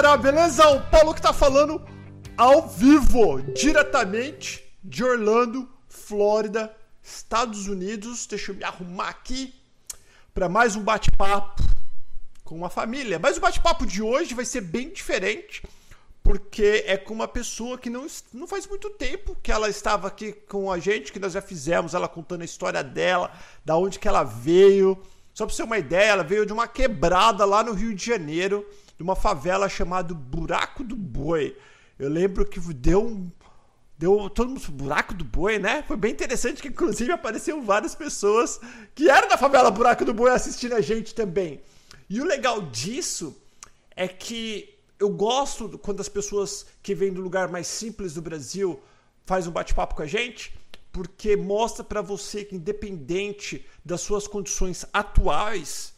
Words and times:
Galera, 0.00 0.16
beleza? 0.16 0.66
O 0.70 0.80
Paulo 0.90 1.12
que 1.12 1.20
tá 1.20 1.30
falando 1.30 1.86
ao 2.34 2.66
vivo, 2.66 3.42
diretamente 3.52 4.64
de 4.82 5.04
Orlando, 5.04 5.68
Flórida, 5.90 6.74
Estados 7.02 7.68
Unidos. 7.68 8.26
Deixa 8.26 8.50
eu 8.50 8.54
me 8.56 8.64
arrumar 8.64 9.10
aqui 9.10 9.54
para 10.32 10.48
mais 10.48 10.74
um 10.74 10.82
bate-papo 10.82 11.62
com 12.42 12.54
uma 12.54 12.70
família. 12.70 13.18
Mas 13.18 13.36
o 13.36 13.42
bate-papo 13.42 13.84
de 13.84 14.00
hoje 14.00 14.32
vai 14.32 14.46
ser 14.46 14.62
bem 14.62 14.88
diferente, 14.88 15.62
porque 16.22 16.82
é 16.86 16.96
com 16.96 17.12
uma 17.12 17.28
pessoa 17.28 17.76
que 17.76 17.90
não, 17.90 18.06
não 18.32 18.46
faz 18.46 18.66
muito 18.66 18.88
tempo 18.88 19.36
que 19.42 19.52
ela 19.52 19.68
estava 19.68 20.08
aqui 20.08 20.32
com 20.32 20.72
a 20.72 20.78
gente, 20.78 21.12
que 21.12 21.18
nós 21.18 21.34
já 21.34 21.42
fizemos, 21.42 21.92
ela 21.92 22.08
contando 22.08 22.40
a 22.40 22.46
história 22.46 22.82
dela, 22.82 23.30
da 23.62 23.76
onde 23.76 23.98
que 23.98 24.08
ela 24.08 24.24
veio 24.24 24.98
só 25.34 25.46
pra 25.46 25.54
você 25.54 25.62
ter 25.62 25.66
uma 25.66 25.78
ideia, 25.78 26.10
ela 26.10 26.24
veio 26.24 26.44
de 26.44 26.52
uma 26.52 26.66
quebrada 26.66 27.44
lá 27.44 27.62
no 27.62 27.72
Rio 27.72 27.94
de 27.94 28.04
Janeiro, 28.04 28.66
de 29.00 29.02
uma 29.02 29.16
favela 29.16 29.66
chamada 29.66 30.12
Buraco 30.12 30.84
do 30.84 30.94
Boi. 30.94 31.56
Eu 31.98 32.10
lembro 32.10 32.44
que 32.44 32.60
deu 32.74 33.02
um. 33.02 33.30
Deu 33.96 34.28
todo 34.28 34.50
mundo. 34.50 34.60
Buraco 34.72 35.14
do 35.14 35.24
Boi, 35.24 35.58
né? 35.58 35.82
Foi 35.88 35.96
bem 35.96 36.12
interessante 36.12 36.60
que, 36.60 36.68
inclusive, 36.68 37.10
apareceram 37.10 37.62
várias 37.62 37.94
pessoas 37.94 38.60
que 38.94 39.08
eram 39.08 39.26
da 39.26 39.38
favela 39.38 39.70
Buraco 39.70 40.04
do 40.04 40.12
Boi 40.12 40.30
assistindo 40.30 40.74
a 40.74 40.82
gente 40.82 41.14
também. 41.14 41.62
E 42.10 42.20
o 42.20 42.26
legal 42.26 42.60
disso 42.60 43.34
é 43.96 44.06
que 44.06 44.78
eu 44.98 45.08
gosto 45.08 45.78
quando 45.78 46.00
as 46.00 46.08
pessoas 46.10 46.66
que 46.82 46.94
vêm 46.94 47.10
do 47.10 47.22
lugar 47.22 47.48
mais 47.48 47.68
simples 47.68 48.12
do 48.12 48.20
Brasil 48.20 48.82
faz 49.24 49.46
um 49.46 49.50
bate-papo 49.50 49.94
com 49.94 50.02
a 50.02 50.06
gente, 50.06 50.54
porque 50.92 51.38
mostra 51.38 51.82
para 51.82 52.02
você 52.02 52.44
que 52.44 52.54
independente 52.54 53.64
das 53.82 54.02
suas 54.02 54.26
condições 54.26 54.84
atuais, 54.92 55.89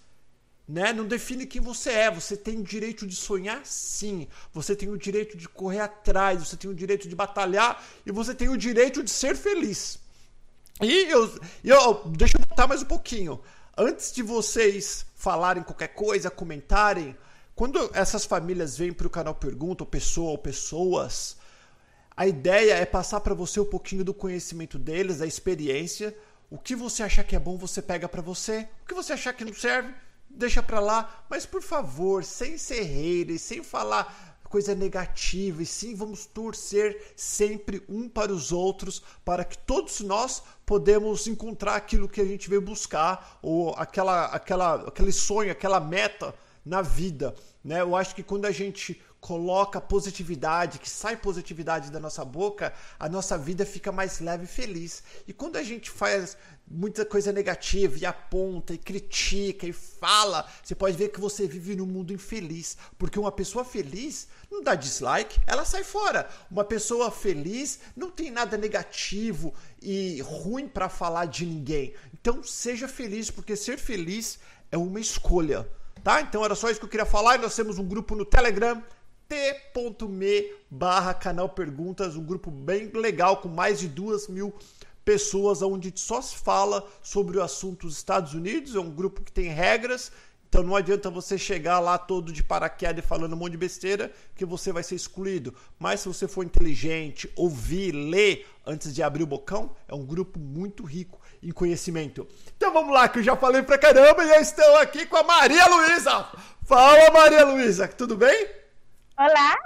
né, 0.72 0.90
não 0.90 1.06
define 1.06 1.44
quem 1.44 1.60
você 1.60 1.90
é. 1.90 2.10
Você 2.10 2.34
tem 2.34 2.58
o 2.58 2.62
direito 2.62 3.06
de 3.06 3.14
sonhar, 3.14 3.60
sim. 3.62 4.26
Você 4.54 4.74
tem 4.74 4.88
o 4.88 4.96
direito 4.96 5.36
de 5.36 5.46
correr 5.46 5.80
atrás. 5.80 6.38
Você 6.40 6.56
tem 6.56 6.70
o 6.70 6.74
direito 6.74 7.06
de 7.06 7.14
batalhar 7.14 7.84
e 8.06 8.10
você 8.10 8.34
tem 8.34 8.48
o 8.48 8.56
direito 8.56 9.02
de 9.02 9.10
ser 9.10 9.36
feliz. 9.36 9.98
E 10.80 11.10
eu, 11.10 11.38
eu 11.62 12.02
deixa 12.16 12.38
eu 12.38 12.46
botar 12.46 12.66
mais 12.66 12.80
um 12.80 12.86
pouquinho. 12.86 13.38
Antes 13.76 14.12
de 14.12 14.22
vocês 14.22 15.04
falarem 15.14 15.62
qualquer 15.62 15.88
coisa, 15.88 16.30
comentarem, 16.30 17.14
quando 17.54 17.90
essas 17.92 18.24
famílias 18.24 18.78
vêm 18.78 18.94
para 18.94 19.06
o 19.06 19.10
canal 19.10 19.34
Pergunta, 19.34 19.82
ou 19.84 19.86
pessoa 19.86 20.30
ou 20.30 20.38
pessoas, 20.38 21.36
a 22.16 22.26
ideia 22.26 22.76
é 22.76 22.86
passar 22.86 23.20
para 23.20 23.34
você 23.34 23.60
um 23.60 23.66
pouquinho 23.66 24.04
do 24.04 24.14
conhecimento 24.14 24.78
deles, 24.78 25.18
da 25.18 25.26
experiência. 25.26 26.16
O 26.50 26.56
que 26.56 26.74
você 26.74 27.02
achar 27.02 27.24
que 27.24 27.36
é 27.36 27.38
bom, 27.38 27.58
você 27.58 27.82
pega 27.82 28.08
para 28.08 28.22
você. 28.22 28.66
O 28.84 28.86
que 28.88 28.94
você 28.94 29.12
achar 29.12 29.34
que 29.34 29.44
não 29.44 29.52
serve, 29.52 29.92
deixa 30.34 30.62
para 30.62 30.80
lá. 30.80 31.24
Mas 31.28 31.46
por 31.46 31.62
favor, 31.62 32.24
sem 32.24 32.58
ser 32.58 32.82
hater, 32.82 33.38
sem 33.38 33.62
falar 33.62 34.32
coisa 34.52 34.74
negativa, 34.74 35.62
e 35.62 35.66
sim 35.66 35.94
vamos 35.94 36.26
torcer 36.26 37.14
sempre 37.16 37.82
um 37.88 38.06
para 38.06 38.30
os 38.30 38.52
outros, 38.52 39.02
para 39.24 39.46
que 39.46 39.56
todos 39.56 40.00
nós 40.00 40.42
podemos 40.66 41.26
encontrar 41.26 41.74
aquilo 41.74 42.06
que 42.06 42.20
a 42.20 42.24
gente 42.26 42.50
veio 42.50 42.60
buscar, 42.60 43.38
ou 43.40 43.70
aquela, 43.78 44.26
aquela, 44.26 44.74
aquele 44.88 45.10
sonho, 45.10 45.50
aquela 45.50 45.80
meta 45.80 46.34
na 46.62 46.82
vida. 46.82 47.34
Né? 47.64 47.80
Eu 47.80 47.96
acho 47.96 48.14
que 48.14 48.22
quando 48.22 48.44
a 48.44 48.50
gente 48.50 49.00
coloca 49.22 49.80
positividade, 49.80 50.78
que 50.78 50.90
sai 50.90 51.16
positividade 51.16 51.90
da 51.90 51.98
nossa 51.98 52.22
boca, 52.22 52.74
a 52.98 53.08
nossa 53.08 53.38
vida 53.38 53.64
fica 53.64 53.90
mais 53.90 54.20
leve 54.20 54.44
e 54.44 54.48
feliz. 54.48 55.02
E 55.26 55.32
quando 55.32 55.56
a 55.56 55.62
gente 55.62 55.90
faz 55.90 56.36
muita 56.72 57.04
coisa 57.04 57.30
negativa 57.30 57.98
e 57.98 58.06
aponta 58.06 58.72
e 58.72 58.78
critica 58.78 59.66
e 59.66 59.72
fala, 59.72 60.48
você 60.62 60.74
pode 60.74 60.96
ver 60.96 61.10
que 61.10 61.20
você 61.20 61.46
vive 61.46 61.76
num 61.76 61.86
mundo 61.86 62.12
infeliz, 62.12 62.78
porque 62.98 63.18
uma 63.18 63.30
pessoa 63.30 63.64
feliz 63.64 64.26
não 64.50 64.62
dá 64.62 64.74
dislike, 64.74 65.38
ela 65.46 65.64
sai 65.64 65.84
fora. 65.84 66.28
Uma 66.50 66.64
pessoa 66.64 67.10
feliz 67.10 67.80
não 67.94 68.10
tem 68.10 68.30
nada 68.30 68.56
negativo 68.56 69.54
e 69.80 70.20
ruim 70.22 70.66
para 70.66 70.88
falar 70.88 71.26
de 71.26 71.44
ninguém. 71.44 71.94
Então 72.14 72.42
seja 72.42 72.88
feliz, 72.88 73.30
porque 73.30 73.54
ser 73.54 73.76
feliz 73.76 74.38
é 74.70 74.78
uma 74.78 74.98
escolha. 75.00 75.68
Tá? 76.02 76.20
Então 76.20 76.44
era 76.44 76.54
só 76.54 76.70
isso 76.70 76.80
que 76.80 76.86
eu 76.86 76.90
queria 76.90 77.06
falar. 77.06 77.38
Nós 77.38 77.54
temos 77.54 77.78
um 77.78 77.86
grupo 77.86 78.14
no 78.14 78.24
Telegram 78.24 78.82
t.me 79.28 80.52
barra 80.70 81.14
canal 81.14 81.48
Perguntas, 81.48 82.16
um 82.16 82.24
grupo 82.24 82.50
bem 82.50 82.90
legal 82.92 83.38
com 83.38 83.48
mais 83.48 83.80
de 83.80 83.88
duas 83.88 84.28
mil 84.28 84.52
pessoas, 85.04 85.62
onde 85.62 85.92
só 85.96 86.20
se 86.20 86.36
fala 86.36 86.86
sobre 87.02 87.38
o 87.38 87.42
assunto 87.42 87.86
dos 87.86 87.96
Estados 87.96 88.34
Unidos, 88.34 88.74
é 88.74 88.80
um 88.80 88.90
grupo 88.90 89.22
que 89.22 89.32
tem 89.32 89.48
regras, 89.48 90.12
então 90.52 90.62
não 90.62 90.76
adianta 90.76 91.08
você 91.08 91.38
chegar 91.38 91.78
lá 91.78 91.96
todo 91.96 92.30
de 92.30 92.42
paraquedas 92.42 93.06
falando 93.06 93.32
um 93.32 93.36
monte 93.36 93.52
de 93.52 93.56
besteira 93.56 94.12
que 94.36 94.44
você 94.44 94.70
vai 94.70 94.82
ser 94.82 94.94
excluído. 94.94 95.54
Mas 95.78 96.00
se 96.00 96.08
você 96.08 96.28
for 96.28 96.44
inteligente, 96.44 97.32
ouvir, 97.34 97.90
ler 97.92 98.46
antes 98.66 98.94
de 98.94 99.02
abrir 99.02 99.22
o 99.22 99.26
bocão, 99.26 99.74
é 99.88 99.94
um 99.94 100.04
grupo 100.04 100.38
muito 100.38 100.84
rico 100.84 101.18
em 101.42 101.50
conhecimento. 101.50 102.28
Então 102.54 102.70
vamos 102.70 102.92
lá, 102.92 103.08
que 103.08 103.20
eu 103.20 103.22
já 103.22 103.34
falei 103.34 103.62
pra 103.62 103.78
caramba 103.78 104.22
e 104.24 104.28
eu 104.28 104.42
estou 104.42 104.76
aqui 104.76 105.06
com 105.06 105.16
a 105.16 105.22
Maria 105.22 105.66
Luísa. 105.68 106.28
Fala 106.64 107.10
Maria 107.10 107.46
Luísa, 107.46 107.88
tudo 107.88 108.14
bem? 108.14 108.46
Olá! 109.16 109.56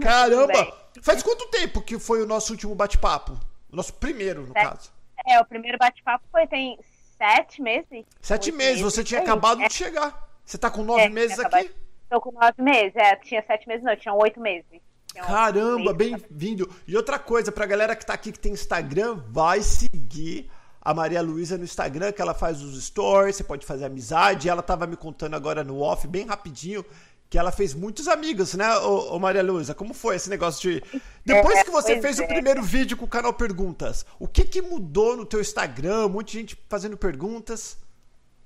Caramba! 0.00 0.74
Faz 1.02 1.22
quanto 1.22 1.48
tempo 1.48 1.82
que 1.82 1.98
foi 1.98 2.22
o 2.22 2.26
nosso 2.26 2.52
último 2.52 2.74
bate-papo? 2.74 3.38
O 3.72 3.76
nosso 3.76 3.94
primeiro, 3.94 4.42
no 4.42 4.52
sete, 4.52 4.66
caso. 4.66 4.92
É, 5.26 5.40
o 5.40 5.44
primeiro 5.44 5.78
bate-papo 5.78 6.24
foi 6.30 6.46
tem 6.46 6.78
sete 7.16 7.62
meses. 7.62 8.04
Sete 8.20 8.50
meses, 8.50 8.80
você 8.80 9.04
tinha 9.04 9.20
acabado 9.20 9.62
é. 9.62 9.68
de 9.68 9.74
chegar. 9.74 10.28
Você 10.44 10.58
tá 10.58 10.70
com 10.70 10.82
nove 10.82 11.02
é, 11.02 11.08
meses 11.08 11.38
aqui? 11.38 11.70
Tô 12.08 12.20
com 12.20 12.32
nove 12.32 12.60
meses, 12.60 12.96
é. 12.96 13.14
Tinha 13.16 13.42
sete 13.46 13.68
meses, 13.68 13.84
não, 13.84 13.94
tinha 13.94 14.14
oito 14.14 14.40
meses. 14.40 14.66
Tinha 15.12 15.24
Caramba, 15.24 15.92
bem-vindo. 15.92 16.68
E 16.86 16.96
outra 16.96 17.18
coisa, 17.18 17.52
pra 17.52 17.66
galera 17.66 17.94
que 17.94 18.04
tá 18.04 18.14
aqui 18.14 18.32
que 18.32 18.38
tem 18.38 18.52
Instagram, 18.52 19.22
vai 19.28 19.60
seguir 19.60 20.50
a 20.80 20.94
Maria 20.94 21.20
Luísa 21.20 21.58
no 21.58 21.64
Instagram, 21.64 22.10
que 22.10 22.22
ela 22.22 22.32
faz 22.32 22.62
os 22.62 22.82
stories, 22.82 23.36
você 23.36 23.44
pode 23.44 23.66
fazer 23.66 23.84
amizade. 23.84 24.48
Ela 24.48 24.62
tava 24.62 24.86
me 24.86 24.96
contando 24.96 25.34
agora 25.34 25.62
no 25.62 25.80
off, 25.80 26.08
bem 26.08 26.26
rapidinho, 26.26 26.84
que 27.30 27.38
ela 27.38 27.52
fez 27.52 27.72
muitos 27.72 28.08
amigos, 28.08 28.54
né, 28.54 28.76
ô, 28.78 29.14
ô 29.14 29.18
Maria 29.20 29.40
Luísa? 29.40 29.72
Como 29.72 29.94
foi 29.94 30.16
esse 30.16 30.28
negócio 30.28 30.68
de. 30.68 30.82
Depois 31.24 31.58
é, 31.58 31.64
que 31.64 31.70
você 31.70 32.02
fez 32.02 32.18
é. 32.18 32.24
o 32.24 32.26
primeiro 32.26 32.60
vídeo 32.60 32.96
com 32.96 33.04
o 33.04 33.08
canal 33.08 33.32
Perguntas, 33.32 34.04
o 34.18 34.26
que, 34.26 34.42
que 34.42 34.60
mudou 34.60 35.16
no 35.16 35.24
teu 35.24 35.40
Instagram? 35.40 36.08
Muita 36.08 36.32
gente 36.32 36.58
fazendo 36.68 36.96
perguntas. 36.96 37.78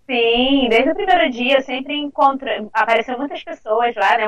Sim, 0.06 0.68
desde 0.68 0.90
o 0.90 0.94
primeiro 0.94 1.30
dia 1.30 1.62
sempre 1.62 1.96
encontra, 1.96 2.68
apareceram 2.74 3.20
muitas 3.20 3.42
pessoas 3.42 3.94
lá, 3.96 4.18
né? 4.18 4.24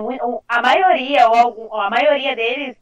A 0.49 0.62
maioria, 0.62 1.28
ou 1.28 1.34
algum, 1.34 1.75
a 1.75 1.91
maioria 1.91 2.34
deles 2.34 2.77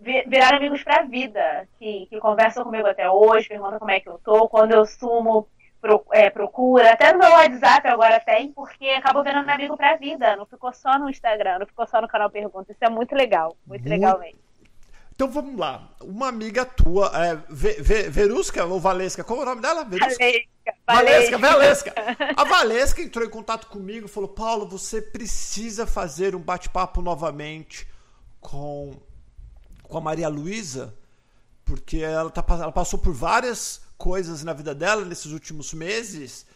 viraram 0.00 0.58
amigos 0.58 0.84
pra 0.84 1.02
vida, 1.02 1.66
que, 1.76 2.06
que 2.06 2.20
conversam 2.20 2.62
comigo 2.62 2.86
até 2.86 3.10
hoje, 3.10 3.48
perguntam 3.48 3.80
como 3.80 3.90
é 3.90 3.98
que 3.98 4.08
eu 4.08 4.20
tô, 4.22 4.48
quando 4.48 4.70
eu 4.70 4.86
sumo, 4.86 5.48
é, 6.12 6.30
procura, 6.30 6.92
até 6.92 7.12
no 7.12 7.18
meu 7.18 7.30
WhatsApp 7.30 7.88
agora 7.88 8.20
tem, 8.20 8.52
porque 8.52 8.86
acabou 8.90 9.22
vendo 9.22 9.44
meu 9.44 9.54
amigo 9.54 9.76
pra 9.76 9.96
vida, 9.96 10.36
não 10.36 10.46
ficou 10.46 10.72
só 10.72 10.98
no 10.98 11.08
Instagram, 11.08 11.60
não 11.60 11.66
ficou 11.66 11.86
só 11.86 12.00
no 12.00 12.08
canal 12.08 12.30
Pergunta. 12.30 12.72
Isso 12.72 12.84
é 12.84 12.90
muito 12.90 13.14
legal, 13.14 13.56
muito, 13.66 13.82
muito... 13.82 13.88
legal 13.88 14.18
mesmo. 14.18 14.46
Então 15.14 15.30
vamos 15.30 15.58
lá. 15.58 15.88
Uma 16.02 16.28
amiga 16.28 16.66
tua, 16.66 17.10
é, 17.14 17.36
Verusca 18.10 18.66
ou 18.66 18.78
Valesca? 18.78 19.24
Qual 19.24 19.38
é 19.38 19.42
o 19.42 19.46
nome 19.46 19.62
dela? 19.62 19.82
Verusca. 19.82 20.22
Valesca. 20.22 20.46
Valesca, 20.86 21.38
Valesca. 21.38 21.94
A 22.36 22.44
Valesca 22.44 23.00
entrou 23.00 23.24
em 23.24 23.30
contato 23.30 23.66
comigo 23.68 24.04
e 24.04 24.10
falou: 24.10 24.28
Paulo, 24.28 24.68
você 24.68 25.00
precisa 25.00 25.86
fazer 25.86 26.36
um 26.36 26.40
bate-papo 26.40 27.00
novamente 27.00 27.86
com, 28.40 28.94
com 29.82 29.96
a 29.96 30.00
Maria 30.02 30.28
Luísa, 30.28 30.94
porque 31.64 31.98
ela, 31.98 32.30
tá, 32.30 32.44
ela 32.48 32.72
passou 32.72 32.98
por 32.98 33.14
várias 33.14 33.85
coisas 33.96 34.44
na 34.44 34.52
vida 34.52 34.74
dela 34.74 35.04
nesses 35.04 35.32
últimos 35.32 35.72
meses 35.72 36.46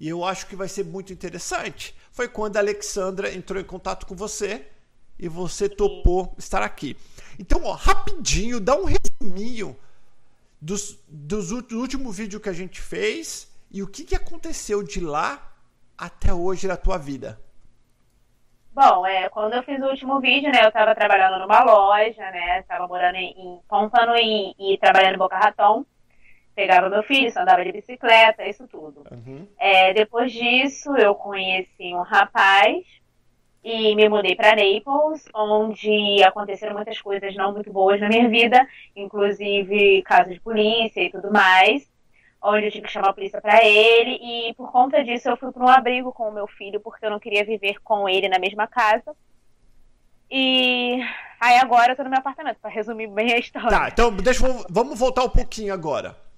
e 0.00 0.08
eu 0.08 0.24
acho 0.24 0.46
que 0.46 0.56
vai 0.56 0.66
ser 0.66 0.84
muito 0.84 1.12
interessante. 1.12 1.94
Foi 2.10 2.26
quando 2.26 2.56
a 2.56 2.60
Alexandra 2.60 3.32
entrou 3.32 3.60
em 3.60 3.64
contato 3.64 4.06
com 4.06 4.16
você 4.16 4.66
e 5.18 5.28
você 5.28 5.68
topou 5.68 6.34
estar 6.38 6.62
aqui. 6.62 6.96
Então, 7.38 7.62
ó, 7.64 7.72
rapidinho, 7.72 8.58
dá 8.58 8.74
um 8.74 8.86
resuminho 8.86 9.76
dos, 10.58 10.98
dos, 11.06 11.50
do 11.50 11.78
último 11.78 12.10
vídeo 12.10 12.40
que 12.40 12.48
a 12.48 12.54
gente 12.54 12.80
fez 12.80 13.46
e 13.70 13.82
o 13.82 13.86
que, 13.86 14.04
que 14.04 14.14
aconteceu 14.14 14.82
de 14.82 15.00
lá 15.00 15.52
até 15.98 16.32
hoje 16.32 16.66
na 16.66 16.78
tua 16.78 16.96
vida. 16.96 17.38
Bom, 18.72 19.04
é, 19.04 19.28
quando 19.28 19.52
eu 19.52 19.62
fiz 19.64 19.78
o 19.82 19.86
último 19.86 20.18
vídeo, 20.20 20.50
né, 20.50 20.64
eu 20.64 20.68
estava 20.68 20.94
trabalhando 20.94 21.40
numa 21.40 21.62
loja, 21.62 22.30
né, 22.30 22.60
estava 22.60 22.86
morando 22.88 23.16
em, 23.16 23.34
em 23.38 24.54
e, 24.58 24.74
e 24.74 24.78
trabalhando 24.78 25.16
em 25.16 25.18
Boca 25.18 25.36
Raton 25.36 25.84
pegava 26.60 26.90
meu 26.90 27.02
filho, 27.02 27.32
só 27.32 27.40
andava 27.40 27.64
de 27.64 27.72
bicicleta, 27.72 28.46
isso 28.46 28.68
tudo. 28.68 29.02
Uhum. 29.10 29.46
É, 29.58 29.94
depois 29.94 30.30
disso, 30.30 30.94
eu 30.96 31.14
conheci 31.14 31.94
um 31.94 32.02
rapaz 32.02 32.84
e 33.64 33.94
me 33.94 34.08
mudei 34.10 34.34
para 34.34 34.54
Naples, 34.56 35.24
onde 35.34 36.22
aconteceram 36.22 36.74
muitas 36.74 37.00
coisas 37.00 37.34
não 37.34 37.52
muito 37.52 37.72
boas 37.72 37.98
na 37.98 38.08
minha 38.08 38.28
vida, 38.28 38.66
inclusive 38.94 40.02
casos 40.02 40.34
de 40.34 40.40
polícia 40.40 41.00
e 41.02 41.10
tudo 41.10 41.32
mais, 41.32 41.88
onde 42.42 42.66
eu 42.66 42.70
tive 42.70 42.86
que 42.86 42.92
chamar 42.92 43.10
a 43.10 43.14
polícia 43.14 43.40
para 43.40 43.64
ele 43.64 44.18
e 44.22 44.54
por 44.54 44.70
conta 44.70 45.02
disso 45.02 45.30
eu 45.30 45.36
fui 45.38 45.50
para 45.52 45.64
um 45.64 45.68
abrigo 45.68 46.12
com 46.12 46.28
o 46.28 46.32
meu 46.32 46.46
filho 46.46 46.78
porque 46.80 47.06
eu 47.06 47.10
não 47.10 47.18
queria 47.18 47.44
viver 47.44 47.80
com 47.82 48.06
ele 48.06 48.28
na 48.28 48.38
mesma 48.38 48.66
casa. 48.66 49.16
E 50.30 51.00
aí 51.40 51.58
agora 51.58 51.92
eu 51.92 51.96
tô 51.96 52.04
no 52.04 52.10
meu 52.10 52.18
apartamento, 52.18 52.58
pra 52.60 52.70
resumir 52.70 53.08
bem 53.08 53.32
a 53.32 53.38
história. 53.38 53.70
Tá, 53.70 53.88
então 53.88 54.14
deixa 54.14 54.46
vamos 54.68 54.98
voltar 54.98 55.24
um 55.24 55.30
pouquinho 55.30 55.72
agora. 55.72 56.29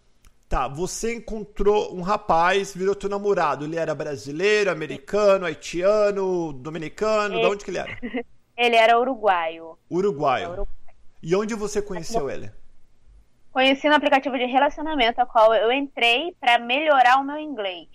Tá, 0.53 0.69
você 0.69 1.15
encontrou 1.15 1.97
um 1.97 2.03
rapaz, 2.03 2.75
virou 2.75 2.95
teu 2.95 3.09
namorado. 3.09 3.65
Ele 3.65 3.77
era 3.77 3.95
brasileiro, 3.95 4.71
americano, 4.71 5.47
haitiano, 5.47 6.53
dominicano, 6.53 7.37
ele... 7.37 7.41
de 7.41 7.47
onde 7.47 7.65
que 7.65 7.71
ele 7.71 7.79
era? 7.79 7.99
ele 8.55 8.77
era 8.77 9.01
uruguaio. 9.01 9.79
Uruguaio. 9.91 10.49
uruguaio. 10.49 10.69
E 11.23 11.35
onde 11.35 11.55
você 11.55 11.81
conheceu 11.81 12.29
ele? 12.29 12.53
Conheci 13.51 13.89
no 13.89 13.95
aplicativo 13.95 14.37
de 14.37 14.45
relacionamento, 14.45 15.23
a 15.23 15.25
qual 15.25 15.55
eu 15.55 15.73
entrei 15.73 16.37
para 16.39 16.59
melhorar 16.59 17.17
o 17.17 17.25
meu 17.25 17.39
inglês. 17.39 17.89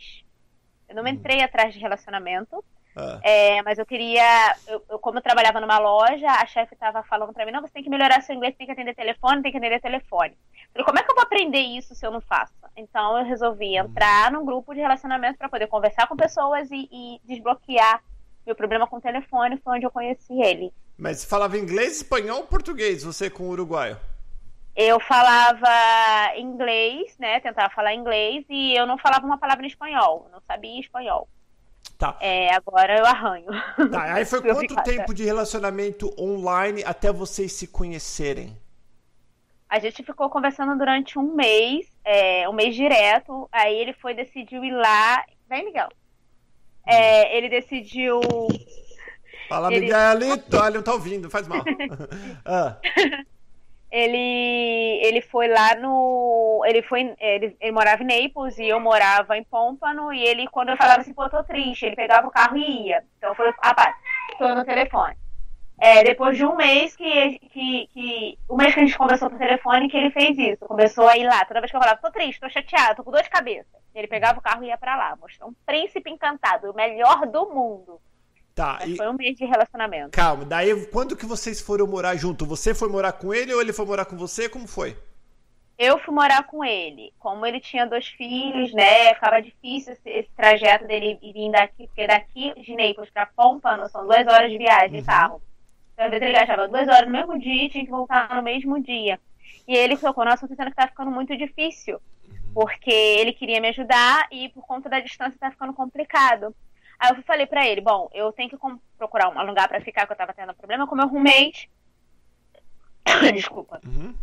Eu 0.89 0.95
não 0.95 1.04
hum. 1.04 1.09
entrei 1.09 1.44
atrás 1.44 1.71
de 1.71 1.80
relacionamento, 1.80 2.65
ah. 2.95 3.19
é, 3.21 3.62
mas 3.62 3.77
eu 3.77 3.86
queria. 3.86 4.56
Eu, 4.65 4.83
eu, 4.89 4.98
como 4.98 5.19
eu 5.19 5.21
trabalhava 5.21 5.62
numa 5.62 5.77
loja, 5.77 6.25
a 6.27 6.45
chefe 6.48 6.74
estava 6.74 7.04
falando 7.04 7.31
para 7.31 7.45
mim: 7.45 7.51
não, 7.51 7.62
você 7.62 7.74
tem 7.74 7.83
que 7.83 7.89
melhorar 7.92 8.24
seu 8.24 8.36
inglês, 8.36 8.56
tem 8.56 8.65
que 8.65 8.74
atender 8.74 8.95
telefone, 8.95 9.44
tem 9.44 9.51
que 9.51 9.59
atender 9.59 9.80
telefone. 9.80 10.36
Falei: 10.77 10.85
como 10.85 11.00
é 11.00 11.03
que 11.03 11.12
eu 11.12 11.15
vou 11.15 11.24
aprender 11.24 11.59
isso 11.59 11.95
se 11.95 12.06
eu 12.06 12.12
não 12.12 12.21
faço? 12.21 12.53
Então 12.75 13.18
eu 13.18 13.25
resolvi 13.25 13.79
hum. 13.79 13.85
entrar 13.85 14.31
num 14.31 14.45
grupo 14.45 14.74
de 14.74 14.79
relacionamento 14.79 15.38
para 15.38 15.50
poder 15.50 15.68
conversar 15.68 16.07
com 16.07 16.15
pessoas 16.15 16.69
e, 16.71 16.88
e 16.91 17.21
desbloquear 17.25 18.03
meu 18.45 18.56
problema 18.56 18.88
com 18.88 18.97
o 18.97 19.01
telefone. 19.01 19.57
Foi 19.57 19.75
onde 19.75 19.85
eu 19.85 19.91
conheci 19.91 20.39
ele. 20.41 20.71
Mas 20.97 21.25
falava 21.25 21.57
inglês, 21.57 21.97
espanhol 21.97 22.39
ou 22.39 22.47
português, 22.47 23.03
você 23.03 23.29
com 23.29 23.44
o 23.44 23.50
uruguaio? 23.50 23.97
eu 24.77 25.00
falava 25.00 25.68
inglês, 26.38 27.12
né? 27.18 27.39
Tentava 27.39 27.73
falar 27.73 27.95
inglês 27.95 28.45
e 28.47 28.77
eu 28.77 28.85
não 28.85 28.95
falava 28.95 29.25
uma 29.25 29.39
palavra 29.39 29.65
em 29.65 29.68
espanhol, 29.68 30.30
não 30.31 30.39
sabia 30.47 30.80
espanhol. 30.80 31.27
Tá. 31.97 32.15
É, 32.21 32.53
agora 32.53 33.00
eu 33.00 33.06
arranho. 33.06 33.47
Tá, 33.89 34.13
aí 34.13 34.23
foi 34.23 34.39
quanto 34.45 34.75
tempo 34.83 35.15
de 35.15 35.25
relacionamento 35.25 36.13
online 36.15 36.83
até 36.85 37.12
vocês 37.12 37.53
se 37.53 37.65
conhecerem? 37.65 38.56
A 39.69 39.80
gente 39.80 40.04
ficou 40.04 40.30
conversando 40.30 40.78
durante 40.78 41.19
um 41.19 41.34
mês, 41.34 41.88
é, 42.04 42.48
um 42.48 42.54
mês 42.54 42.75
direto. 42.75 43.50
Aí 43.52 43.75
ele 43.75 43.94
foi, 43.94 44.14
decidiu 44.14 44.64
ir 44.64 44.72
lá. 44.72 45.24
Vem, 45.50 45.66
Miguel. 45.66 45.90
É, 46.86 47.36
ele 47.38 47.50
decidiu. 47.50 48.22
Fala, 49.50 49.74
ele... 49.74 49.86
Miguelito. 49.86 50.58
Olha, 50.58 50.75
não 50.75 50.84
tá 50.84 50.94
ouvindo, 50.94 51.30
faz 51.30 51.48
mal. 51.48 51.64
ah 52.46 52.78
ele 53.92 55.00
ele 55.02 55.22
foi 55.22 55.48
lá 55.48 55.75
no 55.75 56.62
ele 56.66 56.81
foi 56.81 57.16
ele, 57.19 57.56
ele, 57.60 57.72
morava 57.72 58.04
em 58.04 58.24
Naples 58.24 58.58
e 58.58 58.68
eu 58.68 58.80
morava 58.80 59.38
em 59.38 59.44
Pompano 59.44 60.12
e 60.12 60.22
ele 60.22 60.48
quando 60.48 60.69
eu 60.69 60.78
falava 60.78 61.02
assim 61.02 61.14
pô 61.14 61.30
tô 61.30 61.42
triste 61.44 61.86
ele 61.86 61.96
pegava 61.96 62.28
o 62.28 62.31
carro 62.31 62.58
e 62.58 62.88
ia 62.88 63.04
então 63.18 63.34
foi 63.34 63.50
rapaz 63.62 63.96
tô 64.38 64.54
no 64.54 64.66
telefone 64.66 65.16
é, 65.79 66.03
depois 66.03 66.35
de 66.35 66.45
um 66.45 66.56
mês 66.56 66.95
que, 66.95 67.39
que, 67.39 67.88
que 67.94 68.39
um 68.50 68.56
mês 68.56 68.74
que 68.74 68.79
a 68.79 68.83
gente 68.83 68.97
conversou 68.97 69.29
por 69.29 69.38
telefone 69.38 69.89
que 69.89 69.97
ele 69.97 70.12
fez 70.12 70.38
isso 70.38 70.65
começou 70.65 71.07
a 71.07 71.18
ir 71.18 71.25
lá 71.25 71.45
toda 71.45 71.62
vez 71.62 71.69
que 71.69 71.77
eu 71.77 71.81
falava 71.81 72.01
tô 72.01 72.12
triste 72.12 72.39
tô 72.39 72.50
chateado 72.50 72.95
tô 72.95 73.03
com 73.03 73.12
dor 73.12 73.21
de 73.21 73.29
cabeça 73.29 73.77
ele 73.94 74.07
pegava 74.07 74.39
o 74.39 74.41
carro 74.41 74.63
e 74.63 74.68
ia 74.68 74.77
para 74.77 74.95
lá 74.95 75.15
mostrou 75.15 75.50
um 75.50 75.56
príncipe 75.65 76.09
encantado 76.09 76.71
o 76.71 76.75
melhor 76.75 77.25
do 77.27 77.50
mundo 77.50 78.01
Tá. 78.57 78.79
e... 78.88 78.97
Foi 78.97 79.07
um 79.07 79.13
mês 79.13 79.35
de 79.35 79.45
relacionamento. 79.45 80.09
Calma, 80.09 80.44
daí 80.44 80.88
quando 80.88 81.15
que 81.15 81.27
vocês 81.27 81.62
foram 81.62 81.85
morar 81.85 82.15
junto? 82.15 82.44
Você 82.44 82.73
foi 82.73 82.89
morar 82.89 83.12
com 83.12 83.31
ele 83.31 83.53
ou 83.53 83.62
ele 83.62 83.71
foi 83.71 83.85
morar 83.85 84.06
com 84.06 84.18
você? 84.18 84.50
Como 84.50 84.68
foi? 84.68 84.97
Eu 85.77 86.00
fui 86.00 86.12
morar 86.12 86.41
com 86.47 86.65
ele. 86.65 87.13
Como 87.19 87.45
ele 87.45 87.59
tinha 87.59 87.85
dois 87.85 88.07
filhos, 88.07 88.73
né? 88.73 89.13
Ficava 89.13 89.39
difícil 89.39 89.94
esse, 89.94 90.09
esse 90.09 90.30
trajeto 90.35 90.88
dele 90.88 91.19
vir 91.21 91.51
daqui, 91.51 91.85
porque 91.85 92.07
daqui 92.07 92.51
de 92.59 92.75
Naples 92.75 93.12
pra 93.12 93.27
Pompano 93.27 93.88
são 93.89 94.03
duas 94.03 94.25
horas 94.25 94.50
de 94.50 94.57
viagem 94.57 94.89
de 94.89 94.97
uhum. 94.97 95.06
carro. 95.06 95.35
Então, 95.35 95.47
às 95.97 96.09
vezes 96.11 96.27
ele 96.27 96.38
gastava 96.38 96.67
duas 96.67 96.88
horas 96.88 97.05
no 97.05 97.11
mesmo 97.11 97.39
dia 97.39 97.65
e 97.65 97.69
tinha 97.69 97.85
que 97.85 97.91
voltar 97.91 98.35
no 98.35 98.44
mesmo 98.44 98.81
dia. 98.81 99.19
E 99.67 99.75
ele 99.75 99.97
tocou 99.97 100.23
no 100.23 100.31
assunto 100.31 100.51
dizendo 100.51 100.69
que 100.69 100.75
tá 100.75 100.88
ficando 100.88 101.11
muito 101.11 101.35
difícil. 101.35 101.99
Porque 102.53 102.91
ele 102.91 103.33
queria 103.33 103.59
me 103.59 103.69
ajudar 103.69 104.27
e 104.31 104.49
por 104.49 104.65
conta 104.65 104.89
da 104.89 104.99
distância 104.99 105.38
tá 105.39 105.51
ficando 105.51 105.73
complicado. 105.73 106.55
Aí 106.99 107.11
eu 107.11 107.23
falei 107.23 107.45
para 107.45 107.67
ele, 107.67 107.81
bom, 107.81 108.09
eu 108.13 108.31
tenho 108.31 108.49
que 108.49 108.57
procurar 108.97 109.29
um 109.29 109.45
lugar 109.45 109.67
para 109.67 109.81
ficar, 109.81 110.07
que 110.07 110.13
eu 110.13 110.17
tava 110.17 110.33
tendo 110.33 110.53
problema 110.53 110.88
com 110.88 110.95
meu 110.95 111.07
roommate. 111.07 111.69
Desculpa. 113.33 113.79
Uhum. 113.85 114.15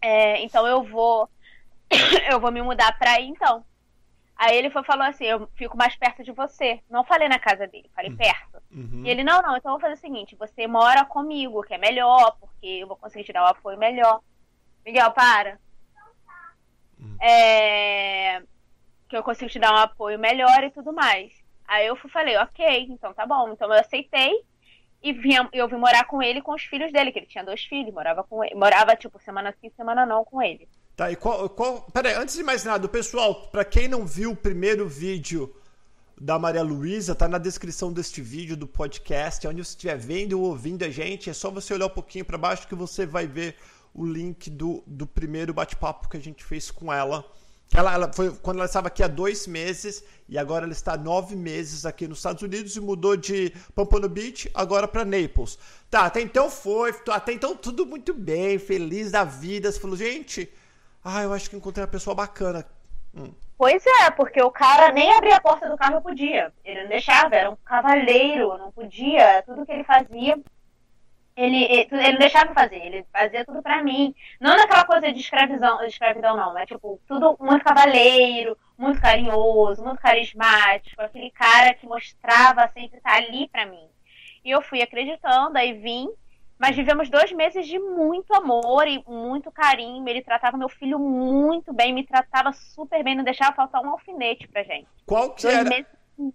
É, 0.00 0.42
então 0.42 0.66
eu 0.66 0.82
vou 0.82 1.28
eu 2.30 2.40
vou 2.40 2.52
me 2.52 2.62
mudar 2.62 2.96
pra 2.98 3.12
aí 3.12 3.26
então. 3.26 3.64
Aí 4.38 4.56
ele 4.56 4.70
foi, 4.70 4.84
falou 4.84 5.04
assim, 5.04 5.24
eu 5.24 5.48
fico 5.56 5.76
mais 5.76 5.96
perto 5.96 6.22
de 6.22 6.30
você. 6.30 6.80
Não 6.88 7.02
falei 7.02 7.28
na 7.28 7.40
casa 7.40 7.66
dele, 7.66 7.90
falei 7.92 8.12
uhum. 8.12 8.16
perto. 8.16 8.62
Uhum. 8.70 9.02
E 9.04 9.10
ele, 9.10 9.24
não, 9.24 9.42
não, 9.42 9.56
então 9.56 9.72
eu 9.72 9.78
vou 9.78 9.80
fazer 9.80 9.94
o 9.94 10.00
seguinte, 10.00 10.36
você 10.36 10.64
mora 10.68 11.04
comigo, 11.04 11.64
que 11.64 11.74
é 11.74 11.78
melhor, 11.78 12.36
porque 12.38 12.66
eu 12.66 12.86
vou 12.86 12.96
conseguir 12.96 13.24
te 13.24 13.32
dar 13.32 13.42
um 13.42 13.48
apoio 13.48 13.76
melhor. 13.76 14.20
Miguel, 14.86 15.10
para. 15.10 15.58
Uhum. 17.00 17.16
É, 17.20 18.40
que 19.08 19.16
eu 19.16 19.24
consigo 19.24 19.50
te 19.50 19.58
dar 19.58 19.72
um 19.72 19.78
apoio 19.78 20.18
melhor 20.20 20.62
e 20.62 20.70
tudo 20.70 20.92
mais. 20.92 21.32
Aí 21.66 21.86
eu 21.86 21.96
falei, 21.96 22.36
ok, 22.36 22.86
então 22.88 23.12
tá 23.12 23.26
bom. 23.26 23.52
Então 23.52 23.72
eu 23.72 23.80
aceitei 23.80 24.44
e 25.02 25.12
vinha, 25.12 25.48
eu 25.52 25.66
vim 25.66 25.76
morar 25.76 26.04
com 26.04 26.22
ele 26.22 26.40
com 26.40 26.54
os 26.54 26.62
filhos 26.62 26.92
dele, 26.92 27.10
que 27.10 27.18
ele 27.18 27.26
tinha 27.26 27.44
dois 27.44 27.64
filhos, 27.64 27.92
morava 27.92 28.22
com 28.22 28.44
ele, 28.44 28.54
morava 28.54 28.94
tipo 28.94 29.18
semana 29.18 29.52
sim, 29.60 29.68
semana 29.70 30.06
não 30.06 30.24
com 30.24 30.40
ele. 30.40 30.68
Tá, 30.98 31.12
e 31.12 31.14
qual, 31.14 31.48
qual 31.48 31.82
peraí, 31.92 32.14
antes 32.14 32.34
de 32.34 32.42
mais 32.42 32.64
nada, 32.64 32.88
pessoal, 32.88 33.48
para 33.52 33.64
quem 33.64 33.86
não 33.86 34.04
viu 34.04 34.32
o 34.32 34.36
primeiro 34.36 34.88
vídeo 34.88 35.54
da 36.20 36.40
Maria 36.40 36.60
Luísa, 36.60 37.14
tá 37.14 37.28
na 37.28 37.38
descrição 37.38 37.92
deste 37.92 38.20
vídeo 38.20 38.56
do 38.56 38.66
podcast, 38.66 39.46
onde 39.46 39.64
você 39.64 39.70
estiver 39.70 39.96
vendo 39.96 40.32
ou 40.40 40.46
ouvindo 40.46 40.84
a 40.84 40.90
gente, 40.90 41.30
é 41.30 41.32
só 41.32 41.52
você 41.52 41.72
olhar 41.72 41.86
um 41.86 41.90
pouquinho 41.90 42.24
para 42.24 42.36
baixo 42.36 42.66
que 42.66 42.74
você 42.74 43.06
vai 43.06 43.28
ver 43.28 43.54
o 43.94 44.04
link 44.04 44.50
do, 44.50 44.82
do 44.88 45.06
primeiro 45.06 45.54
bate-papo 45.54 46.08
que 46.08 46.16
a 46.16 46.20
gente 46.20 46.42
fez 46.42 46.68
com 46.68 46.92
ela. 46.92 47.24
Ela, 47.72 47.94
ela, 47.94 48.12
foi 48.12 48.32
quando 48.32 48.56
ela 48.56 48.66
estava 48.66 48.88
aqui 48.88 49.00
há 49.00 49.06
dois 49.06 49.46
meses 49.46 50.02
e 50.28 50.36
agora 50.36 50.64
ela 50.64 50.72
está 50.72 50.96
nove 50.96 51.36
meses 51.36 51.86
aqui 51.86 52.08
nos 52.08 52.18
Estados 52.18 52.42
Unidos 52.42 52.74
e 52.74 52.80
mudou 52.80 53.16
de 53.16 53.52
Pompano 53.72 54.08
Beach 54.08 54.50
agora 54.52 54.88
para 54.88 55.04
Naples. 55.04 55.60
Tá, 55.88 56.06
até 56.06 56.20
então 56.20 56.50
foi, 56.50 56.92
até 57.08 57.32
então 57.32 57.54
tudo 57.54 57.86
muito 57.86 58.12
bem, 58.12 58.58
feliz 58.58 59.12
da 59.12 59.22
vida. 59.22 59.70
Você 59.70 59.78
falou, 59.78 59.96
gente, 59.96 60.50
ah, 61.04 61.22
eu 61.22 61.32
acho 61.32 61.48
que 61.48 61.56
encontrei 61.56 61.84
uma 61.84 61.90
pessoa 61.90 62.14
bacana. 62.14 62.66
Hum. 63.14 63.32
Pois 63.56 63.84
é, 63.86 64.10
porque 64.10 64.40
o 64.42 64.50
cara 64.50 64.92
nem 64.92 65.12
abrir 65.12 65.32
a 65.32 65.40
porta 65.40 65.68
do 65.68 65.76
carro 65.76 66.00
podia. 66.00 66.52
Ele 66.64 66.82
não 66.82 66.88
deixava, 66.88 67.34
era 67.34 67.50
um 67.50 67.56
cavaleiro, 67.56 68.56
não 68.58 68.70
podia. 68.70 69.42
Tudo 69.42 69.66
que 69.66 69.72
ele 69.72 69.84
fazia 69.84 70.38
ele, 71.38 71.64
ele, 71.70 71.88
ele 71.92 72.18
deixava 72.18 72.52
fazer, 72.52 72.84
ele 72.84 73.06
fazia 73.12 73.44
tudo 73.44 73.62
pra 73.62 73.80
mim. 73.80 74.12
Não 74.40 74.56
naquela 74.56 74.84
coisa 74.84 75.12
de 75.12 75.20
escravidão, 75.20 75.78
de 75.78 75.86
escravidão 75.86 76.36
não, 76.36 76.52
mas 76.52 76.66
tipo, 76.66 77.00
tudo 77.06 77.36
muito 77.38 77.64
cavaleiro, 77.64 78.58
muito 78.76 79.00
carinhoso, 79.00 79.84
muito 79.84 80.00
carismático, 80.00 81.00
aquele 81.00 81.30
cara 81.30 81.74
que 81.74 81.86
mostrava 81.86 82.68
sempre 82.74 82.98
estar 82.98 83.14
ali 83.14 83.48
pra 83.48 83.66
mim. 83.66 83.88
E 84.44 84.50
eu 84.50 84.60
fui 84.60 84.82
acreditando, 84.82 85.56
aí 85.56 85.74
vim, 85.74 86.10
mas 86.58 86.76
vivemos 86.76 87.08
dois 87.08 87.30
meses 87.32 87.66
de 87.66 87.78
muito 87.78 88.34
amor 88.34 88.86
e 88.86 89.02
muito 89.06 89.50
carinho. 89.50 90.08
Ele 90.08 90.22
tratava 90.22 90.56
meu 90.56 90.68
filho 90.68 90.98
muito 90.98 91.72
bem, 91.72 91.92
me 91.92 92.04
tratava 92.04 92.52
super 92.52 93.02
bem, 93.04 93.14
não 93.14 93.24
deixava 93.24 93.54
faltar 93.54 93.82
um 93.82 93.90
alfinete 93.90 94.48
pra 94.48 94.62
gente. 94.62 94.88
Qual 95.06 95.30
que 95.30 95.42
dois 95.42 95.54
era? 95.54 95.68
Meses 95.68 95.86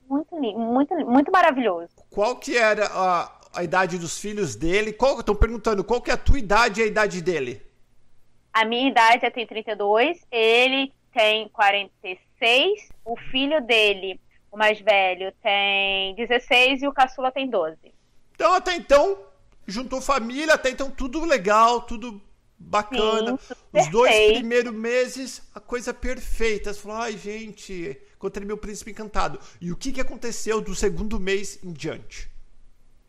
muito, 0.08 0.36
muito, 0.36 0.96
muito 1.06 1.32
maravilhoso. 1.32 1.89
Qual 2.10 2.38
que 2.38 2.58
era 2.58 2.86
a, 2.86 3.32
a 3.53 3.63
idade 3.63 3.98
dos 3.98 4.20
filhos 4.20 4.56
dele. 4.56 4.89
Estão 4.92 5.36
perguntando 5.36 5.84
qual 5.84 6.01
que 6.01 6.10
é 6.10 6.15
a 6.15 6.18
tua 6.18 6.39
idade 6.39 6.82
e 6.82 6.84
a 6.84 6.88
idade 6.88 7.22
dele. 7.22 7.62
A 8.51 8.65
minha 8.65 8.89
idade 8.89 9.25
é 9.25 9.30
tem 9.30 9.46
32, 9.48 10.20
ele 10.32 10.92
tem 11.12 11.48
46, 11.50 12.89
o 13.06 13.15
filho 13.32 13.62
dele, 13.62 14.20
o 14.51 14.58
mais 14.58 14.80
velho, 14.80 15.32
tem 15.42 16.13
16 16.15 16.84
e 16.84 16.88
o 16.88 16.94
caçula 16.94 17.32
tem 17.32 17.50
12. 17.50 17.77
Então, 18.36 18.53
até 18.53 18.75
então, 18.75 19.18
juntou 19.67 20.01
família, 20.01 20.53
até 20.53 20.70
então 20.70 20.89
tudo 20.89 21.24
legal, 21.25 21.82
tudo 21.82 22.22
bacana. 22.58 23.38
Sim, 23.38 23.55
Os 23.74 23.88
dois 23.89 24.15
primeiros 24.34 24.74
meses, 24.74 25.41
a 25.53 25.60
coisa 25.60 25.93
perfeita. 25.93 26.74
Você 26.74 26.79
falou, 26.79 26.98
ai 26.98 27.17
gente, 27.17 28.00
encontrei 28.15 28.46
meu 28.46 28.58
príncipe 28.58 28.91
encantado. 28.91 29.39
E 29.60 29.72
o 29.72 29.75
que, 29.75 29.91
que 29.91 30.01
aconteceu 30.01 30.62
do 30.62 30.75
segundo 30.75 31.20
mês 31.20 31.60
em 31.63 31.72
diante? 31.72 32.34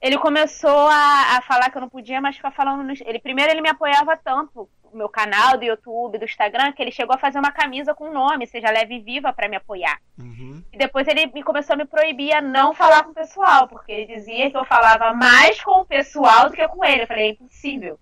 ele 0.05 0.19
começou 0.19 0.87
a, 0.87 1.39
a, 1.39 1.41
falar 1.41 1.71
que 1.71 1.79
eu 1.79 1.81
não 1.81 1.89
podia 1.89 2.21
mais 2.21 2.37
ficar 2.37 2.51
falando. 2.51 2.83
No, 2.83 2.93
ele 3.07 3.19
primeiro 3.19 3.51
ele 3.51 3.63
me 3.63 3.71
apoiava 3.71 4.15
tanto, 4.19 4.69
meu 4.97 5.09
canal 5.09 5.57
do 5.57 5.65
YouTube, 5.65 6.19
do 6.19 6.25
Instagram, 6.25 6.73
que 6.73 6.83
ele 6.83 6.91
chegou 6.91 7.15
a 7.15 7.19
fazer 7.19 7.39
uma 7.39 7.53
camisa 7.53 7.95
com 7.95 8.09
o 8.09 8.13
nome, 8.13 8.47
seja 8.47 8.71
leve 8.71 8.97
e 8.97 9.01
viva, 9.01 9.33
para 9.33 9.49
me 9.49 9.57
apoiar. 9.57 10.01
Uhum. 10.19 10.63
E 10.73 10.79
depois 10.79 11.07
ele 11.09 11.27
me 11.27 11.43
começou 11.43 11.75
a 11.75 11.77
me 11.77 11.85
proibir 11.85 12.35
a 12.35 12.41
não 12.41 12.75
falar 12.75 13.05
com 13.05 13.11
o 13.11 13.15
pessoal, 13.15 13.69
porque 13.69 13.93
ele 13.93 14.15
dizia 14.15 14.51
que 14.51 14.57
eu 14.57 14.65
falava 14.65 15.13
mais 15.13 15.63
com 15.63 15.81
o 15.81 15.85
pessoal 15.85 16.49
do 16.49 16.57
que 16.57 16.67
com 16.69 16.85
ele. 16.85 17.03
Eu 17.03 17.07
falei, 17.07 17.27
é 17.27 17.31
impossível. 17.31 17.99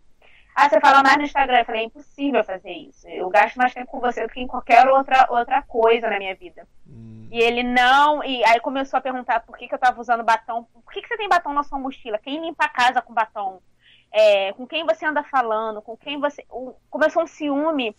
Ah, 0.54 0.68
você 0.68 0.80
fala 0.80 1.02
mais 1.02 1.16
no 1.16 1.24
Instagram. 1.24 1.58
Eu 1.60 1.64
falei, 1.64 1.82
é 1.82 1.84
impossível 1.86 2.44
fazer 2.44 2.72
isso. 2.72 3.08
Eu 3.08 3.28
gasto 3.30 3.56
mais 3.56 3.72
tempo 3.72 3.90
com 3.90 4.00
você 4.00 4.22
do 4.22 4.32
que 4.32 4.40
em 4.40 4.46
qualquer 4.46 4.86
outra, 4.86 5.26
outra 5.30 5.62
coisa 5.62 6.10
na 6.10 6.18
minha 6.18 6.34
vida. 6.34 6.66
Hum. 6.86 7.26
E 7.30 7.40
ele 7.40 7.62
não. 7.62 8.22
E 8.22 8.44
aí 8.44 8.60
começou 8.60 8.98
a 8.98 9.00
perguntar 9.00 9.40
por 9.40 9.56
que, 9.56 9.66
que 9.66 9.74
eu 9.74 9.78
tava 9.78 10.00
usando 10.00 10.22
batom. 10.22 10.64
Por 10.64 10.92
que, 10.92 11.00
que 11.00 11.08
você 11.08 11.16
tem 11.16 11.28
batom 11.28 11.54
na 11.54 11.62
sua 11.62 11.78
mochila? 11.78 12.18
Quem 12.18 12.40
limpa 12.40 12.66
a 12.66 12.68
casa 12.68 13.00
com 13.00 13.14
batom? 13.14 13.62
É, 14.12 14.52
com 14.52 14.66
quem 14.66 14.84
você 14.84 15.06
anda 15.06 15.22
falando? 15.22 15.80
Com 15.80 15.96
quem 15.96 16.20
você. 16.20 16.44
Começou 16.90 17.22
um 17.22 17.26
ciúme 17.26 17.96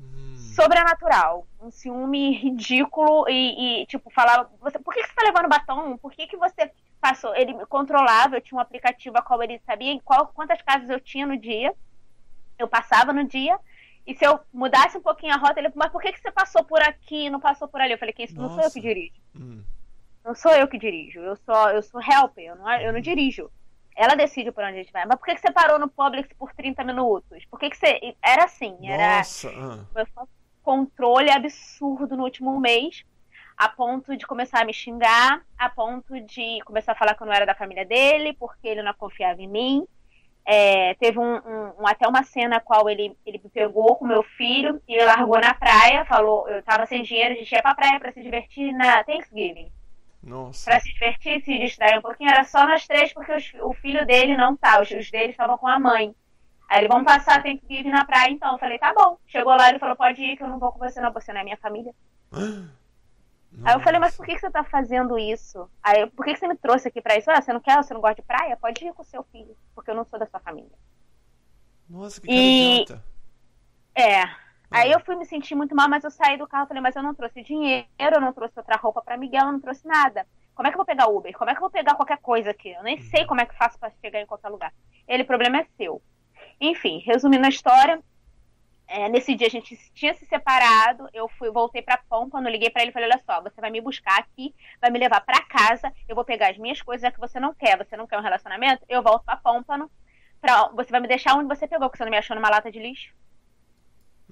hum. 0.00 0.34
sobrenatural. 0.36 1.46
Um 1.60 1.70
ciúme 1.70 2.32
ridículo 2.32 3.28
e, 3.28 3.82
e 3.82 3.86
tipo, 3.86 4.10
falava. 4.10 4.50
Você, 4.60 4.78
por 4.78 4.94
que, 4.94 5.02
que 5.02 5.08
você 5.08 5.14
tá 5.14 5.22
levando 5.22 5.48
batom? 5.48 5.96
Por 5.98 6.12
que, 6.12 6.26
que 6.26 6.36
você 6.36 6.70
passou? 7.00 7.34
Ele 7.34 7.54
me 7.54 7.66
controlava, 7.66 8.36
eu 8.36 8.40
tinha 8.40 8.58
um 8.58 8.62
aplicativo 8.62 9.18
a 9.18 9.22
qual 9.22 9.42
ele 9.42 9.58
sabia 9.60 9.98
qual, 10.02 10.28
quantas 10.28 10.60
casas 10.62 10.88
eu 10.88 11.00
tinha 11.00 11.26
no 11.26 11.36
dia 11.36 11.74
eu 12.60 12.68
passava 12.68 13.12
no 13.12 13.26
dia, 13.26 13.58
e 14.06 14.14
se 14.14 14.24
eu 14.24 14.40
mudasse 14.52 14.96
um 14.96 15.02
pouquinho 15.02 15.34
a 15.34 15.36
rota, 15.36 15.60
ele, 15.60 15.70
mas 15.74 15.90
por 15.90 16.00
que, 16.00 16.12
que 16.12 16.20
você 16.20 16.30
passou 16.30 16.64
por 16.64 16.80
aqui 16.80 17.26
e 17.26 17.30
não 17.30 17.40
passou 17.40 17.68
por 17.68 17.80
ali? 17.80 17.92
Eu 17.92 17.98
falei, 17.98 18.12
que 18.12 18.24
isso 18.24 18.34
não 18.34 18.50
sou 18.50 18.62
eu 18.62 18.70
que 18.70 18.80
dirijo. 18.80 19.14
Hum. 19.34 19.62
Não 20.24 20.34
sou 20.34 20.52
eu 20.52 20.68
que 20.68 20.78
dirijo, 20.78 21.20
eu 21.20 21.36
sou, 21.36 21.70
eu 21.70 21.82
sou 21.82 22.00
helper, 22.00 22.44
eu 22.44 22.56
não, 22.56 22.72
eu 22.72 22.92
não 22.92 23.00
dirijo. 23.00 23.50
Ela 23.96 24.14
decide 24.14 24.52
por 24.52 24.64
onde 24.64 24.74
a 24.74 24.82
gente 24.82 24.92
vai. 24.92 25.04
Mas 25.06 25.18
por 25.18 25.26
que, 25.26 25.34
que 25.34 25.40
você 25.40 25.50
parou 25.50 25.78
no 25.78 25.88
Publix 25.88 26.28
por 26.38 26.52
30 26.52 26.84
minutos? 26.84 27.44
Por 27.46 27.58
que, 27.58 27.70
que 27.70 27.76
você. 27.76 28.14
Era 28.22 28.44
assim, 28.44 28.76
era. 28.82 29.18
Nossa. 29.18 29.50
Ah. 29.50 30.26
Controle 30.62 31.30
absurdo 31.30 32.16
no 32.16 32.24
último 32.24 32.58
mês, 32.60 33.04
a 33.56 33.68
ponto 33.68 34.16
de 34.16 34.26
começar 34.26 34.60
a 34.60 34.64
me 34.64 34.72
xingar, 34.72 35.42
a 35.58 35.68
ponto 35.68 36.20
de 36.20 36.60
começar 36.64 36.92
a 36.92 36.94
falar 36.94 37.14
que 37.14 37.22
eu 37.22 37.26
não 37.26 37.34
era 37.34 37.46
da 37.46 37.54
família 37.54 37.84
dele, 37.84 38.34
porque 38.34 38.68
ele 38.68 38.82
não 38.82 38.94
confiava 38.94 39.40
em 39.42 39.48
mim. 39.48 39.86
É, 40.44 40.94
teve 40.94 41.18
um, 41.18 41.36
um, 41.36 41.86
até 41.86 42.08
uma 42.08 42.22
cena 42.22 42.56
a 42.56 42.60
qual 42.60 42.88
ele, 42.88 43.16
ele 43.24 43.40
me 43.42 43.50
pegou 43.50 43.96
com 43.96 44.06
meu 44.06 44.22
filho 44.22 44.80
e 44.88 45.02
largou 45.04 45.38
na 45.38 45.54
praia, 45.54 46.04
falou, 46.04 46.48
eu 46.48 46.62
tava 46.62 46.86
sem 46.86 47.02
dinheiro, 47.02 47.34
a 47.34 47.36
gente 47.36 47.52
ia 47.52 47.62
pra 47.62 47.74
praia 47.74 48.00
para 48.00 48.12
se 48.12 48.22
divertir 48.22 48.72
na 48.72 49.04
Thanksgiving. 49.04 49.70
Nossa. 50.22 50.70
Pra 50.70 50.80
se 50.80 50.92
divertir, 50.92 51.42
se 51.42 51.58
distrair 51.58 51.98
um 51.98 52.02
pouquinho, 52.02 52.30
era 52.30 52.44
só 52.44 52.66
nós 52.66 52.86
três, 52.86 53.12
porque 53.12 53.32
os, 53.32 53.52
o 53.62 53.72
filho 53.72 54.06
dele 54.06 54.36
não 54.36 54.56
tá, 54.56 54.80
os, 54.80 54.90
os 54.90 55.10
dele 55.10 55.30
estavam 55.30 55.56
com 55.56 55.66
a 55.66 55.78
mãe. 55.78 56.14
Aí 56.68 56.80
ele, 56.80 56.88
vamos 56.88 57.04
passar 57.04 57.38
a 57.38 57.42
Thanksgiving 57.42 57.90
na 57.90 58.04
praia 58.04 58.30
então. 58.30 58.52
Eu 58.52 58.58
falei, 58.58 58.78
tá 58.78 58.92
bom. 58.94 59.18
Chegou 59.26 59.54
lá, 59.56 59.68
ele 59.68 59.78
falou, 59.78 59.96
pode 59.96 60.22
ir, 60.22 60.36
que 60.36 60.42
eu 60.42 60.48
não 60.48 60.58
vou 60.58 60.70
com 60.70 60.78
você 60.78 61.00
não, 61.00 61.12
você 61.12 61.32
não 61.32 61.40
é 61.40 61.44
minha 61.44 61.56
família. 61.56 61.92
Nossa. 62.30 62.80
Aí 63.64 63.74
eu 63.74 63.80
falei, 63.80 63.98
mas 63.98 64.16
por 64.16 64.24
que, 64.24 64.34
que 64.34 64.40
você 64.40 64.48
tá 64.48 64.62
fazendo 64.62 65.18
isso? 65.18 65.68
Aí, 65.82 66.06
por 66.10 66.24
que, 66.24 66.34
que 66.34 66.38
você 66.38 66.46
me 66.46 66.56
trouxe 66.56 66.86
aqui 66.86 67.02
pra 67.02 67.16
isso? 67.18 67.28
Ah, 67.28 67.42
você 67.42 67.52
não 67.52 67.58
quer, 67.58 67.76
você 67.76 67.92
não 67.92 68.00
gosta 68.00 68.22
de 68.22 68.22
praia? 68.22 68.56
Pode 68.56 68.84
ir 68.84 68.92
com 68.94 69.02
o 69.02 69.04
seu 69.04 69.24
filho, 69.24 69.56
porque 69.74 69.90
eu 69.90 69.94
não 69.96 70.04
sou 70.04 70.20
da 70.20 70.26
sua 70.26 70.38
família. 70.38 70.70
Nossa, 71.88 72.20
que 72.20 72.28
cara 72.28 72.38
e... 72.38 72.82
idiota. 72.82 73.04
É. 73.92 74.22
Aí 74.70 74.92
eu 74.92 75.00
fui 75.00 75.16
me 75.16 75.26
sentir 75.26 75.54
muito 75.54 75.74
mal, 75.74 75.88
mas 75.88 76.04
eu 76.04 76.10
saí 76.10 76.36
do 76.36 76.46
carro 76.46 76.64
e 76.64 76.68
falei, 76.68 76.82
mas 76.82 76.94
eu 76.94 77.02
não 77.02 77.14
trouxe 77.14 77.42
dinheiro, 77.42 77.86
eu 77.98 78.20
não 78.20 78.32
trouxe 78.32 78.56
outra 78.56 78.76
roupa 78.76 79.02
para 79.02 79.16
Miguel, 79.16 79.46
eu 79.46 79.52
não 79.52 79.60
trouxe 79.60 79.86
nada. 79.86 80.26
Como 80.54 80.68
é 80.68 80.70
que 80.70 80.74
eu 80.74 80.78
vou 80.78 80.86
pegar 80.86 81.08
Uber? 81.08 81.36
Como 81.36 81.50
é 81.50 81.54
que 81.54 81.58
eu 81.58 81.62
vou 81.62 81.70
pegar 81.70 81.94
qualquer 81.94 82.18
coisa 82.18 82.50
aqui? 82.50 82.70
Eu 82.70 82.82
nem 82.82 82.96
uhum. 82.96 83.02
sei 83.02 83.24
como 83.26 83.40
é 83.40 83.46
que 83.46 83.56
faço 83.56 83.78
para 83.78 83.90
chegar 84.00 84.20
em 84.20 84.26
qualquer 84.26 84.48
lugar. 84.48 84.72
Ele, 85.08 85.22
o 85.22 85.26
problema 85.26 85.58
é 85.58 85.66
seu. 85.76 86.00
Enfim, 86.60 87.02
resumindo 87.04 87.46
a 87.46 87.48
história, 87.48 88.00
é, 88.86 89.08
nesse 89.08 89.34
dia 89.34 89.46
a 89.46 89.50
gente 89.50 89.76
tinha 89.94 90.12
se 90.14 90.26
separado, 90.26 91.08
eu 91.12 91.28
fui, 91.28 91.50
voltei 91.50 91.80
para 91.80 92.02
Pão, 92.08 92.28
quando 92.28 92.46
eu 92.46 92.52
liguei 92.52 92.70
para 92.70 92.82
ele, 92.82 92.92
falei, 92.92 93.08
olha 93.08 93.22
só, 93.24 93.40
você 93.40 93.60
vai 93.60 93.70
me 93.70 93.80
buscar 93.80 94.18
aqui, 94.18 94.54
vai 94.80 94.90
me 94.90 94.98
levar 94.98 95.20
para 95.20 95.42
casa, 95.42 95.92
eu 96.08 96.14
vou 96.14 96.24
pegar 96.24 96.50
as 96.50 96.58
minhas 96.58 96.82
coisas, 96.82 97.02
já 97.02 97.10
que 97.10 97.20
você 97.20 97.38
não 97.38 97.54
quer, 97.54 97.78
você 97.78 97.96
não 97.96 98.06
quer 98.06 98.18
um 98.18 98.22
relacionamento, 98.22 98.84
eu 98.88 99.02
volto 99.02 99.24
para 99.24 99.36
pra, 100.40 100.68
você 100.74 100.90
vai 100.90 101.00
me 101.00 101.08
deixar 101.08 101.36
onde 101.36 101.48
você 101.48 101.68
pegou, 101.68 101.88
porque 101.88 101.98
você 101.98 102.04
não 102.04 102.10
me 102.10 102.18
achou 102.18 102.34
numa 102.34 102.50
lata 102.50 102.70
de 102.70 102.80
lixo. 102.80 103.14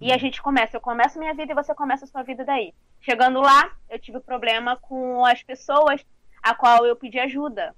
E 0.01 0.13
a 0.13 0.19
gente 0.19 0.41
começa, 0.41 0.77
eu 0.77 0.81
começo 0.81 1.19
minha 1.19 1.35
vida 1.35 1.53
e 1.53 1.55
você 1.55 1.75
começa 1.75 2.05
a 2.05 2.09
sua 2.09 2.23
vida 2.23 2.45
daí. 2.45 2.73
Chegando 3.01 3.41
lá, 3.41 3.71
eu 3.89 3.99
tive 3.99 4.21
problema 4.21 4.77
com 4.77 5.25
as 5.25 5.43
pessoas 5.43 6.05
a 6.43 6.55
qual 6.55 6.87
eu 6.87 6.97
pedi 6.97 7.19
ajuda. 7.19 7.75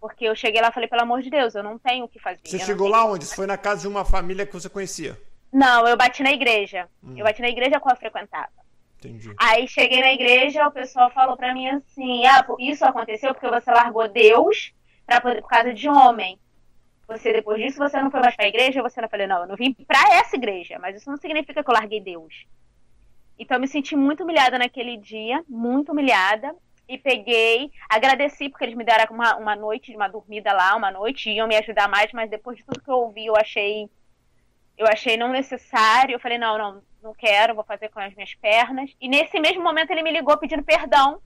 Porque 0.00 0.24
eu 0.24 0.34
cheguei 0.34 0.60
lá 0.60 0.68
e 0.68 0.72
falei, 0.72 0.88
pelo 0.88 1.02
amor 1.02 1.22
de 1.22 1.30
Deus, 1.30 1.54
eu 1.54 1.62
não 1.62 1.78
tenho 1.78 2.04
o 2.04 2.08
que 2.08 2.18
fazer. 2.18 2.40
Você 2.44 2.58
chegou 2.58 2.88
lá 2.88 3.04
onde? 3.04 3.24
Você 3.24 3.36
foi 3.36 3.46
na 3.46 3.56
casa 3.56 3.82
de 3.82 3.88
uma 3.88 4.04
família 4.04 4.44
que 4.44 4.52
você 4.52 4.68
conhecia? 4.68 5.16
Não, 5.52 5.86
eu 5.86 5.96
bati 5.96 6.22
na 6.22 6.32
igreja. 6.32 6.88
Hum. 7.04 7.14
Eu 7.16 7.24
bati 7.24 7.40
na 7.40 7.48
igreja 7.48 7.78
qual 7.78 7.94
eu 7.94 7.98
frequentava. 7.98 8.50
Entendi. 8.98 9.34
Aí 9.38 9.66
cheguei 9.68 10.00
na 10.00 10.12
igreja, 10.12 10.66
o 10.66 10.70
pessoal 10.70 11.10
falou 11.10 11.36
pra 11.36 11.52
mim 11.52 11.68
assim: 11.68 12.24
ah, 12.26 12.44
isso 12.58 12.84
aconteceu 12.84 13.34
porque 13.34 13.48
você 13.48 13.70
largou 13.70 14.08
Deus 14.08 14.72
pra 15.04 15.20
poder, 15.20 15.42
por 15.42 15.48
causa 15.48 15.74
de 15.74 15.88
homem. 15.88 16.38
Você, 17.12 17.32
depois 17.32 17.62
disso, 17.62 17.78
você 17.78 18.00
não 18.00 18.10
foi 18.10 18.20
mais 18.20 18.34
pra 18.34 18.48
igreja? 18.48 18.82
Você 18.82 19.00
não 19.00 19.08
falei, 19.08 19.26
não, 19.26 19.40
eu 19.42 19.48
não 19.48 19.56
vim 19.56 19.72
pra 19.72 20.00
essa 20.14 20.36
igreja, 20.36 20.78
mas 20.80 20.96
isso 20.96 21.10
não 21.10 21.16
significa 21.16 21.62
que 21.62 21.70
eu 21.70 21.74
larguei 21.74 22.00
Deus. 22.00 22.46
Então 23.38 23.56
eu 23.56 23.60
me 23.60 23.68
senti 23.68 23.96
muito 23.96 24.22
humilhada 24.22 24.58
naquele 24.58 24.96
dia, 24.96 25.42
muito 25.48 25.92
humilhada. 25.92 26.54
E 26.88 26.98
peguei, 26.98 27.70
agradeci 27.88 28.48
porque 28.48 28.64
eles 28.64 28.76
me 28.76 28.84
deram 28.84 29.14
uma, 29.14 29.36
uma 29.36 29.56
noite, 29.56 29.94
uma 29.94 30.08
dormida 30.08 30.52
lá, 30.52 30.76
uma 30.76 30.90
noite, 30.90 31.30
iam 31.30 31.46
me 31.46 31.56
ajudar 31.56 31.88
mais, 31.88 32.12
mas 32.12 32.28
depois 32.28 32.58
de 32.58 32.64
tudo 32.64 32.82
que 32.82 32.90
eu 32.90 32.96
ouvi, 32.96 33.26
eu 33.26 33.36
achei 33.36 33.88
eu 34.76 34.86
achei 34.86 35.16
não 35.16 35.28
necessário. 35.28 36.14
Eu 36.14 36.20
falei, 36.20 36.38
não, 36.38 36.58
não, 36.58 36.82
não 37.02 37.14
quero, 37.14 37.54
vou 37.54 37.64
fazer 37.64 37.88
com 37.88 38.00
as 38.00 38.14
minhas 38.14 38.34
pernas. 38.34 38.90
E 39.00 39.08
nesse 39.08 39.38
mesmo 39.40 39.62
momento 39.62 39.90
ele 39.90 40.02
me 40.02 40.12
ligou 40.12 40.36
pedindo 40.36 40.62
perdão 40.62 41.20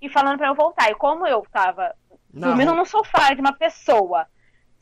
e 0.00 0.08
falando 0.08 0.38
para 0.38 0.48
eu 0.48 0.54
voltar. 0.54 0.90
E 0.90 0.94
como 0.94 1.26
eu 1.26 1.42
tava 1.50 1.94
não. 2.32 2.48
dormindo 2.48 2.74
no 2.74 2.84
sofá 2.84 3.34
de 3.34 3.40
uma 3.40 3.52
pessoa, 3.52 4.26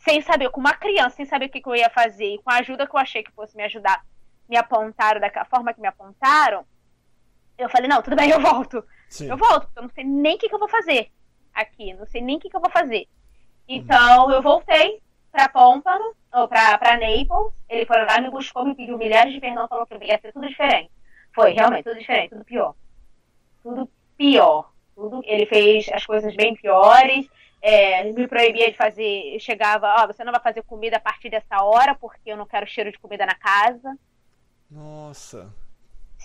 sem 0.05 0.21
saber, 0.21 0.51
com 0.51 0.61
uma 0.61 0.75
criança, 0.75 1.17
sem 1.17 1.25
saber 1.25 1.47
o 1.47 1.49
que, 1.49 1.61
que 1.61 1.69
eu 1.69 1.77
ia 1.77 1.89
fazer, 1.91 2.35
e 2.35 2.39
com 2.39 2.51
a 2.51 2.57
ajuda 2.57 2.87
que 2.87 2.95
eu 2.95 3.01
achei 3.01 3.23
que 3.23 3.31
fosse 3.33 3.57
me 3.57 3.63
ajudar, 3.63 4.05
me 4.49 4.57
apontaram 4.57 5.21
da 5.21 5.45
forma 5.45 5.73
que 5.73 5.81
me 5.81 5.87
apontaram, 5.87 6.65
eu 7.57 7.69
falei, 7.69 7.89
não, 7.89 8.03
tudo 8.03 8.17
bem, 8.17 8.31
eu 8.31 8.41
volto. 8.41 8.85
Sim. 9.09 9.29
Eu 9.29 9.37
volto, 9.37 9.67
porque 9.67 9.79
eu 9.79 9.83
não 9.83 9.91
sei 9.91 10.05
nem 10.05 10.35
o 10.35 10.39
que, 10.39 10.49
que 10.49 10.55
eu 10.55 10.59
vou 10.59 10.69
fazer 10.69 11.11
aqui, 11.55 11.95
não 11.95 12.07
sei 12.07 12.21
nem 12.21 12.37
o 12.37 12.41
que, 12.41 12.51
que 12.51 12.57
eu 12.57 12.61
vou 12.61 12.71
fazer. 12.71 13.07
Então 13.69 14.31
eu 14.33 14.43
voltei 14.43 15.01
para 15.31 15.49
Pompano, 15.49 16.15
ou 16.33 16.49
pra, 16.49 16.77
pra 16.79 16.95
Naples, 16.95 17.53
ele 17.69 17.87
foi 17.87 18.05
lá, 18.05 18.21
me 18.21 18.31
buscou, 18.31 18.65
me 18.65 18.75
pediu 18.75 18.99
milhares 18.99 19.33
de 19.33 19.41
perdão, 19.41 19.69
falou 19.69 19.87
que 19.87 19.95
ia 20.05 20.19
ser 20.19 20.33
tudo 20.33 20.49
diferente. 20.49 20.91
Foi, 21.35 21.53
realmente, 21.53 21.85
tudo 21.85 21.99
diferente, 21.99 22.31
tudo 22.31 22.45
pior. 22.45 22.75
Tudo 23.63 23.89
pior. 24.17 24.73
Tudo, 24.95 25.23
ele 25.25 25.47
fez 25.47 25.89
as 25.93 26.05
coisas 26.05 26.35
bem 26.35 26.55
piores, 26.55 27.27
é, 27.63 28.03
me 28.13 28.27
proibia 28.27 28.69
de 28.73 28.77
fazer, 28.77 29.39
chegava, 29.39 29.87
ó, 29.87 30.03
oh, 30.03 30.07
você 30.09 30.25
não 30.25 30.33
vai 30.33 30.43
fazer 30.43 30.63
comida 30.65 30.97
a 30.97 31.01
partir 31.01 31.31
dessa 31.31 31.63
hora, 31.63 31.95
porque 31.95 32.33
eu 32.33 32.37
não 32.37 32.45
quero 32.45 32.67
cheiro 32.67 32.91
de 32.91 32.99
comida 32.99 33.25
na 33.25 33.37
casa. 33.37 33.97
Nossa. 34.69 35.55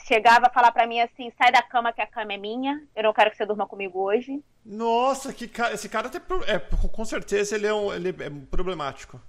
Chegava 0.08 0.48
a 0.48 0.50
falar 0.50 0.72
para 0.72 0.88
mim 0.88 1.00
assim, 1.00 1.32
sai 1.38 1.52
da 1.52 1.62
cama 1.62 1.94
que 1.94 2.02
a 2.02 2.08
cama 2.08 2.34
é 2.34 2.38
minha, 2.38 2.82
eu 2.96 3.04
não 3.04 3.14
quero 3.14 3.30
que 3.30 3.38
você 3.38 3.46
durma 3.46 3.68
comigo 3.68 4.00
hoje. 4.00 4.44
Nossa, 4.66 5.32
que 5.32 5.48
cara, 5.48 5.76
esse 5.76 5.88
cara 5.88 6.10
tem, 6.10 6.20
é, 6.48 6.60
com 6.60 7.06
certeza 7.06 7.56
ele 7.56 7.68
é, 7.68 7.74
um, 7.74 7.94
ele 7.94 8.10
é 8.10 8.30
problemático. 8.50 9.22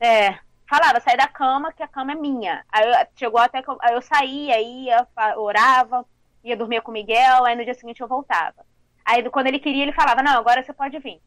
É, 0.00 0.38
falava, 0.66 1.00
sai 1.00 1.18
da 1.18 1.28
cama, 1.28 1.72
que 1.72 1.82
a 1.82 1.88
cama 1.88 2.12
é 2.12 2.14
minha. 2.14 2.64
Aí 2.70 2.88
eu, 2.88 2.94
chegou 3.14 3.40
até 3.40 3.62
que 3.62 3.68
eu, 3.68 3.76
aí 3.82 3.94
eu 3.94 4.00
saía, 4.00 4.58
ia, 4.58 5.06
orava, 5.36 6.06
ia 6.42 6.56
dormir 6.56 6.80
com 6.80 6.90
o 6.90 6.94
Miguel, 6.94 7.44
aí 7.44 7.54
no 7.54 7.64
dia 7.64 7.74
seguinte 7.74 8.00
eu 8.00 8.08
voltava. 8.08 8.64
Aí 9.04 9.28
quando 9.28 9.48
ele 9.48 9.58
queria, 9.58 9.82
ele 9.82 9.92
falava, 9.92 10.22
não, 10.22 10.38
agora 10.38 10.62
você 10.62 10.72
pode 10.72 10.98
vir. 10.98 11.20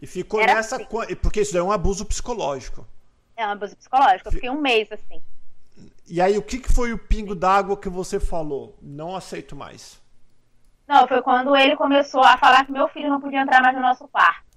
E 0.00 0.06
ficou 0.06 0.40
Era 0.40 0.54
nessa. 0.54 0.76
Assim. 0.76 1.16
Porque 1.16 1.40
isso 1.40 1.56
é 1.56 1.62
um 1.62 1.72
abuso 1.72 2.04
psicológico. 2.04 2.86
É 3.36 3.46
um 3.46 3.50
abuso 3.50 3.76
psicológico. 3.76 4.28
Eu 4.28 4.32
fiquei 4.32 4.50
um 4.50 4.60
mês 4.60 4.90
assim. 4.92 5.20
E 6.06 6.20
aí, 6.20 6.38
o 6.38 6.42
que, 6.42 6.58
que 6.58 6.72
foi 6.72 6.92
o 6.92 6.98
pingo 6.98 7.34
d'água 7.34 7.76
que 7.76 7.88
você 7.88 8.18
falou? 8.18 8.76
Não 8.80 9.14
aceito 9.14 9.54
mais. 9.54 10.00
Não, 10.86 11.06
foi 11.06 11.20
quando 11.20 11.54
ele 11.54 11.76
começou 11.76 12.22
a 12.22 12.38
falar 12.38 12.64
que 12.64 12.72
meu 12.72 12.88
filho 12.88 13.10
não 13.10 13.20
podia 13.20 13.42
entrar 13.42 13.60
mais 13.60 13.76
no 13.76 13.82
nosso 13.82 14.08
quarto. 14.08 14.48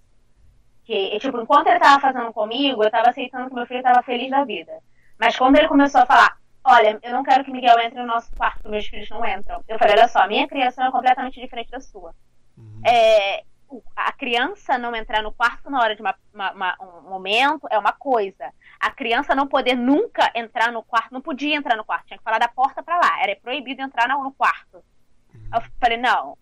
Que, 0.86 1.20
tipo, 1.20 1.42
enquanto 1.42 1.68
ele 1.68 1.80
tava 1.80 2.00
fazendo 2.00 2.32
comigo, 2.32 2.84
eu 2.84 2.90
tava 2.90 3.10
aceitando 3.10 3.50
que 3.50 3.56
meu 3.56 3.66
filho 3.66 3.84
tava 3.84 4.02
feliz 4.02 4.32
da 4.32 4.46
vida. 4.46 4.72
Mas 5.20 5.36
quando 5.38 5.58
ele 5.58 5.68
começou 5.68 6.02
a 6.02 6.06
falar, 6.06 6.38
olha, 6.64 6.98
eu 7.04 7.12
não 7.12 7.24
quero 7.24 7.44
que 7.44 7.52
Miguel 7.52 7.80
entre 7.80 8.00
no 8.00 8.08
nosso 8.08 8.32
quarto, 8.36 8.70
meus 8.70 8.88
filhos 8.88 9.10
não 9.10 9.26
entram. 9.26 9.62
Eu 9.68 9.78
falei, 9.78 9.96
olha 9.96 10.08
só, 10.08 10.20
a 10.20 10.28
minha 10.28 10.48
criação 10.48 10.86
é 10.86 10.92
completamente 10.92 11.40
diferente 11.40 11.70
da 11.70 11.82
sua. 11.82 12.16
Uhum. 12.58 12.82
É, 12.86 13.44
a 13.96 14.12
criança 14.12 14.78
não 14.78 14.96
entrar 14.96 15.22
no 15.22 15.32
quarto 15.32 15.70
na 15.70 15.80
hora 15.80 15.96
de 15.96 16.01
uma, 16.01 16.16
uma, 16.34 16.51
uma, 16.51 16.78
um 16.82 17.10
momento 17.10 17.68
é 17.70 17.78
uma 17.78 17.94
coisa. 17.94 18.54
A 18.80 18.92
criança 18.92 19.36
não 19.36 19.48
poder 19.48 19.75
nunca 19.75 20.32
entrar 20.36 20.72
no 20.72 20.84
quarto, 20.84 21.13
não 21.13 21.22
podia 21.22 21.56
entrar 21.56 21.78
no 21.78 21.86
quarto, 21.86 22.08
tinha 22.08 22.18
que 22.18 22.24
falar 22.24 22.40
da 22.40 22.48
porta 22.48 22.84
para 22.84 22.98
lá, 22.98 23.22
era 23.22 23.36
proibido 23.36 23.82
entrar 23.82 24.08
no, 24.10 24.32
quarto. 24.32 24.84
Uhum. 25.34 25.50
Eu 25.54 25.62
falei, 25.80 25.98
não, 25.98 26.38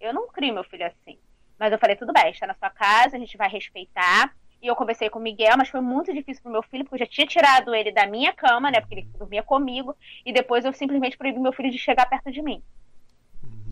eu 0.00 0.12
não 0.12 0.28
crio 0.28 0.54
meu 0.54 0.64
filho 0.64 0.86
assim. 0.86 1.18
Mas 1.58 1.72
eu 1.72 1.78
falei, 1.78 1.96
tudo 1.96 2.12
bem, 2.12 2.30
está 2.30 2.46
na 2.46 2.54
sua 2.54 2.70
casa, 2.70 3.16
a 3.16 3.18
gente 3.18 3.36
vai 3.36 3.48
respeitar. 3.48 4.34
E 4.60 4.66
eu 4.66 4.76
conversei 4.76 5.08
com 5.08 5.18
o 5.18 5.22
Miguel, 5.22 5.54
mas 5.56 5.68
foi 5.68 5.80
muito 5.80 6.12
difícil 6.12 6.42
pro 6.42 6.52
meu 6.52 6.62
filho, 6.62 6.84
porque 6.84 6.96
eu 6.96 7.06
já 7.06 7.10
tinha 7.10 7.26
tirado 7.26 7.74
ele 7.74 7.92
da 7.92 8.06
minha 8.06 8.32
cama, 8.32 8.70
né? 8.70 8.80
Porque 8.80 8.94
ele 8.94 9.08
dormia 9.18 9.42
comigo. 9.42 9.96
E 10.24 10.32
depois 10.32 10.64
eu 10.64 10.72
simplesmente 10.72 11.16
proibi 11.16 11.38
meu 11.38 11.52
filho 11.52 11.70
de 11.70 11.78
chegar 11.78 12.06
perto 12.06 12.30
de 12.30 12.42
mim. 12.42 12.62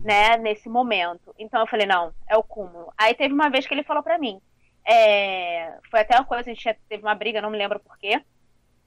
Né, 0.05 0.37
nesse 0.37 0.69
momento. 0.69 1.33
Então 1.39 1.59
eu 1.59 1.67
falei, 1.67 1.87
não, 1.87 2.13
é 2.29 2.37
o 2.37 2.43
cúmulo. 2.43 2.93
Aí 2.95 3.15
teve 3.15 3.33
uma 3.33 3.49
vez 3.49 3.65
que 3.65 3.73
ele 3.73 3.83
falou 3.83 4.03
para 4.03 4.19
mim. 4.19 4.39
É, 4.87 5.79
foi 5.89 6.01
até 6.01 6.15
uma 6.15 6.25
coisa, 6.25 6.51
a 6.51 6.53
gente 6.53 6.77
teve 6.87 7.01
uma 7.01 7.15
briga, 7.15 7.41
não 7.41 7.49
me 7.49 7.57
lembro 7.57 7.79
porquê. 7.79 8.21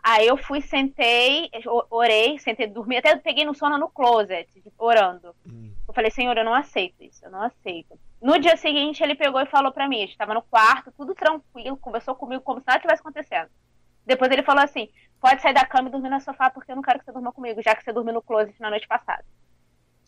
Aí 0.01 0.27
eu 0.29 0.37
fui, 0.37 0.61
sentei, 0.61 1.51
orei, 1.91 2.39
sentei, 2.39 2.69
dormi, 2.69 2.97
até 2.97 3.17
peguei 3.17 3.45
no 3.45 3.55
sono 3.55 3.77
no 3.77 3.89
closet, 3.89 4.49
orando. 4.79 5.35
Hum. 5.45 5.73
Eu 5.87 5.93
falei, 5.93 6.11
Senhor, 6.11 6.37
eu 6.37 6.45
não 6.45 6.55
aceito 6.55 7.03
isso, 7.03 7.25
eu 7.25 7.31
não 7.31 7.43
aceito. 7.43 7.99
No 8.23 8.39
dia 8.39 8.57
seguinte, 8.57 9.03
ele 9.03 9.15
pegou 9.15 9.41
e 9.41 9.47
falou 9.47 9.73
pra 9.73 9.89
mim, 9.89 10.03
estava 10.03 10.35
no 10.35 10.43
quarto, 10.43 10.93
tudo 10.97 11.15
tranquilo, 11.15 11.77
conversou 11.77 12.15
comigo 12.15 12.43
como 12.43 12.61
se 12.61 12.67
nada 12.67 12.81
tivesse 12.81 13.01
acontecendo. 13.01 13.49
Depois 14.07 14.31
ele 14.31 14.43
falou 14.43 14.63
assim, 14.63 14.89
pode 15.21 15.43
sair 15.43 15.53
da 15.53 15.67
cama 15.67 15.89
e 15.89 15.93
dormir 15.93 16.11
no 16.11 16.21
sofá, 16.21 16.49
porque 16.49 16.71
eu 16.71 16.77
não 16.77 16.83
quero 16.83 17.01
que 17.01 17.05
você 17.05 17.13
durma 17.13 17.33
comigo, 17.33 17.63
já 17.63 17.75
que 17.75 17.83
você 17.83 17.93
dormiu 17.93 18.15
no 18.15 18.23
closet 18.23 18.59
na 18.61 18.71
noite 18.71 18.87
passada. 18.87 19.25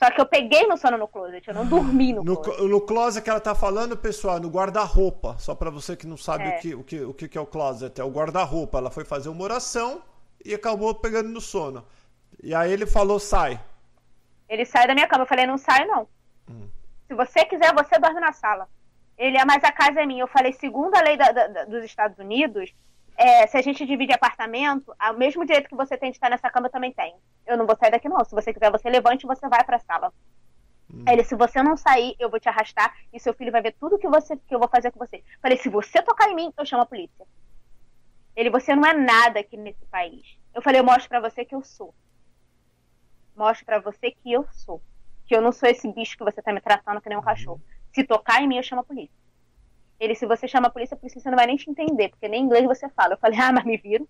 Só 0.02 0.10
que 0.10 0.18
eu 0.18 0.24
peguei 0.24 0.66
no 0.66 0.78
sono 0.78 0.96
no 0.96 1.06
closet, 1.06 1.46
eu 1.46 1.52
não 1.52 1.66
dormi 1.66 2.14
no, 2.14 2.24
no 2.24 2.34
closet. 2.34 2.66
No 2.66 2.80
closet 2.80 3.22
que 3.22 3.28
ela 3.28 3.38
tá 3.38 3.54
falando, 3.54 3.98
pessoal, 3.98 4.40
no 4.40 4.48
guarda-roupa. 4.48 5.36
Só 5.38 5.54
para 5.54 5.68
você 5.68 5.94
que 5.94 6.06
não 6.06 6.16
sabe 6.16 6.44
é. 6.44 6.56
o, 6.56 6.58
que, 6.58 6.74
o, 6.74 6.82
que, 6.82 7.00
o 7.02 7.28
que 7.28 7.36
é 7.36 7.40
o 7.40 7.44
closet, 7.44 8.00
é 8.00 8.02
o 8.02 8.08
guarda-roupa. 8.08 8.78
Ela 8.78 8.90
foi 8.90 9.04
fazer 9.04 9.28
uma 9.28 9.44
oração 9.44 10.02
e 10.42 10.54
acabou 10.54 10.94
pegando 10.94 11.28
no 11.28 11.38
sono. 11.38 11.84
E 12.42 12.54
aí 12.54 12.72
ele 12.72 12.86
falou, 12.86 13.20
sai. 13.20 13.60
Ele 14.48 14.64
sai 14.64 14.86
da 14.86 14.94
minha 14.94 15.06
cama. 15.06 15.24
Eu 15.24 15.28
falei, 15.28 15.46
não 15.46 15.58
sai 15.58 15.84
não. 15.84 16.08
Hum. 16.50 16.66
Se 17.06 17.14
você 17.14 17.44
quiser, 17.44 17.74
você 17.74 17.98
dorme 17.98 18.20
na 18.20 18.32
sala. 18.32 18.70
Ele, 19.18 19.36
é, 19.36 19.44
mas 19.44 19.62
a 19.62 19.70
casa 19.70 20.00
é 20.00 20.06
minha. 20.06 20.22
Eu 20.22 20.28
falei, 20.28 20.54
segundo 20.54 20.94
a 20.94 21.02
lei 21.02 21.18
da, 21.18 21.30
da, 21.30 21.64
dos 21.66 21.84
Estados 21.84 22.18
Unidos, 22.18 22.72
é, 23.20 23.46
se 23.46 23.54
a 23.58 23.60
gente 23.60 23.84
divide 23.84 24.14
apartamento, 24.14 24.94
o 24.98 25.18
mesmo 25.18 25.44
direito 25.44 25.68
que 25.68 25.74
você 25.74 25.94
tem 25.94 26.10
de 26.10 26.16
estar 26.16 26.30
nessa 26.30 26.48
cama, 26.48 26.68
eu 26.68 26.70
também 26.70 26.90
tenho. 26.90 27.16
Eu 27.46 27.58
não 27.58 27.66
vou 27.66 27.76
sair 27.76 27.90
daqui, 27.90 28.08
não. 28.08 28.24
Se 28.24 28.34
você 28.34 28.50
quiser, 28.50 28.70
você 28.70 28.88
levante 28.88 29.24
e 29.24 29.26
você 29.26 29.46
vai 29.46 29.62
pra 29.62 29.78
sala. 29.78 30.10
Hum. 30.90 31.04
Ele, 31.06 31.22
se 31.22 31.34
você 31.34 31.62
não 31.62 31.76
sair, 31.76 32.16
eu 32.18 32.30
vou 32.30 32.40
te 32.40 32.48
arrastar 32.48 32.96
e 33.12 33.20
seu 33.20 33.34
filho 33.34 33.52
vai 33.52 33.60
ver 33.60 33.74
tudo 33.78 33.98
que, 33.98 34.08
você, 34.08 34.38
que 34.38 34.54
eu 34.54 34.58
vou 34.58 34.68
fazer 34.68 34.90
com 34.90 34.98
você. 34.98 35.22
Falei, 35.42 35.58
se 35.58 35.68
você 35.68 36.00
tocar 36.00 36.30
em 36.30 36.34
mim, 36.34 36.50
eu 36.56 36.64
chamo 36.64 36.82
a 36.82 36.86
polícia. 36.86 37.26
Ele, 38.34 38.48
você 38.48 38.74
não 38.74 38.88
é 38.88 38.94
nada 38.94 39.40
aqui 39.40 39.54
nesse 39.54 39.84
país. 39.90 40.38
Eu 40.54 40.62
falei, 40.62 40.80
eu 40.80 40.84
mostro 40.84 41.10
pra 41.10 41.20
você 41.20 41.44
que 41.44 41.54
eu 41.54 41.62
sou. 41.62 41.94
Mostro 43.36 43.66
pra 43.66 43.80
você 43.80 44.12
que 44.12 44.32
eu 44.32 44.46
sou. 44.50 44.82
Que 45.26 45.36
eu 45.36 45.42
não 45.42 45.52
sou 45.52 45.68
esse 45.68 45.86
bicho 45.92 46.16
que 46.16 46.24
você 46.24 46.40
tá 46.40 46.54
me 46.54 46.60
tratando 46.62 47.02
que 47.02 47.08
nem 47.10 47.18
um 47.18 47.20
uhum. 47.20 47.26
cachorro. 47.26 47.60
Se 47.92 48.02
tocar 48.02 48.42
em 48.42 48.48
mim, 48.48 48.56
eu 48.56 48.62
chamo 48.62 48.80
a 48.80 48.84
polícia. 48.84 49.19
Ele, 50.00 50.14
se 50.14 50.26
você 50.26 50.48
chama 50.48 50.68
a 50.68 50.70
polícia, 50.70 50.94
a 50.94 50.98
polícia 50.98 51.30
não 51.30 51.36
vai 51.36 51.46
nem 51.46 51.56
te 51.56 51.70
entender, 51.70 52.08
porque 52.08 52.26
nem 52.26 52.42
inglês 52.42 52.64
você 52.64 52.88
fala. 52.88 53.14
Eu 53.14 53.18
falei, 53.18 53.38
ah, 53.40 53.52
mas 53.52 53.64
me 53.64 53.76
viro. 53.76 54.08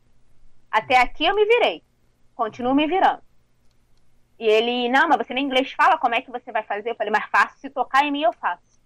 Até 0.70 0.96
aqui 0.96 1.26
eu 1.26 1.34
me 1.34 1.44
virei. 1.44 1.82
Continuo 2.34 2.74
me 2.74 2.86
virando. 2.86 3.22
E 4.38 4.46
ele, 4.46 4.88
não, 4.88 5.08
mas 5.08 5.18
você 5.18 5.34
nem 5.34 5.44
inglês 5.44 5.72
fala, 5.72 5.98
como 5.98 6.14
é 6.14 6.22
que 6.22 6.30
você 6.30 6.50
vai 6.50 6.62
fazer? 6.62 6.90
Eu 6.90 6.94
falei, 6.94 7.12
mas 7.12 7.28
faço, 7.28 7.58
se 7.58 7.68
tocar 7.68 8.04
em 8.04 8.10
mim 8.10 8.22
eu 8.22 8.32
faço. 8.32 8.80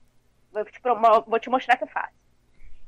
Vou 0.51 0.65
te, 0.65 0.81
vou 1.29 1.39
te 1.39 1.51
mostrar 1.51 1.77
que 1.77 1.85
eu 1.85 1.89
faço. 1.89 2.25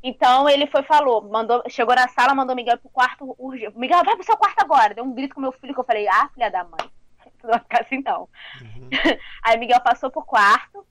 Então 0.03 0.49
ele 0.49 0.67
foi 0.67 0.83
falou, 0.83 1.23
mandou, 1.23 1.63
chegou 1.69 1.95
na 1.95 2.09
sala, 2.09 2.35
mandou 2.35 2.55
o 2.55 2.57
Miguel 2.57 2.79
pro 2.79 2.89
quarto 2.89 3.35
urgente. 3.39 3.79
Miguel, 3.79 4.03
vai 4.05 4.17
pro 4.17 4.25
seu 4.25 4.37
quarto 4.37 4.61
agora. 4.61 4.95
Deu 4.95 5.05
um 5.05 5.15
grito 5.15 5.35
com 5.35 5.41
meu 5.41 5.53
filho 5.53 5.75
que 5.75 5.81
eu 5.81 5.85
falei, 5.85 6.09
ah, 6.09 6.29
filha 6.33 6.51
da 6.51 6.65
mãe. 6.65 6.91
Não 7.43 7.51
vai 7.51 7.61
ficar 7.61 7.83
assim, 7.83 8.03
não. 8.03 8.29
Uhum. 8.61 8.91
Aí 9.43 9.57
Miguel 9.59 9.81
passou 9.81 10.11
pro 10.11 10.23
quarto, 10.23 10.87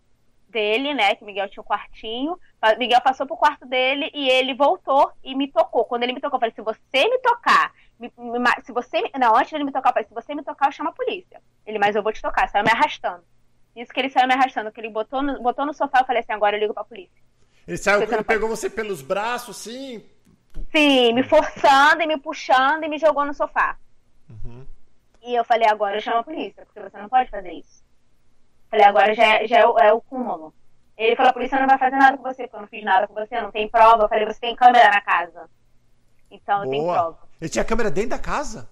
dele, 0.49 0.93
né? 0.93 1.15
Que 1.15 1.25
Miguel 1.25 1.49
tinha 1.49 1.61
um 1.61 1.65
quartinho. 1.65 2.39
Miguel 2.77 3.01
passou 3.01 3.27
pro 3.27 3.37
quarto 3.37 3.65
dele 3.65 4.09
e 4.13 4.29
ele 4.29 4.53
voltou 4.53 5.11
e 5.23 5.35
me 5.35 5.51
tocou. 5.51 5.85
Quando 5.85 6.03
ele 6.03 6.13
me 6.13 6.21
tocou, 6.21 6.37
eu 6.37 6.39
falei: 6.39 6.55
se 6.55 6.61
você 6.61 7.07
me 7.09 7.19
tocar, 7.19 7.71
me, 7.99 8.11
me, 8.17 8.63
se 8.63 8.71
você. 8.71 9.01
Me... 9.01 9.11
Não, 9.19 9.35
antes 9.35 9.51
dele 9.51 9.63
me 9.63 9.71
tocar, 9.71 9.89
eu 9.89 9.93
falei: 9.93 10.07
se 10.07 10.13
você 10.13 10.33
me 10.33 10.43
tocar, 10.43 10.67
eu 10.67 10.71
chamo 10.71 10.89
a 10.89 10.93
polícia. 10.93 11.41
Ele, 11.65 11.79
mas 11.79 11.95
eu 11.95 12.03
vou 12.03 12.13
te 12.13 12.21
tocar. 12.21 12.49
Saiu 12.49 12.63
me 12.63 12.71
arrastando. 12.71 13.23
Isso 13.75 13.91
que 13.91 13.99
ele 13.99 14.09
saiu 14.09 14.27
me 14.27 14.33
arrastando, 14.33 14.71
que 14.71 14.79
ele 14.79 14.89
botou 14.89 15.21
no, 15.21 15.41
botou 15.41 15.65
no 15.65 15.73
sofá, 15.73 15.99
eu 15.99 16.05
falei 16.05 16.21
assim: 16.21 16.31
agora 16.31 16.55
eu 16.55 16.59
ligo 16.59 16.73
pra 16.73 16.83
polícia. 16.83 17.21
Ele 17.67 17.77
saiu, 17.77 18.01
ele 18.03 18.23
pegou 18.23 18.47
você 18.47 18.69
pelos 18.69 19.01
braços, 19.01 19.57
assim? 19.59 20.05
Sim, 20.71 21.13
me 21.13 21.23
forçando 21.23 22.01
e 22.01 22.07
me 22.07 22.17
puxando 22.17 22.83
e 22.83 22.87
me 22.87 22.97
jogou 22.97 23.25
no 23.25 23.33
sofá. 23.33 23.77
Uhum. 24.29 24.65
E 25.21 25.35
eu 25.35 25.43
falei: 25.43 25.67
agora 25.67 25.97
eu 25.97 26.01
chamo 26.01 26.17
a 26.17 26.23
polícia, 26.23 26.65
porque 26.65 26.79
você 26.79 26.97
não 26.97 27.09
pode 27.09 27.29
fazer 27.29 27.51
isso. 27.51 27.74
Falei, 28.69 28.85
agora 28.85 29.13
já, 29.13 29.23
é, 29.23 29.47
já 29.47 29.59
é, 29.59 29.67
o, 29.67 29.77
é 29.77 29.93
o 29.93 30.01
cúmulo. 30.01 30.53
Ele 30.97 31.15
falou, 31.15 31.31
a 31.31 31.33
polícia 31.33 31.59
não 31.59 31.67
vai 31.67 31.77
fazer 31.77 31.97
nada 31.97 32.17
com 32.17 32.23
você, 32.23 32.43
porque 32.43 32.55
eu 32.55 32.61
não 32.61 32.67
fiz 32.67 32.83
nada 32.83 33.07
com 33.07 33.13
você, 33.13 33.41
não 33.41 33.51
tem 33.51 33.67
prova. 33.67 34.03
Eu 34.03 34.09
falei, 34.09 34.25
você 34.25 34.39
tem 34.39 34.55
câmera 34.55 34.89
na 34.89 35.01
casa. 35.01 35.49
Então 36.31 36.63
eu 36.63 36.69
tenho 36.69 36.83
prova. 36.83 37.19
Ele 37.39 37.49
tinha 37.49 37.65
câmera 37.65 37.91
dentro 37.91 38.11
da 38.11 38.19
casa? 38.19 38.69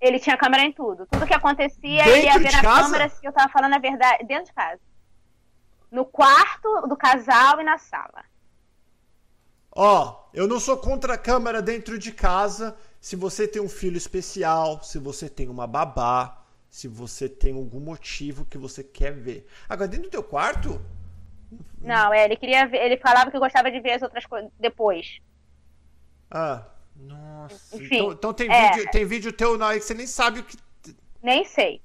Ele 0.00 0.18
tinha 0.18 0.36
câmera 0.36 0.62
em 0.62 0.72
tudo. 0.72 1.06
Tudo 1.06 1.26
que 1.26 1.34
acontecia, 1.34 2.04
dentro 2.04 2.10
ele 2.10 2.26
ia 2.26 2.38
ver 2.38 2.52
na 2.52 2.62
casa? 2.62 2.82
câmera 2.82 3.08
se 3.08 3.26
eu 3.26 3.32
tava 3.32 3.50
falando 3.50 3.74
a 3.74 3.78
verdade. 3.78 4.24
Dentro 4.24 4.46
de 4.46 4.52
casa. 4.52 4.80
No 5.90 6.04
quarto 6.04 6.86
do 6.86 6.96
casal 6.96 7.60
e 7.60 7.64
na 7.64 7.78
sala. 7.78 8.24
Ó, 9.70 10.04
oh, 10.04 10.30
eu 10.32 10.46
não 10.46 10.60
sou 10.60 10.76
contra 10.76 11.14
a 11.14 11.18
câmera 11.18 11.60
dentro 11.60 11.98
de 11.98 12.12
casa 12.12 12.76
se 13.00 13.16
você 13.16 13.46
tem 13.48 13.60
um 13.60 13.68
filho 13.68 13.96
especial, 13.96 14.82
se 14.82 14.98
você 14.98 15.28
tem 15.28 15.48
uma 15.48 15.66
babá 15.66 16.43
se 16.74 16.88
você 16.88 17.28
tem 17.28 17.54
algum 17.54 17.78
motivo 17.78 18.44
que 18.44 18.58
você 18.58 18.82
quer 18.82 19.12
ver. 19.12 19.46
Agora, 19.68 19.86
dentro 19.86 20.08
do 20.08 20.10
teu 20.10 20.24
quarto? 20.24 20.84
Não, 21.80 22.12
é, 22.12 22.24
ele 22.24 22.34
queria 22.34 22.66
ver, 22.66 22.78
ele 22.78 22.96
falava 22.96 23.30
que 23.30 23.38
gostava 23.38 23.70
de 23.70 23.78
ver 23.78 23.92
as 23.92 24.02
outras 24.02 24.26
coisas 24.26 24.50
depois. 24.58 25.20
Ah, 26.28 26.66
nossa. 26.96 27.76
Enfim, 27.76 27.94
então, 27.94 28.12
então 28.12 28.34
tem, 28.34 28.50
é... 28.50 28.72
vídeo, 28.72 28.90
tem 28.90 29.04
vídeo 29.04 29.32
teu 29.32 29.56
na 29.56 29.72
que 29.74 29.82
você 29.82 29.94
nem 29.94 30.08
sabe 30.08 30.40
o 30.40 30.42
que. 30.42 30.56
Nem 31.22 31.44
sei. 31.44 31.80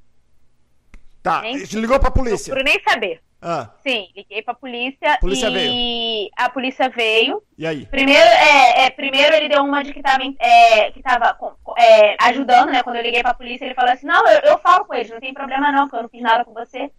Tá, 1.21 1.43
nem 1.43 1.55
ligou 1.55 1.99
pra 1.99 2.09
polícia. 2.09 2.55
Não 2.55 2.63
nem 2.63 2.81
saber. 2.81 3.21
Ah. 3.41 3.69
Sim, 3.81 4.09
liguei 4.15 4.41
pra 4.41 4.53
polícia. 4.53 5.13
A 5.13 5.17
polícia 5.17 5.47
e 5.47 5.53
veio. 5.53 6.29
a 6.35 6.49
polícia 6.49 6.89
veio. 6.89 7.41
E 7.57 7.65
aí? 7.65 7.85
Primeiro, 7.85 8.27
é, 8.27 8.85
é, 8.85 8.89
primeiro 8.89 9.33
ele 9.33 9.47
deu 9.47 9.63
uma 9.63 9.81
de 9.81 9.93
que 9.93 10.01
tava, 10.01 10.23
é, 10.39 10.91
que 10.91 11.01
tava 11.01 11.37
é, 11.77 12.17
ajudando, 12.19 12.69
né? 12.69 12.83
Quando 12.83 12.97
eu 12.97 13.03
liguei 13.03 13.21
pra 13.21 13.33
polícia, 13.33 13.63
ele 13.63 13.75
falou 13.75 13.91
assim: 13.91 14.05
Não, 14.05 14.27
eu, 14.27 14.39
eu 14.41 14.57
falo 14.59 14.83
com 14.85 14.93
eles, 14.93 15.09
não 15.09 15.21
tem 15.21 15.33
problema 15.33 15.71
não, 15.71 15.83
porque 15.83 15.95
eu 15.97 16.01
não 16.03 16.09
fiz 16.09 16.21
nada 16.21 16.43
com 16.43 16.53
você. 16.53 16.91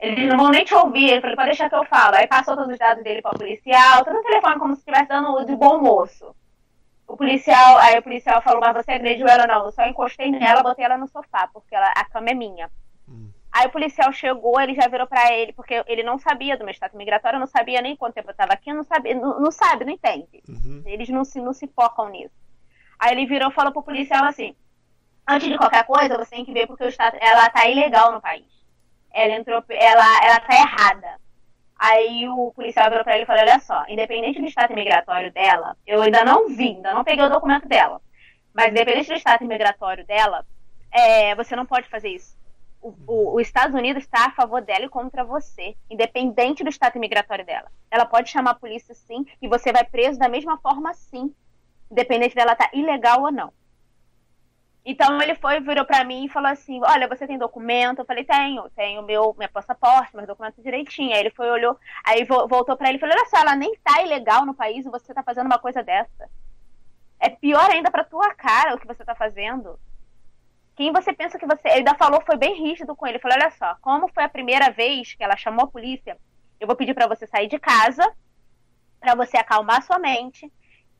Eles 0.00 0.28
não 0.28 0.36
vão 0.36 0.50
nem 0.50 0.64
te 0.64 0.74
ouvir. 0.74 1.10
Ele 1.10 1.20
falou: 1.20 1.36
Pode 1.36 1.48
deixar 1.50 1.68
que 1.68 1.76
eu 1.76 1.84
falo. 1.84 2.16
Aí 2.16 2.26
passou 2.26 2.56
todos 2.56 2.72
os 2.72 2.78
dados 2.78 3.04
dele 3.04 3.22
pra 3.22 3.30
policial, 3.30 4.04
todo 4.04 4.18
o 4.18 4.22
telefone 4.22 4.58
como 4.58 4.74
se 4.74 4.80
estivesse 4.80 5.08
dando 5.08 5.44
de 5.44 5.54
bom 5.54 5.80
moço. 5.80 6.34
O 7.06 7.16
policial, 7.16 7.78
aí 7.78 7.96
o 7.96 8.02
policial 8.02 8.42
falou: 8.42 8.60
Mas 8.60 8.84
você 8.84 8.90
agrediu 8.90 9.28
ela? 9.28 9.46
Não, 9.46 9.66
eu 9.66 9.72
só 9.72 9.86
encostei 9.86 10.32
nela, 10.32 10.64
botei 10.64 10.84
ela 10.84 10.98
no 10.98 11.06
sofá, 11.06 11.48
porque 11.52 11.76
ela, 11.76 11.92
a 11.94 12.04
cama 12.06 12.30
é 12.30 12.34
minha. 12.34 12.68
Aí 13.54 13.68
o 13.68 13.70
policial 13.70 14.12
chegou, 14.12 14.60
ele 14.60 14.74
já 14.74 14.88
virou 14.88 15.06
para 15.06 15.32
ele, 15.32 15.52
porque 15.52 15.84
ele 15.86 16.02
não 16.02 16.18
sabia 16.18 16.56
do 16.56 16.64
meu 16.64 16.74
status 16.74 16.98
migratório, 16.98 17.38
não 17.38 17.46
sabia 17.46 17.80
nem 17.80 17.94
quanto 17.94 18.14
tempo 18.14 18.30
eu 18.30 18.32
estava 18.32 18.52
aqui, 18.52 18.72
não, 18.72 18.82
sabia, 18.82 19.14
não, 19.14 19.38
não, 19.38 19.50
sabe, 19.52 19.84
não 19.84 19.92
entende. 19.92 20.42
Uhum. 20.48 20.82
Eles 20.84 21.08
não 21.08 21.24
se, 21.24 21.40
não 21.40 21.52
se 21.52 21.68
focam 21.68 22.08
nisso. 22.08 22.34
Aí 22.98 23.12
ele 23.12 23.26
virou 23.26 23.50
e 23.50 23.54
falou 23.54 23.70
pro 23.70 23.84
policial 23.84 24.24
assim: 24.24 24.56
antes 25.28 25.48
de 25.48 25.56
qualquer 25.56 25.86
coisa, 25.86 26.18
você 26.18 26.34
tem 26.34 26.44
que 26.44 26.52
ver 26.52 26.66
porque 26.66 26.82
o 26.82 26.88
status, 26.88 27.20
ela 27.22 27.48
tá 27.48 27.68
ilegal 27.68 28.10
no 28.10 28.20
país. 28.20 28.44
Ela 29.12 29.34
entrou, 29.34 29.62
ela, 29.68 30.24
ela 30.24 30.40
tá 30.40 30.54
errada. 30.56 31.20
Aí 31.78 32.28
o 32.28 32.50
policial 32.56 32.90
virou 32.90 33.04
pra 33.04 33.14
ele 33.14 33.22
e 33.22 33.26
falou: 33.26 33.42
olha 33.42 33.60
só, 33.60 33.84
independente 33.86 34.40
do 34.40 34.48
status 34.48 34.74
migratório 34.74 35.32
dela, 35.32 35.76
eu 35.86 36.02
ainda 36.02 36.24
não 36.24 36.48
vi, 36.48 36.70
ainda 36.70 36.92
não 36.92 37.04
peguei 37.04 37.24
o 37.24 37.30
documento 37.30 37.68
dela. 37.68 38.00
Mas 38.52 38.72
independente 38.72 39.12
do 39.12 39.16
status 39.16 39.46
migratório 39.46 40.04
dela, 40.04 40.44
é, 40.90 41.36
você 41.36 41.54
não 41.54 41.64
pode 41.64 41.88
fazer 41.88 42.08
isso 42.08 42.42
o, 42.84 42.94
o, 43.06 43.36
os 43.36 43.42
Estados 43.42 43.74
Unidos 43.74 44.02
está 44.02 44.26
a 44.26 44.30
favor 44.32 44.60
dela 44.60 44.84
e 44.84 44.90
contra 44.90 45.24
você, 45.24 45.74
independente 45.88 46.62
do 46.62 46.68
status 46.68 47.00
migratório 47.00 47.44
dela. 47.44 47.72
Ela 47.90 48.04
pode 48.04 48.30
chamar 48.30 48.50
a 48.50 48.54
polícia 48.54 48.94
sim, 48.94 49.24
e 49.40 49.48
você 49.48 49.72
vai 49.72 49.84
preso 49.84 50.18
da 50.18 50.28
mesma 50.28 50.58
forma 50.58 50.92
sim, 50.92 51.34
independente 51.90 52.34
dela 52.34 52.52
estar 52.52 52.68
tá 52.68 52.76
ilegal 52.76 53.22
ou 53.22 53.32
não. 53.32 53.50
Então 54.84 55.22
ele 55.22 55.34
foi, 55.34 55.60
virou 55.60 55.86
para 55.86 56.04
mim 56.04 56.26
e 56.26 56.28
falou 56.28 56.50
assim: 56.50 56.78
Olha, 56.84 57.08
você 57.08 57.26
tem 57.26 57.38
documento? 57.38 58.00
Eu 58.00 58.04
falei: 58.04 58.22
Tenho, 58.22 58.68
tenho 58.76 59.02
meu, 59.02 59.34
meu 59.38 59.48
passaporte, 59.48 60.14
meus 60.14 60.28
documentos 60.28 60.62
direitinho. 60.62 61.14
Aí 61.14 61.20
ele 61.20 61.30
foi, 61.30 61.48
olhou, 61.48 61.78
aí 62.04 62.22
voltou 62.24 62.76
para 62.76 62.90
ele 62.90 62.98
e 62.98 63.00
falou: 63.00 63.16
Olha 63.16 63.26
só, 63.30 63.38
ela 63.38 63.56
nem 63.56 63.74
tá 63.82 64.02
ilegal 64.02 64.44
no 64.44 64.52
país 64.52 64.84
e 64.84 64.90
você 64.90 65.14
tá 65.14 65.22
fazendo 65.22 65.46
uma 65.46 65.58
coisa 65.58 65.82
dessa. 65.82 66.28
É 67.18 67.30
pior 67.30 67.70
ainda 67.70 67.90
pra 67.90 68.04
tua 68.04 68.34
cara 68.34 68.74
o 68.74 68.78
que 68.78 68.86
você 68.86 69.02
tá 69.02 69.14
fazendo. 69.14 69.80
Quem 70.76 70.92
você 70.92 71.12
pensa 71.12 71.38
que 71.38 71.46
você. 71.46 71.68
Ele 71.68 71.78
ainda 71.78 71.94
falou, 71.94 72.20
foi 72.20 72.36
bem 72.36 72.54
rígido 72.54 72.96
com 72.96 73.06
ele. 73.06 73.18
Falou: 73.18 73.36
olha 73.40 73.50
só, 73.50 73.76
como 73.80 74.08
foi 74.08 74.24
a 74.24 74.28
primeira 74.28 74.70
vez 74.70 75.14
que 75.14 75.22
ela 75.22 75.36
chamou 75.36 75.64
a 75.64 75.68
polícia, 75.68 76.18
eu 76.58 76.66
vou 76.66 76.76
pedir 76.76 76.94
para 76.94 77.06
você 77.06 77.26
sair 77.26 77.48
de 77.48 77.58
casa, 77.58 78.04
para 79.00 79.14
você 79.14 79.36
acalmar 79.36 79.82
sua 79.82 79.98
mente. 79.98 80.50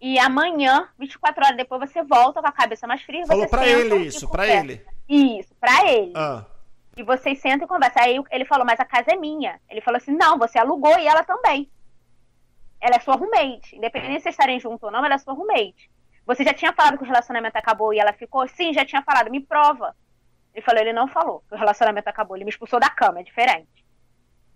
E 0.01 0.19
amanhã, 0.19 0.89
24 0.99 1.45
horas 1.45 1.57
depois, 1.57 1.91
você 1.91 2.03
volta 2.03 2.41
com 2.41 2.49
a 2.49 2.53
cabeça 2.53 2.87
mais 2.87 3.03
fria. 3.03 3.27
Falou 3.27 3.49
pra 3.49 3.67
ele 3.67 3.97
isso, 4.07 4.29
pra 4.29 4.47
ele. 4.47 4.85
Isso, 5.09 5.55
pra 5.57 5.91
ele. 5.91 6.13
Ah. 6.15 6.45
E 6.97 7.03
vocês 7.03 7.41
sentam 7.41 7.65
e 7.65 7.69
conversam. 7.69 8.03
Aí 8.03 8.23
ele 8.31 8.45
falou, 8.45 8.65
mas 8.65 8.79
a 8.79 8.85
casa 8.85 9.13
é 9.13 9.17
minha. 9.17 9.61
Ele 9.69 9.81
falou 9.81 9.97
assim: 9.97 10.13
não, 10.13 10.39
você 10.39 10.59
alugou 10.59 10.97
e 10.99 11.07
ela 11.07 11.25
também. 11.25 11.69
Ela 12.81 12.97
é 12.97 13.01
sua 13.01 13.17
roommate. 13.17 13.77
Independente 13.77 14.17
de 14.17 14.23
vocês 14.23 14.35
estarem 14.35 14.61
juntos 14.61 14.83
ou 14.83 14.91
não, 14.91 15.05
ela 15.05 15.15
é 15.15 15.19
sua 15.19 15.33
roommate. 15.33 15.91
Você 16.27 16.43
já 16.43 16.55
tinha 16.55 16.73
falado 16.73 16.97
que 16.97 17.05
o 17.05 17.07
relacionamento 17.07 17.57
acabou 17.57 17.93
e 17.93 17.99
ela 17.99 18.13
ficou? 18.13 18.47
Sim, 18.49 18.73
já 18.73 18.85
tinha 18.85 19.03
falado, 19.03 19.31
me 19.31 19.41
prova. 19.41 19.95
Ele 20.55 20.65
falou, 20.65 20.81
ele 20.81 20.93
não 20.93 21.09
falou 21.09 21.43
que 21.49 21.55
o 21.55 21.59
relacionamento 21.59 22.09
acabou, 22.09 22.37
ele 22.37 22.45
me 22.45 22.51
expulsou 22.51 22.81
da 22.81 22.89
cama, 22.89 23.21
é 23.21 23.23
diferente. 23.23 23.85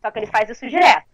Só 0.01 0.11
que 0.11 0.19
ele 0.19 0.27
faz 0.27 0.49
isso 0.49 0.67
direto. 0.69 1.07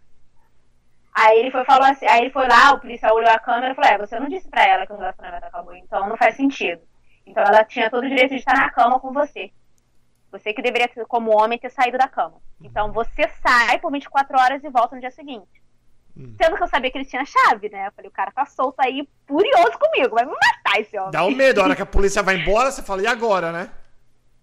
Aí 1.14 1.38
ele 1.38 1.50
foi 1.50 1.64
falou 1.64 1.86
assim, 1.86 2.06
aí 2.06 2.22
ele 2.22 2.30
foi 2.30 2.46
lá, 2.46 2.72
o 2.72 2.80
policial 2.80 3.14
olhou 3.14 3.30
a 3.30 3.38
câmera 3.38 3.72
e 3.72 3.74
falou, 3.74 3.90
é, 3.90 3.98
você 3.98 4.18
não 4.18 4.28
disse 4.28 4.48
pra 4.48 4.66
ela 4.66 4.86
que 4.86 4.92
o 4.92 4.96
relacionamento 4.96 5.46
acabou, 5.46 5.74
então 5.74 6.08
não 6.08 6.16
faz 6.16 6.36
sentido. 6.36 6.82
Então 7.24 7.42
ela 7.42 7.64
tinha 7.64 7.88
todo 7.88 8.04
o 8.04 8.08
direito 8.08 8.30
de 8.30 8.36
estar 8.36 8.54
na 8.54 8.70
cama 8.70 9.00
com 9.00 9.12
você. 9.12 9.50
Você 10.30 10.52
que 10.52 10.60
deveria, 10.60 10.88
como 11.06 11.30
homem, 11.30 11.58
ter 11.58 11.70
saído 11.70 11.96
da 11.96 12.08
cama. 12.08 12.40
Então 12.60 12.92
você 12.92 13.28
sai 13.40 13.78
por 13.78 13.92
24 13.92 14.38
horas 14.38 14.64
e 14.64 14.68
volta 14.68 14.96
no 14.96 15.00
dia 15.00 15.10
seguinte. 15.10 15.63
Hum. 16.16 16.34
Sendo 16.40 16.56
que 16.56 16.62
eu 16.62 16.68
sabia 16.68 16.90
que 16.90 16.98
ele 16.98 17.04
tinha 17.04 17.24
chave, 17.24 17.68
né? 17.68 17.88
Eu 17.88 17.92
falei, 17.92 18.08
o 18.08 18.12
cara 18.12 18.30
tá 18.30 18.46
solto 18.46 18.80
aí, 18.80 19.08
furioso 19.26 19.78
comigo, 19.78 20.14
vai 20.14 20.24
me 20.24 20.32
matar 20.32 20.80
esse 20.80 20.96
homem. 20.98 21.10
Dá 21.10 21.24
um 21.24 21.30
medo, 21.30 21.60
a 21.60 21.64
hora 21.64 21.76
que 21.76 21.82
a 21.82 21.86
polícia 21.86 22.22
vai 22.22 22.36
embora, 22.36 22.70
você 22.70 22.82
fala, 22.82 23.02
e 23.02 23.06
agora, 23.06 23.50
né? 23.50 23.70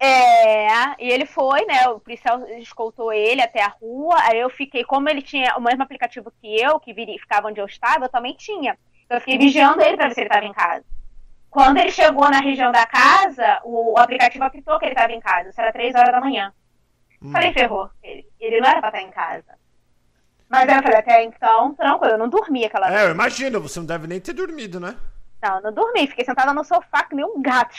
É, 0.03 0.67
e 0.99 1.11
ele 1.11 1.27
foi, 1.27 1.63
né? 1.65 1.87
O 1.89 1.99
policial 1.99 2.43
escoltou 2.57 3.13
ele 3.13 3.39
até 3.39 3.61
a 3.61 3.67
rua. 3.67 4.15
Aí 4.21 4.39
eu 4.39 4.49
fiquei, 4.49 4.83
como 4.83 5.07
ele 5.07 5.21
tinha 5.21 5.55
o 5.55 5.61
mesmo 5.61 5.83
aplicativo 5.83 6.33
que 6.41 6.59
eu, 6.59 6.79
que 6.79 6.91
ficava 7.19 7.47
onde 7.47 7.61
eu 7.61 7.67
estava, 7.67 8.05
eu 8.05 8.09
também 8.09 8.33
tinha. 8.33 8.75
Então 9.05 9.17
eu 9.17 9.21
fiquei 9.21 9.37
vigiando 9.37 9.79
ele 9.83 9.95
para 9.95 10.07
ver 10.07 10.15
se 10.15 10.21
ele 10.21 10.27
estava 10.27 10.45
em 10.45 10.53
casa. 10.53 10.83
Quando 11.51 11.77
ele 11.77 11.91
chegou 11.91 12.31
na 12.31 12.39
região 12.39 12.71
da 12.71 12.85
casa, 12.87 13.61
o, 13.63 13.93
o 13.93 13.99
aplicativo 13.99 14.43
apitou 14.43 14.79
que 14.79 14.85
ele 14.85 14.93
estava 14.93 15.11
em 15.11 15.19
casa. 15.19 15.49
Isso 15.49 15.61
era 15.61 15.71
três 15.71 15.93
horas 15.93 16.11
da 16.11 16.19
manhã. 16.19 16.51
Hum. 17.21 17.31
Falei, 17.31 17.53
ferrou. 17.53 17.87
Ele, 18.01 18.25
ele 18.39 18.59
não 18.59 18.69
era 18.69 18.79
pra 18.79 18.89
estar 18.89 19.01
em 19.03 19.11
casa. 19.11 19.60
Mas 20.51 20.67
eu 20.67 20.83
falei, 20.83 20.97
até 20.97 21.23
então, 21.23 21.73
tranquilo, 21.75 22.13
eu 22.13 22.17
não 22.17 22.29
dormi 22.29 22.65
aquela 22.65 22.93
É, 22.93 23.05
eu 23.05 23.11
imagino, 23.11 23.61
você 23.61 23.79
não 23.79 23.85
deve 23.85 24.05
nem 24.05 24.19
ter 24.19 24.33
dormido, 24.33 24.79
né? 24.79 24.97
Não, 25.41 25.55
eu 25.55 25.61
não 25.63 25.73
dormi. 25.73 26.05
Fiquei 26.07 26.25
sentada 26.25 26.53
no 26.53 26.63
sofá 26.63 27.03
que 27.03 27.15
nem 27.15 27.25
um 27.25 27.41
gato 27.41 27.73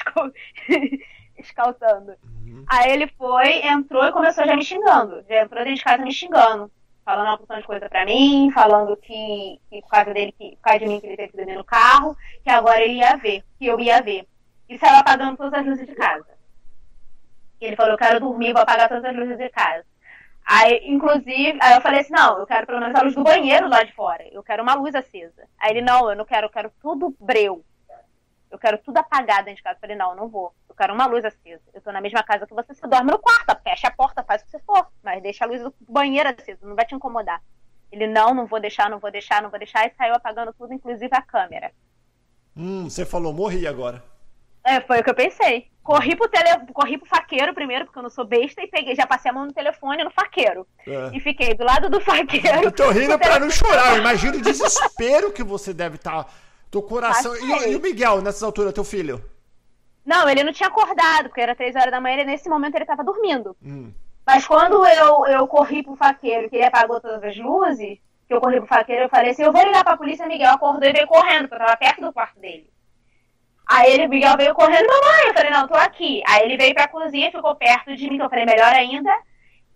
escaltando. 1.39 2.15
Uhum. 2.53 2.65
Aí 2.69 2.93
ele 2.93 3.07
foi, 3.17 3.67
entrou 3.67 4.05
e 4.05 4.13
começou 4.13 4.45
já 4.45 4.55
me 4.55 4.63
xingando. 4.63 5.25
Já 5.27 5.43
entrou 5.43 5.65
dentro 5.65 5.75
de 5.77 5.83
casa 5.83 6.03
me 6.03 6.13
xingando 6.13 6.71
falando 7.05 7.27
uma 7.27 7.39
porção 7.39 7.59
de 7.59 7.67
coisa 7.67 7.89
pra 7.89 8.05
mim, 8.05 8.51
falando 8.53 8.97
que, 8.97 9.61
que 9.69 9.83
por 9.83 9.89
causa 9.89 10.15
dele, 10.15 10.33
que, 10.33 10.57
por 10.57 10.63
causa 10.63 10.79
de 10.81 10.87
mim, 10.87 11.01
que 11.01 11.07
ele 11.07 11.17
teve 11.17 11.31
que 11.31 11.37
dormir 11.37 11.57
no 11.57 11.65
carro, 11.65 12.17
que 12.43 12.51
agora 12.51 12.81
ele 12.81 12.95
ia 12.95 13.17
ver, 13.17 13.45
que 13.59 13.67
eu 13.67 13.79
ia 13.81 14.01
ver. 14.01 14.27
E 14.69 14.79
saiu 14.79 14.97
apagando 14.97 15.37
todas 15.37 15.61
as 15.61 15.67
luzes 15.67 15.87
de 15.87 15.95
casa. 15.95 16.27
Ele 17.61 17.77
falou, 17.77 17.93
eu 17.93 17.99
quero 17.99 18.21
dormir, 18.21 18.53
vou 18.53 18.63
apagar 18.63 18.89
todas 18.89 19.05
as 19.05 19.17
luzes 19.17 19.37
de 19.37 19.49
casa. 19.51 19.85
Aí, 20.45 20.81
inclusive, 20.85 21.59
aí 21.61 21.75
eu 21.75 21.81
falei 21.81 22.01
assim, 22.01 22.13
não, 22.13 22.39
eu 22.39 22.47
quero 22.47 22.67
pelo 22.67 22.81
menos 22.81 22.95
a 22.95 23.03
luz 23.03 23.15
do 23.15 23.23
banheiro 23.23 23.69
lá 23.69 23.83
de 23.83 23.93
fora. 23.93 24.27
Eu 24.33 24.43
quero 24.43 24.63
uma 24.63 24.75
luz 24.75 24.95
acesa. 24.95 25.49
Aí 25.59 25.71
ele, 25.71 25.83
não, 25.83 26.11
eu 26.11 26.17
não 26.17 26.25
quero, 26.25 26.47
eu 26.47 26.51
quero 26.51 26.73
tudo 26.81 27.17
breu. 27.21 27.65
Eu 28.51 28.59
quero 28.59 28.77
tudo 28.79 28.99
apagado 28.99 29.45
dentro 29.45 29.57
de 29.57 29.63
casa. 29.63 29.77
Eu 29.77 29.81
falei, 29.81 29.97
não, 29.97 30.11
eu 30.11 30.17
não 30.17 30.29
vou. 30.29 30.53
Eu 30.69 30.75
quero 30.75 30.93
uma 30.93 31.07
luz 31.07 31.25
acesa. 31.25 31.63
Eu 31.73 31.81
tô 31.81 31.91
na 31.93 32.01
mesma 32.01 32.23
casa 32.23 32.47
que 32.47 32.55
você, 32.55 32.75
você 32.75 32.87
dorme 32.87 33.13
no 33.13 33.19
quarto, 33.19 33.63
fecha 33.63 33.89
a 33.89 33.91
porta, 33.91 34.23
faz 34.23 34.43
o 34.43 34.45
que 34.45 34.51
você 34.51 34.59
for, 34.61 34.87
mas 35.03 35.23
deixa 35.23 35.45
a 35.45 35.49
luz 35.49 35.63
do 35.63 35.75
banheiro 35.89 36.29
acesa, 36.29 36.67
não 36.67 36.75
vai 36.75 36.85
te 36.85 36.95
incomodar. 36.95 37.41
Ele, 37.91 38.07
não, 38.07 38.35
não 38.35 38.47
vou 38.47 38.59
deixar, 38.59 38.89
não 38.89 38.99
vou 38.99 39.11
deixar, 39.11 39.43
não 39.43 39.51
vou 39.51 39.59
deixar, 39.59 39.87
e 39.87 39.95
saiu 39.95 40.15
apagando 40.15 40.53
tudo, 40.55 40.73
inclusive 40.73 41.11
a 41.13 41.21
câmera. 41.21 41.73
Hum, 42.57 42.89
você 42.89 43.05
falou, 43.05 43.33
morri 43.33 43.67
agora. 43.67 44.03
É, 44.65 44.81
foi 44.81 45.01
o 45.01 45.05
que 45.05 45.11
eu 45.11 45.15
pensei. 45.15 45.69
Corri 45.83 46.15
pro, 46.15 46.29
tele... 46.29 46.49
Corri 46.73 46.97
pro 46.97 47.09
faqueiro 47.09 47.53
primeiro, 47.53 47.85
porque 47.85 47.99
eu 47.99 48.03
não 48.03 48.11
sou 48.11 48.25
besta, 48.25 48.63
e 48.63 48.69
peguei, 48.69 48.95
já 48.95 49.07
passei 49.07 49.31
a 49.31 49.35
mão 49.35 49.47
no 49.47 49.53
telefone 49.53 50.05
no 50.05 50.11
faqueiro. 50.11 50.67
É. 50.87 51.11
E 51.13 51.21
fiquei 51.21 51.55
do 51.55 51.65
lado 51.65 51.91
do 51.91 52.01
faqueiro. 52.01 52.63
Eu 52.63 52.73
tô 52.73 52.91
rindo 52.91 53.19
pra 53.19 53.41
não 53.41 53.51
chorar. 53.51 53.99
Imagina 53.99 54.37
o 54.37 54.43
desespero 54.43 55.33
que 55.33 55.43
você 55.43 55.75
deve 55.75 55.97
estar. 55.97 56.25
Tá 56.25 56.31
teu 56.73 56.83
coração. 56.83 57.37
E, 57.37 57.71
e, 57.71 57.77
o 57.77 57.81
Miguel, 57.81 58.23
nessas 58.23 58.43
alturas, 58.43 58.73
teu 58.73 58.83
filho? 58.83 59.23
Não, 60.05 60.29
ele 60.29 60.43
não 60.43 60.53
tinha 60.53 60.69
acordado, 60.69 61.29
porque 61.29 61.41
era 61.41 61.55
três 61.55 61.77
horas 61.77 61.91
da 61.91 62.01
manhã 62.01 62.23
e 62.23 62.25
nesse 62.25 62.49
momento 62.49 62.75
ele 62.75 62.87
tava 62.87 63.05
dormindo. 63.05 63.55
Hum. 63.63 63.93
Mas 64.27 64.47
quando 64.47 64.85
eu, 64.87 65.27
eu 65.27 65.47
corri 65.47 65.83
pro 65.83 65.95
faqueiro, 65.95 66.49
que 66.49 66.57
ele 66.57 66.65
apagou 66.65 67.01
todas 67.01 67.23
as 67.23 67.37
luzes, 67.37 67.99
que 68.27 68.35
eu 68.35 68.41
corri 68.41 68.59
pro 68.59 68.67
faqueiro, 68.67 69.05
eu 69.05 69.09
falei 69.09 69.33
assim, 69.33 69.43
eu 69.43 69.53
vou 69.53 69.63
ligar 69.63 69.85
pra 69.85 69.97
polícia, 69.97 70.27
Miguel 70.27 70.53
acordou 70.53 70.89
e 70.89 70.93
veio 70.93 71.07
correndo, 71.07 71.49
porque 71.49 71.63
eu 71.63 71.67
tava 71.67 71.77
perto 71.77 72.01
do 72.01 72.13
quarto 72.13 72.41
dele. 72.41 72.72
Aí 73.67 73.93
ele, 73.93 74.09
Miguel 74.09 74.37
veio 74.37 74.55
correndo, 74.55 74.87
mamãe, 74.87 75.29
eu 75.29 75.35
falei, 75.35 75.51
não, 75.51 75.69
tô 75.69 75.75
aqui. 75.75 76.23
Aí 76.27 76.45
ele 76.45 76.57
veio 76.57 76.75
pra 76.75 76.89
cozinha, 76.89 77.31
ficou 77.31 77.55
perto 77.55 77.97
de 77.97 78.11
mim, 78.11 78.17
que 78.17 78.23
eu 78.23 78.31
falei, 78.31 78.45
melhor 78.45 78.73
ainda, 78.73 79.11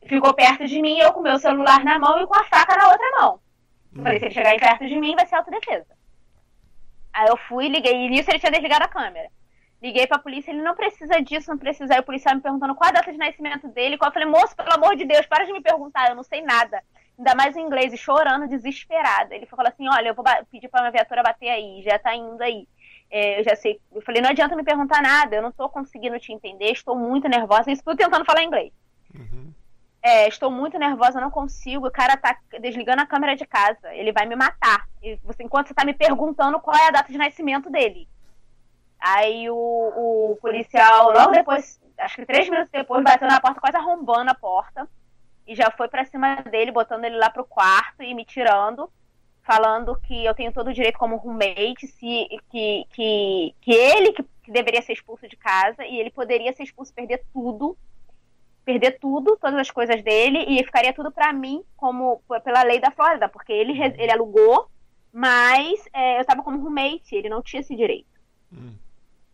ficou 0.06 0.34
perto 0.34 0.66
de 0.66 0.80
mim, 0.82 0.98
eu 0.98 1.12
com 1.12 1.20
meu 1.20 1.38
celular 1.38 1.84
na 1.84 1.98
mão 1.98 2.20
e 2.20 2.26
com 2.26 2.34
a 2.34 2.44
faca 2.44 2.76
na 2.76 2.88
outra 2.88 3.10
mão. 3.20 3.40
Eu 3.94 4.02
falei, 4.02 4.18
se 4.18 4.26
ele 4.26 4.34
chegar 4.34 4.50
aí 4.50 4.58
perto 4.58 4.86
de 4.86 4.96
mim, 4.96 5.14
vai 5.14 5.26
ser 5.26 5.36
autodefesa. 5.36 5.96
Aí 7.12 7.28
eu 7.28 7.36
fui, 7.36 7.68
liguei, 7.68 7.94
e 7.94 8.10
nisso 8.10 8.30
ele 8.30 8.38
tinha 8.38 8.52
desligado 8.52 8.84
a 8.84 8.88
câmera. 8.88 9.30
Liguei 9.82 10.06
pra 10.06 10.18
polícia, 10.18 10.50
ele 10.50 10.62
não 10.62 10.74
precisa 10.74 11.20
disso, 11.20 11.50
não 11.50 11.58
precisa. 11.58 11.94
Aí 11.94 12.00
o 12.00 12.02
policial 12.02 12.34
me 12.34 12.40
perguntando 12.40 12.74
qual 12.74 12.88
a 12.88 12.92
data 12.92 13.12
de 13.12 13.18
nascimento 13.18 13.68
dele. 13.68 13.96
Eu 14.00 14.12
falei, 14.12 14.28
moço, 14.28 14.56
pelo 14.56 14.72
amor 14.72 14.96
de 14.96 15.04
Deus, 15.04 15.26
para 15.26 15.44
de 15.44 15.52
me 15.52 15.60
perguntar, 15.60 16.08
eu 16.08 16.16
não 16.16 16.22
sei 16.22 16.42
nada. 16.42 16.82
Ainda 17.18 17.34
mais 17.34 17.56
em 17.56 17.62
inglês, 17.62 17.92
e 17.92 17.96
chorando, 17.96 18.48
desesperada. 18.48 19.34
Ele 19.34 19.46
falou 19.46 19.66
assim: 19.66 19.88
olha, 19.88 20.08
eu 20.08 20.14
vou 20.14 20.24
pedir 20.50 20.68
pra 20.68 20.80
minha 20.80 20.92
viatura 20.92 21.22
bater 21.22 21.48
aí, 21.48 21.82
já 21.82 21.98
tá 21.98 22.14
indo 22.14 22.42
aí. 22.42 22.66
É, 23.10 23.40
eu 23.40 23.44
já 23.44 23.54
sei. 23.56 23.80
Eu 23.94 24.02
falei, 24.02 24.20
não 24.20 24.30
adianta 24.30 24.56
me 24.56 24.64
perguntar 24.64 25.00
nada, 25.00 25.36
eu 25.36 25.42
não 25.42 25.52
tô 25.52 25.68
conseguindo 25.68 26.18
te 26.18 26.32
entender, 26.32 26.72
estou 26.72 26.96
muito 26.96 27.28
nervosa. 27.28 27.70
Isso 27.70 27.82
tudo 27.84 27.96
tentando 27.96 28.24
falar 28.24 28.42
inglês. 28.42 28.72
Uhum. 29.14 29.52
É, 30.02 30.28
estou 30.28 30.50
muito 30.50 30.78
nervosa, 30.78 31.20
não 31.20 31.30
consigo. 31.30 31.86
O 31.86 31.90
cara 31.90 32.16
tá 32.16 32.36
desligando 32.60 33.02
a 33.02 33.06
câmera 33.06 33.34
de 33.34 33.44
casa. 33.44 33.92
Ele 33.92 34.12
vai 34.12 34.26
me 34.26 34.36
matar. 34.36 34.86
E 35.02 35.16
você, 35.24 35.42
enquanto 35.42 35.68
você 35.68 35.74
tá 35.74 35.84
me 35.84 35.94
perguntando 35.94 36.60
qual 36.60 36.76
é 36.76 36.88
a 36.88 36.92
data 36.92 37.10
de 37.10 37.18
nascimento 37.18 37.70
dele. 37.70 38.08
Aí 39.00 39.50
o, 39.50 39.54
o 39.54 40.38
policial, 40.40 41.12
logo 41.12 41.32
depois, 41.32 41.80
acho 41.98 42.16
que 42.16 42.26
três 42.26 42.48
minutos 42.48 42.70
depois, 42.70 43.02
bateu 43.02 43.28
na 43.28 43.40
porta, 43.40 43.60
quase 43.60 43.76
arrombando 43.76 44.30
a 44.30 44.34
porta. 44.34 44.88
E 45.46 45.54
já 45.54 45.70
foi 45.70 45.88
para 45.88 46.04
cima 46.04 46.36
dele, 46.36 46.72
botando 46.72 47.04
ele 47.04 47.16
lá 47.16 47.30
pro 47.30 47.44
quarto 47.44 48.02
e 48.02 48.14
me 48.14 48.24
tirando. 48.24 48.90
Falando 49.46 49.94
que 49.96 50.24
eu 50.24 50.34
tenho 50.34 50.52
todo 50.52 50.68
o 50.68 50.72
direito 50.72 50.98
como 50.98 51.16
roommate, 51.16 51.86
se, 51.86 52.26
que, 52.50 52.84
que, 52.90 53.54
que 53.60 53.72
ele 53.72 54.12
que, 54.12 54.24
que 54.42 54.50
deveria 54.50 54.82
ser 54.82 54.92
expulso 54.92 55.28
de 55.28 55.36
casa 55.36 55.84
e 55.86 56.00
ele 56.00 56.10
poderia 56.10 56.52
ser 56.52 56.64
expulso, 56.64 56.92
perder 56.92 57.24
tudo 57.32 57.76
perder 58.66 58.98
tudo, 58.98 59.38
todas 59.40 59.60
as 59.60 59.70
coisas 59.70 60.02
dele, 60.02 60.44
e 60.48 60.64
ficaria 60.64 60.92
tudo 60.92 61.12
para 61.12 61.32
mim, 61.32 61.62
como 61.76 62.20
pela 62.42 62.64
lei 62.64 62.80
da 62.80 62.90
Flórida, 62.90 63.28
porque 63.28 63.52
ele, 63.52 63.80
ele 63.80 64.10
alugou, 64.10 64.68
mas 65.12 65.86
é, 65.94 66.16
eu 66.16 66.22
estava 66.22 66.42
como 66.42 66.60
roommate, 66.60 67.14
ele 67.14 67.28
não 67.28 67.40
tinha 67.40 67.60
esse 67.60 67.76
direito. 67.76 68.08
Hum. 68.52 68.74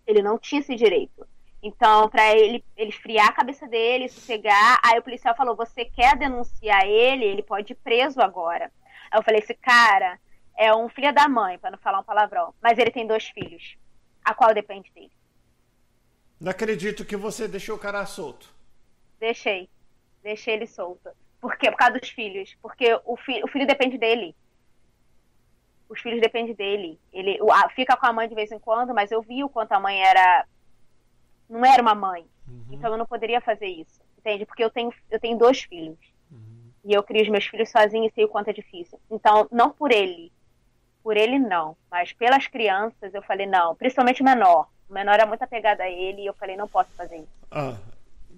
Ele 0.07 0.21
não 0.21 0.39
tinha 0.39 0.61
esse 0.61 0.77
direito. 0.77 1.27
Então, 1.63 2.11
para 2.11 2.37
ele, 2.37 2.63
ele 2.77 2.91
esfriar 2.91 3.29
a 3.29 3.33
cabeça 3.33 3.67
dele, 3.67 4.09
sossegar, 4.09 4.79
aí 4.85 4.99
o 4.99 5.03
policial 5.03 5.35
falou: 5.35 5.57
Você 5.57 5.85
quer 5.85 6.17
denunciar 6.17 6.85
ele? 6.85 7.25
Ele 7.25 7.43
pode 7.43 7.73
ir 7.73 7.77
preso 7.77 8.21
agora. 8.21 8.71
Aí 9.13 9.19
eu 9.19 9.23
falei: 9.23 9.41
Esse 9.41 9.55
cara 9.55 10.19
é 10.57 10.75
um 10.75 10.89
filho 10.89 11.13
da 11.13 11.29
mãe, 11.29 11.59
para 11.59 11.71
não 11.71 11.79
falar 11.79 12.01
um 12.01 12.05
palavrão, 12.05 12.55
mas 12.61 12.79
ele 12.79 12.91
tem 12.91 13.07
dois 13.07 13.29
filhos, 13.29 13.77
a 14.25 14.35
qual 14.35 14.55
depende 14.55 14.91
dele. 14.93 15.13
Não 16.41 16.51
acredito 16.51 17.05
que 17.05 17.17
você 17.17 17.47
deixou 17.47 17.77
o 17.77 17.79
cara 17.79 18.05
solto. 18.07 18.53
Deixei. 19.21 19.69
Deixei 20.23 20.55
ele 20.55 20.67
solto. 20.67 21.11
Por 21.41 21.57
quê? 21.57 21.71
Por 21.71 21.77
causa 21.77 22.01
dos 22.01 22.09
filhos. 22.09 22.57
Porque 22.61 22.99
o, 23.05 23.17
fi 23.17 23.43
o 23.45 23.49
filho 23.49 23.67
depende 23.67 23.97
dele. 23.97 24.35
Os 25.89 26.01
filhos 26.01 26.21
dependem 26.21 26.55
dele. 26.55 26.99
Ele 27.13 27.39
a, 27.49 27.69
fica 27.71 27.97
com 27.97 28.07
a 28.07 28.13
mãe 28.13 28.29
de 28.29 28.35
vez 28.35 28.51
em 28.51 28.59
quando, 28.59 28.93
mas 28.95 29.13
eu 29.13 29.23
vi 29.23 29.45
o 29.45 29.49
quanto 29.49 29.73
a 29.73 29.79
mãe 29.79 30.03
era. 30.03 30.47
Não 31.49 31.65
era 31.65 31.83
uma 31.83 31.95
mãe. 31.95 32.27
Uhum. 32.49 32.65
Então 32.73 32.91
eu 32.91 32.99
não 32.99 33.07
poderia 33.07 33.41
fazer 33.41 33.67
isso. 33.67 34.01
Entende? 34.19 34.47
Porque 34.47 34.65
eu 34.65 34.71
tenho, 34.71 34.93
eu 35.11 35.21
tenho 35.21 35.39
dois 35.39 35.63
filhos. 35.63 35.99
E 36.85 36.93
eu 36.93 37.03
crio 37.03 37.23
os 37.23 37.29
meus 37.29 37.47
filhos 37.47 37.71
sozinho 37.71 38.07
e 38.07 38.13
sei 38.13 38.25
o 38.25 38.29
quanto 38.29 38.49
é 38.49 38.53
difícil. 38.53 38.99
Então, 39.11 39.49
não 39.51 39.71
por 39.71 39.93
ele. 39.93 40.33
Por 41.03 41.17
ele, 41.17 41.39
não. 41.39 41.77
Mas 41.91 42.13
pelas 42.13 42.47
crianças, 42.47 43.15
eu 43.15 43.23
falei, 43.23 43.47
não. 43.47 43.75
Principalmente 43.75 44.23
o 44.23 44.25
menor. 44.25 44.69
O 44.89 44.93
menor 44.93 45.19
é 45.19 45.25
muito 45.25 45.43
apegado 45.43 45.81
a 45.81 45.89
ele 45.89 46.23
e 46.23 46.27
eu 46.27 46.35
falei, 46.35 46.57
não 46.57 46.69
posso 46.69 46.91
fazer 46.97 47.17
isso. 47.17 47.47
Ah, 47.51 47.77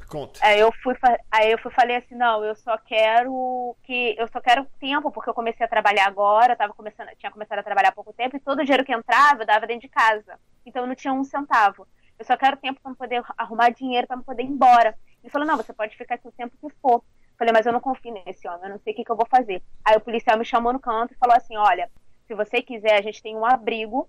Conta. 0.08 0.38
Aí 0.42 0.60
eu 0.60 0.72
fui, 0.82 0.94
aí 1.30 1.50
eu 1.50 1.58
fui 1.58 1.70
falei 1.72 1.96
assim, 1.96 2.14
não, 2.14 2.44
eu 2.44 2.54
só 2.56 2.76
quero 2.78 3.76
que 3.84 4.14
eu 4.18 4.28
só 4.28 4.40
quero 4.40 4.66
tempo 4.78 5.10
porque 5.10 5.30
eu 5.30 5.34
comecei 5.34 5.64
a 5.64 5.68
trabalhar 5.68 6.06
agora, 6.06 6.52
eu 6.52 6.56
tava 6.56 6.74
começando, 6.74 7.08
tinha 7.18 7.32
começado 7.32 7.58
a 7.58 7.62
trabalhar 7.62 7.88
há 7.88 7.92
pouco 7.92 8.12
tempo 8.12 8.36
e 8.36 8.40
todo 8.40 8.60
o 8.60 8.64
dinheiro 8.64 8.84
que 8.84 8.92
entrava 8.92 9.42
eu 9.42 9.46
dava 9.46 9.66
dentro 9.66 9.82
de 9.82 9.88
casa. 9.88 10.38
Então 10.64 10.82
eu 10.82 10.88
não 10.88 10.94
tinha 10.94 11.12
um 11.12 11.24
centavo. 11.24 11.86
Eu 12.18 12.24
só 12.24 12.36
quero 12.36 12.56
tempo 12.56 12.80
para 12.80 12.94
poder 12.94 13.22
arrumar 13.36 13.70
dinheiro 13.70 14.06
para 14.06 14.16
poder 14.18 14.42
ir 14.42 14.46
embora. 14.46 14.94
Ele 15.22 15.30
falou: 15.30 15.46
"Não, 15.46 15.56
você 15.56 15.72
pode 15.72 15.96
ficar 15.96 16.16
aqui 16.16 16.28
o 16.28 16.32
tempo 16.32 16.56
que 16.60 16.74
for". 16.80 17.02
Falei: 17.38 17.52
"Mas 17.52 17.66
eu 17.66 17.72
não 17.72 17.80
confio 17.80 18.12
nesse 18.12 18.46
homem, 18.48 18.64
eu 18.64 18.70
não 18.70 18.78
sei 18.78 18.92
o 18.92 18.96
que, 18.96 19.04
que 19.04 19.10
eu 19.10 19.16
vou 19.16 19.26
fazer". 19.26 19.62
Aí 19.84 19.96
o 19.96 20.00
policial 20.00 20.38
me 20.38 20.44
chamou 20.44 20.72
no 20.72 20.80
canto 20.80 21.12
e 21.12 21.16
falou 21.16 21.36
assim: 21.36 21.56
"Olha, 21.56 21.90
se 22.26 22.34
você 22.34 22.62
quiser, 22.62 22.98
a 22.98 23.02
gente 23.02 23.22
tem 23.22 23.36
um 23.36 23.44
abrigo 23.44 24.08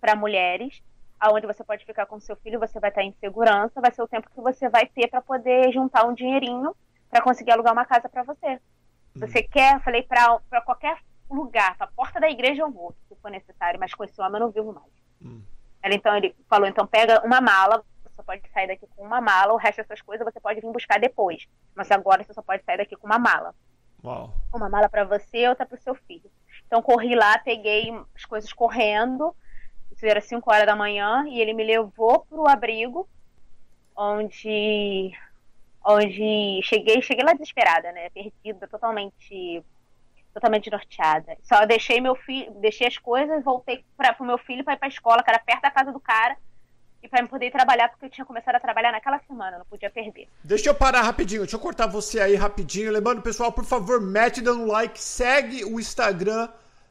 para 0.00 0.14
mulheres 0.14 0.82
aonde 1.18 1.46
você 1.46 1.64
pode 1.64 1.84
ficar 1.84 2.06
com 2.06 2.20
seu 2.20 2.36
filho, 2.36 2.60
você 2.60 2.78
vai 2.78 2.90
estar 2.90 3.02
em 3.02 3.12
segurança, 3.20 3.80
vai 3.80 3.90
ser 3.90 4.02
o 4.02 4.08
tempo 4.08 4.30
que 4.30 4.40
você 4.40 4.68
vai 4.68 4.86
ter 4.86 5.08
para 5.08 5.20
poder 5.20 5.72
juntar 5.72 6.06
um 6.06 6.14
dinheirinho 6.14 6.74
para 7.10 7.22
conseguir 7.22 7.52
alugar 7.52 7.72
uma 7.72 7.86
casa 7.86 8.08
para 8.08 8.22
você. 8.22 8.54
Hum. 8.54 9.20
Você 9.20 9.42
quer, 9.42 9.74
eu 9.74 9.80
falei 9.80 10.02
para 10.02 10.60
qualquer 10.64 10.98
lugar, 11.30 11.76
para 11.76 11.86
a 11.86 11.90
porta 11.90 12.20
da 12.20 12.30
igreja 12.30 12.62
eu 12.62 12.70
vou, 12.70 12.94
se 13.08 13.16
for 13.16 13.30
necessário, 13.30 13.80
mas 13.80 13.94
com 13.94 14.04
esse 14.04 14.20
homem 14.20 14.34
eu 14.34 14.46
não 14.46 14.50
vivo 14.50 14.72
mais. 14.72 14.92
Hum. 15.22 15.42
Ela, 15.82 15.94
então 15.94 16.16
ele 16.16 16.34
falou, 16.48 16.68
então 16.68 16.86
pega 16.86 17.24
uma 17.24 17.40
mala, 17.40 17.82
você 18.16 18.22
pode 18.22 18.48
sair 18.50 18.68
daqui 18.68 18.86
com 18.96 19.04
uma 19.04 19.20
mala, 19.20 19.52
o 19.52 19.56
resto 19.56 19.78
dessas 19.78 20.00
coisas 20.00 20.24
você 20.24 20.40
pode 20.40 20.60
vir 20.60 20.72
buscar 20.72 20.98
depois, 20.98 21.46
mas 21.74 21.90
agora 21.90 22.24
você 22.24 22.32
só 22.32 22.42
pode 22.42 22.64
sair 22.64 22.78
daqui 22.78 22.96
com 22.96 23.06
uma 23.06 23.18
mala. 23.18 23.54
Uau. 24.02 24.32
Uma 24.52 24.68
mala 24.68 24.88
para 24.88 25.04
você 25.04 25.48
outra 25.48 25.66
para 25.66 25.76
o 25.76 25.80
seu 25.80 25.94
filho. 25.94 26.30
Então 26.66 26.82
corri 26.82 27.14
lá, 27.14 27.38
peguei 27.38 27.92
as 28.14 28.24
coisas 28.24 28.52
correndo, 28.52 29.34
Isso 29.92 30.06
era 30.06 30.20
5 30.20 30.50
horas 30.50 30.66
da 30.66 30.76
manhã 30.76 31.24
e 31.28 31.40
ele 31.40 31.52
me 31.52 31.64
levou 31.64 32.20
pro 32.20 32.48
abrigo, 32.48 33.08
onde 33.94 35.12
onde 35.84 36.60
cheguei, 36.64 37.00
cheguei 37.00 37.24
lá 37.24 37.32
desesperada, 37.32 37.92
né, 37.92 38.10
perdida, 38.10 38.66
totalmente 38.66 39.64
totalmente 40.34 40.70
norteada. 40.70 41.36
Só 41.42 41.64
deixei 41.64 41.98
meu 41.98 42.14
filho, 42.14 42.52
deixei 42.60 42.86
as 42.86 42.98
coisas, 42.98 43.42
voltei 43.42 43.82
para 43.96 44.14
o 44.20 44.24
meu 44.24 44.36
filho 44.36 44.62
para 44.62 44.74
ir 44.74 44.76
para 44.76 44.88
a 44.88 44.90
escola, 44.90 45.22
que 45.22 45.30
era 45.30 45.38
perto 45.38 45.62
da 45.62 45.70
casa 45.70 45.92
do 45.92 46.00
cara, 46.00 46.36
e 47.06 47.08
para 47.08 47.26
poder 47.26 47.50
trabalhar, 47.50 47.88
porque 47.88 48.06
eu 48.06 48.10
tinha 48.10 48.24
começado 48.24 48.56
a 48.56 48.60
trabalhar 48.60 48.92
naquela 48.92 49.18
semana, 49.20 49.58
não 49.58 49.64
podia 49.64 49.90
perder. 49.90 50.28
Deixa 50.44 50.68
eu 50.68 50.74
parar 50.74 51.02
rapidinho, 51.02 51.42
deixa 51.42 51.56
eu 51.56 51.60
cortar 51.60 51.86
você 51.86 52.20
aí 52.20 52.34
rapidinho. 52.34 52.92
Lembrando, 52.92 53.22
pessoal, 53.22 53.52
por 53.52 53.64
favor, 53.64 54.00
mete 54.00 54.40
dando 54.40 54.62
um 54.62 54.66
like, 54.66 55.00
segue 55.00 55.64
o 55.64 55.80
Instagram 55.80 56.48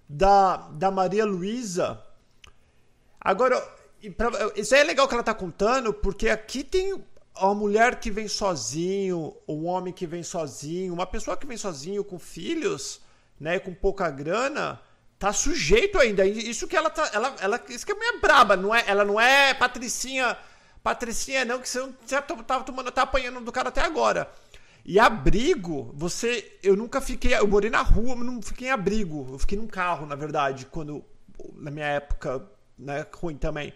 da, 0.08 0.58
da 0.71 0.89
Maria 0.89 1.25
Luísa. 1.25 2.01
Agora, 3.19 3.62
pra, 4.17 4.30
isso 4.56 4.73
aí 4.73 4.82
é 4.82 4.84
legal 4.84 5.08
que 5.08 5.13
ela 5.13 5.23
tá 5.23 5.34
contando, 5.34 5.93
porque 5.93 6.30
aqui 6.30 6.63
tem 6.63 7.04
uma 7.39 7.56
mulher 7.56 7.99
que 7.99 8.10
vem 8.10 8.28
sozinho, 8.28 9.36
um 9.47 9.65
homem 9.65 9.93
que 9.93 10.08
vem 10.08 10.23
sozinho, 10.23 10.93
uma 10.93 11.06
pessoa 11.06 11.36
que 11.36 11.45
vem 11.45 11.58
sozinho 11.58 12.04
com 12.04 12.17
filhos 12.17 13.04
né, 13.39 13.60
com 13.60 13.73
pouca 13.73 14.10
grana, 14.10 14.80
tá 15.26 15.34
sujeito 15.34 15.98
ainda. 15.98 16.24
Isso 16.24 16.68
que 16.68 16.78
ela 16.78 16.88
tá. 16.88 17.10
Ela, 17.12 17.36
ela, 17.42 17.64
isso 17.70 17.84
que 17.84 17.92
é 17.92 17.96
meio 17.96 18.22
braba, 18.22 18.56
não 18.56 18.76
é? 18.76 18.84
Ela 18.86 19.04
não 19.04 19.20
é 19.20 19.56
patricinha. 19.56 20.38
Patricinha, 20.84 21.44
não, 21.44 21.60
que 21.60 21.68
você 21.68 21.80
não 21.80 21.92
tava 22.44 22.64
tomando, 22.64 22.92
tá 22.92 23.02
apanhando 23.02 23.42
do 23.42 23.52
cara 23.52 23.70
até 23.70 23.82
agora. 23.82 24.32
E 24.86 25.00
abrigo, 25.00 25.92
você. 25.96 26.60
Eu 26.62 26.76
nunca 26.76 27.02
fiquei. 27.02 27.34
Eu 27.34 27.48
morei 27.48 27.72
na 27.72 27.82
rua, 27.82 28.16
mas 28.16 28.26
não 28.28 28.40
fiquei 28.40 28.68
em 28.68 28.72
abrigo. 28.72 29.28
Eu 29.32 29.40
fiquei 29.40 29.58
num 29.58 29.66
carro, 29.66 30.06
na 30.06 30.14
verdade, 30.14 30.68
quando. 30.68 31.04
Na 31.56 31.72
minha 31.72 31.88
época, 31.88 32.48
né, 32.78 33.04
ruim 33.16 33.36
também. 33.36 33.74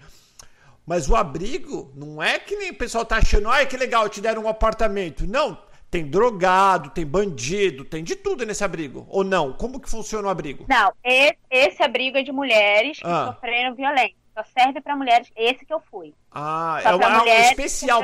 Mas 0.85 1.09
o 1.09 1.15
abrigo 1.15 1.91
não 1.95 2.21
é 2.21 2.37
que 2.37 2.55
nem 2.55 2.71
o 2.71 2.77
pessoal 2.77 3.05
tá 3.05 3.17
achando, 3.17 3.49
ai 3.49 3.65
que 3.65 3.75
legal, 3.75 4.07
te 4.07 4.21
deram 4.21 4.43
um 4.43 4.47
apartamento. 4.47 5.25
Não, 5.27 5.59
tem 5.89 6.05
drogado, 6.05 6.91
tem 6.91 7.05
bandido, 7.05 7.83
tem 7.83 8.03
de 8.03 8.15
tudo 8.15 8.45
nesse 8.45 8.63
abrigo. 8.63 9.07
Ou 9.09 9.23
não? 9.23 9.53
Como 9.53 9.79
que 9.79 9.89
funciona 9.89 10.27
o 10.27 10.31
abrigo? 10.31 10.65
Não, 10.69 10.91
esse, 11.03 11.37
esse 11.49 11.83
abrigo 11.83 12.17
é 12.17 12.23
de 12.23 12.31
mulheres 12.31 12.99
que 12.99 13.07
ah. 13.07 13.33
sofreram 13.33 13.75
violência. 13.75 14.15
Só 14.37 14.43
serve 14.57 14.79
para 14.81 14.95
mulheres. 14.95 15.29
Esse 15.35 15.65
que 15.65 15.73
eu 15.73 15.81
fui. 15.91 16.13
Ah, 16.31 16.79
Só 16.83 16.89
é 16.89 16.95
uma, 16.95 17.23
um 17.23 17.27
especial 17.27 18.03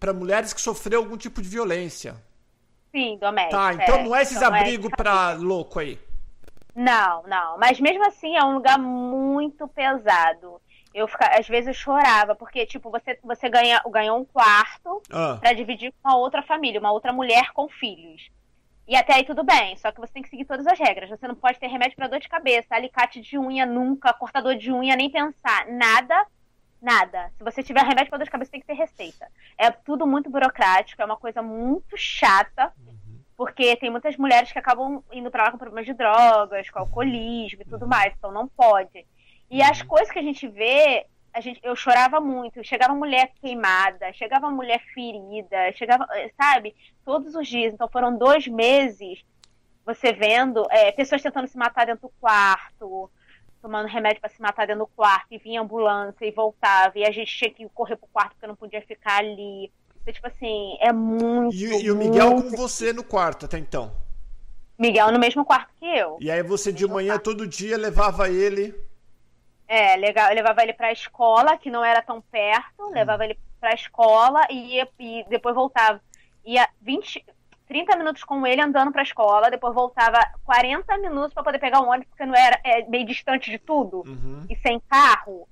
para 0.00 0.12
mulheres 0.12 0.52
que 0.52 0.60
sofreram 0.60 1.02
algum 1.02 1.16
tipo 1.16 1.42
de 1.42 1.48
violência. 1.48 2.16
Sim, 2.90 3.18
doméstico. 3.20 3.56
Tá, 3.56 3.74
então 3.74 3.96
é, 3.96 4.02
não 4.04 4.16
é 4.16 4.22
esses 4.22 4.40
é 4.40 4.44
abrigos 4.44 4.90
para 4.96 5.32
louco 5.34 5.78
aí. 5.78 5.98
Não, 6.74 7.22
não. 7.24 7.58
Mas 7.58 7.78
mesmo 7.78 8.06
assim 8.06 8.34
é 8.34 8.42
um 8.42 8.54
lugar 8.54 8.78
muito 8.78 9.68
pesado 9.68 10.60
eu 10.94 11.06
ficava, 11.06 11.38
às 11.38 11.46
vezes 11.46 11.68
eu 11.68 11.74
chorava, 11.74 12.34
porque, 12.34 12.66
tipo, 12.66 12.90
você, 12.90 13.18
você 13.22 13.48
ganha, 13.48 13.82
ganhou 13.90 14.18
um 14.18 14.24
quarto 14.24 15.02
ah. 15.10 15.36
para 15.40 15.52
dividir 15.52 15.92
com 15.92 16.08
uma 16.08 16.18
outra 16.18 16.42
família, 16.42 16.80
uma 16.80 16.92
outra 16.92 17.12
mulher 17.12 17.52
com 17.52 17.68
filhos. 17.68 18.30
E 18.88 18.96
até 18.96 19.14
aí 19.14 19.24
tudo 19.24 19.44
bem, 19.44 19.76
só 19.76 19.92
que 19.92 20.00
você 20.00 20.14
tem 20.14 20.22
que 20.22 20.30
seguir 20.30 20.46
todas 20.46 20.66
as 20.66 20.78
regras. 20.78 21.10
Você 21.10 21.28
não 21.28 21.34
pode 21.34 21.58
ter 21.58 21.66
remédio 21.66 21.94
para 21.94 22.08
dor 22.08 22.20
de 22.20 22.28
cabeça, 22.28 22.74
alicate 22.74 23.20
de 23.20 23.38
unha 23.38 23.66
nunca, 23.66 24.14
cortador 24.14 24.56
de 24.56 24.72
unha, 24.72 24.96
nem 24.96 25.10
pensar. 25.10 25.66
Nada, 25.66 26.26
nada. 26.80 27.30
Se 27.36 27.44
você 27.44 27.62
tiver 27.62 27.82
remédio 27.82 28.08
para 28.08 28.18
dor 28.18 28.24
de 28.24 28.30
cabeça, 28.30 28.50
tem 28.50 28.60
que 28.60 28.66
ter 28.66 28.72
receita. 28.72 29.28
É 29.58 29.70
tudo 29.70 30.06
muito 30.06 30.30
burocrático, 30.30 31.02
é 31.02 31.04
uma 31.04 31.18
coisa 31.18 31.42
muito 31.42 31.98
chata, 31.98 32.72
uhum. 32.78 33.20
porque 33.36 33.76
tem 33.76 33.90
muitas 33.90 34.16
mulheres 34.16 34.50
que 34.50 34.58
acabam 34.58 35.04
indo 35.12 35.30
para 35.30 35.44
lá 35.44 35.50
com 35.50 35.58
problemas 35.58 35.84
de 35.84 35.92
drogas, 35.92 36.70
com 36.70 36.78
alcoolismo 36.78 37.60
e 37.60 37.66
tudo 37.66 37.82
uhum. 37.82 37.88
mais, 37.88 38.14
então 38.16 38.32
não 38.32 38.48
pode. 38.48 39.06
E 39.50 39.62
as 39.62 39.82
coisas 39.82 40.10
que 40.10 40.18
a 40.18 40.22
gente 40.22 40.46
vê, 40.46 41.06
a 41.32 41.40
gente, 41.40 41.60
eu 41.62 41.74
chorava 41.74 42.20
muito. 42.20 42.62
Chegava 42.64 42.94
mulher 42.94 43.32
queimada, 43.40 44.12
chegava 44.12 44.50
mulher 44.50 44.82
ferida, 44.92 45.72
chegava, 45.74 46.06
sabe? 46.36 46.74
Todos 47.04 47.34
os 47.34 47.46
dias. 47.46 47.72
Então 47.72 47.88
foram 47.88 48.16
dois 48.16 48.46
meses 48.46 49.24
você 49.88 50.12
vendo 50.12 50.66
é, 50.70 50.92
pessoas 50.92 51.22
tentando 51.22 51.48
se 51.48 51.56
matar 51.56 51.86
dentro 51.86 52.02
do 52.02 52.12
quarto, 52.20 53.10
tomando 53.62 53.88
remédio 53.88 54.20
para 54.20 54.28
se 54.28 54.40
matar 54.40 54.66
dentro 54.66 54.84
do 54.84 54.86
quarto, 54.86 55.28
e 55.30 55.38
vinha 55.38 55.62
ambulância 55.62 56.26
e 56.26 56.30
voltava, 56.30 56.98
e 56.98 57.06
a 57.06 57.10
gente 57.10 57.34
tinha 57.34 57.50
que 57.50 57.66
correr 57.70 57.96
pro 57.96 58.06
quarto 58.12 58.32
porque 58.32 58.46
não 58.46 58.54
podia 58.54 58.82
ficar 58.82 59.20
ali. 59.20 59.72
Então, 60.02 60.12
tipo 60.12 60.26
assim, 60.26 60.76
é 60.80 60.92
muito. 60.92 61.56
E, 61.56 61.84
e 61.84 61.90
o 61.90 61.96
Miguel 61.96 62.34
com 62.34 62.50
você 62.50 62.92
no 62.92 63.02
quarto 63.02 63.46
até 63.46 63.58
então? 63.58 63.90
Miguel 64.78 65.10
no 65.10 65.18
mesmo 65.18 65.42
quarto 65.42 65.70
que 65.78 65.86
eu. 65.86 66.18
E 66.20 66.30
aí 66.30 66.42
você 66.42 66.70
de 66.70 66.86
manhã 66.86 67.14
quarto. 67.14 67.24
todo 67.24 67.46
dia 67.46 67.78
levava 67.78 68.28
ele 68.28 68.74
é, 69.68 69.96
legal, 69.96 70.30
eu 70.30 70.34
levava 70.34 70.62
ele 70.62 70.72
pra 70.72 70.90
escola, 70.90 71.58
que 71.58 71.70
não 71.70 71.84
era 71.84 72.00
tão 72.00 72.22
perto, 72.22 72.88
levava 72.90 73.24
ele 73.24 73.38
pra 73.60 73.74
escola 73.74 74.40
e, 74.50 74.80
e 74.98 75.24
depois 75.28 75.54
voltava. 75.54 76.00
Ia 76.42 76.66
20, 76.80 77.22
30 77.66 77.96
minutos 77.98 78.24
com 78.24 78.46
ele 78.46 78.62
andando 78.62 78.90
pra 78.90 79.02
escola, 79.02 79.50
depois 79.50 79.74
voltava 79.74 80.18
40 80.44 80.96
minutos 80.98 81.34
para 81.34 81.42
poder 81.42 81.58
pegar 81.58 81.82
um 81.82 81.88
ônibus, 81.90 82.08
porque 82.08 82.24
não 82.24 82.34
era 82.34 82.58
é, 82.64 82.88
meio 82.88 83.04
distante 83.04 83.50
de 83.50 83.58
tudo, 83.58 84.04
uhum. 84.06 84.46
e 84.48 84.56
sem 84.56 84.80
carro. 84.88 85.46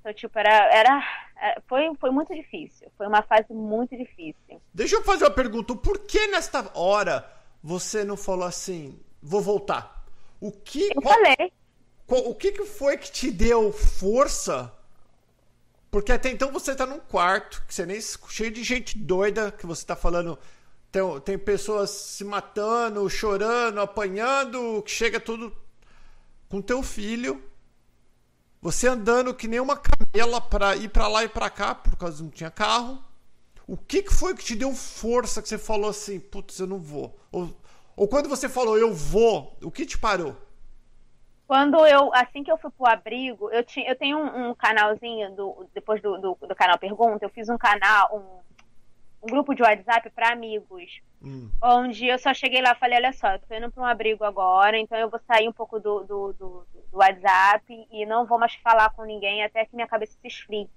Então, 0.00 0.14
tipo, 0.14 0.36
era, 0.38 0.74
era, 0.74 1.04
é, 1.36 1.60
foi, 1.68 1.94
foi 2.00 2.10
muito 2.10 2.34
difícil. 2.34 2.90
Foi 2.96 3.06
uma 3.06 3.22
fase 3.22 3.52
muito 3.52 3.94
difícil. 3.94 4.62
Deixa 4.72 4.96
eu 4.96 5.04
fazer 5.04 5.26
uma 5.26 5.30
pergunta. 5.30 5.76
Por 5.76 5.98
que 6.06 6.26
nesta 6.28 6.70
hora 6.74 7.30
você 7.62 8.02
não 8.02 8.16
falou 8.16 8.46
assim, 8.46 8.98
vou 9.22 9.42
voltar? 9.42 10.04
O 10.40 10.50
que. 10.50 10.90
Eu 10.94 11.02
qual... 11.02 11.14
falei 11.14 11.52
o 12.18 12.34
que, 12.34 12.52
que 12.52 12.64
foi 12.64 12.96
que 12.96 13.10
te 13.10 13.30
deu 13.30 13.72
força? 13.72 14.72
Porque 15.90 16.10
até 16.10 16.30
então 16.30 16.50
você 16.50 16.74
tá 16.74 16.86
num 16.86 16.98
quarto, 16.98 17.62
que 17.66 17.74
você 17.74 17.84
nem 17.84 18.00
cheio 18.00 18.50
de 18.50 18.64
gente 18.64 18.98
doida, 18.98 19.52
que 19.52 19.66
você 19.66 19.84
tá 19.84 19.94
falando. 19.94 20.38
Tem, 20.90 21.02
tem 21.20 21.38
pessoas 21.38 21.90
se 21.90 22.24
matando, 22.24 23.08
chorando, 23.08 23.80
apanhando, 23.80 24.82
que 24.82 24.90
chega 24.90 25.20
tudo 25.20 25.54
com 26.48 26.62
teu 26.62 26.82
filho. 26.82 27.42
Você 28.60 28.88
andando 28.88 29.34
que 29.34 29.48
nem 29.48 29.60
uma 29.60 29.76
camela 29.76 30.40
para 30.40 30.76
ir 30.76 30.88
para 30.88 31.08
lá 31.08 31.24
e 31.24 31.28
para 31.28 31.50
cá, 31.50 31.74
por 31.74 31.96
causa 31.96 32.16
que 32.18 32.22
não 32.22 32.30
tinha 32.30 32.50
carro. 32.50 33.02
O 33.66 33.76
que, 33.76 34.02
que 34.02 34.14
foi 34.14 34.34
que 34.34 34.44
te 34.44 34.54
deu 34.54 34.74
força 34.74 35.42
que 35.42 35.48
você 35.48 35.58
falou 35.58 35.90
assim, 35.90 36.20
putz, 36.20 36.58
eu 36.58 36.66
não 36.66 36.78
vou? 36.78 37.18
Ou, 37.30 37.54
ou 37.96 38.08
quando 38.08 38.28
você 38.28 38.48
falou 38.48 38.78
eu 38.78 38.94
vou, 38.94 39.56
o 39.62 39.70
que 39.70 39.84
te 39.86 39.98
parou? 39.98 40.36
Quando 41.52 41.84
eu, 41.84 42.10
assim 42.14 42.42
que 42.42 42.50
eu 42.50 42.56
fui 42.56 42.70
pro 42.70 42.86
abrigo, 42.86 43.50
eu, 43.50 43.62
tinha, 43.62 43.86
eu 43.86 43.94
tenho 43.94 44.16
um, 44.16 44.48
um 44.48 44.54
canalzinho, 44.54 45.30
do, 45.32 45.68
depois 45.74 46.00
do, 46.00 46.16
do, 46.16 46.38
do, 46.40 46.54
canal 46.54 46.78
Pergunta, 46.78 47.26
eu 47.26 47.28
fiz 47.28 47.50
um 47.50 47.58
canal, 47.58 48.08
um, 48.10 49.26
um 49.26 49.26
grupo 49.26 49.54
de 49.54 49.62
WhatsApp 49.62 50.08
para 50.08 50.32
amigos, 50.32 51.02
hum. 51.22 51.50
onde 51.62 52.06
eu 52.06 52.18
só 52.18 52.32
cheguei 52.32 52.62
lá 52.62 52.72
e 52.72 52.78
falei, 52.78 52.96
olha 52.96 53.12
só, 53.12 53.32
eu 53.32 53.38
tô 53.38 53.54
indo 53.54 53.70
para 53.70 53.82
um 53.82 53.86
abrigo 53.86 54.24
agora, 54.24 54.78
então 54.78 54.96
eu 54.96 55.10
vou 55.10 55.20
sair 55.26 55.46
um 55.46 55.52
pouco 55.52 55.78
do, 55.78 56.00
do, 56.04 56.32
do, 56.32 56.66
do 56.90 56.96
WhatsApp 56.96 57.86
e 57.92 58.06
não 58.06 58.24
vou 58.24 58.38
mais 58.38 58.54
falar 58.54 58.88
com 58.94 59.04
ninguém 59.04 59.44
até 59.44 59.66
que 59.66 59.76
minha 59.76 59.86
cabeça 59.86 60.16
se 60.22 60.28
esfrie. 60.28 60.70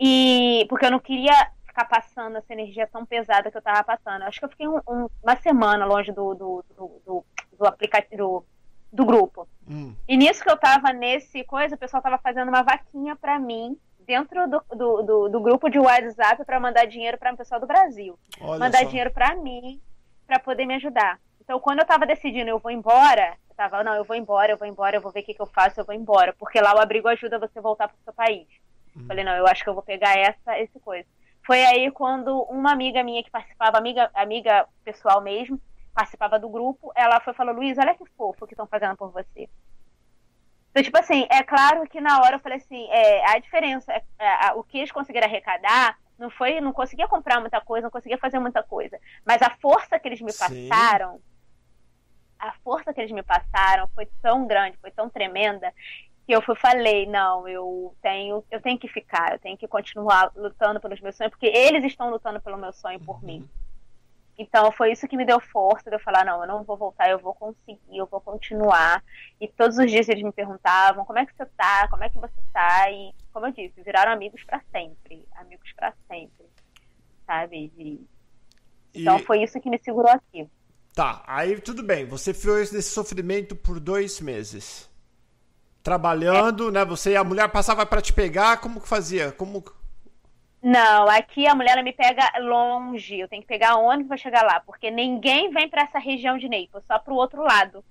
E 0.00 0.64
porque 0.70 0.86
eu 0.86 0.90
não 0.90 1.00
queria 1.00 1.34
ficar 1.66 1.84
passando 1.84 2.38
essa 2.38 2.50
energia 2.50 2.86
tão 2.86 3.04
pesada 3.04 3.50
que 3.50 3.58
eu 3.58 3.62
tava 3.62 3.84
passando. 3.84 4.22
Acho 4.22 4.38
que 4.38 4.46
eu 4.46 4.50
fiquei 4.50 4.66
um, 4.66 4.78
um, 4.88 5.10
uma 5.22 5.36
semana 5.36 5.84
longe 5.84 6.10
do, 6.12 6.32
do, 6.32 6.64
do, 6.74 7.02
do, 7.04 7.24
do 7.58 7.66
aplicativo 7.66 8.46
do 8.92 9.04
grupo. 9.06 9.48
Hum. 9.68 9.94
E 10.06 10.16
nisso 10.16 10.42
que 10.42 10.50
eu 10.50 10.56
tava 10.56 10.92
nesse 10.92 11.42
coisa, 11.44 11.74
o 11.74 11.78
pessoal 11.78 12.02
tava 12.02 12.18
fazendo 12.18 12.48
uma 12.48 12.62
vaquinha 12.62 13.16
para 13.16 13.38
mim 13.38 13.78
dentro 14.00 14.48
do, 14.48 14.62
do, 14.74 15.02
do, 15.02 15.28
do, 15.28 15.40
grupo 15.40 15.70
de 15.70 15.78
WhatsApp 15.78 16.44
para 16.44 16.60
mandar 16.60 16.86
dinheiro 16.86 17.16
para 17.16 17.32
o 17.32 17.36
pessoal 17.36 17.60
do 17.60 17.66
Brasil. 17.66 18.18
Olha 18.40 18.58
mandar 18.58 18.80
só. 18.80 18.88
dinheiro 18.88 19.10
para 19.10 19.34
mim 19.36 19.80
para 20.26 20.38
poder 20.38 20.66
me 20.66 20.74
ajudar. 20.74 21.18
Então, 21.40 21.58
quando 21.58 21.80
eu 21.80 21.86
tava 21.86 22.06
decidindo 22.06 22.50
eu 22.50 22.58
vou 22.58 22.70
embora, 22.70 23.36
eu 23.48 23.56
tava, 23.56 23.82
não, 23.82 23.94
eu 23.94 24.04
vou 24.04 24.16
embora, 24.16 24.52
eu 24.52 24.56
vou 24.56 24.66
embora, 24.66 24.96
eu 24.96 25.00
vou 25.00 25.12
ver 25.12 25.20
o 25.20 25.24
que, 25.24 25.34
que 25.34 25.42
eu 25.42 25.46
faço, 25.46 25.80
eu 25.80 25.84
vou 25.84 25.94
embora. 25.94 26.34
Porque 26.38 26.60
lá 26.60 26.74
o 26.74 26.80
abrigo 26.80 27.08
ajuda 27.08 27.38
você 27.38 27.58
a 27.58 27.62
voltar 27.62 27.88
pro 27.88 27.96
seu 28.04 28.12
país. 28.12 28.46
Hum. 28.96 29.06
Falei, 29.06 29.24
não, 29.24 29.32
eu 29.32 29.46
acho 29.46 29.62
que 29.62 29.70
eu 29.70 29.74
vou 29.74 29.82
pegar 29.82 30.16
essa, 30.18 30.58
esse 30.58 30.78
coisa. 30.80 31.06
Foi 31.44 31.64
aí 31.64 31.90
quando 31.90 32.42
uma 32.42 32.72
amiga 32.72 33.02
minha 33.02 33.22
que 33.22 33.30
participava, 33.30 33.76
amiga, 33.78 34.10
amiga 34.14 34.66
pessoal 34.84 35.20
mesmo, 35.20 35.60
participava 35.94 36.38
do 36.38 36.48
grupo, 36.48 36.92
ela 36.94 37.20
foi 37.20 37.34
falou, 37.34 37.54
Luiz, 37.54 37.78
olha 37.78 37.94
que 37.94 38.04
fofo 38.16 38.46
que 38.46 38.54
estão 38.54 38.66
fazendo 38.66 38.96
por 38.96 39.10
você. 39.10 39.48
Então, 40.70 40.82
tipo 40.82 40.98
assim, 40.98 41.26
é 41.30 41.42
claro 41.42 41.86
que 41.86 42.00
na 42.00 42.20
hora 42.20 42.36
eu 42.36 42.40
falei 42.40 42.58
assim, 42.58 42.88
é, 42.90 43.30
a 43.30 43.38
diferença, 43.38 43.92
é, 43.92 44.02
é, 44.18 44.52
o 44.54 44.62
que 44.62 44.78
eles 44.78 44.90
conseguiram 44.90 45.26
arrecadar 45.26 45.98
não 46.18 46.30
foi, 46.30 46.60
não 46.60 46.72
conseguia 46.72 47.06
comprar 47.06 47.40
muita 47.40 47.60
coisa, 47.60 47.84
não 47.84 47.90
conseguia 47.90 48.16
fazer 48.16 48.38
muita 48.38 48.62
coisa, 48.62 48.98
mas 49.24 49.42
a 49.42 49.50
força 49.60 49.98
que 49.98 50.08
eles 50.08 50.20
me 50.22 50.32
Sim. 50.32 50.68
passaram, 50.68 51.20
a 52.38 52.52
força 52.64 52.92
que 52.92 53.00
eles 53.00 53.12
me 53.12 53.22
passaram 53.22 53.86
foi 53.94 54.06
tão 54.22 54.46
grande, 54.46 54.78
foi 54.78 54.90
tão 54.90 55.10
tremenda, 55.10 55.72
que 56.26 56.32
eu 56.34 56.40
fui, 56.40 56.54
falei, 56.54 57.06
não, 57.06 57.46
eu 57.46 57.94
tenho, 58.00 58.44
eu 58.50 58.60
tenho 58.60 58.78
que 58.78 58.88
ficar, 58.88 59.32
eu 59.32 59.38
tenho 59.38 59.58
que 59.58 59.68
continuar 59.68 60.30
lutando 60.34 60.80
pelos 60.80 61.00
meus 61.00 61.16
sonhos, 61.16 61.32
porque 61.32 61.46
eles 61.46 61.84
estão 61.84 62.08
lutando 62.08 62.40
pelo 62.40 62.56
meu 62.56 62.72
sonho 62.72 63.00
por 63.00 63.16
uhum. 63.16 63.26
mim. 63.26 63.48
Então 64.38 64.72
foi 64.72 64.92
isso 64.92 65.06
que 65.06 65.16
me 65.16 65.26
deu 65.26 65.38
força 65.40 65.90
de 65.90 65.96
eu 65.96 66.00
falar, 66.00 66.24
não, 66.24 66.40
eu 66.40 66.48
não 66.48 66.62
vou 66.64 66.76
voltar, 66.76 67.10
eu 67.10 67.18
vou 67.18 67.34
conseguir, 67.34 67.96
eu 67.96 68.06
vou 68.06 68.20
continuar. 68.20 69.04
E 69.40 69.46
todos 69.46 69.76
os 69.76 69.90
dias 69.90 70.08
eles 70.08 70.22
me 70.22 70.32
perguntavam, 70.32 71.04
como 71.04 71.18
é 71.18 71.26
que 71.26 71.36
você 71.36 71.44
tá? 71.56 71.86
Como 71.88 72.02
é 72.02 72.08
que 72.08 72.18
você 72.18 72.40
tá? 72.52 72.90
E, 72.90 73.14
como 73.32 73.46
eu 73.46 73.52
disse, 73.52 73.82
viraram 73.82 74.12
amigos 74.12 74.42
para 74.44 74.60
sempre, 74.72 75.26
amigos 75.36 75.70
para 75.74 75.92
sempre. 76.08 76.46
Sabe? 77.26 77.68
De... 77.76 78.00
Então 78.94 79.18
e... 79.18 79.22
foi 79.22 79.42
isso 79.42 79.60
que 79.60 79.70
me 79.70 79.78
segurou 79.78 80.10
aqui. 80.10 80.48
Tá, 80.94 81.22
aí 81.26 81.60
tudo 81.60 81.82
bem. 81.82 82.06
Você 82.06 82.32
fez 82.34 82.72
esse 82.72 82.90
sofrimento 82.90 83.54
por 83.54 83.78
dois 83.78 84.20
meses. 84.20 84.90
Trabalhando, 85.82 86.68
é. 86.68 86.72
né? 86.72 86.84
Você 86.84 87.12
e 87.12 87.16
a 87.16 87.24
mulher 87.24 87.48
passava 87.50 87.84
para 87.84 88.00
te 88.00 88.12
pegar, 88.12 88.58
como 88.58 88.80
que 88.80 88.88
fazia? 88.88 89.32
Como 89.32 89.62
não, 90.62 91.08
aqui 91.08 91.44
a 91.46 91.54
mulher 91.56 91.82
me 91.82 91.92
pega 91.92 92.30
longe. 92.38 93.18
Eu 93.18 93.28
tenho 93.28 93.42
que 93.42 93.48
pegar 93.48 93.76
ônibus 93.76 94.06
para 94.06 94.16
chegar 94.16 94.42
lá, 94.44 94.60
porque 94.60 94.92
ninguém 94.92 95.50
vem 95.50 95.68
para 95.68 95.82
essa 95.82 95.98
região 95.98 96.38
de 96.38 96.48
Naples, 96.48 96.84
só 96.86 97.00
para 97.00 97.12
o 97.12 97.16
outro 97.16 97.42
lado. 97.42 97.84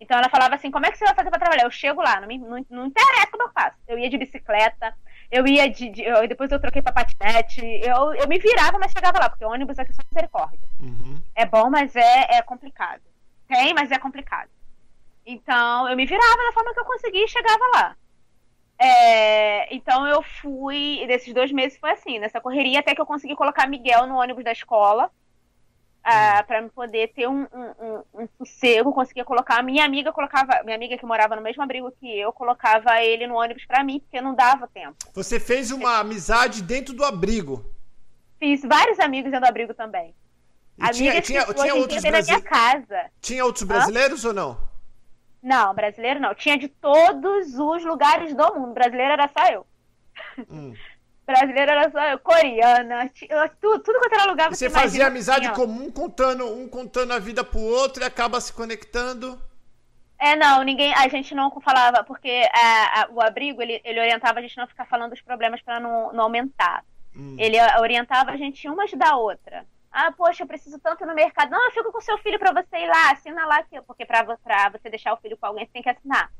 Então 0.00 0.18
ela 0.18 0.28
falava 0.28 0.56
assim: 0.56 0.72
como 0.72 0.86
é 0.86 0.90
que 0.90 0.98
você 0.98 1.04
vai 1.04 1.14
fazer 1.14 1.30
para 1.30 1.38
trabalhar? 1.38 1.64
Eu 1.64 1.70
chego 1.70 2.02
lá, 2.02 2.20
não, 2.20 2.26
me, 2.26 2.36
não, 2.38 2.66
não 2.68 2.86
interessa 2.86 3.28
como 3.30 3.44
eu 3.44 3.52
faço. 3.52 3.76
Eu 3.86 3.96
ia 3.96 4.10
de 4.10 4.18
bicicleta, 4.18 4.92
eu 5.30 5.46
ia 5.46 5.70
de. 5.70 5.88
de 5.88 6.02
eu, 6.02 6.26
depois 6.26 6.50
eu 6.50 6.60
troquei 6.60 6.82
para 6.82 6.92
patinete. 6.92 7.60
Eu, 7.64 8.12
eu 8.14 8.26
me 8.26 8.38
virava, 8.38 8.76
mas 8.76 8.90
chegava 8.90 9.20
lá, 9.20 9.30
porque 9.30 9.44
o 9.44 9.50
ônibus 9.50 9.78
aqui 9.78 9.92
é 9.92 9.94
só 9.94 10.02
misericórdia. 10.10 10.68
Uhum. 10.80 11.22
É 11.34 11.46
bom, 11.46 11.70
mas 11.70 11.94
é, 11.94 12.38
é 12.38 12.42
complicado. 12.42 13.02
Tem, 13.46 13.72
mas 13.72 13.92
é 13.92 13.98
complicado. 13.98 14.48
Então 15.24 15.88
eu 15.88 15.96
me 15.96 16.06
virava 16.06 16.38
da 16.38 16.52
forma 16.52 16.74
que 16.74 16.80
eu 16.80 16.84
conseguia 16.84 17.24
e 17.24 17.28
chegava 17.28 17.64
lá. 17.74 17.96
É, 18.82 19.74
então 19.74 20.06
eu 20.06 20.22
fui, 20.22 21.04
desses 21.06 21.34
dois 21.34 21.52
meses 21.52 21.78
foi 21.78 21.90
assim, 21.90 22.18
nessa 22.18 22.40
correria, 22.40 22.80
até 22.80 22.94
que 22.94 23.00
eu 23.00 23.04
consegui 23.04 23.36
colocar 23.36 23.68
Miguel 23.68 24.06
no 24.06 24.16
ônibus 24.16 24.42
da 24.42 24.52
escola, 24.52 25.04
uh, 25.04 25.10
ah, 26.02 26.42
para 26.46 26.66
poder 26.70 27.12
ter 27.12 27.28
um, 27.28 27.42
um, 27.42 27.74
um, 27.78 28.22
um, 28.22 28.28
sossego, 28.38 28.90
conseguia 28.94 29.22
colocar. 29.22 29.58
A 29.58 29.62
minha 29.62 29.84
amiga 29.84 30.10
colocava, 30.12 30.62
minha 30.64 30.76
amiga 30.76 30.96
que 30.96 31.04
morava 31.04 31.36
no 31.36 31.42
mesmo 31.42 31.62
abrigo 31.62 31.92
que 32.00 32.18
eu, 32.18 32.32
colocava 32.32 33.02
ele 33.02 33.26
no 33.26 33.34
ônibus 33.34 33.66
para 33.66 33.84
mim, 33.84 34.00
porque 34.00 34.18
não 34.18 34.34
dava 34.34 34.66
tempo. 34.66 34.96
Você 35.12 35.38
fez 35.38 35.70
uma 35.70 35.98
amizade 35.98 36.62
dentro 36.62 36.94
do 36.94 37.04
abrigo? 37.04 37.62
Fiz 38.38 38.62
vários 38.62 38.98
amigos 38.98 39.30
dentro 39.30 39.46
do 39.46 39.50
abrigo 39.50 39.74
também. 39.74 40.14
E 40.78 40.90
tinha, 40.92 41.20
tinha, 41.20 41.44
tinha 41.44 41.74
outros 41.74 42.00
brasile... 42.00 42.10
na 42.12 42.22
minha 42.22 42.40
casa. 42.40 43.10
Tinha 43.20 43.44
outros 43.44 43.64
brasileiros 43.64 44.24
Hã? 44.24 44.28
ou 44.28 44.34
não? 44.34 44.69
Não, 45.42 45.74
brasileiro 45.74 46.20
não. 46.20 46.34
Tinha 46.34 46.56
de 46.56 46.68
todos 46.68 47.58
os 47.58 47.84
lugares 47.84 48.34
do 48.34 48.54
mundo. 48.54 48.74
Brasileiro 48.74 49.12
era 49.12 49.28
só 49.28 49.46
eu. 49.46 49.66
Hum. 50.50 50.74
brasileiro 51.26 51.70
era 51.70 51.90
só 51.90 52.04
eu. 52.04 52.18
Coreana, 52.18 53.10
tudo, 53.60 53.82
tudo 53.82 53.98
quanto 53.98 54.14
era 54.14 54.30
lugar. 54.30 54.50
Você, 54.50 54.68
você 54.68 54.70
fazia 54.70 55.06
amizade 55.06 55.50
comum, 55.52 55.90
contando 55.90 56.46
um 56.46 56.68
contando 56.68 57.12
a 57.12 57.18
vida 57.18 57.42
pro 57.42 57.60
outro 57.60 58.02
e 58.02 58.06
acaba 58.06 58.40
se 58.40 58.52
conectando. 58.52 59.40
É, 60.18 60.36
não, 60.36 60.62
ninguém, 60.62 60.92
a 60.92 61.08
gente 61.08 61.34
não 61.34 61.50
falava, 61.62 62.04
porque 62.04 62.46
a, 62.52 63.00
a, 63.00 63.08
o 63.10 63.22
abrigo, 63.22 63.62
ele, 63.62 63.80
ele 63.82 63.98
orientava 63.98 64.38
a 64.38 64.42
gente 64.42 64.54
não 64.58 64.66
ficar 64.66 64.84
falando 64.84 65.12
dos 65.12 65.22
problemas 65.22 65.62
para 65.62 65.80
não, 65.80 66.12
não 66.12 66.24
aumentar. 66.24 66.84
Hum. 67.16 67.36
Ele 67.38 67.56
orientava 67.80 68.30
a 68.30 68.36
gente 68.36 68.68
uma 68.68 68.82
ajudar 68.82 69.12
a 69.12 69.16
outra. 69.16 69.64
Ah, 69.90 70.12
poxa, 70.12 70.42
eu 70.42 70.46
preciso 70.46 70.78
tanto 70.78 71.04
no 71.04 71.14
mercado. 71.14 71.50
Não, 71.50 71.64
eu 71.64 71.72
fico 71.72 71.90
com 71.90 72.00
seu 72.00 72.16
filho 72.18 72.38
para 72.38 72.52
você 72.52 72.76
ir 72.78 72.86
lá, 72.86 73.10
assina 73.10 73.44
lá, 73.44 73.62
que, 73.62 73.80
porque 73.82 74.06
para 74.06 74.22
você 74.22 74.88
deixar 74.88 75.12
o 75.12 75.16
filho 75.16 75.36
com 75.36 75.46
alguém, 75.46 75.66
você 75.66 75.72
tem 75.72 75.82
que 75.82 75.90
assinar. 75.90 76.30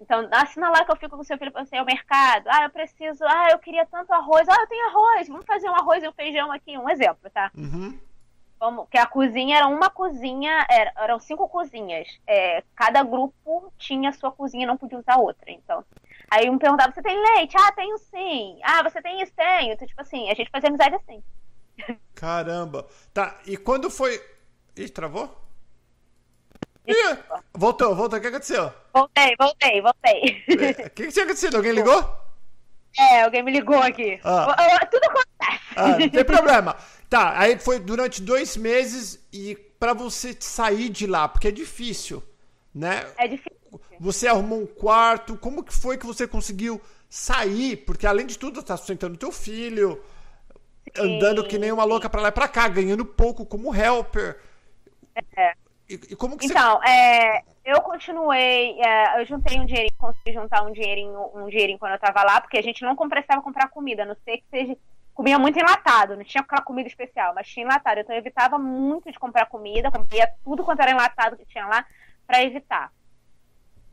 Então, 0.00 0.28
assina 0.30 0.70
lá 0.70 0.84
que 0.84 0.92
eu 0.92 0.96
fico 0.96 1.16
com 1.16 1.24
seu 1.24 1.36
filho 1.36 1.50
para 1.50 1.64
você 1.64 1.74
ir 1.74 1.80
ao 1.80 1.84
mercado. 1.84 2.46
Ah, 2.48 2.62
eu 2.62 2.70
preciso. 2.70 3.24
Ah, 3.24 3.48
eu 3.50 3.58
queria 3.58 3.84
tanto 3.86 4.12
arroz. 4.12 4.48
Ah, 4.48 4.60
eu 4.60 4.66
tenho 4.68 4.86
arroz. 4.86 5.28
Vamos 5.28 5.44
fazer 5.44 5.68
um 5.68 5.74
arroz 5.74 6.04
e 6.04 6.08
um 6.08 6.12
feijão 6.12 6.52
aqui. 6.52 6.78
Um 6.78 6.88
exemplo, 6.88 7.28
tá? 7.30 7.50
Uhum. 7.56 7.98
Vamos, 8.60 8.88
que 8.88 8.98
a 8.98 9.06
cozinha 9.06 9.58
era 9.58 9.66
uma 9.68 9.88
cozinha, 9.88 10.66
era, 10.68 10.92
eram 10.96 11.18
cinco 11.18 11.48
cozinhas. 11.48 12.08
É, 12.26 12.62
cada 12.74 13.02
grupo 13.02 13.72
tinha 13.78 14.12
sua 14.12 14.32
cozinha, 14.32 14.66
não 14.66 14.76
podia 14.76 14.98
usar 14.98 15.16
outra. 15.16 15.50
Então, 15.50 15.84
aí 16.30 16.48
um 16.48 16.58
perguntava: 16.58 16.92
você 16.92 17.02
tem 17.02 17.20
leite? 17.34 17.56
Ah, 17.56 17.72
tenho 17.72 17.98
sim. 17.98 18.58
Ah, 18.62 18.82
você 18.84 19.02
tem 19.02 19.20
isso? 19.20 19.32
Tenho. 19.34 19.72
Então, 19.72 19.86
tipo 19.86 20.00
assim, 20.00 20.30
a 20.30 20.34
gente 20.34 20.50
fazia 20.50 20.68
amizade 20.68 20.94
assim. 20.94 21.22
Caramba. 22.14 22.86
Tá, 23.12 23.38
e 23.46 23.56
quando 23.56 23.90
foi. 23.90 24.22
Ih, 24.76 24.88
travou? 24.88 25.36
Ih, 26.86 27.18
voltou, 27.52 27.94
voltou. 27.94 28.18
O 28.18 28.22
que 28.22 28.28
aconteceu? 28.28 28.72
Voltei, 28.94 29.36
voltei, 29.38 29.80
voltei. 29.82 30.44
É, 30.48 30.86
o 30.86 30.90
que, 30.90 31.06
que 31.06 31.12
tinha 31.12 31.24
acontecido? 31.24 31.56
Alguém 31.56 31.72
ligou? 31.72 32.28
É, 32.98 33.22
alguém 33.22 33.42
me 33.42 33.52
ligou 33.52 33.78
aqui. 33.78 34.18
Ah. 34.24 34.86
Tudo 34.90 35.04
acontece. 35.04 35.64
Ah, 35.76 35.98
não 35.98 36.08
tem 36.08 36.24
problema. 36.24 36.76
Tá, 37.08 37.38
aí 37.38 37.58
foi 37.58 37.78
durante 37.78 38.20
dois 38.20 38.56
meses 38.56 39.26
e 39.32 39.54
para 39.78 39.94
você 39.94 40.36
sair 40.38 40.88
de 40.88 41.06
lá, 41.06 41.28
porque 41.28 41.48
é 41.48 41.52
difícil, 41.52 42.22
né? 42.74 43.06
É 43.16 43.28
difícil. 43.28 43.58
Você 44.00 44.26
arrumou 44.26 44.62
um 44.62 44.66
quarto, 44.66 45.36
como 45.36 45.62
que 45.62 45.72
foi 45.72 45.96
que 45.96 46.06
você 46.06 46.26
conseguiu 46.26 46.80
sair? 47.08 47.76
Porque 47.78 48.06
além 48.06 48.26
de 48.26 48.38
tudo, 48.38 48.62
tá 48.62 48.76
sustentando 48.76 49.16
teu 49.16 49.32
filho, 49.32 50.02
andando 50.96 51.46
que 51.46 51.58
nem 51.58 51.72
uma 51.72 51.84
louca 51.84 52.08
pra 52.08 52.20
lá 52.20 52.28
e 52.28 52.32
pra 52.32 52.48
cá, 52.48 52.68
ganhando 52.68 53.04
pouco 53.04 53.44
como 53.44 53.74
helper. 53.74 54.38
É. 55.36 55.52
E, 55.88 55.94
e 55.94 56.16
como 56.16 56.36
que 56.36 56.46
então, 56.46 56.78
você... 56.78 56.90
é, 56.90 57.42
eu 57.64 57.80
continuei, 57.80 58.80
é, 58.80 59.20
eu 59.20 59.26
juntei 59.26 59.58
um 59.58 59.64
dinheirinho, 59.64 59.94
consegui 59.98 60.32
juntar 60.32 60.62
um 60.62 60.72
dinheirinho, 60.72 61.30
um 61.34 61.48
dinheirinho 61.48 61.78
quando 61.78 61.92
eu 61.92 61.98
tava 61.98 62.22
lá, 62.22 62.40
porque 62.40 62.58
a 62.58 62.62
gente 62.62 62.82
não 62.82 62.94
precisava 62.96 63.42
comprar 63.42 63.68
comida, 63.68 64.02
a 64.02 64.06
não 64.06 64.16
sei 64.24 64.38
que 64.38 64.44
seja. 64.50 64.76
Comia 65.14 65.38
muito 65.38 65.58
enlatado, 65.58 66.16
não 66.16 66.22
tinha 66.22 66.42
aquela 66.42 66.62
comida 66.62 66.88
especial, 66.88 67.34
mas 67.34 67.48
tinha 67.48 67.64
enlatado. 67.64 67.98
Então 67.98 68.14
eu 68.14 68.20
evitava 68.20 68.56
muito 68.56 69.10
de 69.10 69.18
comprar 69.18 69.46
comida, 69.46 69.90
comia 69.90 70.30
tudo 70.44 70.62
quanto 70.62 70.80
era 70.80 70.92
enlatado 70.92 71.36
que 71.36 71.44
tinha 71.46 71.66
lá 71.66 71.84
para 72.24 72.42
evitar 72.42 72.92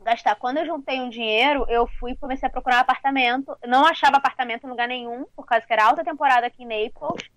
gastar. 0.06 0.36
Quando 0.36 0.58
eu 0.58 0.66
juntei 0.66 1.00
um 1.00 1.10
dinheiro, 1.10 1.66
eu 1.68 1.86
fui 1.86 2.12
e 2.12 2.16
comecei 2.16 2.48
a 2.48 2.50
procurar 2.50 2.78
um 2.78 2.80
apartamento. 2.80 3.56
Não 3.66 3.84
achava 3.84 4.16
apartamento 4.16 4.66
em 4.66 4.70
lugar 4.70 4.88
nenhum, 4.88 5.26
por 5.34 5.44
causa 5.44 5.66
que 5.66 5.72
era 5.72 5.84
alta 5.84 6.04
temporada 6.04 6.46
aqui 6.46 6.62
em 6.62 6.66
Naples. 6.66 7.28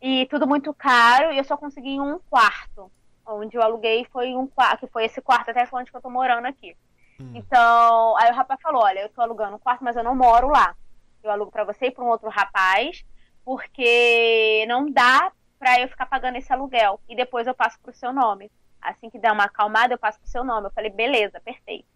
E 0.00 0.26
tudo 0.26 0.46
muito 0.46 0.72
caro, 0.72 1.32
e 1.32 1.38
eu 1.38 1.44
só 1.44 1.56
consegui 1.56 2.00
um 2.00 2.18
quarto. 2.30 2.90
Onde 3.26 3.56
eu 3.56 3.62
aluguei 3.62 4.06
foi 4.12 4.34
um 4.36 4.46
quarto, 4.46 4.86
que 4.86 4.92
foi 4.92 5.04
esse 5.04 5.20
quarto 5.20 5.50
até 5.50 5.68
onde 5.72 5.90
eu 5.92 6.00
tô 6.00 6.08
morando 6.08 6.46
aqui. 6.46 6.76
Hum. 7.20 7.32
Então, 7.34 8.16
aí 8.18 8.30
o 8.30 8.34
rapaz 8.34 8.60
falou: 8.62 8.82
Olha, 8.84 9.00
eu 9.00 9.08
tô 9.08 9.20
alugando 9.20 9.56
um 9.56 9.58
quarto, 9.58 9.82
mas 9.82 9.96
eu 9.96 10.04
não 10.04 10.14
moro 10.14 10.48
lá. 10.48 10.76
Eu 11.24 11.30
alugo 11.30 11.50
para 11.50 11.64
você 11.64 11.86
e 11.86 11.90
pra 11.90 12.04
um 12.04 12.08
outro 12.08 12.28
rapaz, 12.28 13.04
porque 13.44 14.64
não 14.68 14.88
dá 14.88 15.32
pra 15.58 15.80
eu 15.80 15.88
ficar 15.88 16.06
pagando 16.06 16.36
esse 16.36 16.52
aluguel. 16.52 17.00
E 17.08 17.16
depois 17.16 17.46
eu 17.46 17.54
passo 17.54 17.80
pro 17.80 17.92
seu 17.92 18.12
nome. 18.12 18.50
Assim 18.80 19.10
que 19.10 19.18
der 19.18 19.32
uma 19.32 19.44
acalmada, 19.44 19.94
eu 19.94 19.98
passo 19.98 20.20
pro 20.20 20.30
seu 20.30 20.44
nome. 20.44 20.68
Eu 20.68 20.72
falei: 20.72 20.90
Beleza, 20.90 21.40
perfeito. 21.40 21.95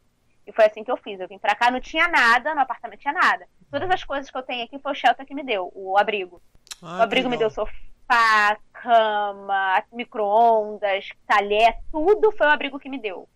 E 0.50 0.52
foi 0.52 0.66
assim 0.66 0.82
que 0.82 0.90
eu 0.90 0.96
fiz. 0.96 1.20
Eu 1.20 1.28
vim 1.28 1.38
pra 1.38 1.54
cá, 1.54 1.70
não 1.70 1.80
tinha 1.80 2.08
nada, 2.08 2.54
no 2.54 2.60
apartamento 2.60 3.00
tinha 3.00 3.14
nada. 3.14 3.46
Todas 3.70 3.88
as 3.88 4.02
coisas 4.02 4.28
que 4.28 4.36
eu 4.36 4.42
tenho 4.42 4.64
aqui 4.64 4.78
foi 4.80 4.92
o 4.92 4.94
shelter 4.94 5.24
que 5.24 5.34
me 5.34 5.44
deu, 5.44 5.70
o 5.74 5.96
abrigo. 5.96 6.42
Ah, 6.82 6.98
o 6.98 7.02
abrigo 7.02 7.28
me 7.28 7.36
deu 7.36 7.48
sofá, 7.48 8.58
cama, 8.72 9.82
micro-ondas, 9.92 11.08
talher, 11.24 11.76
tudo 11.92 12.32
foi 12.32 12.48
o 12.48 12.50
abrigo 12.50 12.80
que 12.80 12.88
me 12.88 13.00
deu. 13.00 13.28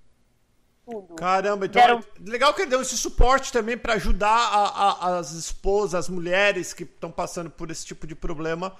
Tudo. 0.84 1.14
Caramba, 1.14 1.66
então 1.66 1.80
Deram... 1.80 1.98
é 1.98 2.30
legal 2.30 2.52
que 2.52 2.62
ele 2.62 2.70
deu 2.70 2.82
esse 2.82 2.96
suporte 2.98 3.52
também 3.52 3.78
para 3.78 3.94
ajudar 3.94 4.28
a, 4.28 5.06
a, 5.06 5.18
as 5.18 5.30
esposas, 5.30 5.94
as 5.94 6.08
mulheres 6.08 6.74
que 6.74 6.82
estão 6.82 7.12
passando 7.12 7.48
por 7.48 7.70
esse 7.70 7.86
tipo 7.86 8.08
de 8.08 8.16
problema 8.16 8.74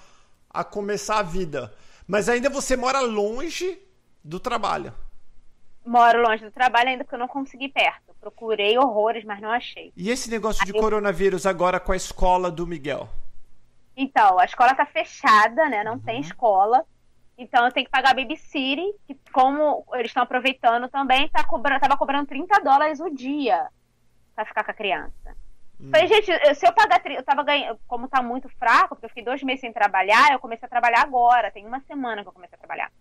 a 0.49 0.63
começar 0.63 1.19
a 1.19 1.23
vida. 1.23 1.73
Mas 2.05 2.27
ainda 2.27 2.49
você 2.49 2.75
mora 2.75 2.99
longe 2.99 3.79
do 4.23 4.39
trabalho 4.39 4.93
moro 5.85 6.21
longe 6.21 6.43
do 6.43 6.51
trabalho 6.51 6.89
ainda 6.89 7.03
porque 7.03 7.15
eu 7.15 7.19
não 7.19 7.27
consegui 7.27 7.69
perto. 7.69 8.13
Procurei 8.19 8.77
horrores, 8.77 9.23
mas 9.23 9.39
não 9.39 9.51
achei. 9.51 9.93
E 9.95 10.09
esse 10.09 10.29
negócio 10.29 10.65
de 10.65 10.73
coronavírus 10.73 11.45
agora 11.45 11.79
com 11.79 11.91
a 11.91 11.95
escola 11.95 12.49
do 12.51 12.65
Miguel? 12.65 13.07
Então, 13.95 14.39
a 14.39 14.45
escola 14.45 14.75
tá 14.75 14.85
fechada, 14.85 15.69
né? 15.69 15.83
Não 15.83 15.93
uhum. 15.93 15.99
tem 15.99 16.19
escola. 16.19 16.83
Então 17.37 17.65
eu 17.65 17.71
tenho 17.71 17.85
que 17.85 17.91
pagar 17.91 18.11
a 18.11 18.13
babysitter, 18.13 18.93
que 19.05 19.17
como 19.31 19.85
eles 19.93 20.07
estão 20.07 20.23
aproveitando 20.23 20.87
também, 20.87 21.27
tá 21.29 21.43
cobrando, 21.43 21.81
tava 21.81 21.97
cobrando 21.97 22.27
30 22.27 22.61
dólares 22.61 22.99
o 22.99 23.09
dia 23.09 23.67
para 24.33 24.45
ficar 24.45 24.63
com 24.63 24.71
a 24.71 24.73
criança. 24.73 25.35
Hum. 25.79 25.91
Falei, 25.91 26.07
gente, 26.07 26.55
se 26.55 26.65
eu 26.65 26.71
pagar, 26.71 27.01
eu 27.05 27.23
tava 27.23 27.43
ganhando, 27.43 27.77
como 27.87 28.07
tá 28.07 28.21
muito 28.21 28.47
fraco, 28.57 28.95
porque 28.95 29.05
eu 29.05 29.09
fiquei 29.09 29.23
dois 29.23 29.43
meses 29.43 29.61
sem 29.61 29.73
trabalhar, 29.73 30.31
eu 30.31 30.39
comecei 30.39 30.65
a 30.65 30.69
trabalhar 30.69 31.01
agora, 31.01 31.51
tem 31.51 31.65
uma 31.65 31.81
semana 31.81 32.21
que 32.21 32.29
eu 32.29 32.33
comecei 32.33 32.55
a 32.55 32.59
trabalhar. 32.59 32.91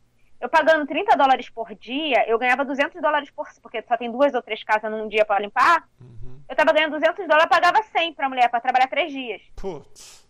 Eu 0.45 0.49
pagando 0.51 0.87
30 0.87 1.17
dólares 1.17 1.49
por 1.49 1.75
dia, 1.75 2.29
eu 2.29 2.39
ganhava 2.39 2.67
200 2.67 3.01
dólares 3.01 3.31
por 3.31 3.49
porque 3.63 3.81
só 3.81 3.97
tem 3.97 4.13
duas 4.13 4.35
ou 4.35 4.43
três 4.43 4.63
casas 4.63 4.91
num 4.91 5.09
dia 5.09 5.25
para 5.25 5.41
limpar. 5.41 5.89
Uhum. 5.99 6.39
Eu 6.47 6.55
tava 6.55 6.71
ganhando 6.71 7.01
200 7.01 7.27
dólares, 7.27 7.49
pagava 7.49 7.83
100 7.83 8.13
pra 8.13 8.29
mulher 8.29 8.51
para 8.51 8.61
trabalhar 8.61 8.87
três 8.89 9.11
dias. 9.11 9.41
Putz. 9.57 10.29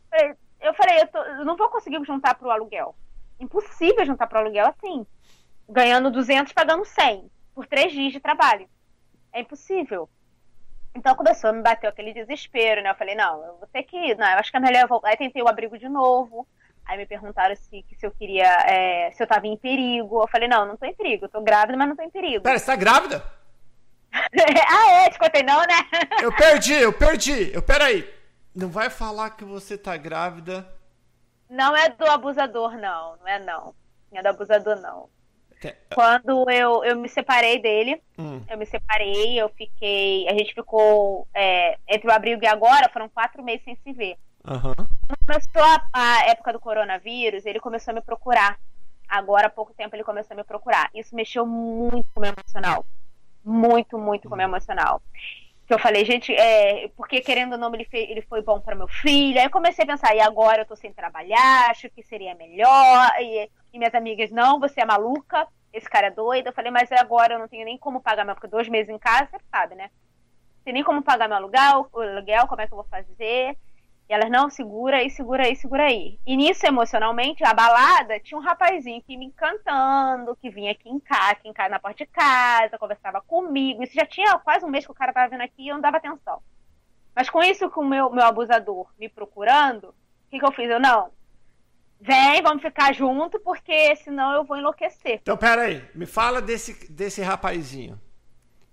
Eu 0.61 0.73
falei, 0.75 1.03
eu, 1.03 1.09
tô, 1.09 1.19
eu 1.19 1.45
não 1.45 1.57
vou 1.57 1.69
conseguir 1.69 1.99
juntar 2.05 2.37
pro 2.37 2.49
aluguel. 2.49 2.95
Impossível 3.41 4.07
juntar 4.07 4.29
pro 4.29 4.39
aluguel 4.39 4.69
assim. 4.69 5.05
Ganhando 5.69 6.13
200, 6.13 6.53
pagando 6.53 6.85
100 6.85 7.29
por 7.53 7.67
três 7.67 7.93
dias 7.93 8.13
de 8.13 8.21
trabalho. 8.21 8.69
É 9.33 9.41
impossível. 9.41 10.09
Então 10.95 11.17
começou, 11.17 11.53
me 11.53 11.61
bateu 11.61 11.91
aquele 11.91 12.15
desespero, 12.15 12.81
né? 12.85 12.91
Eu 12.91 12.95
falei, 12.95 13.17
não, 13.17 13.45
eu 13.45 13.57
vou 13.57 13.67
ter 13.73 13.83
que 13.83 13.97
ir. 13.97 14.17
Não, 14.17 14.31
eu 14.31 14.39
acho 14.39 14.53
que 14.53 14.57
é 14.57 14.61
melhor 14.61 14.83
eu 14.83 14.89
voltar. 14.89 15.09
Aí 15.09 15.17
tentei 15.17 15.43
o 15.43 15.49
abrigo 15.49 15.77
de 15.77 15.89
novo 15.89 16.47
Aí 16.87 16.99
me 16.99 17.07
perguntaram 17.07 17.55
se, 17.57 17.85
se 17.97 18.07
eu 18.07 18.11
queria, 18.11 18.47
é, 18.67 19.11
se 19.13 19.23
eu 19.23 19.27
tava 19.27 19.47
em 19.47 19.57
perigo. 19.57 20.23
Eu 20.23 20.29
falei, 20.29 20.49
não, 20.49 20.67
não 20.67 20.77
tô 20.77 20.85
em 20.85 20.95
perigo. 20.95 21.25
Eu 21.25 21.29
tô 21.29 21.41
grávida, 21.41 21.77
mas 21.77 21.89
não 21.89 21.97
tô 21.97 22.03
em 22.03 22.11
perigo. 22.11 22.43
Pera, 22.43 22.59
você 22.59 22.67
tá 22.67 22.77
grávida? 22.77 23.25
ah, 24.13 24.93
é? 24.93 25.11
Te 25.11 25.19
contei 25.19 25.43
não, 25.43 25.61
né? 25.61 25.75
eu 26.23 26.35
perdi, 26.35 26.75
eu 26.75 26.93
perdi. 26.93 27.53
Eu, 27.53 27.63
peraí. 27.63 28.09
Não 28.55 28.69
vai 28.69 28.91
falar 28.91 29.31
que 29.31 29.45
você 29.45 29.77
tá 29.77 29.97
grávida. 29.97 30.69
Não 31.49 31.75
é 31.77 31.89
do 31.89 32.07
abusador, 32.07 32.77
não. 32.77 33.17
Não 33.17 33.29
é 33.29 33.39
não. 33.39 33.75
Não 34.13 34.19
é 34.19 34.23
do 34.23 34.29
abusador, 34.29 34.77
não. 34.81 35.09
Quando 35.95 36.51
eu, 36.51 36.85
eu 36.85 36.97
me 36.97 37.09
separei 37.09 37.59
dele, 37.61 38.03
hum. 38.19 38.43
eu 38.51 38.59
me 38.59 38.67
separei, 38.67 39.41
eu 39.41 39.49
fiquei. 39.51 40.29
A 40.29 40.33
gente 40.33 40.53
ficou. 40.53 41.27
É, 41.33 41.79
entre 41.89 42.09
o 42.09 42.13
abril 42.13 42.39
e 42.43 42.47
agora, 42.47 42.91
foram 42.93 43.09
quatro 43.09 43.43
meses 43.43 43.65
sem 43.65 43.77
se 43.77 43.93
ver. 43.93 44.17
Uhum. 44.47 44.75
Quando 44.75 45.27
começou 45.27 45.63
a, 45.63 45.87
a, 45.93 46.27
época 46.27 46.53
do 46.53 46.61
coronavírus, 46.61 47.47
ele 47.47 47.59
começou 47.59 47.93
a 47.93 47.95
me 47.95 48.03
procurar. 48.03 48.59
Agora, 49.09 49.47
há 49.47 49.51
pouco 49.51 49.73
tempo, 49.73 49.97
ele 49.97 50.05
começou 50.05 50.35
a 50.35 50.37
me 50.37 50.45
procurar. 50.45 50.91
Isso 50.95 51.15
mexeu 51.15 51.47
muito 51.47 52.07
com 52.15 52.21
o 52.21 52.23
meu 52.23 52.33
emocional. 52.33 52.85
Muito, 53.45 53.99
muito 53.99 54.29
com 54.29 54.35
o 54.35 54.39
meu 54.39 54.47
emocional. 54.47 55.01
Que 55.67 55.73
eu 55.73 55.79
falei, 55.79 56.05
gente, 56.05 56.35
é, 56.35 56.89
porque 56.95 57.23
querendo 57.23 57.53
ou 57.53 57.59
não, 57.59 57.75
ele, 57.75 57.87
fez, 57.87 58.11
ele 58.11 58.21
foi 58.21 58.43
bom 58.43 58.61
para 58.61 58.77
meu 58.77 58.89
filho. 58.89 59.39
Aí 59.39 59.47
eu 59.47 59.51
comecei 59.51 59.85
a 59.85 59.87
pensar, 59.87 60.15
e 60.15 60.21
agora 60.21 60.63
eu 60.63 60.67
tô 60.67 60.77
sem 60.77 60.93
trabalhar, 60.93 61.71
acho 61.71 61.89
que 61.89 62.03
seria 62.03 62.35
melhor. 62.35 63.11
E, 63.21 63.51
e 63.73 63.79
minhas 63.79 63.95
amigas, 63.95 64.31
não, 64.31 64.61
você 64.61 64.83
é 64.83 64.85
maluca, 64.85 65.49
esse 65.73 65.89
cara 65.89 66.09
é 66.09 66.11
doido. 66.11 66.49
Eu 66.49 66.53
falei, 66.53 66.71
mas 66.71 66.93
agora 66.93 67.35
eu 67.35 67.39
não 67.39 67.49
tenho 67.49 67.65
nem 67.65 67.79
como 67.79 68.03
pagar 68.03 68.27
meu, 68.27 68.35
porque 68.35 68.49
dois 68.49 68.69
meses 68.69 68.91
em 68.91 68.99
casa, 68.99 69.27
você 69.31 69.39
sabe, 69.51 69.75
né? 69.75 69.85
Não 70.59 70.65
tem 70.65 70.75
nem 70.75 70.85
como 70.85 71.03
pagar 71.03 71.29
meu 71.29 71.39
aluguel, 71.39 71.89
o 71.93 72.01
aluguel, 72.01 72.47
como 72.47 72.61
é 72.61 72.67
que 72.67 72.73
eu 72.75 72.77
vou 72.77 72.87
fazer? 72.87 73.57
E 74.09 74.13
elas, 74.13 74.31
não, 74.31 74.51
segura 74.51 74.99
aí, 74.99 75.09
segura 75.09 75.45
aí, 75.45 75.57
segura 75.57 75.85
aí. 75.85 76.19
E 76.27 76.37
nisso, 76.37 76.67
emocionalmente, 76.67 77.43
a 77.43 77.55
balada 77.55 78.21
tinha 78.21 78.39
um 78.39 78.43
rapazinho 78.43 79.03
que 79.03 79.17
me 79.17 79.27
encantando, 79.27 80.37
que 80.37 80.51
vinha 80.51 80.73
aqui 80.73 80.91
em 80.91 81.01
casa, 81.01 81.33
aqui 81.33 81.49
em 81.49 81.53
casa, 81.53 81.71
na 81.71 81.79
porta 81.79 82.05
de 82.05 82.11
casa, 82.11 82.79
conversava 82.79 83.23
comigo. 83.23 83.83
Isso 83.83 83.95
já 83.95 84.05
tinha 84.05 84.39
quase 84.39 84.65
um 84.65 84.69
mês 84.69 84.85
que 84.85 84.93
o 84.93 84.95
cara 84.95 85.13
tava 85.13 85.31
vindo 85.31 85.41
aqui 85.41 85.63
e 85.63 85.69
eu 85.69 85.75
não 85.75 85.81
dava 85.81 85.97
atenção. 85.97 86.43
Mas 87.17 87.31
com 87.31 87.43
isso, 87.43 87.71
com 87.71 87.81
o 87.81 87.89
meu, 87.89 88.11
meu 88.11 88.25
abusador 88.25 88.93
me 88.99 89.09
procurando, 89.09 89.89
o 89.89 89.95
que, 90.31 90.39
que 90.39 90.45
eu 90.45 90.53
fiz? 90.53 90.69
Eu, 90.69 90.81
não, 90.81 91.11
vem, 91.99 92.43
vamos 92.43 92.63
ficar 92.63 92.93
junto, 92.93 93.41
porque 93.41 93.97
senão 93.97 94.35
eu 94.35 94.45
vou 94.45 94.59
enlouquecer. 94.59 95.21
Então, 95.23 95.37
pera 95.37 95.63
aí, 95.63 95.83
me 95.95 96.05
fala 96.05 96.43
desse, 96.43 96.93
desse 96.93 97.23
rapazinho. 97.23 97.99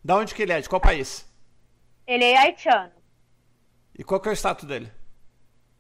Da 0.04 0.18
onde 0.18 0.36
que 0.36 0.42
ele 0.42 0.52
é? 0.52 0.60
De 0.60 0.68
qual 0.68 0.82
país? 0.82 1.32
Ele 2.06 2.26
é 2.26 2.38
haitiano. 2.38 2.92
E 3.98 4.04
qual 4.04 4.20
que 4.20 4.28
é 4.28 4.32
o 4.32 4.36
status 4.36 4.66
dele? 4.66 4.92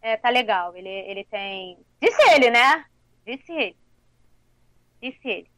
É, 0.02 0.18
tá 0.18 0.30
legal. 0.30 0.76
Ele, 0.76 0.90
ele 0.90 1.24
tem. 1.26 1.78
Disse 2.02 2.22
ele, 2.34 2.50
né? 2.50 2.86
Disse 3.26 3.52
ele. 3.52 3.78
Disse 5.02 5.28
ele. 5.28 5.52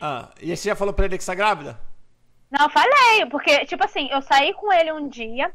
Ah, 0.00 0.30
e 0.40 0.56
você 0.56 0.68
já 0.68 0.76
falou 0.76 0.94
pra 0.94 1.04
ele 1.04 1.16
que 1.16 1.22
está 1.22 1.34
grávida? 1.34 1.78
Não, 2.50 2.68
falei, 2.70 3.26
porque, 3.30 3.64
tipo 3.66 3.84
assim, 3.84 4.08
eu 4.10 4.20
saí 4.22 4.52
com 4.54 4.72
ele 4.72 4.92
um 4.92 5.08
dia, 5.08 5.52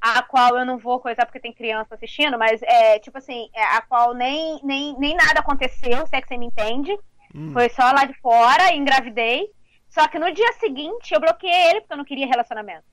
a 0.00 0.22
qual 0.22 0.58
eu 0.58 0.66
não 0.66 0.76
vou 0.76 1.00
coisar 1.00 1.24
porque 1.24 1.40
tem 1.40 1.52
criança 1.52 1.94
assistindo, 1.94 2.38
mas 2.38 2.60
é, 2.62 2.98
tipo 2.98 3.16
assim, 3.16 3.48
é, 3.54 3.64
a 3.64 3.80
qual 3.80 4.12
nem, 4.12 4.60
nem, 4.62 4.94
nem 4.98 5.14
nada 5.14 5.40
aconteceu, 5.40 6.06
se 6.06 6.14
é 6.14 6.20
que 6.20 6.28
você 6.28 6.36
me 6.36 6.46
entende. 6.46 6.94
Hum. 7.34 7.52
Foi 7.52 7.68
só 7.70 7.90
lá 7.90 8.04
de 8.04 8.14
fora, 8.20 8.74
engravidei. 8.74 9.50
Só 9.88 10.06
que 10.08 10.18
no 10.18 10.30
dia 10.32 10.52
seguinte 10.54 11.14
eu 11.14 11.20
bloqueei 11.20 11.70
ele 11.70 11.80
porque 11.80 11.92
eu 11.94 11.98
não 11.98 12.04
queria 12.04 12.26
relacionamento. 12.26 12.84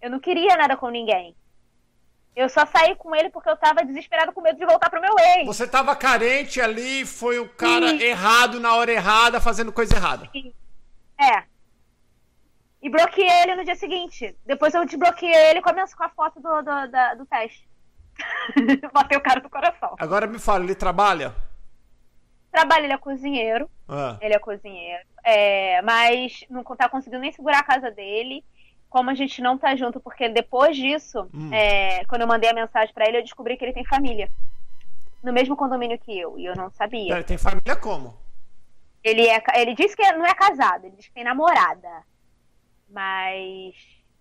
Eu 0.00 0.10
não 0.10 0.18
queria 0.18 0.56
nada 0.56 0.76
com 0.76 0.88
ninguém. 0.88 1.36
Eu 2.34 2.48
só 2.48 2.64
saí 2.64 2.94
com 2.94 3.14
ele 3.14 3.28
porque 3.30 3.48
eu 3.48 3.56
tava 3.56 3.84
desesperado 3.84 4.32
com 4.32 4.40
medo 4.40 4.58
de 4.58 4.64
voltar 4.64 4.88
pro 4.88 5.00
meu 5.00 5.14
ex. 5.18 5.46
Você 5.46 5.66
tava 5.66 5.94
carente 5.96 6.60
ali, 6.60 7.04
foi 7.04 7.38
o 7.38 7.48
cara 7.48 7.88
Sim. 7.88 8.02
errado 8.02 8.60
na 8.60 8.74
hora 8.76 8.92
errada, 8.92 9.40
fazendo 9.40 9.72
coisa 9.72 9.96
errada. 9.96 10.28
Sim. 10.32 10.52
É. 11.20 11.44
E 12.82 12.88
bloqueei 12.88 13.28
ele 13.42 13.56
no 13.56 13.64
dia 13.64 13.74
seguinte. 13.74 14.34
Depois 14.46 14.72
eu 14.72 14.84
desbloqueei 14.86 15.34
ele 15.50 15.60
com 15.60 15.68
a, 15.70 15.74
com 15.74 16.04
a 16.04 16.08
foto 16.08 16.40
do, 16.40 16.62
do, 16.62 16.90
da, 16.90 17.14
do 17.14 17.26
teste. 17.26 17.68
Batei 18.92 19.18
o 19.18 19.22
cara 19.22 19.40
do 19.40 19.50
coração. 19.50 19.96
Agora 19.98 20.26
me 20.26 20.38
fala, 20.38 20.64
ele 20.64 20.74
trabalha? 20.74 21.34
Trabalha, 22.50 22.84
ele 22.84 22.92
é 22.92 22.98
cozinheiro. 22.98 23.68
Ah. 23.88 24.16
Ele 24.20 24.34
é 24.34 24.38
cozinheiro. 24.38 25.04
É, 25.22 25.82
mas 25.82 26.44
não 26.48 26.62
tá 26.64 26.88
conseguindo 26.88 27.20
nem 27.20 27.32
segurar 27.32 27.58
a 27.58 27.64
casa 27.64 27.90
dele 27.90 28.44
como 28.90 29.08
a 29.08 29.14
gente 29.14 29.40
não 29.40 29.56
tá 29.56 29.74
junto, 29.76 30.00
porque 30.00 30.28
depois 30.28 30.76
disso, 30.76 31.26
hum. 31.32 31.50
é, 31.52 32.04
quando 32.06 32.22
eu 32.22 32.26
mandei 32.26 32.50
a 32.50 32.54
mensagem 32.54 32.92
para 32.92 33.06
ele, 33.06 33.18
eu 33.18 33.22
descobri 33.22 33.56
que 33.56 33.64
ele 33.64 33.72
tem 33.72 33.84
família. 33.84 34.28
No 35.22 35.32
mesmo 35.32 35.56
condomínio 35.56 35.98
que 35.98 36.18
eu, 36.18 36.36
e 36.38 36.44
eu 36.44 36.56
não 36.56 36.70
sabia. 36.72 37.14
Ele 37.14 37.24
tem 37.24 37.38
família 37.38 37.76
como? 37.76 38.18
Ele, 39.02 39.26
é, 39.28 39.42
ele 39.54 39.74
disse 39.74 39.96
que 39.96 40.12
não 40.12 40.26
é 40.26 40.34
casado, 40.34 40.84
ele 40.84 40.96
diz 40.96 41.06
que 41.06 41.14
tem 41.14 41.22
namorada. 41.22 42.02
Mas 42.88 43.74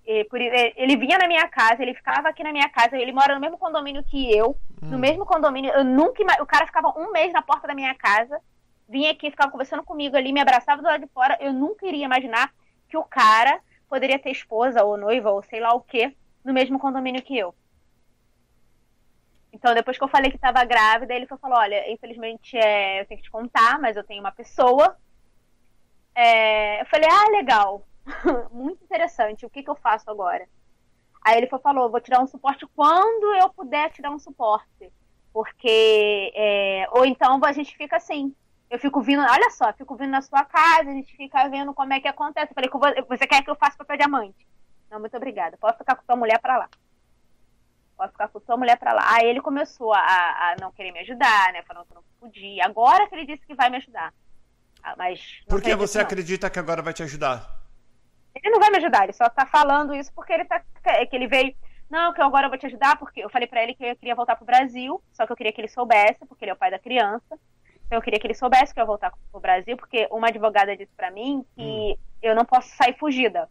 ele, 0.06 0.24
por, 0.26 0.40
ele, 0.40 0.96
vinha 0.98 1.18
na 1.18 1.28
minha 1.28 1.48
casa, 1.48 1.82
ele 1.82 1.96
ficava 1.96 2.30
aqui 2.30 2.44
na 2.44 2.52
minha 2.52 2.70
casa, 2.70 2.96
ele 2.96 3.12
mora 3.12 3.34
no 3.34 3.42
mesmo 3.42 3.58
condomínio 3.58 4.04
que 4.04 4.32
eu, 4.32 4.56
hum. 4.84 4.90
no 4.90 5.00
mesmo 5.00 5.26
condomínio. 5.26 5.72
Eu 5.72 5.84
nunca. 5.84 6.22
O 6.42 6.46
cara 6.46 6.68
ficava 6.68 6.94
um 6.96 7.12
mês 7.12 7.34
na 7.34 7.42
porta 7.42 7.68
da 7.68 7.74
minha 7.74 7.96
casa, 7.96 8.40
vinha 8.88 9.12
aqui, 9.12 9.32
ficava 9.32 9.52
conversando 9.52 9.84
comigo 9.84 10.16
ali, 10.16 10.32
me 10.32 10.42
abraçava 10.42 10.82
do 10.82 10.88
lado 10.88 11.06
de 11.06 11.12
fora. 11.12 11.36
Eu 11.42 11.52
nunca 11.52 11.88
iria 11.88 12.06
imaginar 12.06 12.54
que 12.88 12.98
o 12.98 13.04
cara 13.04 13.60
poderia 13.90 14.20
ter 14.20 14.32
esposa 14.32 14.84
ou 14.84 14.98
noiva 14.98 15.32
ou 15.32 15.42
sei 15.44 15.60
lá 15.60 15.74
o 15.74 15.82
que 15.82 16.16
no 16.44 16.54
mesmo 16.54 16.80
condomínio 16.80 17.24
que 17.24 17.38
eu. 17.38 17.54
Então, 19.52 19.74
depois 19.74 19.98
que 19.98 20.04
eu 20.04 20.08
falei 20.08 20.30
que 20.30 20.38
estava 20.38 20.64
grávida, 20.64 21.14
ele 21.14 21.26
falou: 21.26 21.58
Olha, 21.58 21.92
infelizmente 21.92 22.56
é, 22.56 23.02
eu 23.02 23.06
tenho 23.06 23.18
que 23.18 23.26
te 23.26 23.32
contar, 23.32 23.80
mas 23.80 23.98
eu 23.98 24.04
tenho 24.04 24.22
uma 24.22 24.32
pessoa. 24.32 24.96
É, 26.14 26.82
eu 26.82 26.86
falei: 26.86 27.10
Ah, 27.10 27.32
legal, 27.32 27.86
muito 28.52 28.84
interessante, 28.84 29.46
o 29.46 29.50
que, 29.50 29.64
que 29.64 29.70
eu 29.70 29.76
faço 29.76 30.10
agora? 30.10 30.48
Aí 31.22 31.38
ele 31.38 31.48
falou: 31.48 31.90
Vou 31.90 32.00
te 32.00 32.10
dar 32.10 32.22
um 32.22 32.28
suporte 32.28 32.66
quando 32.76 33.36
eu 33.36 33.50
puder 33.50 33.92
te 33.92 34.02
dar 34.02 34.12
um 34.12 34.20
suporte. 34.20 34.92
Porque. 35.34 36.32
É, 36.36 36.88
ou 36.92 37.06
então 37.06 37.40
a 37.44 37.52
gente 37.52 37.76
fica 37.76 37.98
assim, 37.98 38.34
eu 38.70 38.78
fico 38.78 39.02
vindo, 39.02 39.22
olha 39.22 39.50
só, 39.50 39.74
fico 39.74 39.96
vindo 39.96 40.12
na 40.12 40.22
sua 40.22 40.46
casa, 40.46 40.90
a 40.90 40.94
gente 40.94 41.16
fica 41.16 41.48
vendo 41.50 41.74
como 41.74 41.92
é 41.94 42.00
que 42.00 42.08
acontece. 42.08 42.52
Eu 42.52 42.56
falei, 42.56 43.04
você 43.08 43.26
quer 43.26 43.44
que 43.44 43.50
eu 43.50 43.56
faça 43.56 43.78
papel 43.78 43.98
diamante? 43.98 44.48
Não, 44.90 45.00
muito 45.00 45.18
obrigada. 45.18 45.58
Posso 45.58 45.78
ficar 45.78 45.96
com 45.96 46.04
sua 46.04 46.16
mulher 46.16 46.40
para 46.40 46.58
lá. 46.58 46.70
Posso 47.98 48.12
ficar 48.12 48.28
com 48.30 48.40
sua 48.40 48.58
mulher 48.58 48.78
para 48.78 48.94
lá. 48.94 49.04
Aí 49.16 49.28
ele 49.28 49.42
começou 49.42 49.94
a, 49.94 50.00
a, 50.00 50.56
não 50.60 50.72
querer 50.72 50.92
me 50.92 51.00
ajudar, 51.00 51.52
né? 51.52 51.64
Falando 51.64 51.86
que 51.86 51.94
não 51.94 52.04
podia. 52.20 52.66
Agora 52.66 53.08
que 53.08 53.16
ele 53.16 53.26
disse 53.26 53.46
que 53.46 53.56
vai 53.56 53.70
me 53.70 53.78
ajudar. 53.78 54.14
Ah, 54.82 54.96
mas. 54.98 55.42
Por 55.48 55.62
que 55.62 55.76
você 55.76 56.00
acredita 56.00 56.50
que 56.50 56.60
agora 56.60 56.82
vai 56.82 56.94
te 56.94 57.04
ajudar? 57.04 57.60
Ele 58.34 58.52
não 58.52 58.60
vai 58.60 58.70
me 58.70 58.78
ajudar, 58.78 59.04
ele 59.04 59.14
só 59.14 59.28
tá 59.28 59.46
falando 59.46 59.94
isso 59.94 60.14
porque 60.14 60.32
ele 60.32 60.46
tá. 60.46 60.62
que 61.10 61.16
ele 61.16 61.28
veio. 61.28 61.54
Não, 61.90 62.14
que 62.14 62.22
agora 62.22 62.46
eu 62.46 62.50
vou 62.50 62.58
te 62.58 62.68
ajudar, 62.68 62.98
porque 62.98 63.20
eu 63.20 63.30
falei 63.30 63.48
para 63.48 63.64
ele 63.64 63.74
que 63.74 63.84
eu 63.84 63.96
queria 63.96 64.16
voltar 64.16 64.36
pro 64.36 64.46
Brasil, 64.46 65.02
só 65.12 65.26
que 65.26 65.32
eu 65.32 65.36
queria 65.36 65.52
que 65.52 65.60
ele 65.60 65.68
soubesse, 65.68 66.24
porque 66.28 66.46
ele 66.46 66.52
é 66.52 66.54
o 66.54 66.58
pai 66.58 66.70
da 66.70 66.78
criança. 66.78 67.38
Eu 67.90 68.02
queria 68.02 68.20
que 68.20 68.28
ele 68.28 68.36
soubesse 68.36 68.74
que 68.74 68.80
eu 68.80 68.84
ia 68.84 68.88
voltar 68.88 69.12
pro 69.32 69.40
Brasil, 69.40 69.76
porque 69.76 70.08
uma 70.12 70.28
advogada 70.28 70.78
disse 70.78 70.92
para 70.96 71.10
mim 71.10 71.44
que 71.56 71.62
hum. 71.62 71.98
eu 72.22 72.36
não 72.36 72.46
posso 72.46 72.70
sair 72.76 72.96
fugida. 72.98 73.50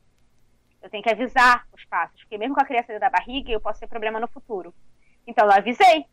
Eu 0.81 0.89
tenho 0.89 1.03
que 1.03 1.11
avisar 1.11 1.67
os 1.73 1.85
passos, 1.87 2.21
porque 2.21 2.39
mesmo 2.39 2.55
com 2.55 2.61
a 2.61 2.65
criança 2.65 2.89
dentro 2.89 3.01
da 3.01 3.11
barriga, 3.11 3.51
eu 3.51 3.61
posso 3.61 3.81
ter 3.81 3.89
problema 3.89 4.21
no 4.21 4.29
futuro. 4.29 4.73
Então 5.27 5.45
eu 5.45 5.53
avisei. 5.53 6.07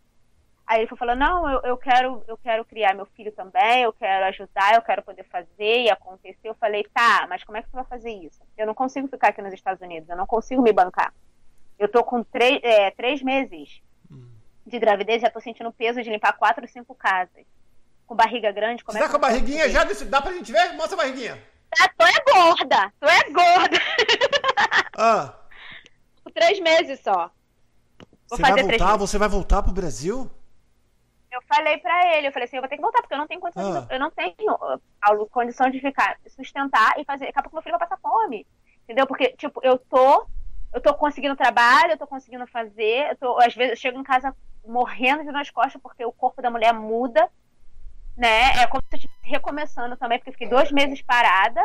Aí 0.65 0.81
ele 0.81 0.95
falou: 0.95 1.15
"Não, 1.15 1.47
eu, 1.47 1.61
eu 1.61 1.77
quero, 1.77 2.23
eu 2.27 2.35
quero 2.35 2.65
criar 2.65 2.95
meu 2.95 3.05
filho 3.05 3.31
também, 3.31 3.83
eu 3.83 3.93
quero 3.93 4.25
ajudar, 4.25 4.73
eu 4.73 4.81
quero 4.81 5.03
poder 5.03 5.23
fazer 5.25 5.83
e 5.83 5.91
acontecer". 5.91 6.49
Eu 6.49 6.55
falei: 6.55 6.83
"Tá, 6.91 7.27
mas 7.29 7.43
como 7.43 7.59
é 7.59 7.61
que 7.61 7.69
você 7.69 7.75
vai 7.75 7.85
fazer 7.85 8.11
isso? 8.11 8.41
Eu 8.57 8.65
não 8.65 8.73
consigo 8.73 9.07
ficar 9.07 9.27
aqui 9.27 9.41
nos 9.43 9.53
Estados 9.53 9.81
Unidos, 9.81 10.09
eu 10.09 10.17
não 10.17 10.25
consigo 10.25 10.63
me 10.63 10.73
bancar. 10.73 11.13
Eu 11.77 11.87
tô 11.87 12.03
com 12.03 12.23
três, 12.23 12.59
é, 12.63 12.89
três 12.89 13.21
meses 13.21 13.83
hum. 14.09 14.27
de 14.65 14.79
gravidez, 14.79 15.21
já 15.21 15.29
tô 15.29 15.39
sentindo 15.39 15.71
peso 15.71 16.01
de 16.01 16.09
limpar 16.09 16.33
quatro, 16.33 16.67
cinco 16.67 16.95
casas 16.95 17.45
com 18.05 18.15
barriga 18.15 18.51
grande. 18.51 18.83
Como 18.83 18.97
Você 18.97 19.03
é 19.03 19.07
tá 19.07 19.09
com 19.09 19.17
a 19.17 19.19
barriguinha 19.19 19.69
já? 19.69 19.83
Dá 19.83 20.21
pra 20.21 20.33
gente 20.33 20.51
ver? 20.51 20.73
Mostra 20.73 20.95
a 20.95 21.03
barriguinha. 21.03 21.41
Tá, 21.69 21.89
tu 21.97 22.05
é 22.05 22.33
gorda. 22.33 22.93
Tu 22.99 23.07
é 23.07 23.29
gorda. 23.31 23.77
Ah. 24.97 25.33
Três 26.33 26.57
meses 26.61 27.01
só. 27.01 27.29
Vou 28.29 28.37
você 28.37 28.41
vai 28.41 28.63
voltar? 28.63 28.95
Você 28.95 29.17
vai 29.17 29.27
voltar 29.27 29.61
pro 29.61 29.73
Brasil? 29.73 30.31
Eu 31.29 31.41
falei 31.49 31.77
pra 31.79 32.15
ele, 32.15 32.27
eu 32.27 32.31
falei 32.31 32.47
assim, 32.47 32.55
eu 32.55 32.61
vou 32.61 32.69
ter 32.69 32.77
que 32.77 32.81
voltar, 32.81 33.01
porque 33.01 33.13
eu 33.13 33.17
não 33.17 33.27
tenho 33.27 33.41
condição, 33.41 33.75
ah. 33.75 33.81
de, 33.81 33.93
eu 33.93 33.99
não 33.99 34.09
tenho 34.09 34.57
Paulo, 35.01 35.27
condição 35.27 35.69
de 35.69 35.81
ficar, 35.81 36.17
sustentar 36.29 36.93
e 36.97 37.03
fazer. 37.03 37.25
Daqui 37.25 37.39
a 37.39 37.41
pouco 37.41 37.57
meu 37.57 37.61
filho 37.61 37.77
vai 37.77 37.87
passar 37.87 38.01
fome. 38.01 38.47
Entendeu? 38.83 39.05
Porque, 39.05 39.35
tipo, 39.35 39.59
eu 39.63 39.77
tô. 39.77 40.25
Eu 40.73 40.81
tô 40.81 40.93
conseguindo 40.93 41.35
trabalho, 41.35 41.91
eu 41.91 41.97
tô 41.97 42.07
conseguindo 42.07 42.47
fazer. 42.47 43.09
Eu 43.11 43.17
tô, 43.17 43.37
às 43.39 43.53
vezes 43.53 43.71
eu 43.71 43.77
chego 43.77 43.99
em 43.99 44.03
casa 44.03 44.33
morrendo 44.65 45.23
de 45.23 45.31
nas 45.31 45.49
costas 45.49 45.81
porque 45.81 46.05
o 46.05 46.11
corpo 46.11 46.41
da 46.41 46.49
mulher 46.49 46.73
muda 46.73 47.29
né? 48.15 48.61
É 48.61 48.67
como 48.67 48.83
se 48.83 48.95
eu 48.95 48.97
estivesse 48.97 49.29
recomeçando 49.29 49.97
também, 49.97 50.17
porque 50.17 50.31
fiquei 50.31 50.47
dois 50.47 50.71
meses 50.71 51.01
parada, 51.01 51.61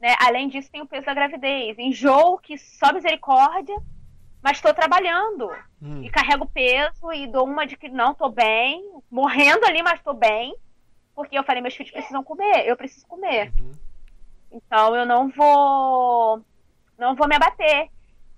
né? 0.00 0.14
Além 0.20 0.48
disso, 0.48 0.70
tem 0.70 0.80
o 0.80 0.86
peso 0.86 1.06
da 1.06 1.14
gravidez. 1.14 1.78
Enjoo 1.78 2.38
que 2.38 2.56
só 2.56 2.92
misericórdia, 2.92 3.76
mas 4.42 4.56
estou 4.56 4.72
trabalhando 4.72 5.50
hum. 5.82 6.02
e 6.02 6.10
carrego 6.10 6.46
peso 6.46 7.12
e 7.12 7.26
dou 7.26 7.44
uma 7.44 7.66
de 7.66 7.76
que 7.76 7.88
não 7.88 8.12
estou 8.12 8.30
bem, 8.30 8.82
morrendo 9.10 9.66
ali, 9.66 9.82
mas 9.82 9.98
estou 9.98 10.14
bem, 10.14 10.54
porque 11.14 11.38
eu 11.38 11.44
falei, 11.44 11.60
meus 11.60 11.74
filhos 11.74 11.92
precisam 11.92 12.24
comer, 12.24 12.66
eu 12.66 12.76
preciso 12.76 13.06
comer. 13.06 13.52
Uhum. 13.58 13.72
Então 14.52 14.96
eu 14.96 15.04
não 15.04 15.28
vou 15.28 16.42
não 16.98 17.14
vou 17.14 17.28
me 17.28 17.36
abater. 17.36 17.90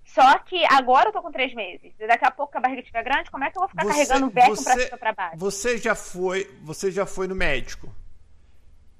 Só 0.05 0.37
que 0.39 0.63
agora 0.65 1.09
eu 1.09 1.13
tô 1.13 1.21
com 1.21 1.31
três 1.31 1.53
meses. 1.53 1.91
E 1.99 2.07
daqui 2.07 2.25
a 2.25 2.31
pouco 2.31 2.57
a 2.57 2.61
barriga 2.61 2.81
estiver 2.81 3.03
grande, 3.03 3.31
como 3.31 3.43
é 3.43 3.49
que 3.49 3.57
eu 3.57 3.61
vou 3.61 3.69
ficar 3.69 3.83
você, 3.83 3.91
carregando 3.91 4.27
o 4.27 4.29
Vecchio 4.29 4.63
para 4.63 4.75
o 4.75 4.87
seu 4.87 4.97
trabalho? 4.97 5.37
Você 5.37 5.77
já 5.77 5.95
foi, 5.95 6.49
você 6.61 6.91
já 6.91 7.05
foi 7.05 7.27
no 7.27 7.35
médico? 7.35 7.93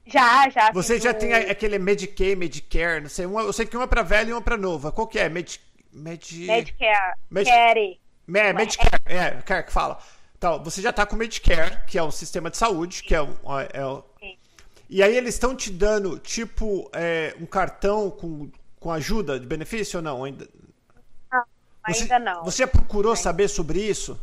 Já, 0.05 0.49
já. 0.49 0.71
Você 0.71 0.99
já 0.99 1.13
tem 1.13 1.33
aquele 1.33 1.79
Medicaid, 1.79 2.35
Medicare, 2.35 3.01
não 3.01 3.09
sei, 3.09 3.25
uma, 3.25 3.41
eu 3.41 3.53
sei 3.53 3.65
que 3.65 3.77
uma 3.77 3.85
é 3.85 3.87
para 3.87 4.01
velha 4.01 4.31
e 4.31 4.33
uma 4.33 4.41
para 4.41 4.57
nova. 4.57 4.91
Qual 4.91 5.07
que 5.07 5.19
é? 5.19 5.29
Med, 5.29 5.59
Med... 5.91 6.19
Medicare. 6.45 7.15
Med... 7.29 7.45
Care. 7.45 7.99
É, 8.35 8.53
Medicare, 8.53 9.01
é, 9.05 9.41
Care 9.41 9.65
que 9.65 9.71
fala. 9.71 9.99
Então, 10.37 10.61
você 10.61 10.81
já 10.81 10.91
tá 10.91 11.05
com 11.05 11.15
Medicare, 11.15 11.85
que 11.87 11.97
é 11.97 12.03
um 12.03 12.11
sistema 12.11 12.49
de 12.49 12.57
saúde, 12.57 13.03
que 13.03 13.15
é 13.15 13.21
um, 13.21 13.33
é 13.71 13.85
um... 13.85 14.03
E 14.89 15.01
aí 15.01 15.15
eles 15.15 15.35
estão 15.35 15.55
te 15.55 15.71
dando, 15.71 16.19
tipo, 16.19 16.89
é, 16.93 17.33
um 17.39 17.45
cartão 17.45 18.11
com, 18.11 18.51
com 18.79 18.91
ajuda 18.91 19.39
de 19.39 19.47
benefício 19.47 19.99
ou 19.99 20.03
não? 20.03 20.23
Ainda, 20.23 20.47
você, 21.87 22.03
ainda 22.03 22.19
não. 22.19 22.43
Você 22.43 22.67
procurou 22.67 23.15
saber 23.15 23.47
sobre 23.47 23.79
isso? 23.79 24.19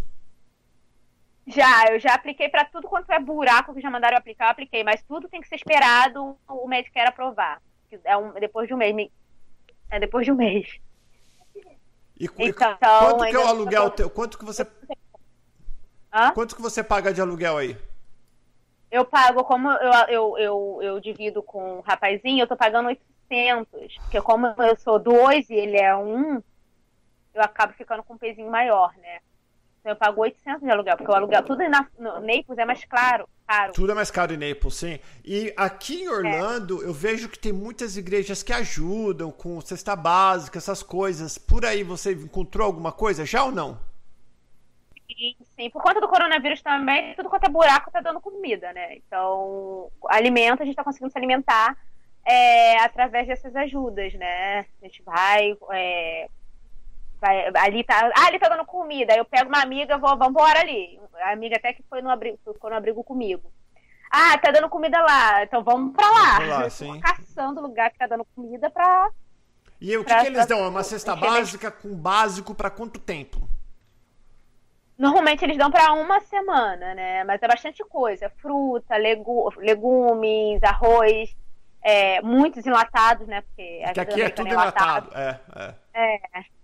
Já, 1.47 1.87
eu 1.91 1.99
já 1.99 2.15
apliquei 2.15 2.49
para 2.49 2.65
tudo 2.65 2.87
quanto 2.87 3.11
é 3.11 3.19
buraco 3.19 3.75
que 3.75 3.81
já 3.81 3.91
mandaram 3.91 4.17
aplicar, 4.17 4.47
eu 4.47 4.51
apliquei, 4.51 4.85
mas 4.85 5.03
tudo 5.03 5.29
tem 5.29 5.41
que 5.41 5.49
ser 5.49 5.57
esperado 5.57 6.37
o 6.49 6.69
Medicare 6.69 7.09
aprovar. 7.09 7.61
É 8.05 8.17
um, 8.17 8.33
depois 8.35 8.69
de 8.69 8.75
um 8.75 8.77
mês. 8.77 9.11
É 9.91 9.99
depois 9.99 10.25
de 10.25 10.33
um 10.33 10.37
mês. 10.37 10.79
E, 12.19 12.29
então, 12.39 12.77
quanto 12.79 13.25
que 13.25 13.37
é 13.37 13.39
o 13.39 13.47
aluguel 13.47 13.91
teu? 13.91 14.11
Quanto 14.11 14.39
que 14.39 14.45
você. 14.45 14.67
Hã? 16.13 16.31
Quanto 16.33 16.55
que 16.55 16.63
você 16.63 16.85
paga 16.85 17.13
de 17.13 17.21
aluguel 17.21 17.57
aí? 17.57 17.77
Eu 18.91 19.05
pago, 19.05 19.43
como 19.45 19.71
eu, 19.71 19.93
eu, 20.09 20.39
eu, 20.39 20.79
eu 20.83 21.01
divido 21.01 21.43
com 21.43 21.79
um 21.79 21.81
rapazinho, 21.81 22.43
eu 22.43 22.47
tô 22.47 22.57
pagando 22.57 22.89
800. 22.89 23.97
Porque 23.99 24.21
como 24.21 24.47
eu 24.47 24.77
sou 24.77 24.99
dois 24.99 25.49
e 25.49 25.55
ele 25.55 25.79
é 25.79 25.97
um, 25.97 26.43
eu 27.35 27.43
acabo 27.43 27.72
ficando 27.72 28.03
com 28.03 28.14
um 28.14 28.18
pezinho 28.18 28.51
maior, 28.51 28.93
né? 28.99 29.20
Então 29.81 29.93
eu 29.93 29.97
pago 29.97 30.20
800 30.20 30.62
de 30.62 30.70
aluguel, 30.70 30.97
porque 30.97 31.11
o 31.11 31.14
aluguel, 31.14 31.43
tudo 31.43 31.66
na, 31.68 31.87
no 31.99 32.20
Naples 32.20 32.59
é 32.59 32.64
mais 32.66 32.85
claro, 32.85 33.26
caro. 33.47 33.72
Tudo 33.72 33.93
é 33.93 33.95
mais 33.95 34.11
caro 34.11 34.35
em 34.35 34.37
Naples, 34.37 34.74
sim. 34.74 34.99
E 35.24 35.53
aqui 35.57 36.03
em 36.03 36.09
Orlando, 36.09 36.83
é. 36.83 36.87
eu 36.87 36.93
vejo 36.93 37.28
que 37.28 37.39
tem 37.39 37.53
muitas 37.53 37.97
igrejas 37.97 38.43
que 38.43 38.53
ajudam 38.53 39.31
com 39.31 39.61
cesta 39.61 39.97
básica, 39.97 40.59
essas 40.59 40.83
coisas. 40.83 41.39
Por 41.39 41.64
aí 41.64 41.83
você 41.83 42.12
encontrou 42.12 42.66
alguma 42.66 42.93
coisa 42.93 43.24
já 43.24 43.43
ou 43.43 43.51
não? 43.51 43.78
Sim, 45.09 45.37
sim. 45.57 45.70
Por 45.70 45.83
conta 45.83 46.01
do 46.01 46.09
coronavírus 46.09 46.61
também, 46.61 47.14
tudo 47.14 47.31
quanto 47.31 47.45
é 47.45 47.49
buraco 47.49 47.91
tá 47.91 48.01
dando 48.01 48.20
comida, 48.20 48.72
né? 48.74 48.97
Então, 48.97 49.91
alimento, 50.09 50.62
a 50.62 50.66
gente 50.66 50.76
tá 50.76 50.85
conseguindo 50.85 51.11
se 51.11 51.18
alimentar 51.18 51.76
é, 52.24 52.78
através 52.81 53.26
dessas 53.26 53.57
ajudas, 53.57 54.12
né? 54.14 54.61
A 54.61 54.87
gente 54.87 55.03
vai... 55.03 55.57
É, 55.72 56.28
Vai, 57.21 57.51
ali 57.55 57.85
tá. 57.85 58.11
Ah, 58.16 58.27
ali 58.27 58.39
tá 58.39 58.49
dando 58.49 58.64
comida. 58.64 59.12
Aí 59.12 59.18
eu 59.18 59.25
pego 59.25 59.49
uma 59.49 59.62
amiga, 59.62 59.99
vou, 59.99 60.16
vambora 60.16 60.61
ali. 60.61 60.99
A 61.23 61.33
amiga 61.33 61.57
até 61.57 61.73
que 61.73 61.83
foi 61.83 62.01
no 62.01 62.09
abrigo, 62.09 62.39
ficou 62.45 62.71
no 62.71 62.77
abrigo 62.77 63.05
comigo. 63.05 63.53
Ah, 64.11 64.37
tá 64.39 64.51
dando 64.51 64.68
comida 64.68 65.01
lá. 65.03 65.43
Então 65.43 65.62
vamos 65.62 65.95
pra 65.95 66.09
lá. 66.11 66.39
Vamos 66.39 66.49
lá 66.49 66.71
sim. 66.71 66.99
caçando 67.01 67.61
lugar 67.61 67.91
que 67.91 67.99
tá 67.99 68.07
dando 68.07 68.25
comida 68.35 68.71
pra. 68.71 69.11
E 69.81 69.91
aí, 69.91 69.97
o 69.97 70.05
que, 70.05 70.14
que 70.14 70.27
eles 70.27 70.47
dão? 70.47 70.64
É 70.64 70.68
uma 70.68 70.83
cesta 70.83 71.14
básica 71.14 71.71
com 71.71 71.95
básico 71.95 72.55
para 72.55 72.71
quanto 72.71 72.99
tempo? 72.99 73.49
Normalmente 74.99 75.43
eles 75.43 75.57
dão 75.57 75.71
para 75.71 75.93
uma 75.93 76.21
semana, 76.21 76.95
né? 76.95 77.25
Mas 77.25 77.43
é 77.43 77.49
bastante 77.49 77.83
coisa. 77.85 78.31
Fruta, 78.43 78.97
legu 78.97 79.51
legumes, 79.57 80.62
arroz, 80.62 81.35
é, 81.83 82.21
muitos 82.21 82.66
enlatados, 82.66 83.27
né? 83.27 83.41
Porque, 83.41 83.81
Porque 83.85 84.01
aqui 84.01 84.23
é 84.23 84.29
tudo 84.29 84.49
enlatado. 84.49 85.11
enlatado. 85.12 85.41
É, 85.55 85.75
é. 85.95 86.41
é. 86.41 86.60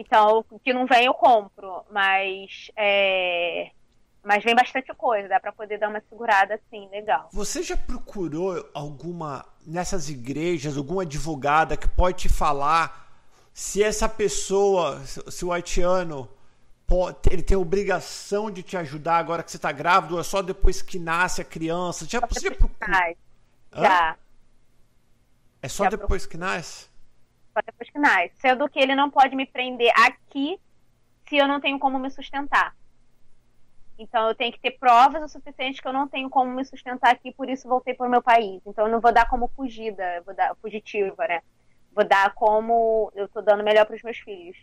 Então, 0.00 0.42
o 0.50 0.58
que 0.58 0.72
não 0.72 0.86
vem 0.86 1.04
eu 1.04 1.12
compro, 1.12 1.84
mas 1.90 2.70
é, 2.74 3.70
mas 4.24 4.42
vem 4.42 4.54
bastante 4.54 4.90
coisa, 4.94 5.28
dá 5.28 5.38
para 5.38 5.52
poder 5.52 5.76
dar 5.78 5.90
uma 5.90 6.02
segurada 6.08 6.54
assim, 6.54 6.88
legal. 6.88 7.28
Você 7.30 7.62
já 7.62 7.76
procurou 7.76 8.66
alguma 8.72 9.44
nessas 9.66 10.08
igrejas, 10.08 10.78
alguma 10.78 11.02
advogada 11.02 11.76
que 11.76 11.86
pode 11.86 12.16
te 12.16 12.28
falar 12.30 13.10
se 13.52 13.82
essa 13.82 14.08
pessoa, 14.08 15.02
se 15.04 15.44
o 15.44 15.52
haitiano 15.52 16.30
pode, 16.86 17.18
ele 17.30 17.42
tem 17.42 17.58
obrigação 17.58 18.50
de 18.50 18.62
te 18.62 18.78
ajudar 18.78 19.18
agora 19.18 19.42
que 19.42 19.50
você 19.50 19.58
está 19.58 19.70
grávido 19.70 20.14
ou 20.14 20.20
é 20.20 20.24
só 20.24 20.40
depois 20.40 20.80
que 20.80 20.98
nasce 20.98 21.42
a 21.42 21.44
criança? 21.44 22.06
Já, 22.08 22.20
você 22.20 22.40
já 22.40 22.54
procurou? 22.54 23.16
Já. 23.74 24.16
É 25.60 25.68
só 25.68 25.84
já 25.84 25.90
depois 25.90 26.26
procuro. 26.26 26.30
que 26.30 26.36
nasce? 26.38 26.89
Só 27.52 27.60
depois 27.64 27.90
que 27.90 27.98
nasce. 27.98 28.32
Sendo 28.36 28.68
que 28.68 28.78
ele 28.78 28.94
não 28.94 29.10
pode 29.10 29.34
me 29.36 29.46
prender 29.46 29.92
aqui 29.96 30.58
se 31.28 31.36
eu 31.36 31.46
não 31.46 31.60
tenho 31.60 31.78
como 31.78 31.98
me 31.98 32.10
sustentar. 32.10 32.74
Então 33.98 34.28
eu 34.28 34.34
tenho 34.34 34.52
que 34.52 34.60
ter 34.60 34.72
provas 34.72 35.22
o 35.22 35.28
suficiente 35.28 35.80
que 35.80 35.86
eu 35.86 35.92
não 35.92 36.08
tenho 36.08 36.30
como 36.30 36.50
me 36.50 36.64
sustentar 36.64 37.12
aqui, 37.12 37.32
por 37.32 37.50
isso 37.50 37.68
voltei 37.68 37.92
para 37.92 38.06
o 38.06 38.10
meu 38.10 38.22
país. 38.22 38.62
Então 38.66 38.86
eu 38.86 38.92
não 38.92 39.00
vou 39.00 39.12
dar 39.12 39.28
como 39.28 39.48
fugida, 39.48 40.22
vou 40.24 40.34
dar 40.34 40.54
fugitiva, 40.56 41.28
né? 41.28 41.42
Vou 41.94 42.04
dar 42.04 42.32
como 42.34 43.12
eu 43.14 43.26
estou 43.26 43.42
dando 43.42 43.62
melhor 43.62 43.84
para 43.84 43.96
os 43.96 44.02
meus 44.02 44.18
filhos. 44.18 44.56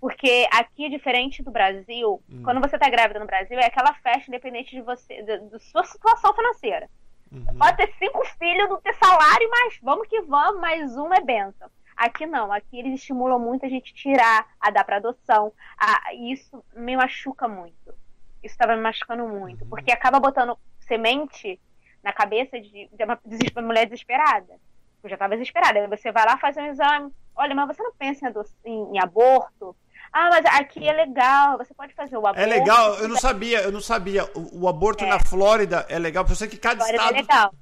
Porque 0.00 0.46
aqui, 0.52 0.88
diferente 0.88 1.42
do 1.42 1.50
Brasil, 1.50 2.22
hum. 2.30 2.42
quando 2.44 2.60
você 2.60 2.76
está 2.76 2.88
grávida 2.88 3.18
no 3.18 3.26
Brasil, 3.26 3.58
é 3.58 3.66
aquela 3.66 3.94
festa 3.94 4.30
independente 4.30 4.70
de 4.70 4.82
você, 4.82 5.22
da 5.22 5.58
sua 5.58 5.82
situação 5.84 6.32
financeira. 6.34 6.88
Uhum. 7.32 7.58
Pode 7.58 7.76
ter 7.76 7.92
cinco 7.98 8.24
filhos, 8.38 8.68
não 8.68 8.80
ter 8.80 8.94
salário, 8.94 9.48
mas 9.50 9.78
vamos 9.82 10.06
que 10.06 10.20
vamos, 10.22 10.60
mais 10.60 10.96
um 10.96 11.12
é 11.12 11.20
benção. 11.20 11.68
Aqui 11.96 12.26
não, 12.26 12.52
aqui 12.52 12.78
eles 12.78 12.94
estimulam 12.94 13.38
muito 13.38 13.64
a 13.64 13.68
gente 13.68 13.94
tirar, 13.94 14.46
a 14.60 14.70
dar 14.70 14.84
para 14.84 14.96
adoção. 14.96 15.52
A, 15.78 16.14
isso 16.14 16.64
me 16.74 16.96
machuca 16.96 17.46
muito. 17.46 17.94
Isso 18.42 18.54
estava 18.54 18.76
me 18.76 18.82
machucando 18.82 19.26
muito, 19.26 19.62
uhum. 19.62 19.70
porque 19.70 19.92
acaba 19.92 20.20
botando 20.20 20.58
semente 20.80 21.60
na 22.02 22.12
cabeça 22.12 22.60
de, 22.60 22.88
de 22.92 23.04
uma, 23.04 23.18
de 23.24 23.52
uma 23.56 23.62
mulher 23.62 23.86
desesperada. 23.86 24.54
Eu 25.02 25.08
já 25.08 25.16
estava 25.16 25.34
desesperada. 25.34 25.86
Você 25.88 26.12
vai 26.12 26.24
lá 26.26 26.36
fazer 26.38 26.60
um 26.60 26.66
exame. 26.66 27.12
Olha, 27.36 27.54
mas 27.54 27.66
você 27.68 27.82
não 27.82 27.92
pensa 27.94 28.28
em, 28.28 28.70
em, 28.70 28.96
em 28.96 28.98
aborto? 28.98 29.74
Ah, 30.12 30.28
mas 30.30 30.46
aqui 30.46 30.86
é 30.88 30.92
legal, 30.92 31.58
você 31.58 31.74
pode 31.74 31.92
fazer 31.92 32.16
o 32.16 32.20
aborto. 32.20 32.38
É 32.38 32.46
legal, 32.46 32.94
eu 33.00 33.08
não 33.08 33.16
sabia, 33.16 33.62
eu 33.62 33.72
não 33.72 33.80
sabia. 33.80 34.24
O, 34.36 34.62
o 34.62 34.68
aborto 34.68 35.04
é. 35.04 35.08
na 35.08 35.18
Flórida 35.18 35.84
é 35.88 35.98
legal, 35.98 36.22
porque 36.22 36.34
eu 36.34 36.36
sei 36.36 36.48
que 36.48 36.56
cada 36.56 36.84
Flórida 36.84 37.02
é 37.02 37.06
estado. 37.06 37.16
É 37.16 37.20
legal. 37.22 37.54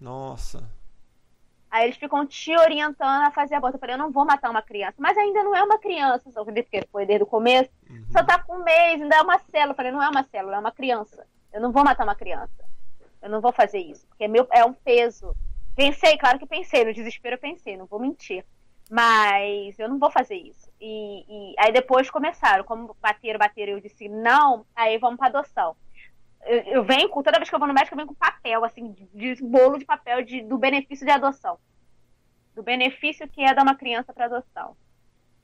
Nossa. 0.00 0.79
Aí 1.70 1.84
eles 1.84 1.96
ficam 1.96 2.26
te 2.26 2.56
orientando 2.56 3.26
a 3.26 3.30
fazer 3.30 3.54
aborto. 3.54 3.76
Eu 3.76 3.80
falei, 3.80 3.94
eu 3.94 3.98
não 3.98 4.10
vou 4.10 4.24
matar 4.24 4.50
uma 4.50 4.62
criança. 4.62 4.96
Mas 4.98 5.16
ainda 5.16 5.42
não 5.44 5.54
é 5.54 5.62
uma 5.62 5.78
criança, 5.78 6.30
só 6.32 6.44
porque 6.44 6.86
foi 6.90 7.06
desde 7.06 7.22
o 7.22 7.26
começo. 7.26 7.70
Uhum. 7.88 8.04
Só 8.10 8.24
tá 8.24 8.42
com 8.42 8.56
um 8.56 8.64
mês, 8.64 9.00
ainda 9.00 9.16
é 9.16 9.22
uma 9.22 9.38
célula. 9.38 9.72
Eu 9.72 9.76
falei, 9.76 9.92
não 9.92 10.02
é 10.02 10.08
uma 10.08 10.24
célula, 10.24 10.56
é 10.56 10.58
uma 10.58 10.72
criança. 10.72 11.24
Eu 11.52 11.60
não 11.60 11.70
vou 11.70 11.84
matar 11.84 12.04
uma 12.04 12.14
criança. 12.14 12.64
Eu 13.22 13.28
não 13.28 13.40
vou 13.40 13.52
fazer 13.52 13.78
isso, 13.78 14.06
porque 14.08 14.24
é, 14.24 14.28
meu, 14.28 14.46
é 14.50 14.64
um 14.64 14.72
peso. 14.72 15.34
Pensei, 15.76 16.16
claro 16.16 16.38
que 16.38 16.46
pensei, 16.46 16.84
no 16.84 16.94
desespero 16.94 17.34
eu 17.34 17.40
pensei, 17.40 17.76
não 17.76 17.86
vou 17.86 18.00
mentir. 18.00 18.44
Mas 18.90 19.78
eu 19.78 19.88
não 19.88 19.98
vou 19.98 20.10
fazer 20.10 20.34
isso. 20.34 20.68
E, 20.80 21.24
e 21.28 21.54
aí 21.58 21.70
depois 21.70 22.10
começaram, 22.10 22.64
como 22.64 22.96
bateram, 23.00 23.38
bateram, 23.38 23.74
eu 23.74 23.80
disse 23.80 24.08
não, 24.08 24.66
aí 24.74 24.98
vamos 24.98 25.18
para 25.18 25.28
adoção. 25.28 25.76
Eu, 26.46 26.82
venho 26.82 27.08
com, 27.08 27.22
toda 27.22 27.38
vez 27.38 27.48
que 27.48 27.54
eu 27.54 27.58
vou 27.58 27.68
no 27.68 27.74
médico, 27.74 27.94
eu 27.94 27.96
venho 27.96 28.08
com 28.08 28.14
papel, 28.14 28.64
assim, 28.64 28.92
de, 28.92 29.34
de 29.34 29.44
bolo 29.44 29.78
de 29.78 29.84
papel 29.84 30.22
de, 30.22 30.42
do 30.42 30.58
benefício 30.58 31.04
de 31.04 31.12
adoção. 31.12 31.58
Do 32.54 32.62
benefício 32.62 33.28
que 33.28 33.42
é 33.42 33.54
dar 33.54 33.62
uma 33.62 33.74
criança 33.74 34.12
para 34.12 34.24
adoção. 34.24 34.76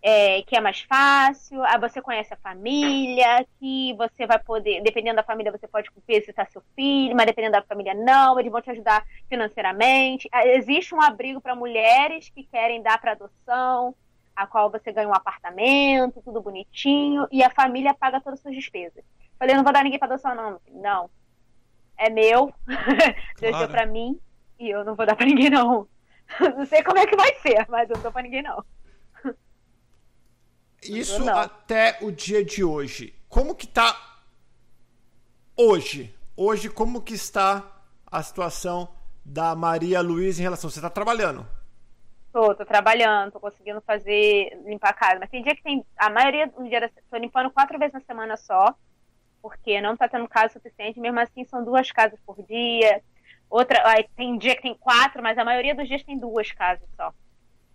É, 0.03 0.42
que 0.42 0.57
é 0.57 0.61
mais 0.61 0.82
fácil, 0.82 1.64
aí 1.64 1.78
você 1.80 2.01
conhece 2.01 2.32
a 2.32 2.36
família, 2.36 3.44
que 3.59 3.92
você 3.94 4.26
vai 4.26 4.38
poder, 4.38 4.80
dependendo 4.82 5.16
da 5.16 5.22
família, 5.22 5.51
você 5.51 5.66
pode 5.66 5.90
visitar 6.07 6.47
seu 6.51 6.62
filho, 6.76 7.16
mas 7.16 7.26
dependendo 7.26 7.53
da 7.53 7.62
família, 7.62 7.92
não, 7.92 8.38
eles 8.38 8.53
vão 8.53 8.61
te 8.61 8.70
ajudar 8.70 9.05
financeiramente. 9.28 10.28
Ah, 10.30 10.47
existe 10.47 10.94
um 10.94 11.03
abrigo 11.03 11.40
para 11.40 11.57
mulheres 11.57 12.28
que 12.28 12.44
querem 12.44 12.82
dar 12.82 13.01
para 13.01 13.12
adoção, 13.12 13.94
a 14.36 14.47
qual 14.47 14.70
você 14.70 14.92
ganha 14.92 15.09
um 15.09 15.14
apartamento, 15.14 16.22
tudo 16.22 16.42
bonitinho, 16.42 17.26
e 17.32 17.42
a 17.42 17.51
família 17.51 17.94
paga 17.94 18.20
todas 18.20 18.38
as 18.38 18.42
suas 18.42 18.55
despesas. 18.55 19.03
Falei, 19.39 19.55
não 19.55 19.64
vou 19.64 19.72
dar 19.72 19.84
ninguém 19.84 19.99
pra 19.99 20.09
adoção, 20.09 20.34
não. 20.34 20.61
Não. 20.72 21.11
É 21.97 22.11
meu. 22.11 22.53
Deus 23.41 23.51
claro. 23.51 23.59
deu 23.59 23.68
pra 23.68 23.87
mim. 23.87 24.18
E 24.59 24.70
eu 24.70 24.84
não 24.84 24.95
vou 24.95 25.07
dar 25.07 25.16
pra 25.16 25.26
ninguém, 25.26 25.51
não. 25.51 25.89
Não 26.57 26.66
sei 26.66 26.82
como 26.82 26.99
é 26.99 27.07
que 27.07 27.14
vai 27.14 27.32
ser, 27.37 27.64
mas 27.68 27.89
eu 27.89 27.95
não 27.95 28.03
dou 28.03 28.11
pra 28.11 28.22
ninguém, 28.22 28.43
não. 28.43 28.64
Isso 30.82 31.24
não. 31.24 31.39
até 31.39 31.99
o 32.01 32.11
dia 32.11 32.45
de 32.45 32.64
hoje. 32.64 33.14
Como 33.28 33.55
que 33.55 33.66
tá 33.66 33.97
hoje? 35.57 36.12
Hoje, 36.37 36.68
como 36.68 37.01
que 37.01 37.14
está 37.14 37.64
a 38.11 38.22
situação 38.22 38.89
da 39.24 39.55
Maria 39.55 40.01
Luiz 40.01 40.41
em 40.41 40.43
relação... 40.43 40.68
Você 40.68 40.80
tá 40.80 40.91
trabalhando? 40.91 41.47
Tô, 42.32 42.55
tô 42.55 42.66
trabalhando, 42.66 43.32
tô 43.32 43.41
conseguindo 43.41 43.80
fazer, 43.80 44.51
limpar 44.66 44.91
a 44.91 44.95
casa. 44.95 45.18
Mas 45.20 45.30
tem 45.30 45.43
dia 45.43 45.55
que 45.57 45.62
tem, 45.62 45.87
a 45.97 46.11
maioria 46.11 46.47
do 46.49 46.68
dia, 46.68 46.93
tô 47.11 47.16
limpando 47.16 47.51
quatro 47.51 47.78
vezes 47.78 47.95
na 47.95 48.01
semana 48.01 48.37
só, 48.37 48.74
porque 49.47 49.80
não 49.80 49.97
tá 49.97 50.09
tendo 50.09 50.26
casa 50.26 50.55
suficiente, 50.55 50.99
mesmo 50.99 51.20
assim 51.20 51.44
são 51.44 51.64
duas 51.64 51.92
casas 51.92 52.18
por 52.26 52.42
dia. 52.42 53.01
Outra, 53.49 53.80
tem 54.16 54.36
dia 54.36 54.57
que 54.57 54.62
tem 54.62 54.74
quatro, 54.74 55.22
mas 55.22 55.38
a 55.38 55.44
maioria 55.44 55.72
dos 55.72 55.86
dias 55.86 56.03
tem 56.03 56.18
duas 56.18 56.51
casas 56.51 56.88
só. 56.97 57.14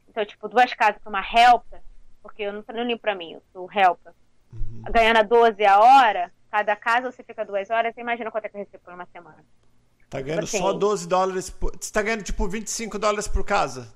Então, 0.10 0.26
tipo, 0.26 0.50
duas 0.50 0.74
casas 0.74 1.02
para 1.02 1.10
uma 1.10 1.22
helper, 1.22 1.82
porque 2.22 2.44
eu 2.44 2.52
não, 2.52 2.62
não 2.74 2.84
limpo 2.84 3.04
pra 3.04 3.16
mim, 3.16 3.32
eu 3.32 3.44
sou 3.54 3.72
helper. 3.72 4.12
Uhum. 4.52 4.84
Ganhando 4.92 5.20
a 5.20 5.24
12 5.24 5.64
a 5.64 5.80
hora, 5.80 6.32
cada 6.52 6.76
casa 6.76 7.10
você 7.10 7.24
fica 7.24 7.46
duas 7.46 7.70
horas, 7.70 7.96
você 7.96 8.02
imagina 8.02 8.30
quanto 8.30 8.44
é 8.44 8.50
que 8.50 8.58
eu 8.58 8.60
recebo 8.60 8.84
por 8.84 8.94
uma 8.94 9.06
semana. 9.06 9.46
Tá 10.10 10.20
ganhando 10.20 10.46
tipo 10.46 10.58
assim, 10.58 10.66
só 10.66 10.74
12 10.74 11.08
dólares. 11.08 11.50
Por... 11.50 11.72
Você 11.80 11.94
tá 11.94 12.02
ganhando 12.02 12.24
tipo 12.24 12.46
25 12.50 13.00
dólares 13.00 13.30
por 13.30 13.46
casa? 13.46 13.96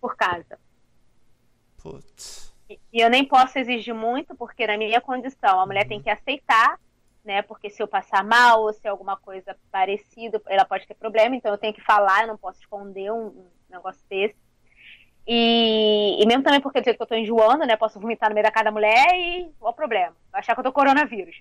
Por 0.00 0.16
casa. 0.16 0.58
Putz. 1.80 2.52
E, 2.68 2.80
e 2.92 3.00
eu 3.00 3.08
nem 3.08 3.24
posso 3.24 3.56
exigir 3.56 3.94
muito, 3.94 4.34
porque 4.34 4.66
na 4.66 4.76
minha 4.76 5.00
condição, 5.00 5.60
a 5.60 5.64
mulher 5.64 5.84
uhum. 5.84 5.90
tem 5.90 6.02
que 6.02 6.10
aceitar, 6.10 6.76
né? 7.24 7.42
Porque 7.42 7.70
se 7.70 7.82
eu 7.82 7.88
passar 7.88 8.22
mal 8.22 8.62
ou 8.62 8.72
se 8.72 8.86
alguma 8.86 9.16
coisa 9.16 9.56
parecida, 9.70 10.40
ela 10.46 10.64
pode 10.64 10.86
ter 10.86 10.94
problema, 10.94 11.34
então 11.34 11.50
eu 11.50 11.58
tenho 11.58 11.72
que 11.72 11.80
falar, 11.80 12.22
eu 12.22 12.28
não 12.28 12.36
posso 12.36 12.60
esconder 12.60 13.10
um, 13.10 13.26
um 13.26 13.46
negócio 13.70 14.02
desse. 14.08 14.36
E, 15.26 16.22
e, 16.22 16.26
mesmo 16.26 16.42
também 16.42 16.60
porque 16.60 16.82
eu 16.84 17.06
tô 17.06 17.14
enjoando, 17.14 17.64
né? 17.64 17.76
Posso 17.76 17.98
vomitar 17.98 18.28
no 18.28 18.34
meio 18.34 18.44
da 18.44 18.52
casa 18.52 18.66
da 18.66 18.70
mulher 18.70 19.08
e 19.14 19.50
qual 19.58 19.72
o 19.72 19.76
problema? 19.76 20.14
Vai 20.30 20.40
achar 20.40 20.54
que 20.54 20.60
eu 20.60 20.64
tô 20.64 20.72
coronavírus. 20.72 21.40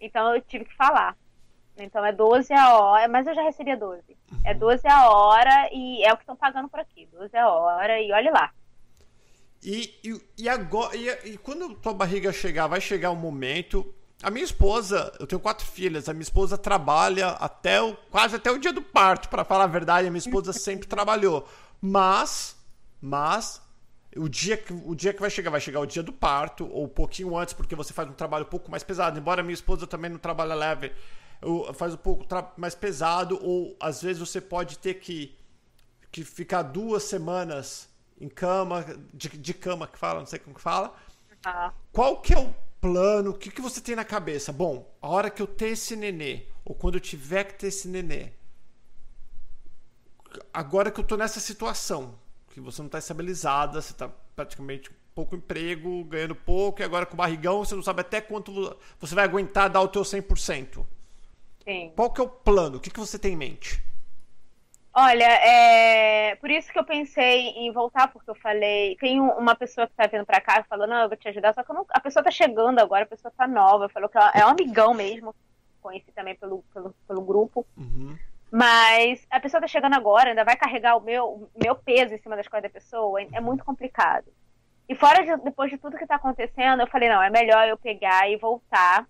Então 0.00 0.34
eu 0.34 0.40
tive 0.40 0.64
que 0.64 0.76
falar. 0.76 1.16
Então 1.76 2.04
é 2.04 2.12
12 2.12 2.52
a 2.52 2.78
hora, 2.78 3.08
mas 3.08 3.26
eu 3.26 3.34
já 3.34 3.42
recebia 3.42 3.76
12. 3.76 4.16
É 4.44 4.54
12 4.54 4.86
uhum. 4.86 4.92
a 4.92 5.10
hora 5.10 5.68
e 5.72 6.04
é 6.04 6.12
o 6.12 6.16
que 6.16 6.22
estão 6.22 6.36
pagando 6.36 6.68
por 6.68 6.78
aqui. 6.78 7.08
12 7.12 7.36
a 7.36 7.48
hora 7.48 8.00
e 8.00 8.12
olhe 8.12 8.30
lá. 8.30 8.52
E, 9.62 9.94
e, 10.04 10.20
e 10.38 10.48
agora, 10.48 10.96
e, 10.96 11.08
e, 11.32 11.38
quando 11.38 11.74
tua 11.74 11.92
barriga 11.92 12.32
chegar, 12.32 12.68
vai 12.68 12.80
chegar 12.80 13.10
um 13.10 13.16
momento. 13.16 13.92
A 14.20 14.30
minha 14.30 14.44
esposa, 14.44 15.12
eu 15.20 15.26
tenho 15.28 15.40
quatro 15.40 15.64
filhas, 15.64 16.08
a 16.08 16.12
minha 16.12 16.22
esposa 16.22 16.58
trabalha 16.58 17.28
até 17.28 17.80
o, 17.80 17.94
quase 18.10 18.34
até 18.34 18.50
o 18.50 18.58
dia 18.58 18.72
do 18.72 18.82
parto, 18.82 19.28
para 19.28 19.44
falar 19.44 19.64
a 19.64 19.68
verdade, 19.68 20.08
a 20.08 20.10
minha 20.10 20.18
esposa 20.18 20.52
sempre 20.52 20.86
trabalhou. 20.88 21.48
Mas, 21.80 22.56
mas 23.00 23.62
o 24.16 24.28
dia, 24.28 24.56
que, 24.56 24.72
o 24.72 24.92
dia 24.96 25.14
que 25.14 25.20
vai 25.20 25.30
chegar, 25.30 25.50
vai 25.50 25.60
chegar 25.60 25.78
o 25.78 25.86
dia 25.86 26.02
do 26.02 26.12
parto, 26.12 26.68
ou 26.68 26.86
um 26.86 26.88
pouquinho 26.88 27.36
antes, 27.36 27.54
porque 27.54 27.76
você 27.76 27.92
faz 27.92 28.08
um 28.08 28.12
trabalho 28.12 28.44
um 28.44 28.48
pouco 28.48 28.68
mais 28.68 28.82
pesado. 28.82 29.20
Embora 29.20 29.40
minha 29.40 29.54
esposa 29.54 29.86
também 29.86 30.10
não 30.10 30.18
trabalha 30.18 30.54
leve, 30.54 30.92
faz 31.74 31.94
um 31.94 31.98
pouco 31.98 32.26
mais 32.56 32.74
pesado, 32.74 33.38
ou 33.40 33.76
às 33.78 34.02
vezes 34.02 34.18
você 34.18 34.40
pode 34.40 34.78
ter 34.78 34.94
que, 34.94 35.38
que 36.10 36.24
ficar 36.24 36.62
duas 36.62 37.04
semanas 37.04 37.88
em 38.20 38.28
cama, 38.28 38.84
de, 39.14 39.28
de 39.28 39.54
cama 39.54 39.86
que 39.86 39.96
fala, 39.96 40.18
não 40.18 40.26
sei 40.26 40.40
como 40.40 40.56
que 40.56 40.60
fala. 40.60 40.92
Ah. 41.44 41.72
Qual 41.92 42.20
que 42.20 42.34
é 42.34 42.38
o 42.38 42.52
plano? 42.80 43.30
O 43.30 43.34
que, 43.34 43.50
que 43.50 43.60
você 43.60 43.80
tem 43.80 43.96
na 43.96 44.04
cabeça? 44.04 44.52
Bom, 44.52 44.94
a 45.00 45.08
hora 45.08 45.30
que 45.30 45.42
eu 45.42 45.46
ter 45.46 45.68
esse 45.68 45.96
nenê, 45.96 46.46
ou 46.64 46.74
quando 46.74 46.94
eu 46.94 47.00
tiver 47.00 47.44
que 47.44 47.54
ter 47.54 47.68
esse 47.68 47.88
nenê, 47.88 48.30
agora 50.52 50.90
que 50.90 51.00
eu 51.00 51.04
tô 51.04 51.16
nessa 51.16 51.40
situação, 51.40 52.18
que 52.50 52.60
você 52.60 52.80
não 52.80 52.86
está 52.86 52.98
estabilizada, 52.98 53.80
você 53.80 53.92
está 53.92 54.08
praticamente 54.34 54.90
pouco 55.14 55.34
emprego, 55.34 56.04
ganhando 56.04 56.34
pouco, 56.34 56.80
e 56.80 56.84
agora 56.84 57.04
com 57.04 57.16
barrigão 57.16 57.64
você 57.64 57.74
não 57.74 57.82
sabe 57.82 58.02
até 58.02 58.20
quanto 58.20 58.76
você 59.00 59.14
vai 59.14 59.24
aguentar 59.24 59.68
dar 59.68 59.80
o 59.80 59.88
teu 59.88 60.02
100%. 60.02 60.84
Sim. 61.64 61.92
Qual 61.94 62.10
que 62.10 62.20
é 62.20 62.24
o 62.24 62.28
plano? 62.28 62.78
O 62.78 62.80
que, 62.80 62.90
que 62.90 63.00
você 63.00 63.18
tem 63.18 63.32
em 63.32 63.36
mente? 63.36 63.82
Olha, 65.00 65.26
é 65.26 66.34
por 66.40 66.50
isso 66.50 66.72
que 66.72 66.78
eu 66.78 66.84
pensei 66.84 67.50
em 67.50 67.70
voltar, 67.70 68.08
porque 68.08 68.28
eu 68.28 68.34
falei, 68.34 68.96
tem 68.96 69.20
uma 69.20 69.54
pessoa 69.54 69.86
que 69.86 69.92
tá 69.94 70.08
vindo 70.08 70.26
para 70.26 70.40
cá 70.40 70.58
e 70.58 70.68
falou, 70.68 70.88
não, 70.88 71.02
eu 71.02 71.08
vou 71.08 71.16
te 71.16 71.28
ajudar, 71.28 71.54
só 71.54 71.62
que 71.62 71.72
não... 71.72 71.86
a 71.90 72.00
pessoa 72.00 72.20
tá 72.20 72.32
chegando 72.32 72.80
agora, 72.80 73.04
a 73.04 73.06
pessoa 73.06 73.32
tá 73.36 73.46
nova, 73.46 73.88
falou 73.88 74.08
que 74.08 74.18
ela 74.18 74.32
é 74.34 74.44
um 74.44 74.48
amigão 74.48 74.92
mesmo, 74.92 75.32
conheci 75.80 76.10
também 76.10 76.34
pelo, 76.34 76.64
pelo, 76.74 76.92
pelo 77.06 77.20
grupo. 77.20 77.64
Uhum. 77.76 78.18
Mas 78.50 79.24
a 79.30 79.38
pessoa 79.38 79.60
tá 79.60 79.68
chegando 79.68 79.94
agora, 79.94 80.30
ainda 80.30 80.42
vai 80.42 80.56
carregar 80.56 80.96
o 80.96 81.00
meu, 81.00 81.26
o 81.26 81.50
meu 81.62 81.76
peso 81.76 82.12
em 82.14 82.18
cima 82.18 82.34
das 82.34 82.48
coisas 82.48 82.68
da 82.68 82.74
pessoa, 82.74 83.22
é 83.22 83.40
muito 83.40 83.64
complicado. 83.64 84.26
E 84.88 84.96
fora 84.96 85.24
de, 85.24 85.44
depois 85.44 85.70
de 85.70 85.78
tudo 85.78 85.96
que 85.96 86.08
tá 86.08 86.16
acontecendo, 86.16 86.80
eu 86.80 86.88
falei, 86.88 87.08
não, 87.08 87.22
é 87.22 87.30
melhor 87.30 87.68
eu 87.68 87.76
pegar 87.76 88.28
e 88.28 88.36
voltar. 88.36 89.06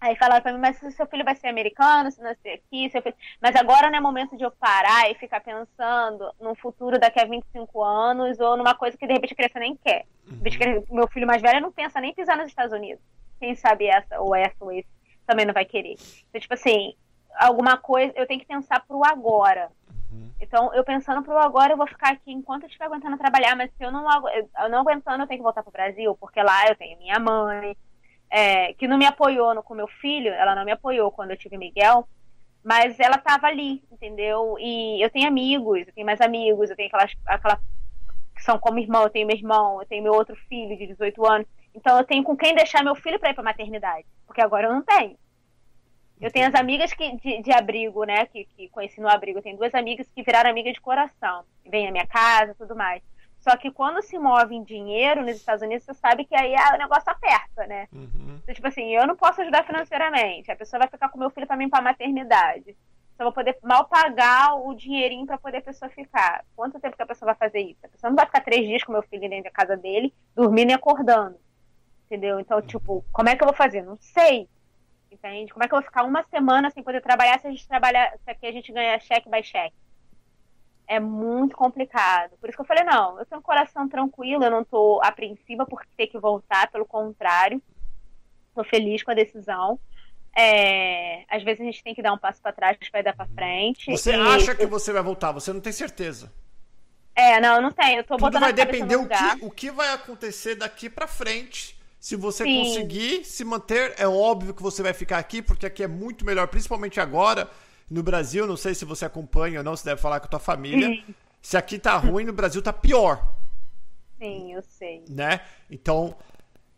Aí 0.00 0.16
falaram 0.16 0.40
pra 0.42 0.52
mim, 0.52 0.58
mas 0.58 0.78
seu 0.78 1.06
filho 1.06 1.24
vai 1.24 1.34
ser 1.34 1.48
americano, 1.48 2.10
se 2.10 2.22
nascer 2.22 2.54
aqui, 2.54 2.88
seu 2.88 3.02
filho... 3.02 3.14
mas 3.40 3.54
agora 3.54 3.90
não 3.90 3.98
é 3.98 4.00
momento 4.00 4.34
de 4.34 4.42
eu 4.42 4.50
parar 4.50 5.10
e 5.10 5.14
ficar 5.14 5.40
pensando 5.40 6.32
num 6.40 6.54
futuro 6.54 6.98
daqui 6.98 7.20
a 7.20 7.26
25 7.26 7.84
anos 7.84 8.40
ou 8.40 8.56
numa 8.56 8.74
coisa 8.74 8.96
que 8.96 9.06
de 9.06 9.12
repente 9.12 9.34
a 9.34 9.36
criança 9.36 9.58
nem 9.58 9.76
quer. 9.76 10.06
Uhum. 10.26 10.84
Meu 10.90 11.06
filho 11.08 11.26
mais 11.26 11.42
velho 11.42 11.60
não 11.60 11.70
pensa 11.70 12.00
nem 12.00 12.14
pisar 12.14 12.38
nos 12.38 12.46
Estados 12.46 12.72
Unidos. 12.72 13.02
Quem 13.38 13.54
sabe 13.54 13.88
essa 13.88 14.18
ou 14.18 14.34
essa 14.34 14.56
ou 14.60 14.72
esse 14.72 14.88
também 15.26 15.44
não 15.44 15.52
vai 15.52 15.66
querer. 15.66 15.96
Então, 16.28 16.40
tipo 16.40 16.54
assim, 16.54 16.94
alguma 17.38 17.76
coisa, 17.76 18.12
eu 18.16 18.26
tenho 18.26 18.40
que 18.40 18.46
pensar 18.46 18.80
pro 18.86 19.04
agora. 19.04 19.70
Uhum. 20.10 20.30
Então, 20.40 20.74
eu 20.74 20.82
pensando 20.82 21.22
pro 21.22 21.36
agora, 21.38 21.74
eu 21.74 21.76
vou 21.76 21.86
ficar 21.86 22.12
aqui 22.12 22.32
enquanto 22.32 22.62
eu 22.62 22.68
estiver 22.68 22.86
aguentando 22.86 23.18
trabalhar, 23.18 23.54
mas 23.54 23.70
se 23.76 23.84
eu 23.84 23.92
não, 23.92 24.06
eu 24.30 24.68
não 24.70 24.80
aguentando, 24.80 25.22
eu 25.22 25.26
tenho 25.26 25.40
que 25.40 25.44
voltar 25.44 25.62
pro 25.62 25.70
Brasil, 25.70 26.16
porque 26.18 26.42
lá 26.42 26.66
eu 26.68 26.74
tenho 26.74 26.98
minha 26.98 27.18
mãe, 27.18 27.76
é, 28.30 28.72
que 28.74 28.86
não 28.86 28.96
me 28.96 29.06
apoiou 29.06 29.54
no, 29.54 29.62
com 29.62 29.74
meu 29.74 29.88
filho, 29.88 30.32
ela 30.32 30.54
não 30.54 30.64
me 30.64 30.72
apoiou 30.72 31.10
quando 31.10 31.32
eu 31.32 31.36
tive 31.36 31.58
Miguel, 31.58 32.08
mas 32.62 32.98
ela 33.00 33.16
estava 33.16 33.48
ali, 33.48 33.82
entendeu? 33.90 34.56
E 34.58 35.02
eu 35.02 35.10
tenho 35.10 35.26
amigos, 35.26 35.86
eu 35.86 35.92
tenho 35.92 36.06
mais 36.06 36.20
amigos, 36.20 36.70
eu 36.70 36.76
tenho 36.76 36.88
aquelas, 36.88 37.12
aquela 37.26 37.60
que 38.34 38.42
são 38.42 38.58
como 38.58 38.78
irmão, 38.78 39.02
eu 39.02 39.10
tenho 39.10 39.26
meu 39.26 39.36
irmão, 39.36 39.80
eu 39.80 39.86
tenho 39.86 40.02
meu 40.02 40.12
outro 40.12 40.36
filho 40.48 40.76
de 40.76 40.86
18 40.86 41.26
anos. 41.26 41.48
Então 41.74 41.98
eu 41.98 42.04
tenho 42.04 42.22
com 42.22 42.36
quem 42.36 42.54
deixar 42.54 42.84
meu 42.84 42.94
filho 42.94 43.18
para 43.18 43.30
ir 43.30 43.34
para 43.34 43.44
maternidade, 43.44 44.06
porque 44.26 44.40
agora 44.40 44.68
eu 44.68 44.72
não 44.72 44.82
tenho. 44.82 45.16
Eu 46.20 46.30
tenho 46.30 46.46
as 46.46 46.54
amigas 46.54 46.92
que, 46.92 47.16
de, 47.16 47.42
de 47.42 47.50
abrigo, 47.50 48.04
né? 48.04 48.26
Que, 48.26 48.44
que 48.44 48.68
conheci 48.68 49.00
no 49.00 49.08
abrigo. 49.08 49.38
Eu 49.38 49.42
tenho 49.42 49.56
duas 49.56 49.74
amigas 49.74 50.06
que 50.14 50.22
viraram 50.22 50.50
amigas 50.50 50.74
de 50.74 50.80
coração. 50.80 51.44
Vêm 51.64 51.88
à 51.88 51.90
minha 51.90 52.06
casa 52.06 52.54
tudo 52.58 52.76
mais. 52.76 53.02
Só 53.40 53.56
que 53.56 53.70
quando 53.70 54.02
se 54.02 54.18
move 54.18 54.54
em 54.54 54.62
dinheiro 54.62 55.22
nos 55.22 55.36
Estados 55.36 55.62
Unidos, 55.62 55.84
você 55.84 55.94
sabe 55.94 56.24
que 56.24 56.34
aí 56.34 56.54
o 56.74 56.78
negócio 56.78 57.10
aperta, 57.10 57.66
né? 57.66 57.88
Uhum. 57.92 58.38
Então, 58.42 58.54
tipo 58.54 58.68
assim, 58.68 58.94
eu 58.94 59.06
não 59.06 59.16
posso 59.16 59.40
ajudar 59.40 59.64
financeiramente. 59.64 60.50
A 60.50 60.56
pessoa 60.56 60.80
vai 60.80 60.88
ficar 60.88 61.08
com 61.08 61.18
meu 61.18 61.30
filho 61.30 61.46
para 61.46 61.56
mim 61.56 61.68
para 61.68 61.82
maternidade. 61.82 62.76
Só 63.16 63.24
vou 63.24 63.32
poder 63.32 63.58
mal 63.62 63.86
pagar 63.86 64.54
o 64.54 64.74
dinheirinho 64.74 65.26
para 65.26 65.38
poder 65.38 65.58
a 65.58 65.62
pessoa 65.62 65.90
ficar. 65.90 66.44
Quanto 66.54 66.78
tempo 66.78 66.96
que 66.96 67.02
a 67.02 67.06
pessoa 67.06 67.34
vai 67.34 67.48
fazer 67.48 67.60
isso? 67.60 67.80
A 67.84 67.88
pessoa 67.88 68.10
não 68.10 68.16
vai 68.16 68.26
ficar 68.26 68.40
três 68.42 68.66
dias 68.66 68.84
com 68.84 68.92
meu 68.92 69.02
filho 69.02 69.28
dentro 69.28 69.44
da 69.44 69.50
casa 69.50 69.76
dele, 69.76 70.12
dormindo 70.34 70.70
e 70.70 70.74
acordando. 70.74 71.36
Entendeu? 72.06 72.40
Então, 72.40 72.58
uhum. 72.58 72.66
tipo, 72.66 73.04
como 73.10 73.28
é 73.30 73.36
que 73.36 73.42
eu 73.42 73.46
vou 73.46 73.56
fazer? 73.56 73.82
Não 73.82 73.96
sei 73.96 74.48
entende? 75.10 75.52
Como 75.52 75.64
é 75.64 75.68
que 75.68 75.74
eu 75.74 75.78
vou 75.78 75.84
ficar 75.84 76.04
uma 76.04 76.22
semana 76.24 76.70
sem 76.70 76.82
poder 76.82 77.00
trabalhar 77.00 77.38
se 77.40 77.46
a 77.46 77.50
gente 77.50 77.66
trabalhar, 77.66 78.16
se 78.22 78.30
aqui 78.30 78.46
a 78.46 78.52
gente 78.52 78.72
ganha 78.72 78.98
cheque 79.00 79.28
by 79.28 79.42
cheque? 79.42 79.74
É 80.90 80.98
muito 80.98 81.56
complicado. 81.56 82.32
Por 82.40 82.48
isso 82.48 82.56
que 82.56 82.62
eu 82.62 82.66
falei, 82.66 82.82
não, 82.82 83.16
eu 83.16 83.24
tenho 83.24 83.38
um 83.38 83.44
coração 83.44 83.88
tranquilo, 83.88 84.42
eu 84.42 84.50
não 84.50 84.64
tô 84.64 85.00
apreensiva 85.04 85.64
por 85.64 85.86
ter 85.96 86.08
que 86.08 86.18
voltar, 86.18 86.68
pelo 86.68 86.84
contrário, 86.84 87.62
tô 88.52 88.64
feliz 88.64 89.00
com 89.04 89.12
a 89.12 89.14
decisão. 89.14 89.78
É, 90.36 91.22
às 91.28 91.44
vezes 91.44 91.60
a 91.60 91.64
gente 91.64 91.84
tem 91.84 91.94
que 91.94 92.02
dar 92.02 92.12
um 92.12 92.18
passo 92.18 92.42
para 92.42 92.52
trás 92.52 92.76
para 92.90 93.02
dar 93.02 93.14
para 93.14 93.28
frente. 93.28 93.88
Você 93.88 94.10
e... 94.10 94.14
acha 94.16 94.52
que 94.52 94.66
você 94.66 94.92
vai 94.92 95.00
voltar? 95.00 95.30
Você 95.30 95.52
não 95.52 95.60
tem 95.60 95.72
certeza? 95.72 96.32
É, 97.14 97.40
não, 97.40 97.62
não 97.62 97.70
tenho. 97.70 98.00
Eu 98.00 98.04
tô 98.04 98.16
Tudo 98.16 98.40
vai 98.40 98.52
depender 98.52 98.96
o 98.96 99.06
que, 99.06 99.44
o 99.44 99.50
que 99.50 99.70
vai 99.70 99.94
acontecer 99.94 100.56
daqui 100.56 100.90
para 100.90 101.06
frente 101.06 101.78
se 102.00 102.16
você 102.16 102.42
Sim. 102.42 102.64
conseguir 102.64 103.24
se 103.24 103.44
manter, 103.44 103.94
é 103.96 104.08
óbvio 104.08 104.52
que 104.52 104.62
você 104.62 104.82
vai 104.82 104.92
ficar 104.92 105.18
aqui, 105.18 105.40
porque 105.40 105.66
aqui 105.66 105.84
é 105.84 105.88
muito 105.88 106.24
melhor, 106.24 106.48
principalmente 106.48 106.98
agora 106.98 107.48
no 107.90 108.02
Brasil. 108.02 108.46
Não 108.46 108.56
sei 108.56 108.74
se 108.74 108.84
você 108.84 109.04
acompanha 109.04 109.58
ou 109.58 109.64
não, 109.64 109.76
você 109.76 109.84
deve 109.84 110.00
falar 110.00 110.20
com 110.20 110.26
a 110.26 110.30
tua 110.30 110.40
família. 110.40 110.88
Sim. 110.88 111.14
Se 111.42 111.56
aqui 111.56 111.78
tá 111.78 111.96
ruim, 111.96 112.24
no 112.24 112.32
Brasil 112.32 112.62
tá 112.62 112.72
pior. 112.72 113.34
Sim, 114.18 114.54
eu 114.54 114.62
sei. 114.62 115.04
Né? 115.08 115.40
Então, 115.70 116.14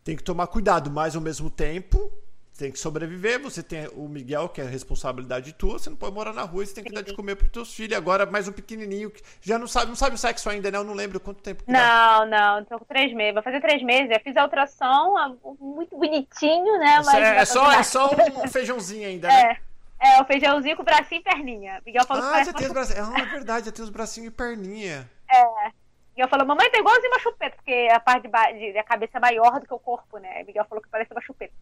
tem 0.05 0.17
que 0.17 0.23
tomar 0.23 0.47
cuidado, 0.47 0.91
mas 0.91 1.17
ao 1.17 1.21
mesmo 1.21 1.51
tempo, 1.51 2.13
tem 2.57 2.71
que 2.71 2.79
sobreviver. 2.79 3.43
Você 3.43 3.61
tem 3.61 3.89
o 3.89 4.09
Miguel, 4.09 4.49
que 4.49 4.61
é 4.61 4.65
responsabilidade 4.65 5.53
tua. 5.53 5.81
Você 5.81 5.91
não 5.91 5.97
pode 5.97 6.15
morar 6.15 6.33
na 6.33 6.43
rua, 6.43 6.65
você 6.65 6.75
tem 6.75 6.85
que 6.85 6.91
Sim. 6.91 6.95
dar 6.95 7.03
de 7.03 7.13
comer 7.15 7.35
pros 7.35 7.51
teus 7.51 7.75
filhos. 7.75 7.97
Agora, 7.97 8.25
mais 8.25 8.47
um 8.47 8.53
pequenininho 8.53 9.11
que 9.11 9.21
já 9.41 9.59
não 9.59 9.67
sabe, 9.67 9.89
não 9.89 9.97
sabe 9.97 10.15
o 10.15 10.19
sexo 10.19 10.49
ainda, 10.49 10.71
né? 10.71 10.79
Eu 10.79 10.85
não 10.85 10.95
lembro 10.95 11.19
quanto 11.19 11.43
tempo. 11.43 11.65
não, 11.67 11.75
dá. 11.75 12.27
não, 12.27 12.65
tô 12.65 12.79
com 12.79 12.85
três 12.85 13.13
meses. 13.13 13.35
Vai 13.35 13.43
fazer 13.43 13.61
três 13.61 13.83
meses. 13.83 14.11
Eu 14.11 14.21
fiz 14.21 14.37
a 14.37 14.45
ultrassom, 14.45 15.37
muito 15.61 15.97
bonitinho, 15.97 16.79
né? 16.79 17.03
Mas 17.05 17.15
é, 17.15 17.37
é 17.39 17.45
só, 17.45 17.73
é 17.73 17.83
só 17.83 18.11
um 18.45 18.47
feijãozinho 18.47 19.09
ainda, 19.09 19.27
né? 19.27 19.53
É. 19.53 19.72
É, 20.03 20.21
o 20.21 20.25
feijãozinho 20.25 20.77
com 20.77 20.83
bracinho 20.83 21.21
e 21.21 21.23
perninha. 21.23 21.81
Miguel 21.87 22.05
falou 22.05 22.25
ah, 22.25 22.39
que 22.39 22.47
já 22.47 22.53
tem 22.53 22.67
os 22.67 22.73
bracinhos. 22.73 23.09
Ah, 23.09 23.21
é 23.21 23.25
verdade, 23.27 23.67
já 23.67 23.73
tem 23.73 23.85
os 23.85 23.91
bracinhos 23.91 24.29
e 24.29 24.31
perninha. 24.33 25.09
É. 25.31 25.71
Miguel 26.11 26.29
falou, 26.29 26.45
mamãe 26.45 26.69
tá 26.71 26.79
igualzinho 26.79 27.13
uma 27.13 27.21
chupeta, 27.21 27.55
porque 27.55 27.89
a 27.91 28.01
parte 28.01 28.29
de, 28.29 28.73
de, 28.73 28.79
a 28.79 28.83
cabeça 28.83 29.19
é 29.19 29.21
maior 29.21 29.61
do 29.61 29.67
que 29.67 29.73
o 29.73 29.79
corpo, 29.79 30.19
né? 30.19 30.43
Miguel 30.43 30.67
falou 30.69 30.83
que 30.83 30.89
parece 30.91 31.13
uma 31.13 31.21
chupeta. 31.21 31.55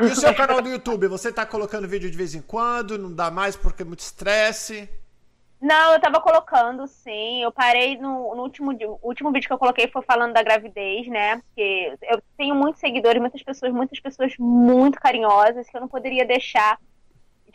E 0.00 0.04
o 0.04 0.14
seu 0.14 0.32
canal 0.32 0.62
do 0.62 0.68
YouTube? 0.68 1.08
Você 1.08 1.32
tá 1.32 1.44
colocando 1.44 1.88
vídeo 1.88 2.08
de 2.08 2.16
vez 2.16 2.36
em 2.36 2.40
quando? 2.40 2.96
Não 2.96 3.12
dá 3.12 3.32
mais 3.32 3.56
porque 3.56 3.82
é 3.82 3.84
muito 3.84 4.00
estresse? 4.00 4.88
Não, 5.60 5.92
eu 5.92 6.00
tava 6.00 6.20
colocando, 6.20 6.86
sim. 6.86 7.42
Eu 7.42 7.50
parei 7.50 7.98
no, 7.98 8.34
no 8.36 8.42
último, 8.42 8.72
o 9.02 9.08
último 9.08 9.32
vídeo 9.32 9.48
que 9.48 9.52
eu 9.52 9.58
coloquei 9.58 9.88
foi 9.88 10.02
falando 10.02 10.32
da 10.32 10.42
gravidez, 10.42 11.08
né? 11.08 11.36
Porque 11.38 11.96
eu 12.02 12.22
tenho 12.38 12.54
muitos 12.54 12.80
seguidores, 12.80 13.20
muitas 13.20 13.42
pessoas, 13.42 13.72
muitas 13.72 13.98
pessoas 13.98 14.34
muito 14.38 15.00
carinhosas 15.00 15.68
que 15.68 15.76
eu 15.76 15.80
não 15.80 15.88
poderia 15.88 16.24
deixar 16.24 16.78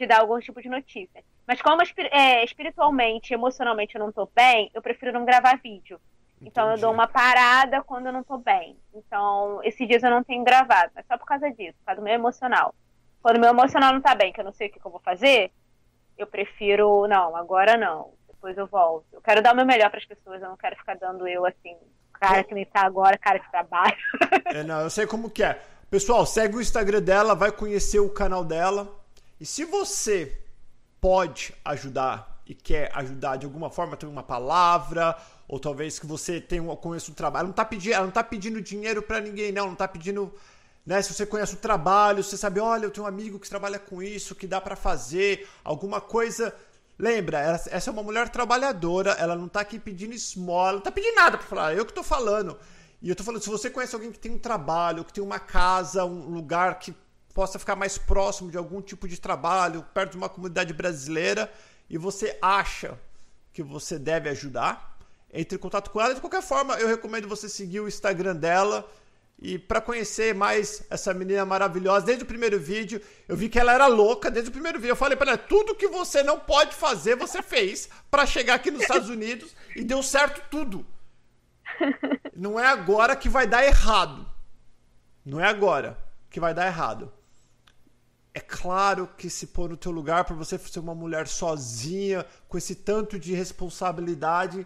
de 0.02 0.08
dar 0.08 0.22
algum 0.22 0.39
tipo 0.39 0.62
de 0.62 0.68
notícia. 0.70 1.24
Mas 1.47 1.62
como 1.62 1.82
é, 2.12 2.43
espiritualmente, 2.43 3.34
emocionalmente 3.34 3.95
eu 3.95 3.99
não 3.99 4.12
tô 4.12 4.30
bem, 4.36 4.72
eu 4.74 4.82
prefiro 4.82 5.14
não 5.14 5.26
gravar 5.26 5.60
vídeo. 5.62 5.99
Então 6.41 6.66
Entendi. 6.66 6.82
eu 6.82 6.88
dou 6.88 6.93
uma 6.93 7.08
parada 7.08 7.84
quando 7.84 8.08
eu 8.08 8.14
não 8.14 8.24
tô 8.24 8.38
bem. 8.38 8.76
Então, 8.95 9.62
esses 9.64 9.88
dias 9.88 10.02
eu 10.02 10.10
não 10.10 10.24
tenho 10.24 10.43
gravado, 10.43 10.91
mas 10.95 11.06
só 11.06 11.18
por 11.18 11.26
causa 11.26 11.52
disso, 11.52 11.78
por 11.80 11.86
causa 11.86 12.02
do 12.02 12.04
meu 12.04 12.14
emocional. 12.14 12.74
Quando 13.22 13.38
o 13.38 13.39
meu 13.39 13.49
emocional 13.49 13.93
não 13.93 14.02
tá 14.02 14.16
bem, 14.16 14.34
que 14.34 14.39
eu 14.39 14.45
não 14.45 14.52
sei 14.52 14.68
o 14.68 14.72
que, 14.72 14.80
que 14.80 14.86
eu 14.86 14.91
vou 14.91 15.02
fazer, 15.02 15.52
eu 16.18 16.26
prefiro, 16.26 17.08
não, 17.08 17.36
agora 17.36 17.78
não. 17.78 18.14
Depois 18.28 18.58
eu 18.58 18.66
volto. 18.66 19.06
Eu 19.14 19.22
quero 19.22 19.43
dar 19.43 19.54
o 19.54 19.56
meu 19.56 19.66
melhor 19.66 19.91
para 19.91 19.99
as 19.99 20.06
pessoas, 20.06 20.41
eu 20.41 20.49
não 20.49 20.58
quero 20.58 20.76
ficar 20.78 20.95
dando 20.95 21.28
eu 21.28 21.45
assim, 21.45 21.78
cara 22.20 22.43
que 22.43 22.56
nem 22.56 22.66
tá 22.66 22.82
agora, 22.82 23.20
cara 23.20 23.38
que 23.38 23.52
trabalha. 23.52 23.95
é, 24.45 24.64
não, 24.64 24.82
eu 24.82 24.89
sei 24.89 25.06
como 25.06 25.30
que 25.30 25.43
é. 25.43 25.62
Pessoal, 25.91 26.26
segue 26.26 26.56
o 26.56 26.62
Instagram 26.62 27.02
dela, 27.02 27.36
vai 27.36 27.52
conhecer 27.52 27.99
o 27.99 28.10
canal 28.10 28.43
dela. 28.43 29.01
E 29.41 29.45
se 29.47 29.65
você 29.65 30.37
pode 30.99 31.51
ajudar 31.65 32.43
e 32.45 32.53
quer 32.53 32.91
ajudar 32.93 33.37
de 33.37 33.45
alguma 33.47 33.71
forma, 33.71 33.97
tem 33.97 34.07
uma 34.07 34.21
palavra, 34.21 35.17
ou 35.47 35.59
talvez 35.59 35.97
que 35.97 36.05
você 36.05 36.39
tenha 36.39 36.61
um, 36.61 36.75
conheça 36.75 37.09
o 37.09 37.15
trabalho. 37.15 37.47
Não 37.47 37.53
tá 37.53 37.65
pedindo, 37.65 37.93
ela 37.95 38.05
não 38.05 38.11
tá 38.11 38.23
pedindo 38.23 38.61
dinheiro 38.61 39.01
para 39.01 39.19
ninguém, 39.19 39.51
não, 39.51 39.65
não 39.65 39.75
tá 39.75 39.87
pedindo, 39.87 40.31
né, 40.85 41.01
se 41.01 41.11
você 41.11 41.25
conhece 41.25 41.55
o 41.55 41.57
trabalho, 41.57 42.23
você 42.23 42.37
sabe, 42.37 42.59
olha, 42.59 42.85
eu 42.85 42.91
tenho 42.91 43.03
um 43.03 43.09
amigo 43.09 43.39
que 43.39 43.49
trabalha 43.49 43.79
com 43.79 44.03
isso, 44.03 44.35
que 44.35 44.45
dá 44.45 44.61
para 44.61 44.75
fazer 44.75 45.49
alguma 45.63 45.99
coisa. 45.99 46.53
Lembra, 46.99 47.39
essa 47.39 47.89
é 47.89 47.91
uma 47.91 48.03
mulher 48.03 48.29
trabalhadora, 48.29 49.13
ela 49.13 49.35
não 49.35 49.47
tá 49.47 49.61
aqui 49.61 49.79
pedindo 49.79 50.13
esmola, 50.13 50.73
não 50.73 50.81
tá 50.81 50.91
pedindo 50.91 51.15
nada 51.15 51.39
para 51.39 51.47
falar, 51.47 51.73
eu 51.73 51.83
que 51.83 51.93
tô 51.93 52.03
falando. 52.03 52.59
E 53.01 53.09
eu 53.09 53.15
tô 53.15 53.23
falando, 53.23 53.41
se 53.41 53.49
você 53.49 53.71
conhece 53.71 53.95
alguém 53.95 54.11
que 54.11 54.19
tem 54.19 54.31
um 54.31 54.37
trabalho, 54.37 55.03
que 55.03 55.11
tem 55.11 55.23
uma 55.23 55.39
casa, 55.39 56.05
um 56.05 56.29
lugar 56.29 56.77
que 56.77 56.93
possa 57.32 57.57
ficar 57.57 57.75
mais 57.75 57.97
próximo 57.97 58.51
de 58.51 58.57
algum 58.57 58.82
tipo 58.82 59.07
de 59.07 59.19
trabalho, 59.19 59.86
perto 59.93 60.11
de 60.11 60.17
uma 60.17 60.29
comunidade 60.29 60.73
brasileira, 60.73 61.51
e 61.89 61.97
você 61.97 62.38
acha 62.41 62.97
que 63.53 63.63
você 63.63 63.99
deve 63.99 64.29
ajudar, 64.29 64.97
entre 65.34 65.55
em 65.57 65.59
contato 65.59 65.89
com 65.89 66.01
ela. 66.01 66.13
De 66.13 66.21
qualquer 66.21 66.41
forma, 66.41 66.75
eu 66.75 66.88
recomendo 66.88 67.27
você 67.27 67.47
seguir 67.47 67.79
o 67.79 67.88
Instagram 67.88 68.36
dela. 68.36 68.89
E 69.39 69.57
para 69.57 69.82
conhecer 69.82 70.36
mais 70.36 70.84
essa 70.89 71.13
menina 71.13 71.43
maravilhosa, 71.43 72.05
desde 72.05 72.23
o 72.23 72.27
primeiro 72.27 72.59
vídeo, 72.59 73.01
eu 73.27 73.36
vi 73.36 73.49
que 73.49 73.59
ela 73.59 73.73
era 73.73 73.88
louca 73.88 74.29
desde 74.29 74.49
o 74.49 74.53
primeiro 74.53 74.77
vídeo. 74.77 74.91
Eu 74.91 74.95
falei 74.95 75.17
para 75.17 75.32
ela: 75.32 75.38
tudo 75.38 75.73
que 75.73 75.88
você 75.88 76.21
não 76.21 76.39
pode 76.39 76.75
fazer, 76.75 77.15
você 77.15 77.41
fez 77.41 77.89
para 78.09 78.25
chegar 78.25 78.55
aqui 78.55 78.69
nos 78.69 78.84
Estados 78.84 79.09
Unidos 79.09 79.55
e 79.75 79.84
deu 79.84 80.03
certo 80.03 80.43
tudo. 80.51 80.86
Não 82.36 82.59
é 82.59 82.67
agora 82.67 83.15
que 83.15 83.29
vai 83.29 83.47
dar 83.47 83.63
errado. 83.63 84.27
Não 85.25 85.39
é 85.39 85.47
agora 85.47 85.97
que 86.29 86.39
vai 86.39 86.53
dar 86.53 86.65
errado. 86.65 87.11
É 88.34 88.39
claro 88.39 89.09
que 89.17 89.29
se 89.29 89.47
pôr 89.47 89.69
no 89.69 89.75
teu 89.75 89.91
lugar 89.91 90.23
para 90.23 90.36
você 90.36 90.57
ser 90.57 90.79
uma 90.79 90.95
mulher 90.95 91.27
sozinha, 91.27 92.25
com 92.47 92.57
esse 92.57 92.75
tanto 92.75 93.19
de 93.19 93.34
responsabilidade, 93.34 94.65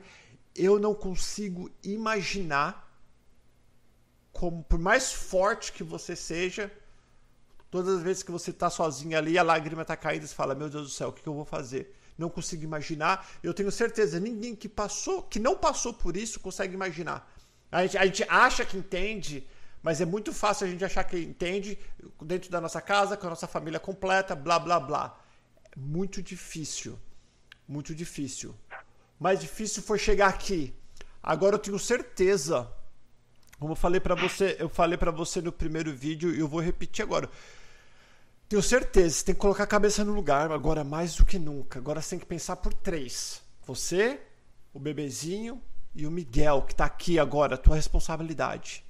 eu 0.55 0.77
não 0.79 0.93
consigo 0.93 1.71
imaginar 1.83 2.85
como, 4.31 4.63
por 4.63 4.77
mais 4.77 5.11
forte 5.11 5.71
que 5.71 5.83
você 5.83 6.15
seja, 6.15 6.71
todas 7.71 7.95
as 7.95 8.03
vezes 8.03 8.21
que 8.21 8.31
você 8.31 8.51
está 8.51 8.69
sozinho 8.69 9.17
ali, 9.17 9.37
a 9.37 9.43
lágrima 9.43 9.81
está 9.81 9.95
caindo, 9.95 10.27
você 10.27 10.35
fala: 10.35 10.53
Meu 10.53 10.69
Deus 10.69 10.83
do 10.83 10.89
céu, 10.89 11.09
o 11.09 11.13
que 11.13 11.25
eu 11.25 11.33
vou 11.33 11.45
fazer? 11.45 11.95
Não 12.17 12.29
consigo 12.29 12.63
imaginar. 12.63 13.27
Eu 13.41 13.53
tenho 13.53 13.71
certeza, 13.71 14.19
ninguém 14.19 14.55
que 14.55 14.69
passou, 14.69 15.23
que 15.23 15.39
não 15.39 15.55
passou 15.55 15.93
por 15.93 16.15
isso, 16.15 16.39
consegue 16.39 16.73
imaginar. 16.73 17.29
A 17.71 17.81
gente, 17.81 17.97
a 17.97 18.05
gente 18.05 18.25
acha 18.29 18.63
que 18.63 18.77
entende, 18.77 19.47
mas 19.85 20.01
é 20.01 20.05
muito 20.05 20.33
fácil 20.33 20.67
a 20.67 20.69
gente 20.69 20.83
achar 20.83 21.03
que 21.05 21.17
entende 21.17 21.77
dentro 22.21 22.49
da 22.49 22.59
nossa 22.59 22.81
casa, 22.81 23.15
com 23.15 23.27
a 23.27 23.29
nossa 23.29 23.47
família 23.47 23.79
completa, 23.79 24.35
blá 24.35 24.57
blá 24.59 24.79
blá. 24.79 25.05
É 25.71 25.79
muito 25.79 26.21
difícil. 26.21 26.99
Muito 27.67 27.95
difícil 27.95 28.53
mais 29.19 29.39
difícil 29.39 29.81
foi 29.81 29.97
chegar 29.97 30.27
aqui. 30.27 30.73
Agora 31.21 31.55
eu 31.55 31.59
tenho 31.59 31.79
certeza. 31.79 32.71
Como 33.59 33.71
eu 33.71 33.75
falei 33.75 33.99
para 33.99 34.15
você, 34.15 34.55
eu 34.59 34.69
falei 34.69 34.97
para 34.97 35.11
você 35.11 35.41
no 35.41 35.51
primeiro 35.51 35.93
vídeo 35.95 36.35
e 36.35 36.39
eu 36.39 36.47
vou 36.47 36.59
repetir 36.59 37.03
agora. 37.03 37.29
Tenho 38.47 38.61
certeza, 38.61 39.15
você 39.15 39.25
tem 39.25 39.35
que 39.35 39.41
colocar 39.41 39.63
a 39.63 39.67
cabeça 39.67 40.05
no 40.05 40.13
lugar 40.13 40.51
agora 40.51 40.83
mais 40.83 41.15
do 41.15 41.25
que 41.25 41.39
nunca. 41.39 41.79
Agora 41.79 42.01
você 42.01 42.11
tem 42.11 42.19
que 42.19 42.25
pensar 42.25 42.57
por 42.57 42.73
três. 42.73 43.41
Você, 43.65 44.21
o 44.71 44.79
bebezinho 44.79 45.59
e 45.95 46.05
o 46.05 46.11
Miguel 46.11 46.61
que 46.61 46.73
está 46.73 46.85
aqui 46.85 47.17
agora, 47.17 47.57
tua 47.57 47.75
responsabilidade. 47.75 48.84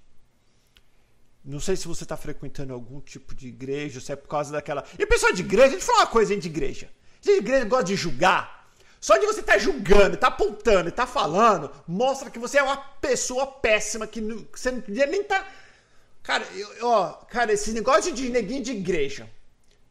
Não 1.46 1.60
sei 1.60 1.76
se 1.76 1.88
você 1.88 2.04
está 2.04 2.18
frequentando 2.18 2.74
algum 2.74 3.00
tipo 3.00 3.36
de 3.36 3.48
igreja, 3.48 4.02
se 4.02 4.12
é 4.12 4.16
por 4.16 4.28
causa 4.28 4.52
daquela. 4.52 4.84
E 4.98 5.06
pessoal 5.06 5.32
de 5.32 5.44
igreja, 5.44 5.70
deixa 5.70 5.84
eu 5.84 5.88
falar 5.88 6.00
uma 6.00 6.08
coisa 6.08 6.34
hein, 6.34 6.40
de 6.40 6.48
igreja. 6.48 6.90
De 7.22 7.32
igreja 7.32 7.66
gosta 7.66 7.86
de 7.86 7.96
julgar. 7.96 8.72
Só 9.00 9.16
de 9.18 9.28
você 9.28 9.42
estar 9.42 9.54
tá 9.54 9.60
julgando, 9.60 10.18
tá 10.18 10.28
apontando 10.28 10.90
e 10.90 10.92
tá 10.92 11.06
falando, 11.06 11.70
mostra 11.88 12.32
que 12.32 12.40
você 12.40 12.58
é 12.58 12.64
uma 12.64 12.78
pessoa 12.78 13.46
péssima, 13.46 14.08
que 14.08 14.20
não, 14.20 14.44
você 14.52 14.72
não 14.72 14.82
nem 14.88 15.24
tá. 15.24 15.48
Cara, 16.24 16.44
eu, 16.56 16.88
ó, 16.88 17.12
cara, 17.12 17.54
esse 17.54 17.72
negócio 17.72 18.12
de 18.12 18.30
neguinho 18.30 18.64
de 18.64 18.72
igreja, 18.72 19.30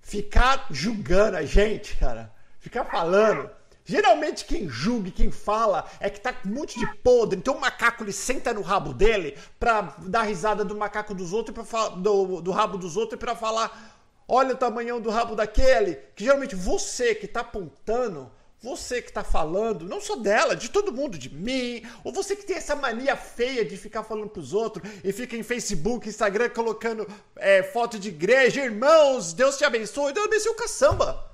ficar 0.03 0.67
julgando 0.73 1.37
a 1.37 1.45
gente, 1.45 1.97
cara, 1.97 2.35
ficar 2.59 2.85
falando. 2.85 3.49
Geralmente 3.85 4.47
quem 4.47 4.67
julga, 4.69 5.11
quem 5.11 5.31
fala, 5.31 5.87
é 6.01 6.09
que 6.09 6.19
tá 6.19 6.33
com 6.33 6.49
um 6.49 6.53
monte 6.53 6.79
de 6.79 6.87
podre. 6.97 7.39
Então 7.39 7.55
o 7.55 7.61
macaco 7.61 8.03
ele 8.03 8.13
senta 8.13 8.55
no 8.55 8.63
rabo 8.63 8.95
dele 8.95 9.37
pra 9.61 9.95
dar 9.99 10.23
risada 10.23 10.65
do 10.65 10.75
macaco 10.75 11.15
dos 11.15 11.33
outros, 11.35 11.69
pra, 11.69 11.89
do, 11.91 12.41
do 12.41 12.51
rabo 12.51 12.79
dos 12.79 12.97
outros, 12.97 13.21
pra 13.21 13.37
falar: 13.37 13.95
olha 14.27 14.55
o 14.55 14.57
tamanhão 14.57 15.01
do 15.01 15.11
rabo 15.11 15.37
daquele. 15.37 15.97
Que 16.17 16.25
geralmente 16.25 16.57
você 16.57 17.15
que 17.15 17.29
tá 17.29 17.41
apontando 17.41 18.31
você 18.65 19.03
que 19.03 19.11
está 19.11 19.23
falando, 19.23 19.85
não 19.85 20.01
só 20.01 20.17
dela, 20.17 20.57
de 20.57 20.71
todo 20.71 20.91
mundo, 20.91 21.19
de 21.19 21.29
mim, 21.29 21.83
ou 22.03 22.11
você 22.11 22.35
que 22.35 22.47
tem 22.47 22.57
essa 22.57 22.75
mania 22.75 23.15
feia 23.15 23.63
de 23.63 23.77
ficar 23.77 24.03
falando 24.03 24.31
pros 24.31 24.55
outros 24.55 24.91
e 25.05 25.13
fica 25.13 25.37
em 25.37 25.43
Facebook, 25.43 26.09
Instagram 26.09 26.49
colocando 26.49 27.07
é, 27.37 27.63
foto 27.63 27.99
de 27.99 28.09
igreja, 28.09 28.65
irmãos, 28.65 29.35
Deus 29.35 29.59
te 29.59 29.67
abençoe, 29.67 30.15
Deus 30.15 30.25
abençoe 30.25 30.53
o 30.53 30.57
caçamba. 30.57 31.34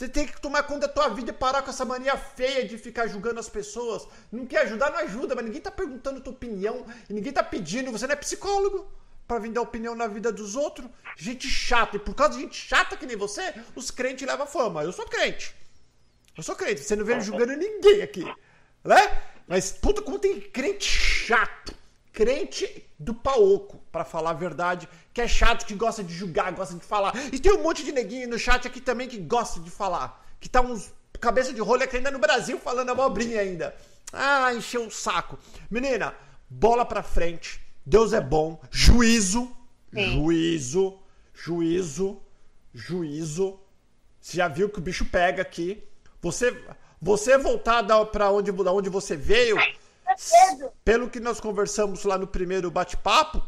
Você 0.00 0.08
tem 0.08 0.26
que 0.26 0.40
tomar 0.40 0.62
conta 0.62 0.86
da 0.86 0.88
tua 0.88 1.08
vida 1.10 1.30
e 1.30 1.34
parar 1.34 1.60
com 1.60 1.68
essa 1.68 1.84
mania 1.84 2.16
feia 2.16 2.66
de 2.66 2.78
ficar 2.78 3.06
julgando 3.06 3.38
as 3.38 3.50
pessoas. 3.50 4.08
Não 4.32 4.46
quer 4.46 4.62
ajudar, 4.62 4.90
não 4.90 4.96
ajuda, 5.00 5.34
mas 5.34 5.44
ninguém 5.44 5.60
tá 5.60 5.70
perguntando 5.70 6.22
tua 6.22 6.32
opinião 6.32 6.86
e 7.10 7.12
ninguém 7.12 7.30
tá 7.30 7.42
pedindo, 7.42 7.92
você 7.92 8.06
não 8.06 8.14
é 8.14 8.16
psicólogo 8.16 8.90
para 9.28 9.38
vir 9.38 9.52
dar 9.52 9.60
opinião 9.60 9.94
na 9.94 10.06
vida 10.06 10.32
dos 10.32 10.56
outros. 10.56 10.88
Gente 11.18 11.46
chata, 11.46 11.96
e 11.96 11.98
por 11.98 12.14
causa 12.14 12.32
de 12.32 12.40
gente 12.40 12.56
chata 12.56 12.96
que 12.96 13.04
nem 13.04 13.14
você, 13.14 13.52
os 13.76 13.90
crentes 13.90 14.26
levam 14.26 14.46
fama. 14.46 14.82
Eu 14.82 14.90
sou 14.90 15.04
crente. 15.04 15.54
Eu 16.34 16.42
sou 16.42 16.56
crente, 16.56 16.80
você 16.80 16.96
não 16.96 17.04
vê 17.04 17.20
julgando 17.20 17.52
ninguém 17.52 18.00
aqui. 18.00 18.24
Né? 18.82 19.22
Mas, 19.46 19.70
puta, 19.70 20.00
como 20.00 20.18
tem 20.18 20.40
crente 20.40 20.86
chato. 20.86 21.74
Crente 22.20 22.84
do 22.98 23.14
paoco, 23.14 23.78
para 23.90 24.04
falar 24.04 24.32
a 24.32 24.34
verdade, 24.34 24.86
que 25.10 25.22
é 25.22 25.26
chato, 25.26 25.64
que 25.64 25.74
gosta 25.74 26.04
de 26.04 26.12
julgar, 26.12 26.52
gosta 26.52 26.74
de 26.74 26.84
falar. 26.84 27.14
E 27.32 27.38
tem 27.38 27.50
um 27.50 27.62
monte 27.62 27.82
de 27.82 27.92
neguinho 27.92 28.28
no 28.28 28.38
chat 28.38 28.66
aqui 28.68 28.78
também 28.78 29.08
que 29.08 29.16
gosta 29.16 29.58
de 29.58 29.70
falar. 29.70 30.22
Que 30.38 30.46
tá 30.46 30.60
uns 30.60 30.92
cabeça 31.18 31.50
de 31.50 31.62
rolha 31.62 31.86
que 31.86 31.96
ainda 31.96 32.10
no 32.10 32.18
Brasil 32.18 32.58
falando 32.58 32.90
abobrinha 32.90 33.40
ainda. 33.40 33.74
Ah, 34.12 34.52
encheu 34.52 34.84
o 34.84 34.90
saco. 34.90 35.38
Menina, 35.70 36.14
bola 36.46 36.84
pra 36.84 37.02
frente. 37.02 37.58
Deus 37.86 38.12
é 38.12 38.20
bom. 38.20 38.60
Juízo. 38.70 39.50
Sim. 39.90 40.12
Juízo. 40.12 40.98
Juízo. 41.32 42.20
Juízo. 42.74 43.58
Você 44.20 44.36
já 44.36 44.46
viu 44.46 44.68
que 44.68 44.78
o 44.78 44.82
bicho 44.82 45.06
pega 45.06 45.40
aqui. 45.40 45.82
Você, 46.20 46.54
você 47.00 47.38
voltar 47.38 47.82
para 48.12 48.30
onde, 48.30 48.52
da 48.52 48.72
onde 48.72 48.90
você 48.90 49.16
veio, 49.16 49.56
pelo 50.84 51.08
que 51.08 51.20
nós 51.20 51.40
conversamos 51.40 52.04
lá 52.04 52.18
no 52.18 52.26
primeiro 52.26 52.70
bate-papo, 52.70 53.42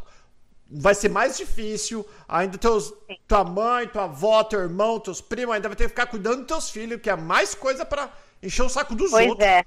vai 0.70 0.94
ser 0.94 1.08
mais 1.08 1.36
difícil. 1.36 2.06
Ainda 2.28 2.58
teus, 2.58 2.92
tua 3.26 3.44
mãe, 3.44 3.86
tua 3.88 4.04
avó, 4.04 4.42
teu 4.44 4.60
irmão, 4.60 5.00
teus 5.00 5.20
primos, 5.20 5.54
ainda 5.54 5.68
vai 5.68 5.76
ter 5.76 5.84
que 5.84 5.90
ficar 5.90 6.06
cuidando 6.06 6.38
dos 6.38 6.46
teus 6.46 6.70
filhos, 6.70 7.00
que 7.00 7.10
é 7.10 7.16
mais 7.16 7.54
coisa 7.54 7.84
para 7.84 8.10
encher 8.42 8.62
o 8.62 8.68
saco 8.68 8.94
dos 8.94 9.10
pois 9.10 9.28
outros. 9.28 9.46
É. 9.46 9.64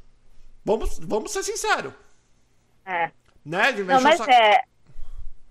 Vamos, 0.64 1.00
vamos 1.00 1.32
ser 1.32 1.44
sinceros. 1.44 1.94
É. 2.86 3.12
Né? 3.46 3.72
Não, 3.72 4.02
mas 4.02 4.18
saco... 4.18 4.32
é. 4.32 4.64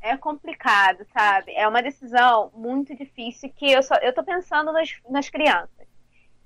É 0.07 0.19
complicado, 0.19 1.07
sabe? 1.15 1.55
É 1.55 1.67
uma 1.67 1.83
decisão 1.83 2.53
muito 2.55 2.95
difícil 2.95 3.51
que 3.57 3.73
eu 3.73 3.83
só 3.83 3.95
eu 4.03 4.13
tô 4.13 4.23
pensando 4.23 4.71
nas, 4.71 4.91
nas 5.09 5.31
crianças 5.31 5.85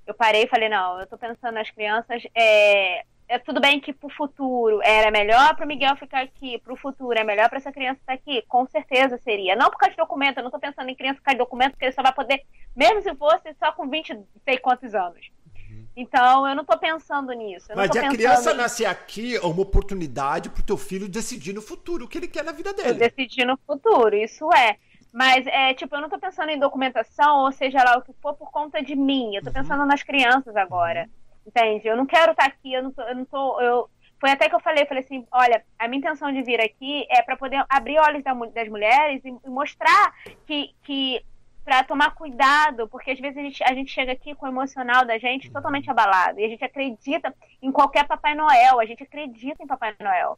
eu 0.09 0.13
parei 0.15 0.43
e 0.43 0.47
falei, 0.47 0.67
não, 0.67 0.99
eu 0.99 1.05
tô 1.05 1.17
pensando 1.19 1.53
nas 1.53 1.69
crianças, 1.69 2.23
é, 2.33 3.05
é 3.29 3.37
tudo 3.37 3.61
bem 3.61 3.79
que 3.79 3.93
pro 3.93 4.09
futuro 4.09 4.81
era 4.83 5.11
melhor 5.11 5.55
pro 5.55 5.67
Miguel 5.67 5.95
ficar 5.95 6.23
aqui, 6.23 6.57
pro 6.57 6.75
futuro 6.75 7.17
é 7.17 7.23
melhor 7.23 7.47
para 7.47 7.59
essa 7.59 7.71
criança 7.71 7.99
estar 7.99 8.13
aqui, 8.13 8.43
com 8.47 8.65
certeza 8.65 9.19
seria. 9.19 9.55
Não 9.55 9.69
por 9.69 9.77
causa 9.77 9.91
de 9.91 9.97
documento, 9.97 10.39
eu 10.39 10.43
não 10.43 10.49
tô 10.49 10.59
pensando 10.59 10.89
em 10.89 10.95
criança 10.95 11.19
ficar 11.19 11.33
de 11.33 11.37
documento, 11.37 11.73
porque 11.73 11.85
ele 11.85 11.93
só 11.93 12.01
vai 12.01 12.11
poder, 12.11 12.43
mesmo 12.75 13.03
se 13.03 13.15
fosse 13.15 13.53
só 13.59 13.71
com 13.71 13.87
20 13.87 14.17
sei 14.43 14.57
quantos 14.57 14.95
anos. 14.95 15.29
Uhum. 15.45 15.85
Então, 15.95 16.47
eu 16.47 16.55
não 16.55 16.65
tô 16.65 16.75
pensando 16.79 17.31
nisso. 17.33 17.67
Mas 17.75 17.95
a 17.95 18.09
criança 18.09 18.51
nascer 18.55 18.85
aqui 18.85 19.35
é 19.35 19.41
uma 19.41 19.61
oportunidade 19.61 20.49
pro 20.49 20.63
teu 20.63 20.75
filho 20.75 21.07
decidir 21.07 21.53
no 21.53 21.61
futuro 21.61 22.05
o 22.05 22.07
que 22.07 22.17
ele 22.17 22.27
quer 22.27 22.43
na 22.43 22.51
vida 22.51 22.73
dele. 22.73 22.95
Decidir 22.95 23.45
no 23.45 23.59
futuro, 23.67 24.15
isso 24.15 24.51
é. 24.51 24.77
Mas, 25.13 25.45
é, 25.45 25.75
tipo, 25.75 25.95
eu 25.95 26.01
não 26.01 26.09
tô 26.09 26.17
pensando 26.17 26.49
em 26.49 26.59
documentação, 26.59 27.43
ou 27.43 27.51
seja 27.51 27.83
lá 27.83 27.97
o 27.97 28.01
que 28.01 28.13
for, 28.21 28.33
por 28.33 28.49
conta 28.49 28.81
de 28.81 28.95
mim. 28.95 29.35
Eu 29.35 29.43
tô 29.43 29.49
uhum. 29.49 29.53
pensando 29.53 29.85
nas 29.85 30.01
crianças 30.01 30.55
agora. 30.55 31.01
Uhum. 31.01 31.18
Entende? 31.49 31.87
Eu 31.87 31.97
não 31.97 32.05
quero 32.05 32.31
estar 32.31 32.43
tá 32.43 32.49
aqui, 32.49 32.71
eu 32.71 32.83
não 32.83 32.91
tô. 32.91 33.01
Eu 33.01 33.15
não 33.15 33.25
tô 33.25 33.59
eu, 33.59 33.89
foi 34.19 34.29
até 34.29 34.47
que 34.47 34.53
eu 34.53 34.59
falei, 34.59 34.85
falei 34.85 35.03
assim, 35.03 35.25
olha, 35.31 35.63
a 35.79 35.87
minha 35.87 35.99
intenção 35.99 36.31
de 36.31 36.43
vir 36.43 36.61
aqui 36.61 37.07
é 37.09 37.21
para 37.21 37.37
poder 37.37 37.65
abrir 37.69 37.97
olhos 37.99 38.21
das 38.53 38.67
mulheres 38.67 39.23
e 39.23 39.49
mostrar 39.49 40.13
que, 40.45 40.75
que 40.83 41.23
para 41.63 41.83
tomar 41.83 42.13
cuidado, 42.13 42.87
porque 42.89 43.11
às 43.11 43.19
vezes 43.19 43.37
a 43.37 43.41
gente, 43.41 43.63
a 43.63 43.73
gente 43.73 43.91
chega 43.91 44.11
aqui 44.11 44.35
com 44.35 44.45
o 44.45 44.49
emocional 44.49 45.05
da 45.05 45.17
gente 45.17 45.49
totalmente 45.49 45.89
abalado 45.89 46.39
e 46.39 46.45
a 46.45 46.49
gente 46.49 46.63
acredita 46.63 47.33
em 47.61 47.71
qualquer 47.71 48.05
Papai 48.05 48.35
Noel, 48.35 48.79
a 48.79 48.85
gente 48.85 49.03
acredita 49.03 49.63
em 49.63 49.67
Papai 49.67 49.95
Noel. 49.99 50.37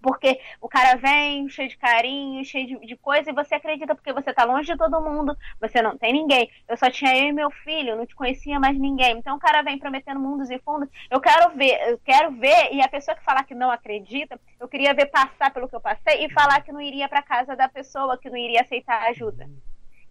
Porque 0.00 0.40
o 0.60 0.68
cara 0.68 0.96
vem 0.96 1.48
cheio 1.48 1.68
de 1.68 1.76
carinho, 1.76 2.44
cheio 2.44 2.66
de, 2.66 2.86
de 2.86 2.96
coisa, 2.96 3.30
e 3.30 3.34
você 3.34 3.54
acredita 3.54 3.94
porque 3.94 4.12
você 4.12 4.32
tá 4.32 4.44
longe 4.44 4.72
de 4.72 4.78
todo 4.78 5.00
mundo, 5.00 5.36
você 5.60 5.82
não 5.82 5.96
tem 5.96 6.12
ninguém. 6.12 6.50
Eu 6.68 6.76
só 6.76 6.90
tinha 6.90 7.16
eu 7.16 7.28
e 7.28 7.32
meu 7.32 7.50
filho, 7.50 7.96
não 7.96 8.06
te 8.06 8.14
conhecia 8.14 8.60
mais 8.60 8.78
ninguém. 8.78 9.18
Então 9.18 9.36
o 9.36 9.40
cara 9.40 9.62
vem 9.62 9.78
prometendo 9.78 10.20
mundos 10.20 10.50
e 10.50 10.58
fundos. 10.58 10.88
Eu 11.10 11.20
quero 11.20 11.50
ver, 11.56 11.90
eu 11.90 11.98
quero 12.04 12.32
ver, 12.32 12.72
e 12.72 12.80
a 12.80 12.88
pessoa 12.88 13.16
que 13.16 13.24
falar 13.24 13.44
que 13.44 13.54
não 13.54 13.70
acredita, 13.70 14.38
eu 14.60 14.68
queria 14.68 14.94
ver 14.94 15.06
passar 15.06 15.52
pelo 15.52 15.68
que 15.68 15.76
eu 15.76 15.80
passei 15.80 16.24
e 16.24 16.32
falar 16.32 16.60
que 16.60 16.72
não 16.72 16.80
iria 16.80 17.08
para 17.08 17.22
casa 17.22 17.56
da 17.56 17.68
pessoa, 17.68 18.18
que 18.18 18.30
não 18.30 18.36
iria 18.36 18.60
aceitar 18.60 19.08
ajuda 19.08 19.48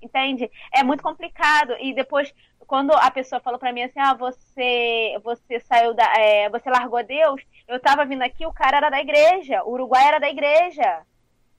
entende? 0.05 0.49
É 0.71 0.83
muito 0.83 1.03
complicado. 1.03 1.73
E 1.79 1.93
depois, 1.93 2.33
quando 2.67 2.91
a 2.91 3.09
pessoa 3.11 3.41
falou 3.41 3.59
para 3.59 3.71
mim 3.71 3.83
assim, 3.83 3.99
ah, 3.99 4.13
você, 4.13 5.17
você 5.23 5.59
saiu 5.61 5.93
da, 5.93 6.05
é, 6.17 6.49
você 6.49 6.69
largou 6.69 7.03
Deus, 7.03 7.41
eu 7.67 7.79
tava 7.79 8.05
vindo 8.05 8.21
aqui, 8.21 8.45
o 8.45 8.53
cara 8.53 8.77
era 8.77 8.89
da 8.89 8.99
igreja, 8.99 9.63
o 9.63 9.71
Uruguai 9.71 10.07
era 10.07 10.19
da 10.19 10.29
igreja. 10.29 11.01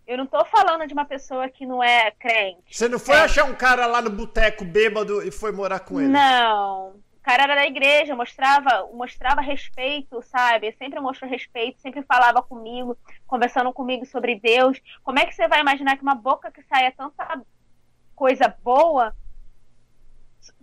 Eu 0.06 0.16
não 0.16 0.26
tô 0.26 0.44
falando 0.44 0.86
de 0.86 0.92
uma 0.92 1.04
pessoa 1.04 1.48
que 1.48 1.66
não 1.66 1.82
é 1.82 2.12
crente. 2.12 2.62
Você 2.70 2.88
não 2.88 2.98
foi 2.98 3.16
é. 3.16 3.22
achar 3.22 3.44
um 3.44 3.54
cara 3.54 3.86
lá 3.86 4.00
no 4.00 4.10
boteco 4.10 4.64
bêbado 4.64 5.20
e 5.26 5.32
foi 5.32 5.50
morar 5.50 5.80
com 5.80 6.00
ele? 6.00 6.08
Não. 6.08 6.90
O 6.90 7.22
cara 7.24 7.42
era 7.42 7.56
da 7.56 7.66
igreja, 7.66 8.14
mostrava, 8.14 8.88
mostrava 8.92 9.40
respeito, 9.40 10.22
sabe? 10.22 10.72
Sempre 10.78 11.00
mostrou 11.00 11.28
respeito, 11.28 11.80
sempre 11.80 12.04
falava 12.04 12.40
comigo, 12.40 12.96
conversando 13.26 13.72
comigo 13.72 14.06
sobre 14.06 14.38
Deus. 14.38 14.80
Como 15.02 15.18
é 15.18 15.26
que 15.26 15.34
você 15.34 15.48
vai 15.48 15.60
imaginar 15.60 15.96
que 15.96 16.04
uma 16.04 16.14
boca 16.14 16.52
que 16.52 16.62
saia 16.62 16.94
tanta 16.96 17.42
coisa 18.14 18.54
boa, 18.62 19.12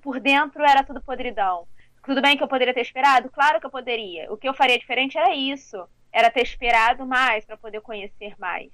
por 0.03 0.19
dentro 0.19 0.63
era 0.63 0.83
tudo 0.83 1.01
podridão. 1.01 1.65
Tudo 2.05 2.21
bem 2.21 2.35
que 2.35 2.43
eu 2.43 2.47
poderia 2.47 2.73
ter 2.73 2.81
esperado? 2.81 3.31
Claro 3.31 3.59
que 3.59 3.65
eu 3.65 3.71
poderia. 3.71 4.31
O 4.31 4.37
que 4.37 4.47
eu 4.47 4.53
faria 4.53 4.77
diferente 4.77 5.17
era 5.17 5.33
isso. 5.33 5.87
Era 6.11 6.29
ter 6.29 6.41
esperado 6.41 7.05
mais 7.05 7.45
para 7.45 7.57
poder 7.57 7.79
conhecer 7.81 8.35
mais. 8.37 8.69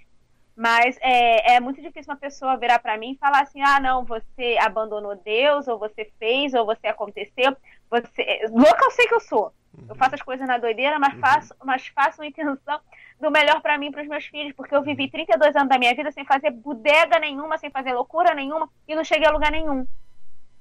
Mas 0.55 0.97
é, 0.99 1.53
é 1.53 1.59
muito 1.59 1.81
difícil 1.81 2.11
uma 2.11 2.19
pessoa 2.19 2.57
virar 2.57 2.79
para 2.79 2.97
mim 2.97 3.11
e 3.11 3.17
falar 3.17 3.43
assim: 3.43 3.61
ah, 3.61 3.79
não, 3.79 4.03
você 4.03 4.57
abandonou 4.59 5.15
Deus, 5.15 5.67
ou 5.67 5.77
você 5.77 6.11
fez, 6.17 6.53
ou 6.53 6.65
você 6.65 6.87
aconteceu. 6.87 7.55
Você... 7.89 8.41
Louca 8.49 8.83
eu 8.83 8.91
sei 8.91 9.07
que 9.07 9.13
eu 9.13 9.21
sou. 9.21 9.53
Eu 9.87 9.95
faço 9.95 10.15
as 10.15 10.21
coisas 10.21 10.47
na 10.47 10.57
doideira, 10.57 10.99
mas 10.99 11.13
uhum. 11.13 11.19
faço, 11.19 11.53
mas 11.63 11.87
faço 11.87 12.21
uma 12.21 12.27
intenção 12.27 12.81
do 13.21 13.31
melhor 13.31 13.61
para 13.61 13.77
mim 13.77 13.87
e 13.87 13.91
para 13.91 14.01
os 14.01 14.07
meus 14.07 14.25
filhos, 14.25 14.53
porque 14.53 14.75
eu 14.75 14.81
vivi 14.81 15.09
32 15.09 15.55
anos 15.55 15.69
da 15.69 15.77
minha 15.77 15.93
vida 15.93 16.11
sem 16.11 16.25
fazer 16.25 16.51
bodega 16.51 17.19
nenhuma, 17.19 17.57
sem 17.57 17.69
fazer 17.69 17.93
loucura 17.93 18.33
nenhuma 18.33 18.67
e 18.87 18.95
não 18.95 19.03
cheguei 19.03 19.27
a 19.27 19.31
lugar 19.31 19.51
nenhum. 19.51 19.85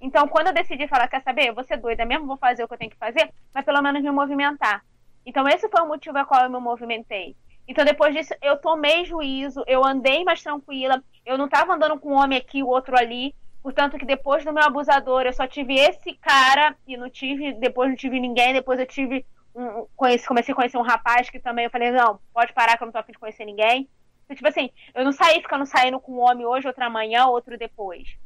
Então, 0.01 0.29
quando 0.29 0.49
eu 0.49 0.53
decidi 0.53 0.87
falar, 0.87 1.09
quer 1.09 1.23
saber, 1.23 1.49
eu 1.49 1.55
vou 1.55 1.65
ser 1.65 1.77
doida 1.77 2.05
mesmo, 2.05 2.27
vou 2.27 2.37
fazer 2.37 2.63
o 2.63 2.69
que 2.69 2.75
eu 2.75 2.79
tenho 2.79 2.91
que 2.91 2.97
fazer, 2.97 3.33
mas 3.53 3.65
pelo 3.65 3.83
menos 3.83 4.03
me 4.03 4.11
movimentar. 4.11 4.85
Então, 5.27 5.47
esse 5.49 5.69
foi 5.69 5.83
o 5.83 5.89
motivo 5.89 6.19
a 6.19 6.25
qual 6.25 6.45
eu 6.45 6.51
me 6.51 6.61
movimentei. 6.61 7.37
Então, 7.67 7.85
depois 7.85 8.15
disso, 8.15 8.33
eu 8.41 8.57
tomei 8.57 9.05
juízo, 9.05 9.63
eu 9.67 9.85
andei 9.85 10.25
mais 10.25 10.43
tranquila, 10.43 11.03
eu 11.27 11.37
não 11.37 11.47
estava 11.47 11.75
andando 11.75 11.99
com 11.99 12.13
um 12.13 12.17
homem 12.17 12.39
aqui, 12.39 12.63
o 12.63 12.69
outro 12.69 12.97
ali. 12.97 13.35
Portanto, 13.63 13.99
que 13.99 14.07
depois 14.07 14.45
do 14.45 14.53
meu 14.53 14.63
abusador, 14.63 15.23
eu 15.23 15.33
só 15.33 15.47
tive 15.47 15.75
esse 15.75 16.15
cara 16.15 16.75
e 16.87 16.97
não 16.97 17.11
tive, 17.11 17.53
depois 17.55 17.91
não 17.91 17.97
tive 17.97 18.19
ninguém, 18.21 18.55
depois 18.55 18.79
eu 18.79 18.87
tive 18.87 19.27
um, 19.55 19.87
conheci, 19.97 20.27
comecei 20.27 20.53
a 20.53 20.57
conhecer 20.57 20.79
um 20.79 20.83
rapaz 20.83 21.29
que 21.29 21.41
também 21.41 21.65
eu 21.65 21.71
falei, 21.71 21.91
não, 21.91 22.21
pode 22.33 22.53
parar 22.53 22.77
que 22.77 22.83
eu 22.83 22.87
não 22.87 22.93
tô 22.93 22.99
afim 22.99 23.13
de 23.13 23.19
conhecer 23.19 23.45
ninguém. 23.45 23.89
Então, 24.25 24.37
tipo 24.37 24.49
assim, 24.49 24.71
eu 24.95 25.05
não 25.05 25.13
saí 25.13 25.43
ficando 25.43 25.67
saindo 25.67 26.01
com 26.01 26.13
um 26.13 26.21
homem 26.21 26.47
hoje, 26.47 26.67
outra 26.67 26.87
amanhã, 26.87 27.27
outro 27.27 27.59
depois. 27.59 28.17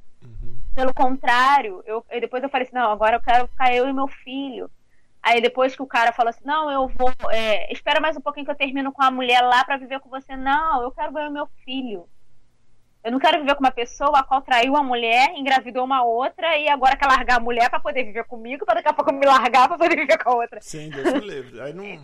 Pelo 0.75 0.95
contrário, 0.95 1.83
eu, 1.87 2.05
eu, 2.11 2.21
depois 2.21 2.43
eu 2.43 2.49
falei 2.49 2.67
assim, 2.67 2.75
não, 2.77 2.91
agora 2.91 3.17
eu 3.17 3.21
quero 3.21 3.47
ficar 3.49 3.75
eu 3.75 3.89
e 3.89 3.93
meu 3.93 4.09
filho. 4.09 4.71
Aí 5.23 5.41
depois 5.41 5.77
que 5.77 5.83
o 5.83 5.87
cara 5.87 6.13
falou 6.13 6.31
assim, 6.31 6.45
não, 6.45 6.71
eu 6.71 6.89
vou, 6.89 7.13
é, 7.31 7.73
espera 7.73 8.01
mais 8.01 8.17
um 8.17 8.21
pouquinho 8.21 8.45
que 8.45 8.51
eu 8.51 8.57
termino 8.57 8.91
com 8.91 9.03
a 9.03 9.11
mulher 9.11 9.41
lá 9.41 9.65
para 9.65 9.77
viver 9.77 10.01
com 10.01 10.09
você. 10.09 10.37
Não, 10.37 10.83
eu 10.83 10.91
quero 10.91 11.13
ver 11.13 11.29
o 11.29 11.33
meu 11.33 11.47
filho. 11.65 12.09
Eu 13.05 13.11
não 13.11 13.19
quero 13.19 13.39
viver 13.41 13.55
com 13.55 13.65
uma 13.65 13.71
pessoa 13.71 14.21
a 14.21 14.23
qual 14.23 14.41
traiu 14.43 14.73
uma 14.73 14.83
mulher, 14.83 15.33
engravidou 15.37 15.85
uma 15.85 16.05
outra 16.05 16.57
e 16.57 16.69
agora 16.69 16.97
quer 16.97 17.07
largar 17.07 17.37
a 17.39 17.41
mulher 17.41 17.69
para 17.69 17.81
poder 17.81 18.05
viver 18.05 18.25
comigo, 18.25 18.65
para 18.65 18.77
daqui 18.77 18.89
a 18.89 18.93
pouco 18.93 19.13
me 19.13 19.27
largar 19.27 19.69
para 19.69 19.77
poder 19.77 19.97
viver 19.97 20.19
com 20.19 20.31
a 20.31 20.35
outra. 20.37 20.61
Sim, 20.61 20.89
Deus 20.91 21.13
me 21.15 21.21
livre. 21.21 21.61
Aí 21.61 21.73
não. 21.73 21.85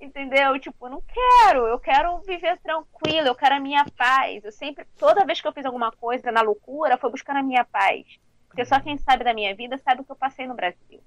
Entendeu? 0.00 0.58
Tipo, 0.58 0.88
não 0.88 1.02
quero. 1.02 1.66
Eu 1.66 1.78
quero 1.78 2.18
viver 2.20 2.58
tranquilo, 2.60 3.28
eu 3.28 3.34
quero 3.34 3.54
a 3.54 3.60
minha 3.60 3.84
paz. 3.96 4.44
Eu 4.44 4.52
sempre, 4.52 4.84
toda 4.98 5.24
vez 5.24 5.40
que 5.40 5.48
eu 5.48 5.52
fiz 5.52 5.64
alguma 5.64 5.90
coisa 5.90 6.30
na 6.30 6.42
loucura, 6.42 6.98
foi 6.98 7.10
buscando 7.10 7.38
a 7.38 7.42
minha 7.42 7.64
paz. 7.64 8.04
Porque 8.48 8.64
só 8.64 8.78
quem 8.80 8.98
sabe 8.98 9.24
da 9.24 9.34
minha 9.34 9.54
vida 9.54 9.78
sabe 9.78 10.02
o 10.02 10.04
que 10.04 10.12
eu 10.12 10.16
passei 10.16 10.46
no 10.46 10.54
Brasil. 10.54 11.02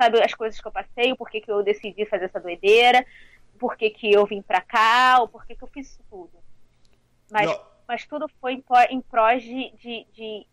Sabe 0.00 0.22
as 0.22 0.34
coisas 0.34 0.60
que 0.60 0.66
eu 0.66 0.72
passei, 0.72 1.12
o 1.12 1.16
porquê 1.16 1.40
que 1.40 1.50
eu 1.50 1.62
decidi 1.62 2.04
fazer 2.06 2.26
essa 2.26 2.40
doideira, 2.40 3.04
por 3.58 3.76
que, 3.76 3.90
que 3.90 4.12
eu 4.12 4.26
vim 4.26 4.42
pra 4.42 4.60
cá, 4.60 5.22
o 5.22 5.28
porquê 5.28 5.54
que 5.54 5.64
eu 5.64 5.68
fiz 5.68 5.88
isso 5.88 6.02
tudo. 6.10 6.32
Mas. 7.30 7.46
Não 7.46 7.76
mas 7.86 8.06
tudo 8.06 8.28
foi 8.40 8.54
em, 8.54 8.64
em 8.90 9.00
prós 9.00 9.42
de, 9.42 9.70
de, 9.76 10.06
de, 10.12 10.46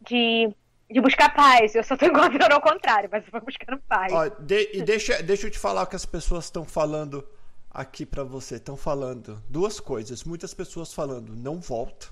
de, 0.00 0.54
de 0.90 1.00
buscar 1.00 1.34
paz. 1.34 1.74
Eu 1.74 1.84
só 1.84 1.94
estou 1.94 2.08
encontrando 2.08 2.54
ao 2.54 2.60
contrário, 2.60 3.08
mas 3.10 3.24
eu 3.24 3.32
vou 3.32 3.42
buscando 3.42 3.80
paz. 3.82 4.12
Ó, 4.12 4.28
de, 4.28 4.70
e 4.76 4.82
deixa, 4.82 5.22
deixa 5.22 5.46
eu 5.46 5.50
te 5.50 5.58
falar 5.58 5.82
o 5.82 5.86
que 5.86 5.96
as 5.96 6.06
pessoas 6.06 6.46
estão 6.46 6.64
falando 6.64 7.26
aqui 7.70 8.06
para 8.06 8.24
você. 8.24 8.56
Estão 8.56 8.76
falando 8.76 9.42
duas 9.48 9.78
coisas. 9.78 10.24
Muitas 10.24 10.54
pessoas 10.54 10.92
falando, 10.92 11.36
não 11.36 11.60
volta, 11.60 12.08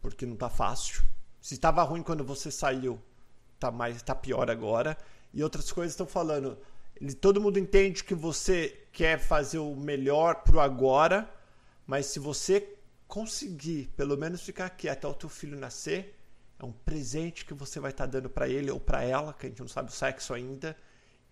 porque 0.00 0.24
não 0.24 0.36
tá 0.36 0.48
fácil. 0.48 1.02
Se 1.40 1.54
estava 1.54 1.82
ruim 1.82 2.02
quando 2.02 2.24
você 2.24 2.50
saiu, 2.50 3.00
tá 3.58 3.70
mais 3.70 4.02
tá 4.02 4.14
pior 4.14 4.50
agora. 4.50 4.96
E 5.32 5.42
outras 5.42 5.70
coisas 5.70 5.92
estão 5.92 6.06
falando, 6.06 6.58
todo 7.20 7.40
mundo 7.40 7.58
entende 7.58 8.02
que 8.02 8.14
você 8.14 8.86
quer 8.92 9.18
fazer 9.18 9.58
o 9.58 9.76
melhor 9.76 10.36
pro 10.36 10.58
agora, 10.58 11.28
mas 11.86 12.06
se 12.06 12.18
você 12.18 12.76
conseguir 13.06 13.90
pelo 13.96 14.16
menos 14.16 14.42
ficar 14.42 14.66
aqui 14.66 14.88
até 14.88 15.06
o 15.06 15.14
teu 15.14 15.28
filho 15.28 15.58
nascer, 15.58 16.17
é 16.58 16.64
um 16.64 16.72
presente 16.72 17.44
que 17.44 17.54
você 17.54 17.78
vai 17.78 17.90
estar 17.90 18.06
tá 18.06 18.12
dando 18.12 18.28
para 18.28 18.48
ele 18.48 18.70
ou 18.70 18.80
para 18.80 19.02
ela, 19.02 19.32
que 19.32 19.46
a 19.46 19.48
gente 19.48 19.60
não 19.60 19.68
sabe 19.68 19.90
o 19.90 19.92
sexo 19.92 20.34
ainda, 20.34 20.76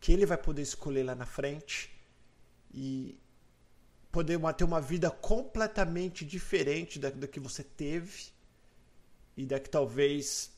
que 0.01 0.13
ele 0.13 0.25
vai 0.25 0.39
poder 0.39 0.63
escolher 0.63 1.03
lá 1.03 1.15
na 1.15 1.27
frente 1.27 1.91
e 2.73 3.19
poder 4.13 4.39
ter 4.55 4.65
uma 4.65 4.81
vida 4.81 5.11
completamente 5.11 6.25
diferente 6.25 6.99
da, 6.99 7.11
da 7.11 7.27
que 7.27 7.41
você 7.41 7.63
teve 7.63 8.27
e 9.37 9.45
da 9.45 9.61
que 9.61 9.69
talvez 9.69 10.53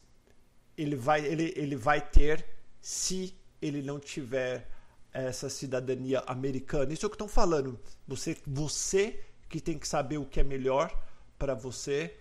ele 0.76 0.94
vai, 0.94 1.24
ele, 1.24 1.52
ele 1.56 1.74
vai 1.74 2.00
ter 2.00 2.44
se 2.80 3.34
ele 3.60 3.82
não 3.82 3.98
tiver 3.98 4.68
essa 5.12 5.48
cidadania 5.48 6.20
americana. 6.20 6.92
Isso 6.92 7.04
é 7.04 7.08
o 7.08 7.10
que 7.10 7.16
estão 7.16 7.28
falando. 7.28 7.78
Você, 8.06 8.36
você 8.46 9.24
que 9.48 9.60
tem 9.60 9.78
que 9.78 9.88
saber 9.88 10.18
o 10.18 10.26
que 10.26 10.40
é 10.40 10.44
melhor 10.44 10.94
para 11.38 11.54
você. 11.54 12.16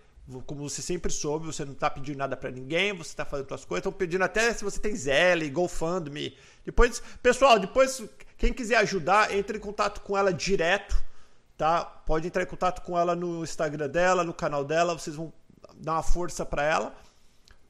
Como 0.45 0.69
você 0.69 0.82
sempre 0.82 1.09
soube, 1.09 1.45
você 1.45 1.63
não 1.63 1.71
está 1.71 1.89
pedindo 1.89 2.17
nada 2.17 2.36
para 2.36 2.51
ninguém, 2.51 2.91
você 2.91 3.11
está 3.11 3.23
fazendo 3.23 3.47
suas 3.47 3.63
coisas. 3.63 3.80
Estão 3.86 3.93
pedindo 3.93 4.23
até 4.23 4.53
se 4.53 4.63
você 4.63 4.78
tem 4.78 4.93
Zelle, 4.93 5.49
GoFundMe. 5.49 6.36
Depois, 6.65 7.01
pessoal, 7.23 7.57
depois, 7.57 8.03
quem 8.38 8.51
quiser 8.51 8.75
ajudar, 8.78 9.34
entre 9.34 9.57
em 9.57 9.61
contato 9.61 10.01
com 10.01 10.17
ela 10.17 10.34
direto, 10.34 11.01
tá? 11.57 11.86
Pode 11.86 12.28
entrar 12.28 12.43
em 12.43 12.47
contato 12.47 12.82
com 12.82 12.97
ela 12.97 13.15
no 13.15 13.41
Instagram 13.41 13.88
dela, 13.88 14.25
no 14.25 14.34
canal 14.34 14.65
dela, 14.65 14.93
vocês 14.97 15.15
vão 15.15 15.32
dar 15.75 15.93
uma 15.93 16.03
força 16.03 16.45
para 16.45 16.63
ela. 16.63 16.95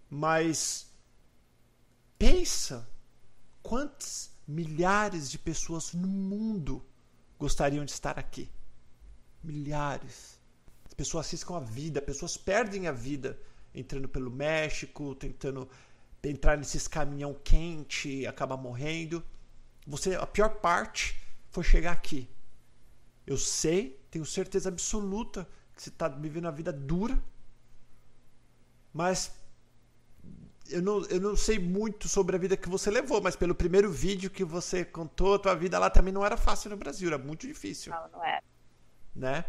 Mas 0.09 0.87
pensa 2.17 2.89
quantas 3.61 4.31
milhares 4.47 5.29
de 5.29 5.37
pessoas 5.37 5.93
no 5.93 6.07
mundo 6.07 6.83
gostariam 7.37 7.85
de 7.85 7.91
estar 7.91 8.17
aqui. 8.17 8.49
Milhares 9.43 10.36
pessoas 10.97 11.27
arriscam 11.27 11.55
a 11.55 11.59
vida, 11.59 12.01
pessoas 12.01 12.35
perdem 12.35 12.87
a 12.87 12.91
vida 12.91 13.39
entrando 13.73 14.09
pelo 14.09 14.31
México, 14.31 15.13
tentando 15.13 15.69
entrar 16.23 16.57
nesses 16.57 16.87
caminhão 16.87 17.35
quente, 17.43 18.25
acaba 18.25 18.57
morrendo. 18.57 19.23
Você, 19.85 20.15
a 20.15 20.25
pior 20.25 20.49
parte 20.55 21.17
foi 21.51 21.63
chegar 21.63 21.91
aqui. 21.91 22.27
Eu 23.25 23.37
sei, 23.37 24.01
tenho 24.09 24.25
certeza 24.25 24.69
absoluta 24.69 25.47
que 25.75 25.83
você 25.83 25.89
está 25.89 26.07
vivendo 26.07 26.47
a 26.47 26.51
vida 26.51 26.73
dura, 26.73 27.23
mas 28.91 29.31
eu 30.69 30.81
não, 30.81 31.05
eu 31.05 31.21
não 31.21 31.35
sei 31.35 31.59
muito 31.59 32.09
sobre 32.09 32.35
a 32.35 32.39
vida 32.39 32.57
que 32.57 32.67
você 32.67 32.89
levou, 32.89 33.21
mas 33.21 33.35
pelo 33.35 33.53
primeiro 33.53 33.91
vídeo 33.91 34.29
que 34.29 34.43
você 34.43 34.83
contou, 34.83 35.35
a 35.35 35.39
tua 35.39 35.55
vida 35.55 35.77
lá 35.77 35.89
também 35.89 36.11
não 36.11 36.25
era 36.25 36.35
fácil 36.35 36.71
no 36.71 36.77
Brasil, 36.77 37.07
era 37.07 37.17
muito 37.17 37.45
difícil. 37.45 37.93
Não, 37.93 38.09
não 38.09 38.25
era. 38.25 38.43
Né? 39.15 39.45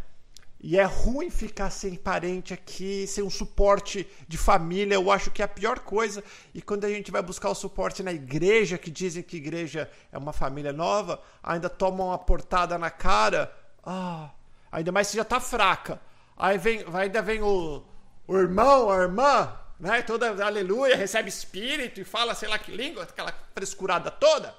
E 0.61 0.77
é 0.77 0.83
ruim 0.83 1.31
ficar 1.31 1.71
sem 1.71 1.95
parente 1.95 2.53
aqui, 2.53 3.07
sem 3.07 3.23
um 3.23 3.31
suporte 3.31 4.09
de 4.27 4.37
família. 4.37 4.95
Eu 4.95 5.11
acho 5.11 5.31
que 5.31 5.41
é 5.41 5.45
a 5.45 5.49
pior 5.49 5.79
coisa. 5.79 6.23
E 6.53 6.61
quando 6.61 6.85
a 6.85 6.89
gente 6.89 7.13
vai 7.13 7.23
buscar 7.23 7.49
o 7.49 7.55
suporte 7.55 8.03
na 8.03 8.13
igreja, 8.13 8.77
que 8.77 8.91
dizem 8.91 9.23
que 9.23 9.37
igreja 9.37 9.89
é 10.11 10.19
uma 10.19 10.33
família 10.33 10.73
nova, 10.73 11.23
ainda 11.43 11.69
tomam 11.69 12.09
uma 12.09 12.19
portada 12.19 12.77
na 12.77 12.91
cara. 12.91 13.55
Ah, 13.85 14.31
ainda 14.73 14.91
mais 14.91 15.07
se 15.07 15.17
já 15.17 15.25
tá 15.25 15.39
fraca. 15.39 16.01
Aí 16.37 16.59
vem, 16.59 16.85
ainda 16.93 17.23
vem 17.23 17.41
o, 17.41 17.85
o 18.27 18.37
irmão, 18.37 18.91
a 18.91 18.97
irmã, 18.97 19.57
né? 19.79 20.03
Toda 20.03 20.45
aleluia, 20.45 20.97
recebe 20.97 21.29
espírito 21.29 22.01
e 22.01 22.05
fala 22.05 22.35
sei 22.35 22.49
lá 22.49 22.59
que 22.59 22.73
língua, 22.73 23.05
aquela 23.05 23.33
frescurada 23.55 24.11
toda. 24.11 24.53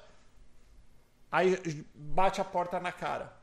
Aí 1.30 1.84
bate 1.94 2.40
a 2.40 2.44
porta 2.44 2.80
na 2.80 2.90
cara. 2.90 3.39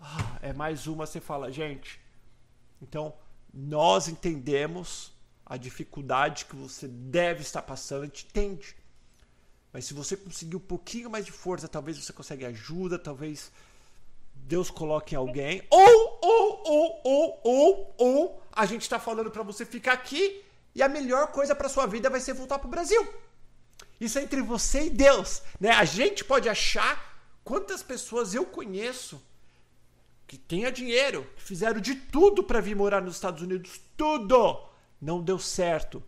Ah, 0.00 0.38
é 0.40 0.52
mais 0.52 0.86
uma, 0.86 1.06
você 1.06 1.20
fala, 1.20 1.52
gente. 1.52 2.00
Então, 2.80 3.14
nós 3.52 4.08
entendemos 4.08 5.12
a 5.44 5.56
dificuldade 5.56 6.46
que 6.46 6.56
você 6.56 6.88
deve 6.88 7.42
estar 7.42 7.62
passando, 7.62 8.02
a 8.02 8.06
gente 8.06 8.24
entende. 8.26 8.76
Mas 9.72 9.84
se 9.84 9.94
você 9.94 10.16
conseguir 10.16 10.56
um 10.56 10.60
pouquinho 10.60 11.10
mais 11.10 11.26
de 11.26 11.32
força, 11.32 11.68
talvez 11.68 11.98
você 11.98 12.12
consiga 12.12 12.48
ajuda, 12.48 12.98
talvez 12.98 13.52
Deus 14.34 14.70
coloque 14.70 15.14
alguém. 15.14 15.62
Ou, 15.70 16.18
ou, 16.22 16.62
ou, 16.64 17.00
ou, 17.04 17.40
ou, 17.44 17.94
ou, 17.98 18.42
a 18.52 18.64
gente 18.64 18.82
está 18.82 18.98
falando 18.98 19.30
para 19.30 19.42
você 19.42 19.66
ficar 19.66 19.92
aqui 19.92 20.42
e 20.74 20.82
a 20.82 20.88
melhor 20.88 21.28
coisa 21.28 21.54
para 21.54 21.68
sua 21.68 21.86
vida 21.86 22.08
vai 22.08 22.20
ser 22.20 22.32
voltar 22.32 22.58
para 22.58 22.66
o 22.68 22.70
Brasil. 22.70 23.06
Isso 24.00 24.18
é 24.18 24.22
entre 24.22 24.40
você 24.40 24.86
e 24.86 24.90
Deus. 24.90 25.42
Né? 25.60 25.70
A 25.70 25.84
gente 25.84 26.24
pode 26.24 26.48
achar 26.48 27.20
quantas 27.44 27.82
pessoas 27.82 28.34
eu 28.34 28.46
conheço 28.46 29.22
que 30.30 30.38
tenha 30.38 30.70
dinheiro, 30.70 31.28
que 31.34 31.42
fizeram 31.42 31.80
de 31.80 31.96
tudo 31.96 32.44
para 32.44 32.60
vir 32.60 32.76
morar 32.76 33.02
nos 33.02 33.16
Estados 33.16 33.42
Unidos, 33.42 33.80
tudo 33.96 34.64
não 35.00 35.20
deu 35.20 35.40
certo. 35.40 36.00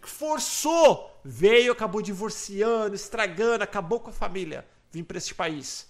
Forçou, 0.00 1.20
veio, 1.24 1.70
acabou 1.70 2.02
divorciando, 2.02 2.96
estragando, 2.96 3.62
acabou 3.62 4.00
com 4.00 4.10
a 4.10 4.12
família, 4.12 4.66
vim 4.90 5.04
para 5.04 5.18
este 5.18 5.36
país. 5.36 5.88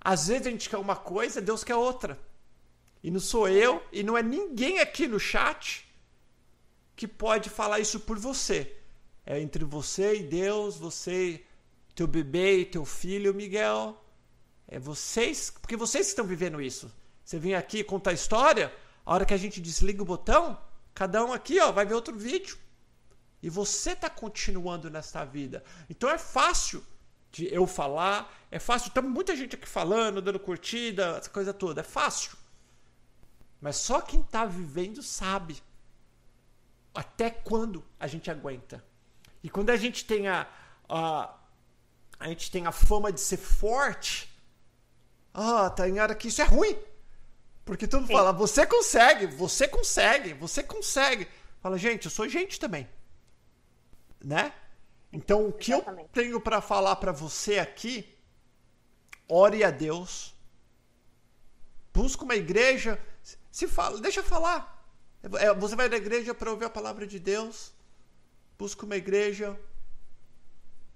Às 0.00 0.26
vezes 0.26 0.48
a 0.48 0.50
gente 0.50 0.68
quer 0.68 0.78
uma 0.78 0.96
coisa, 0.96 1.40
Deus 1.40 1.62
quer 1.62 1.76
outra. 1.76 2.18
E 3.00 3.12
não 3.12 3.20
sou 3.20 3.48
eu, 3.48 3.80
e 3.92 4.02
não 4.02 4.18
é 4.18 4.22
ninguém 4.22 4.80
aqui 4.80 5.06
no 5.06 5.20
chat 5.20 5.88
que 6.96 7.06
pode 7.06 7.48
falar 7.48 7.78
isso 7.78 8.00
por 8.00 8.18
você. 8.18 8.76
É 9.24 9.38
entre 9.38 9.64
você 9.64 10.16
e 10.16 10.24
Deus, 10.24 10.76
você, 10.78 11.44
teu 11.94 12.08
bebê 12.08 12.58
e 12.58 12.66
teu 12.66 12.84
filho, 12.84 13.32
Miguel. 13.32 14.03
É 14.66 14.78
vocês, 14.78 15.50
porque 15.50 15.76
vocês 15.76 16.06
que 16.06 16.10
estão 16.10 16.26
vivendo 16.26 16.60
isso. 16.60 16.90
Você 17.24 17.38
vem 17.38 17.54
aqui 17.54 17.82
contar 17.82 18.12
história, 18.12 18.74
a 19.04 19.14
hora 19.14 19.24
que 19.24 19.34
a 19.34 19.38
gente 19.38 19.60
desliga 19.60 20.02
o 20.02 20.06
botão, 20.06 20.58
cada 20.94 21.24
um 21.24 21.32
aqui 21.32 21.60
ó, 21.60 21.72
vai 21.72 21.86
ver 21.86 21.94
outro 21.94 22.16
vídeo. 22.16 22.58
E 23.42 23.50
você 23.50 23.92
está 23.92 24.08
continuando 24.08 24.90
nesta 24.90 25.24
vida. 25.24 25.62
Então 25.88 26.08
é 26.08 26.18
fácil 26.18 26.84
de 27.30 27.52
eu 27.52 27.66
falar, 27.66 28.32
é 28.50 28.58
fácil. 28.58 28.90
Tem 28.90 29.02
muita 29.02 29.36
gente 29.36 29.56
aqui 29.56 29.68
falando, 29.68 30.22
dando 30.22 30.38
curtida, 30.38 31.18
essa 31.18 31.28
coisa 31.28 31.52
toda. 31.52 31.80
É 31.80 31.84
fácil. 31.84 32.38
Mas 33.60 33.76
só 33.76 34.00
quem 34.00 34.20
está 34.20 34.44
vivendo 34.44 35.02
sabe 35.02 35.62
até 36.94 37.28
quando 37.28 37.84
a 37.98 38.06
gente 38.06 38.30
aguenta. 38.30 38.84
E 39.42 39.50
quando 39.50 39.70
a 39.70 39.76
gente 39.76 40.04
tem 40.04 40.28
a, 40.28 40.46
a, 40.88 41.34
a 42.18 42.28
gente 42.28 42.50
tem 42.50 42.66
a 42.66 42.72
fama 42.72 43.12
de 43.12 43.20
ser 43.20 43.36
forte, 43.36 44.33
ah, 45.34 45.68
Tainara, 45.68 46.14
que 46.14 46.28
isso 46.28 46.40
é 46.40 46.44
ruim. 46.44 46.78
Porque 47.64 47.88
todo 47.88 48.02
mundo 48.02 48.12
fala, 48.12 48.32
você 48.32 48.64
consegue, 48.64 49.26
você 49.26 49.66
consegue, 49.66 50.32
você 50.34 50.62
consegue. 50.62 51.26
Fala, 51.60 51.76
gente, 51.76 52.04
eu 52.04 52.10
sou 52.10 52.28
gente 52.28 52.60
também. 52.60 52.88
Né? 54.22 54.52
Então, 55.12 55.48
o 55.48 55.52
que 55.52 55.72
Exatamente. 55.72 56.02
eu 56.02 56.08
tenho 56.22 56.40
para 56.40 56.60
falar 56.60 56.96
para 56.96 57.10
você 57.10 57.58
aqui, 57.58 58.16
ore 59.28 59.64
a 59.64 59.70
Deus. 59.70 60.34
Busca 61.92 62.22
uma 62.22 62.36
igreja, 62.36 63.00
se 63.50 63.66
fala, 63.66 64.00
deixa 64.00 64.22
falar. 64.22 64.72
É, 65.40 65.52
você 65.54 65.74
vai 65.74 65.88
na 65.88 65.96
igreja 65.96 66.34
para 66.34 66.50
ouvir 66.50 66.66
a 66.66 66.70
palavra 66.70 67.06
de 67.06 67.18
Deus. 67.18 67.72
Busca 68.58 68.84
uma 68.84 68.96
igreja. 68.96 69.58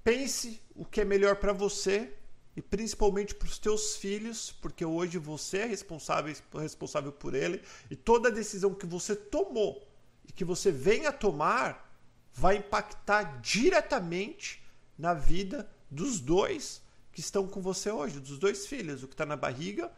Pense 0.05 0.63
o 0.75 0.85
que 0.85 1.01
é 1.01 1.05
melhor 1.05 1.37
para 1.37 1.53
você 1.53 2.13
e 2.59 2.61
principalmente 2.61 3.37
para 3.37 3.47
os 3.47 3.57
teus 3.57 3.95
filhos, 3.95 4.51
porque 4.51 4.85
hoje 4.85 5.17
você 5.17 5.59
é 5.59 5.65
responsável, 5.65 6.35
responsável 6.55 7.13
por 7.13 7.33
ele, 7.33 7.63
e 7.89 7.95
toda 7.95 8.33
decisão 8.33 8.75
que 8.75 8.85
você 8.85 9.15
tomou 9.15 9.87
e 10.29 10.33
que 10.33 10.45
você 10.45 10.73
venha 10.73 11.13
tomar 11.13 11.89
vai 12.35 12.57
impactar 12.57 13.41
diretamente 13.41 14.61
na 14.99 15.15
vida 15.15 15.71
dos 15.89 16.19
dois 16.19 16.83
que 17.13 17.21
estão 17.21 17.47
com 17.47 17.63
você 17.63 17.93
hoje, 17.93 18.19
dos 18.19 18.41
dois 18.41 18.67
filhos, 18.67 19.05
o 19.05 19.07
que 19.07 19.15
está 19.15 19.25
na 19.25 19.37
barriga 19.37 19.93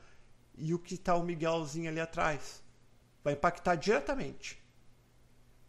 e 0.55 0.75
o 0.75 0.79
que 0.79 0.97
está 0.97 1.17
o 1.17 1.25
Miguelzinho 1.25 1.89
ali 1.89 1.99
atrás. 1.99 2.63
Vai 3.25 3.33
impactar 3.33 3.77
diretamente. 3.77 4.63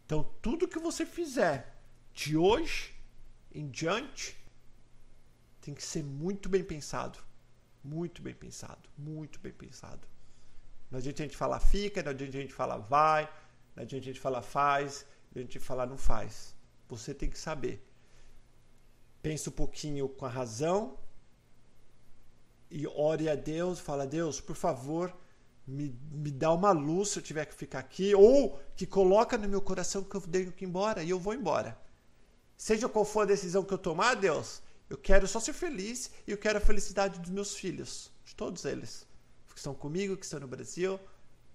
Então, 0.04 0.30
tudo 0.42 0.68
que 0.68 0.78
você 0.78 1.06
fizer 1.06 1.74
de 2.12 2.36
hoje 2.36 2.92
em 3.50 3.70
diante 3.70 4.41
tem 5.62 5.72
que 5.72 5.82
ser 5.82 6.02
muito 6.02 6.48
bem 6.48 6.62
pensado. 6.62 7.18
Muito 7.82 8.20
bem 8.20 8.34
pensado. 8.34 8.90
Muito 8.98 9.38
bem 9.38 9.52
pensado. 9.52 10.06
Não 10.90 10.98
adianta 10.98 11.22
a 11.22 11.26
gente 11.26 11.36
falar 11.36 11.60
fica, 11.60 12.02
não 12.02 12.10
adianta 12.10 12.36
a 12.36 12.40
gente 12.40 12.52
falar 12.52 12.76
vai, 12.76 13.22
não 13.74 13.82
adianta 13.82 14.02
a 14.02 14.06
gente 14.08 14.20
falar 14.20 14.42
faz, 14.42 15.06
não 15.06 15.30
adianta 15.30 15.50
a 15.50 15.52
gente 15.52 15.64
falar 15.64 15.86
não 15.86 15.96
faz. 15.96 16.54
Você 16.88 17.14
tem 17.14 17.30
que 17.30 17.38
saber. 17.38 17.82
Pensa 19.22 19.48
um 19.48 19.52
pouquinho 19.52 20.08
com 20.08 20.26
a 20.26 20.28
razão 20.28 20.98
e 22.68 22.86
ore 22.86 23.28
a 23.28 23.36
Deus, 23.36 23.78
fala, 23.78 24.06
Deus, 24.06 24.40
por 24.40 24.56
favor, 24.56 25.16
me, 25.66 25.96
me 26.10 26.30
dá 26.30 26.52
uma 26.52 26.72
luz 26.72 27.10
se 27.10 27.18
eu 27.20 27.22
tiver 27.22 27.46
que 27.46 27.54
ficar 27.54 27.78
aqui, 27.78 28.14
ou 28.14 28.58
que 28.74 28.86
coloca 28.86 29.38
no 29.38 29.48
meu 29.48 29.62
coração 29.62 30.02
que 30.02 30.16
eu 30.16 30.20
tenho 30.20 30.50
que 30.50 30.64
ir 30.64 30.68
embora 30.68 31.02
e 31.04 31.10
eu 31.10 31.20
vou 31.20 31.34
embora. 31.34 31.78
Seja 32.56 32.88
qual 32.88 33.04
for 33.04 33.20
a 33.20 33.26
decisão 33.26 33.62
que 33.64 33.72
eu 33.72 33.78
tomar, 33.78 34.14
Deus, 34.14 34.62
eu 34.92 34.98
quero 34.98 35.26
só 35.26 35.40
ser 35.40 35.54
feliz 35.54 36.10
e 36.26 36.32
eu 36.32 36.36
quero 36.36 36.58
a 36.58 36.60
felicidade 36.60 37.18
dos 37.18 37.30
meus 37.30 37.54
filhos, 37.54 38.12
de 38.26 38.36
todos 38.36 38.66
eles, 38.66 39.06
que 39.48 39.56
estão 39.56 39.74
comigo, 39.74 40.18
que 40.18 40.26
estão 40.26 40.38
no 40.38 40.46
Brasil. 40.46 41.00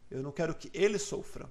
Eu 0.09 0.23
não 0.23 0.31
quero 0.31 0.55
que 0.55 0.71
eles 0.73 1.03
sofram, 1.03 1.47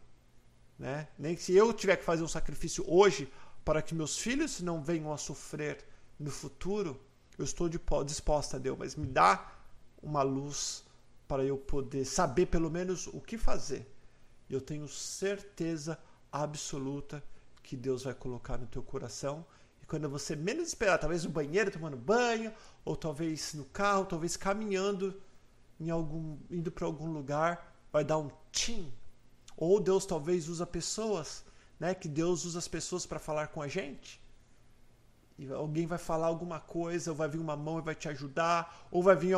né? 0.76 1.06
Nem 1.16 1.36
se 1.36 1.54
eu 1.54 1.72
tiver 1.72 1.96
que 1.96 2.02
fazer 2.02 2.24
um 2.24 2.28
sacrifício 2.28 2.84
hoje 2.88 3.32
para 3.64 3.80
que 3.80 3.94
meus 3.94 4.18
filhos 4.18 4.60
não 4.60 4.82
venham 4.82 5.12
a 5.12 5.16
sofrer 5.16 5.78
no 6.18 6.28
futuro, 6.28 7.00
eu 7.38 7.44
estou 7.44 7.68
disposta 8.04 8.56
a 8.56 8.58
Deus, 8.58 8.76
mas 8.76 8.96
me 8.96 9.06
dá 9.06 9.56
uma 10.02 10.24
luz 10.24 10.82
para 11.28 11.44
eu 11.44 11.56
poder 11.56 12.04
saber 12.04 12.46
pelo 12.46 12.68
menos 12.68 13.06
o 13.06 13.20
que 13.20 13.38
fazer. 13.38 13.86
Eu 14.50 14.60
tenho 14.60 14.88
certeza 14.88 15.96
absoluta 16.32 17.22
que 17.62 17.76
Deus 17.76 18.02
vai 18.02 18.14
colocar 18.14 18.58
no 18.58 18.66
teu 18.66 18.82
coração 18.82 19.46
quando 19.86 20.08
você 20.08 20.34
menos 20.34 20.68
esperar, 20.68 20.98
talvez 20.98 21.24
no 21.24 21.30
banheiro 21.30 21.70
tomando 21.70 21.96
banho, 21.96 22.52
ou 22.84 22.96
talvez 22.96 23.54
no 23.54 23.64
carro, 23.64 24.04
talvez 24.04 24.36
caminhando 24.36 25.20
em 25.78 25.90
algum 25.90 26.38
indo 26.50 26.72
para 26.72 26.86
algum 26.86 27.12
lugar, 27.12 27.74
vai 27.92 28.04
dar 28.04 28.18
um 28.18 28.30
tim. 28.50 28.92
Ou 29.56 29.80
Deus 29.80 30.04
talvez 30.04 30.48
usa 30.48 30.66
pessoas, 30.66 31.44
né? 31.78 31.94
Que 31.94 32.08
Deus 32.08 32.44
usa 32.44 32.58
as 32.58 32.68
pessoas 32.68 33.06
para 33.06 33.18
falar 33.18 33.48
com 33.48 33.62
a 33.62 33.68
gente. 33.68 34.20
E 35.38 35.50
alguém 35.52 35.86
vai 35.86 35.98
falar 35.98 36.26
alguma 36.26 36.58
coisa, 36.58 37.10
ou 37.10 37.16
vai 37.16 37.28
vir 37.28 37.38
uma 37.38 37.56
mão 37.56 37.78
e 37.78 37.82
vai 37.82 37.94
te 37.94 38.08
ajudar, 38.08 38.88
ou 38.90 39.02
vai 39.02 39.14
vir 39.14 39.36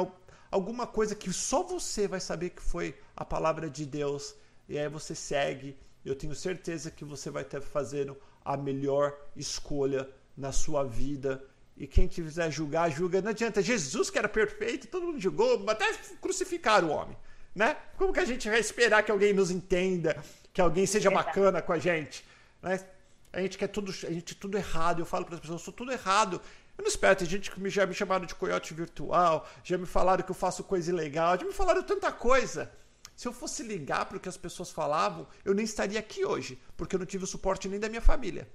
alguma 0.51 0.87
coisa 0.87 1.15
que 1.15 1.33
só 1.33 1.63
você 1.63 2.09
vai 2.09 2.21
saber 2.21 2.51
que 2.51 2.63
foi 2.63 2.99
a 3.15 3.25
palavra 3.25 3.69
de 3.69 3.85
Deus. 3.85 4.35
E 4.69 4.79
aí 4.79 4.89
você 4.89 5.15
segue. 5.15 5.77
Eu 6.05 6.17
tenho 6.17 6.35
certeza 6.35 6.91
que 6.91 7.05
você 7.05 7.31
vai 7.31 7.43
estar 7.43 7.61
fazendo 7.61 8.17
a 8.45 8.57
melhor 8.57 9.15
escolha 9.37 10.09
na 10.39 10.53
sua 10.53 10.85
vida. 10.85 11.45
E 11.77 11.87
quem 11.87 12.09
quiser 12.09 12.51
julgar, 12.51 12.91
julga. 12.91 13.21
Não 13.21 13.31
adianta. 13.31 13.61
Jesus, 13.61 14.09
que 14.09 14.19
era 14.19 14.29
perfeito, 14.29 14.87
todo 14.87 15.07
mundo 15.07 15.21
julgou, 15.21 15.69
até 15.69 15.93
crucificaram 16.21 16.89
o 16.89 16.93
homem. 16.93 17.17
Né? 17.55 17.77
Como 17.97 18.13
que 18.13 18.21
a 18.21 18.25
gente 18.25 18.49
vai 18.49 18.61
esperar 18.61 19.03
que 19.03 19.11
alguém 19.11 19.33
nos 19.33 19.51
entenda, 19.51 20.17
que 20.53 20.61
alguém 20.61 20.87
seja 20.87 21.11
bacana 21.11 21.61
com 21.61 21.73
a 21.73 21.79
gente? 21.79 22.25
Né? 22.63 22.81
A 23.33 23.41
gente 23.41 23.59
quer 23.59 23.69
tudo, 23.69 23.91
a 23.91 24.11
gente 24.11 24.35
tudo 24.35 24.57
errado. 24.57 25.01
Eu 25.01 25.07
falo 25.07 25.25
para 25.25 25.35
as 25.35 25.41
pessoas, 25.41 25.61
eu 25.61 25.65
sou 25.65 25.75
tudo 25.75 25.93
errado. 25.93 26.41
Eu 26.77 26.83
não 26.83 26.89
espero, 26.89 27.17
tem 27.17 27.27
gente 27.27 27.51
que 27.51 27.71
já 27.71 27.85
me 27.85 27.93
chamaram 27.93 28.25
de 28.25 28.37
coiote 28.37 28.73
virtual, 28.73 29.49
já 29.65 29.77
me 29.77 29.85
falaram 29.85 30.23
que 30.23 30.31
eu 30.31 30.35
faço 30.35 30.63
coisa 30.63 30.89
ilegal, 30.93 31.37
já 31.37 31.45
me 31.45 31.53
falaram 31.53 31.83
tanta 31.83 32.13
coisa. 32.13 32.71
Se 33.17 33.27
eu 33.27 33.33
fosse 33.33 33.65
ligar 33.65 34.07
para 34.07 34.17
o 34.17 34.21
que 34.21 34.29
as 34.29 34.37
pessoas 34.37 34.71
falavam, 34.71 35.27
eu 35.45 35.53
nem 35.53 35.65
estaria 35.65 35.99
aqui 35.99 36.25
hoje, 36.25 36.57
porque 36.77 36.95
eu 36.95 37.01
não 37.01 37.07
tive 37.07 37.25
o 37.25 37.27
suporte 37.27 37.69
nem 37.69 37.81
da 37.81 37.89
minha 37.89 38.01
família. 38.01 38.49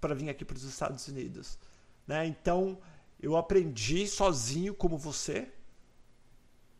Para 0.00 0.14
vir 0.14 0.28
aqui 0.28 0.44
para 0.44 0.56
os 0.56 0.64
Estados 0.64 1.06
Unidos. 1.08 1.58
Né? 2.06 2.26
Então, 2.26 2.78
eu 3.20 3.36
aprendi 3.36 4.06
sozinho, 4.06 4.74
como 4.74 4.96
você, 4.96 5.48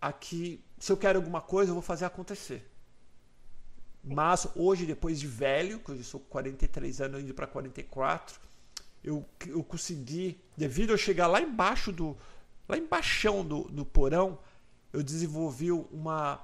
a 0.01 0.13
que 0.13 0.63
se 0.79 0.93
eu 0.93 0.97
quero 0.97 1.19
alguma 1.19 1.41
coisa, 1.41 1.71
eu 1.71 1.75
vou 1.75 1.83
fazer 1.83 2.05
acontecer. 2.05 2.71
Mas 4.05 4.47
hoje, 4.55 4.87
depois 4.87 5.19
de 5.19 5.27
velho, 5.27 5.81
que 5.81 5.91
eu 5.91 6.05
sou 6.05 6.21
43 6.21 7.01
anos, 7.01 7.23
indo 7.23 7.35
para 7.35 7.47
44, 7.47 8.39
eu, 9.03 9.25
eu 9.47 9.65
consegui, 9.65 10.41
devido 10.57 10.93
a 10.93 10.97
chegar 10.97 11.27
lá 11.27 11.41
embaixo 11.41 11.91
do. 11.93 12.17
lá 12.69 12.77
embaixo 12.77 13.43
do, 13.43 13.65
do 13.65 13.85
porão, 13.85 14.39
eu 14.93 15.03
desenvolvi 15.03 15.73
uma, 15.73 16.41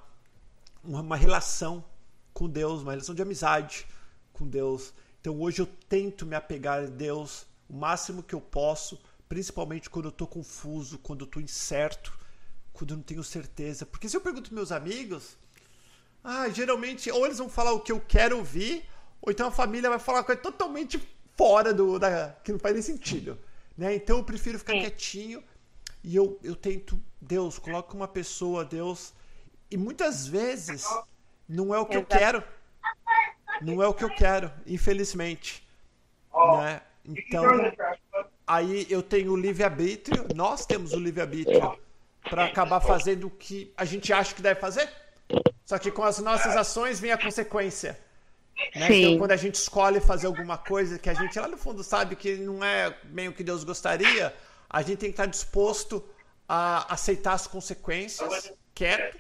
uma 0.83 1.17
relação 1.17 1.85
com 2.33 2.49
Deus, 2.49 2.83
uma 2.83 2.93
relação 2.93 3.15
de 3.15 3.23
amizade 3.23 3.87
com 4.33 4.47
Deus. 4.49 4.93
Então 5.23 5.41
hoje 5.41 5.63
eu 5.63 5.67
tento 5.89 6.27
me 6.27 6.35
apegar 6.35 6.83
a 6.83 6.87
Deus 6.87 7.47
o 7.69 7.77
máximo 7.77 8.25
que 8.25 8.35
eu 8.35 8.41
posso, 8.41 9.01
principalmente 9.29 9.89
quando 9.89 10.07
eu 10.07 10.11
estou 10.11 10.27
confuso, 10.27 10.99
quando 10.99 11.21
eu 11.21 11.27
estou 11.27 11.41
incerto, 11.41 12.13
quando 12.73 12.91
eu 12.91 12.97
não 12.97 13.05
tenho 13.05 13.23
certeza. 13.23 13.87
Porque 13.87 14.09
se 14.09 14.17
eu 14.17 14.21
pergunto 14.21 14.53
meus 14.53 14.73
amigos, 14.73 15.37
ah, 16.25 16.49
geralmente 16.49 17.09
ou 17.09 17.25
eles 17.25 17.39
vão 17.39 17.49
falar 17.49 17.71
o 17.71 17.79
que 17.79 17.93
eu 17.93 18.01
quero 18.01 18.37
ouvir, 18.37 18.85
ou 19.21 19.31
então 19.31 19.47
a 19.47 19.53
família 19.53 19.89
vai 19.89 20.01
falar 20.01 20.25
coisa 20.25 20.41
totalmente 20.41 21.01
fora 21.37 21.73
do 21.73 22.01
da 22.01 22.37
que 22.43 22.51
não 22.51 22.59
faz 22.59 22.75
nem 22.75 22.83
sentido, 22.83 23.39
né? 23.79 23.95
Então 23.95 24.19
eu 24.19 24.25
prefiro 24.25 24.59
ficar 24.59 24.73
quietinho 24.73 25.43
e 26.03 26.17
eu, 26.17 26.37
eu 26.43 26.57
tento, 26.57 27.01
Deus, 27.21 27.61
coloca 27.61 27.95
uma 27.95 28.09
pessoa, 28.09 28.65
Deus, 28.65 29.15
e 29.71 29.77
muitas 29.77 30.27
vezes 30.27 30.85
não 31.49 31.73
é 31.73 31.79
o 31.79 31.87
que 31.87 31.97
eu 31.97 32.05
quero. 32.05 32.43
Não 33.61 33.83
é 33.83 33.87
o 33.87 33.95
que 33.95 34.05
eu 34.05 34.11
quero, 34.11 34.51
infelizmente. 34.67 35.67
Né? 36.35 36.81
Então, 37.05 37.45
aí 38.47 38.87
eu 38.89 39.03
tenho 39.03 39.33
o 39.33 39.37
livre-arbítrio, 39.37 40.27
nós 40.35 40.65
temos 40.65 40.93
o 40.93 40.99
livre-arbítrio 40.99 41.79
para 42.29 42.45
acabar 42.45 42.81
fazendo 42.81 43.27
o 43.27 43.31
que 43.31 43.73
a 43.77 43.85
gente 43.85 44.13
acha 44.13 44.35
que 44.35 44.43
deve 44.43 44.61
fazer. 44.61 44.89
Só 45.65 45.79
que 45.79 45.91
com 45.91 46.03
as 46.03 46.19
nossas 46.19 46.57
ações 46.57 47.01
vem 47.01 47.13
a 47.13 47.19
consequência. 47.19 47.99
Né? 48.75 48.89
Então, 48.91 49.19
quando 49.19 49.33
a 49.33 49.37
gente 49.37 49.57
escolhe 49.57 50.01
fazer 50.01 50.27
alguma 50.27 50.59
coisa 50.59 50.99
que 50.99 51.11
a 51.11 51.15
gente 51.15 51.39
lá 51.39 51.49
no 51.49 51.57
fundo 51.57 51.83
sabe 51.83 52.17
que 52.17 52.37
não 52.37 52.63
é 52.63 52.95
bem 53.05 53.29
o 53.29 53.33
que 53.33 53.43
Deus 53.43 53.65
gostaria, 53.65 54.35
a 54.69 54.83
gente 54.83 54.99
tem 54.99 55.09
que 55.11 55.15
estar 55.15 55.27
disposto 55.27 56.05
a 56.49 56.93
aceitar 56.93 57.33
as 57.33 57.47
consequências, 57.47 58.53
quieto, 58.75 59.19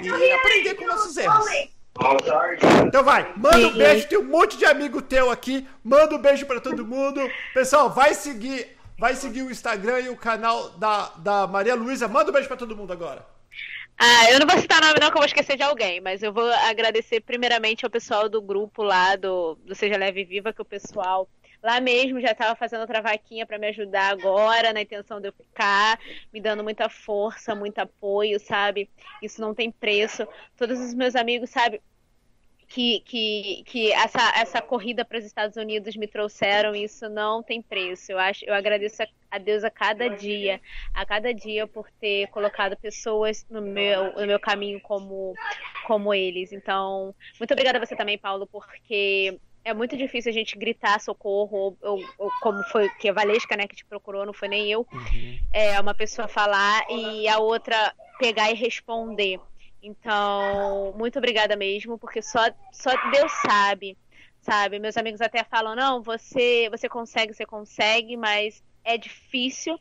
e 0.00 0.32
aprender 0.32 0.74
com 0.74 0.86
nossos 0.86 1.16
erros. 1.16 1.46
Então 2.86 3.04
vai, 3.04 3.32
manda 3.36 3.68
um 3.68 3.76
beijo, 3.76 4.08
tem 4.08 4.18
um 4.18 4.24
monte 4.24 4.56
de 4.56 4.64
amigo 4.64 5.02
teu 5.02 5.30
aqui, 5.30 5.66
manda 5.84 6.14
um 6.14 6.18
beijo 6.18 6.46
para 6.46 6.60
todo 6.60 6.86
mundo. 6.86 7.20
Pessoal, 7.52 7.90
vai 7.90 8.14
seguir, 8.14 8.76
vai 8.98 9.14
seguir 9.14 9.42
o 9.42 9.50
Instagram 9.50 10.00
e 10.00 10.08
o 10.08 10.16
canal 10.16 10.70
da, 10.70 11.12
da 11.18 11.46
Maria 11.46 11.74
Luísa. 11.74 12.08
Manda 12.08 12.30
um 12.30 12.32
beijo 12.32 12.48
para 12.48 12.56
todo 12.56 12.76
mundo 12.76 12.92
agora. 12.92 13.24
Ah, 13.98 14.30
eu 14.30 14.40
não 14.40 14.46
vou 14.46 14.58
citar 14.58 14.80
nome 14.80 14.98
não, 14.98 15.08
que 15.08 15.16
eu 15.16 15.20
vou 15.20 15.26
esquecer 15.26 15.58
de 15.58 15.62
alguém, 15.62 16.00
mas 16.00 16.22
eu 16.22 16.32
vou 16.32 16.50
agradecer 16.50 17.20
primeiramente 17.20 17.84
ao 17.84 17.90
pessoal 17.90 18.30
do 18.30 18.40
grupo 18.40 18.82
lá 18.82 19.14
do, 19.14 19.56
do 19.56 19.74
Seja 19.74 19.98
Leve 19.98 20.24
Viva, 20.24 20.54
que 20.54 20.62
o 20.62 20.64
pessoal 20.64 21.28
lá 21.62 21.80
mesmo 21.80 22.20
já 22.20 22.30
estava 22.30 22.56
fazendo 22.56 22.80
outra 22.80 23.02
vaquinha 23.02 23.44
para 23.46 23.58
me 23.58 23.68
ajudar 23.68 24.10
agora, 24.10 24.72
na 24.72 24.80
intenção 24.80 25.20
de 25.20 25.28
eu 25.28 25.32
ficar, 25.32 25.98
me 26.32 26.40
dando 26.40 26.64
muita 26.64 26.88
força, 26.88 27.54
muito 27.54 27.78
apoio, 27.78 28.40
sabe? 28.40 28.88
Isso 29.22 29.40
não 29.40 29.54
tem 29.54 29.70
preço. 29.70 30.26
Todos 30.56 30.80
os 30.80 30.94
meus 30.94 31.14
amigos, 31.14 31.50
sabe? 31.50 31.82
Que, 32.70 33.00
que, 33.00 33.64
que 33.66 33.92
essa, 33.92 34.32
essa 34.36 34.62
corrida 34.62 35.04
para 35.04 35.18
os 35.18 35.24
Estados 35.24 35.56
Unidos 35.56 35.96
me 35.96 36.06
trouxeram, 36.06 36.72
isso 36.72 37.08
não 37.08 37.42
tem 37.42 37.60
preço. 37.60 38.12
Eu 38.12 38.18
acho, 38.18 38.44
eu 38.44 38.54
agradeço 38.54 39.02
a 39.28 39.38
Deus 39.38 39.64
a 39.64 39.70
cada 39.70 40.08
dia, 40.08 40.60
a 40.94 41.04
cada 41.04 41.34
dia 41.34 41.66
por 41.66 41.90
ter 42.00 42.28
colocado 42.28 42.76
pessoas 42.76 43.44
no 43.50 43.60
meu, 43.60 44.12
no 44.12 44.24
meu 44.24 44.38
caminho 44.38 44.80
como, 44.80 45.34
como 45.84 46.14
eles. 46.14 46.52
Então, 46.52 47.12
muito 47.40 47.50
obrigada 47.52 47.76
a 47.78 47.84
você 47.84 47.96
também, 47.96 48.16
Paulo, 48.16 48.46
porque 48.46 49.36
é 49.64 49.74
muito 49.74 49.96
difícil 49.96 50.30
a 50.30 50.32
gente 50.32 50.56
gritar 50.56 51.00
socorro, 51.00 51.58
ou, 51.58 51.78
ou, 51.82 52.04
ou, 52.18 52.30
como 52.40 52.62
foi 52.64 52.88
que 53.00 53.08
a 53.08 53.12
Valesca, 53.12 53.56
né, 53.56 53.66
que 53.66 53.74
te 53.74 53.84
procurou, 53.84 54.24
não 54.24 54.32
foi 54.32 54.46
nem 54.46 54.70
eu. 54.70 54.86
Uhum. 54.92 55.38
É 55.52 55.80
uma 55.80 55.92
pessoa 55.92 56.28
falar 56.28 56.86
e 56.88 57.26
a 57.26 57.40
outra 57.40 57.92
pegar 58.16 58.48
e 58.52 58.54
responder. 58.54 59.40
Então, 59.82 60.92
muito 60.96 61.18
obrigada 61.18 61.56
mesmo, 61.56 61.98
porque 61.98 62.20
só, 62.20 62.40
só 62.72 62.90
Deus 63.10 63.32
sabe, 63.46 63.96
sabe? 64.40 64.78
Meus 64.78 64.96
amigos 64.96 65.20
até 65.20 65.42
falam, 65.44 65.74
não, 65.74 66.02
você, 66.02 66.68
você 66.70 66.88
consegue, 66.88 67.32
você 67.32 67.46
consegue, 67.46 68.16
mas 68.16 68.62
é 68.84 68.98
difícil. 68.98 69.78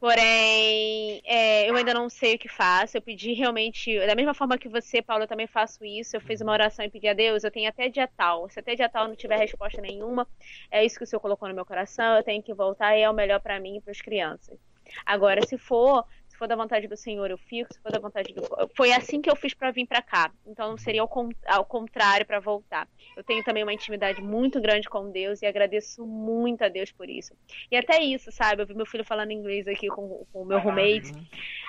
Porém, 0.00 1.22
é, 1.24 1.70
eu 1.70 1.76
ainda 1.76 1.94
não 1.94 2.10
sei 2.10 2.34
o 2.34 2.38
que 2.38 2.48
faço. 2.48 2.94
Eu 2.94 3.00
pedi 3.00 3.32
realmente, 3.32 3.98
da 4.06 4.14
mesma 4.14 4.34
forma 4.34 4.58
que 4.58 4.68
você, 4.68 5.00
Paulo, 5.00 5.24
eu 5.24 5.28
também 5.28 5.46
faço 5.46 5.82
isso. 5.82 6.14
Eu 6.14 6.20
fiz 6.20 6.42
uma 6.42 6.52
oração 6.52 6.84
e 6.84 6.90
pedi 6.90 7.08
a 7.08 7.14
Deus. 7.14 7.42
Eu 7.42 7.50
tenho 7.50 7.68
até 7.70 7.88
dia 7.88 8.06
tal. 8.06 8.46
Se 8.50 8.60
até 8.60 8.74
dia 8.74 8.88
tal 8.88 9.08
não 9.08 9.16
tiver 9.16 9.38
resposta 9.38 9.80
nenhuma, 9.80 10.28
é 10.70 10.84
isso 10.84 10.98
que 10.98 11.04
o 11.04 11.06
Senhor 11.06 11.20
colocou 11.20 11.48
no 11.48 11.54
meu 11.54 11.64
coração. 11.64 12.16
Eu 12.16 12.22
tenho 12.22 12.42
que 12.42 12.52
voltar 12.52 12.94
e 12.94 13.00
é 13.00 13.08
o 13.08 13.14
melhor 13.14 13.40
para 13.40 13.58
mim 13.58 13.76
e 13.78 13.80
para 13.80 13.92
as 13.92 14.00
crianças. 14.02 14.58
Agora, 15.06 15.40
se 15.46 15.56
for 15.56 16.04
se 16.34 16.38
for 16.38 16.48
da 16.48 16.56
vontade 16.56 16.88
do 16.88 16.96
Senhor, 16.96 17.30
eu 17.30 17.38
fico. 17.38 17.72
Se 17.72 17.80
for 17.80 17.92
da 17.92 18.00
vontade 18.00 18.34
do. 18.34 18.42
Foi 18.76 18.92
assim 18.92 19.22
que 19.22 19.30
eu 19.30 19.36
fiz 19.36 19.54
para 19.54 19.70
vir 19.70 19.86
para 19.86 20.02
cá. 20.02 20.32
Então 20.44 20.76
seria 20.76 21.00
ao, 21.00 21.06
con... 21.06 21.30
ao 21.46 21.64
contrário 21.64 22.26
para 22.26 22.40
voltar. 22.40 22.88
Eu 23.16 23.22
tenho 23.22 23.44
também 23.44 23.62
uma 23.62 23.72
intimidade 23.72 24.20
muito 24.20 24.60
grande 24.60 24.88
com 24.88 25.12
Deus 25.12 25.40
e 25.42 25.46
agradeço 25.46 26.04
muito 26.04 26.64
a 26.64 26.68
Deus 26.68 26.90
por 26.90 27.08
isso. 27.08 27.34
E 27.70 27.76
até 27.76 28.02
isso, 28.02 28.32
sabe? 28.32 28.60
Eu 28.60 28.66
vi 28.66 28.74
meu 28.74 28.84
filho 28.84 29.04
falando 29.04 29.30
inglês 29.30 29.68
aqui 29.68 29.86
com, 29.86 30.26
com 30.32 30.42
o 30.42 30.44
meu 30.44 30.58
roommate. 30.58 31.12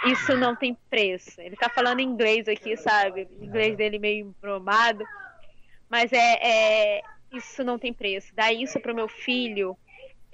Isso 0.07 0.35
não 0.35 0.55
tem 0.55 0.75
preço. 0.89 1.39
Ele 1.39 1.55
tá 1.55 1.69
falando 1.69 1.99
inglês 1.99 2.47
aqui, 2.47 2.75
sabe? 2.75 3.27
O 3.39 3.43
inglês 3.43 3.77
dele 3.77 3.99
meio 3.99 4.25
embromado. 4.25 5.05
Mas 5.87 6.11
é, 6.11 6.39
é, 6.97 7.01
isso 7.31 7.63
não 7.63 7.77
tem 7.77 7.93
preço. 7.93 8.33
Dar 8.33 8.51
isso 8.51 8.79
pro 8.79 8.95
meu 8.95 9.07
filho 9.07 9.77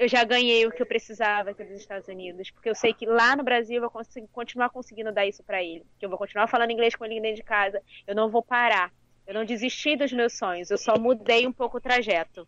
eu 0.02 0.08
já 0.08 0.24
ganhei 0.24 0.66
o 0.66 0.72
que 0.72 0.82
eu 0.82 0.86
precisava 0.86 1.52
aqui 1.52 1.64
dos 1.64 1.80
Estados 1.80 2.08
Unidos, 2.08 2.50
porque 2.50 2.68
eu 2.68 2.74
sei 2.74 2.92
que 2.92 3.06
lá 3.06 3.36
no 3.36 3.44
Brasil 3.44 3.76
eu 3.76 3.82
vou 3.82 3.90
conseguir, 3.92 4.28
continuar 4.30 4.72
conseguindo 4.72 5.12
dar 5.12 5.28
isso 5.28 5.44
para 5.44 5.62
ele, 5.62 5.86
que 6.00 6.04
eu 6.04 6.10
vou 6.10 6.18
continuar 6.18 6.48
falando 6.48 6.72
inglês 6.72 6.96
com 6.96 7.06
ele 7.06 7.22
dentro 7.22 7.36
de 7.36 7.44
casa, 7.44 7.80
eu 8.08 8.16
não 8.16 8.28
vou 8.28 8.42
parar, 8.42 8.92
eu 9.28 9.34
não 9.36 9.46
desisti 9.46 9.96
dos 9.96 10.12
meus 10.12 10.36
sonhos, 10.36 10.72
eu 10.72 10.78
só 10.80 10.98
mudei 10.98 11.46
um 11.46 11.52
pouco 11.54 11.78
o 11.78 11.82
trajeto 11.82 12.48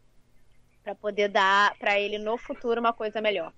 para 0.83 0.95
poder 0.95 1.27
dar 1.27 1.77
para 1.77 1.99
ele 1.99 2.17
no 2.17 2.39
futuro 2.39 2.79
uma 2.79 2.91
coisa 2.91 3.21
melhor, 3.21 3.53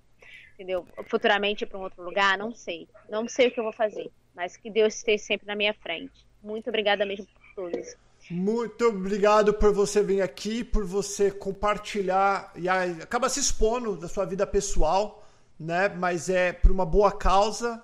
entendeu? 0.52 0.86
Futuramente 1.08 1.64
para 1.64 1.78
um 1.78 1.82
outro 1.82 2.02
lugar, 2.02 2.36
não 2.36 2.54
sei, 2.54 2.86
não 3.08 3.26
sei 3.26 3.48
o 3.48 3.50
que 3.50 3.58
eu 3.58 3.64
vou 3.64 3.72
fazer, 3.72 4.10
mas 4.34 4.58
que 4.58 4.68
Deus 4.68 4.94
esteja 4.94 5.24
sempre 5.24 5.46
na 5.46 5.56
minha 5.56 5.72
frente. 5.72 6.26
Muito 6.42 6.68
obrigada 6.68 7.06
mesmo 7.06 7.26
por 7.54 7.70
tudo. 7.70 8.05
Muito 8.28 8.86
obrigado 8.86 9.54
por 9.54 9.72
você 9.72 10.02
vir 10.02 10.20
aqui, 10.20 10.64
por 10.64 10.84
você 10.84 11.30
compartilhar 11.30 12.52
e 12.56 12.68
acaba 12.68 13.28
se 13.28 13.38
expondo 13.38 13.96
da 13.96 14.08
sua 14.08 14.24
vida 14.24 14.44
pessoal, 14.44 15.24
né? 15.56 15.88
Mas 15.88 16.28
é 16.28 16.52
por 16.52 16.72
uma 16.72 16.84
boa 16.84 17.12
causa, 17.12 17.80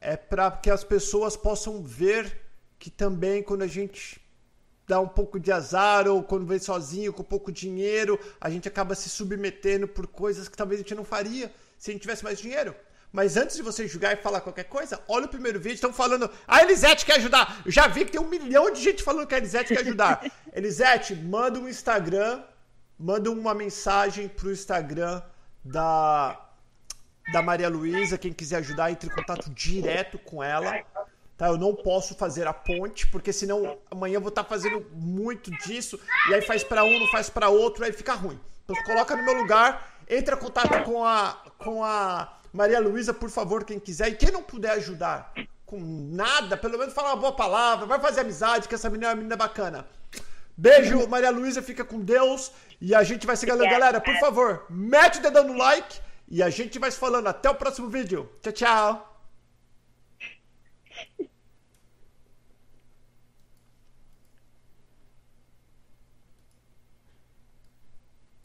é 0.00 0.16
para 0.16 0.50
que 0.50 0.70
as 0.70 0.82
pessoas 0.82 1.36
possam 1.36 1.84
ver 1.84 2.36
que 2.80 2.90
também 2.90 3.44
quando 3.44 3.62
a 3.62 3.68
gente 3.68 4.20
dá 4.88 4.98
um 4.98 5.06
pouco 5.06 5.38
de 5.38 5.52
azar 5.52 6.08
ou 6.08 6.20
quando 6.20 6.46
vem 6.46 6.58
sozinho 6.58 7.12
com 7.12 7.22
pouco 7.22 7.52
dinheiro, 7.52 8.18
a 8.40 8.50
gente 8.50 8.66
acaba 8.66 8.92
se 8.96 9.08
submetendo 9.08 9.86
por 9.86 10.08
coisas 10.08 10.48
que 10.48 10.56
talvez 10.56 10.80
a 10.80 10.82
gente 10.82 10.96
não 10.96 11.04
faria 11.04 11.52
se 11.78 11.90
a 11.90 11.92
gente 11.92 12.02
tivesse 12.02 12.24
mais 12.24 12.40
dinheiro. 12.40 12.74
Mas 13.16 13.34
antes 13.38 13.56
de 13.56 13.62
você 13.62 13.88
julgar 13.88 14.12
e 14.12 14.16
falar 14.16 14.42
qualquer 14.42 14.64
coisa, 14.64 15.00
olha 15.08 15.24
o 15.24 15.28
primeiro 15.28 15.58
vídeo. 15.58 15.76
Estão 15.76 15.90
falando, 15.90 16.30
a 16.46 16.62
Elisete 16.62 17.06
quer 17.06 17.16
ajudar. 17.16 17.62
Eu 17.64 17.72
já 17.72 17.88
vi 17.88 18.04
que 18.04 18.12
tem 18.12 18.20
um 18.20 18.28
milhão 18.28 18.70
de 18.70 18.82
gente 18.82 19.02
falando 19.02 19.26
que 19.26 19.34
a 19.34 19.38
Elisete 19.38 19.72
quer 19.72 19.80
ajudar. 19.80 20.30
Elisete, 20.52 21.14
manda 21.14 21.58
um 21.58 21.66
Instagram, 21.66 22.42
manda 22.98 23.30
uma 23.30 23.54
mensagem 23.54 24.28
pro 24.28 24.52
Instagram 24.52 25.22
da, 25.64 26.38
da 27.32 27.40
Maria 27.40 27.70
Luísa. 27.70 28.18
Quem 28.18 28.34
quiser 28.34 28.56
ajudar, 28.56 28.90
entre 28.90 29.08
em 29.08 29.14
contato 29.14 29.48
direto 29.48 30.18
com 30.18 30.44
ela. 30.44 30.84
Tá, 31.38 31.46
eu 31.46 31.56
não 31.56 31.74
posso 31.74 32.14
fazer 32.16 32.46
a 32.46 32.52
ponte, 32.52 33.06
porque 33.06 33.32
senão 33.32 33.78
amanhã 33.90 34.16
eu 34.16 34.20
vou 34.20 34.28
estar 34.28 34.44
fazendo 34.44 34.84
muito 34.92 35.50
disso, 35.66 35.98
e 36.28 36.34
aí 36.34 36.42
faz 36.42 36.62
para 36.62 36.84
um, 36.84 37.00
não 37.00 37.06
faz 37.06 37.30
para 37.30 37.48
outro, 37.48 37.82
aí 37.82 37.92
fica 37.92 38.12
ruim. 38.12 38.38
Então 38.62 38.76
coloca 38.84 39.16
no 39.16 39.22
meu 39.22 39.34
lugar, 39.34 39.96
entra 40.06 40.36
em 40.36 40.38
contato 40.38 40.84
com 40.84 41.02
a, 41.02 41.42
com 41.58 41.82
a 41.82 42.35
Maria 42.56 42.80
Luísa, 42.80 43.12
por 43.12 43.30
favor, 43.30 43.64
quem 43.64 43.78
quiser. 43.78 44.08
E 44.08 44.16
quem 44.16 44.30
não 44.30 44.42
puder 44.42 44.72
ajudar 44.72 45.32
com 45.66 45.78
nada, 45.78 46.56
pelo 46.56 46.78
menos 46.78 46.94
falar 46.94 47.10
uma 47.10 47.20
boa 47.20 47.32
palavra, 47.32 47.86
vai 47.86 48.00
fazer 48.00 48.22
amizade, 48.22 48.66
que 48.66 48.74
essa 48.74 48.88
menina 48.88 49.08
é 49.08 49.10
uma 49.10 49.16
menina 49.16 49.36
bacana. 49.36 49.86
Beijo, 50.56 51.06
Maria 51.06 51.30
Luísa, 51.30 51.60
fica 51.60 51.84
com 51.84 52.00
Deus. 52.00 52.50
E 52.80 52.94
a 52.94 53.02
gente 53.02 53.26
vai 53.26 53.36
se 53.36 53.44
galera. 53.44 53.70
Galera, 53.70 54.00
por 54.00 54.16
favor, 54.18 54.64
mete 54.70 55.18
o 55.18 55.22
dedão 55.22 55.44
no 55.44 55.52
like. 55.52 56.00
E 56.28 56.42
a 56.42 56.48
gente 56.48 56.78
vai 56.78 56.90
se 56.90 56.98
falando. 56.98 57.26
Até 57.26 57.50
o 57.50 57.54
próximo 57.54 57.88
vídeo. 57.88 58.28
Tchau, 58.40 58.52
tchau. 58.52 59.15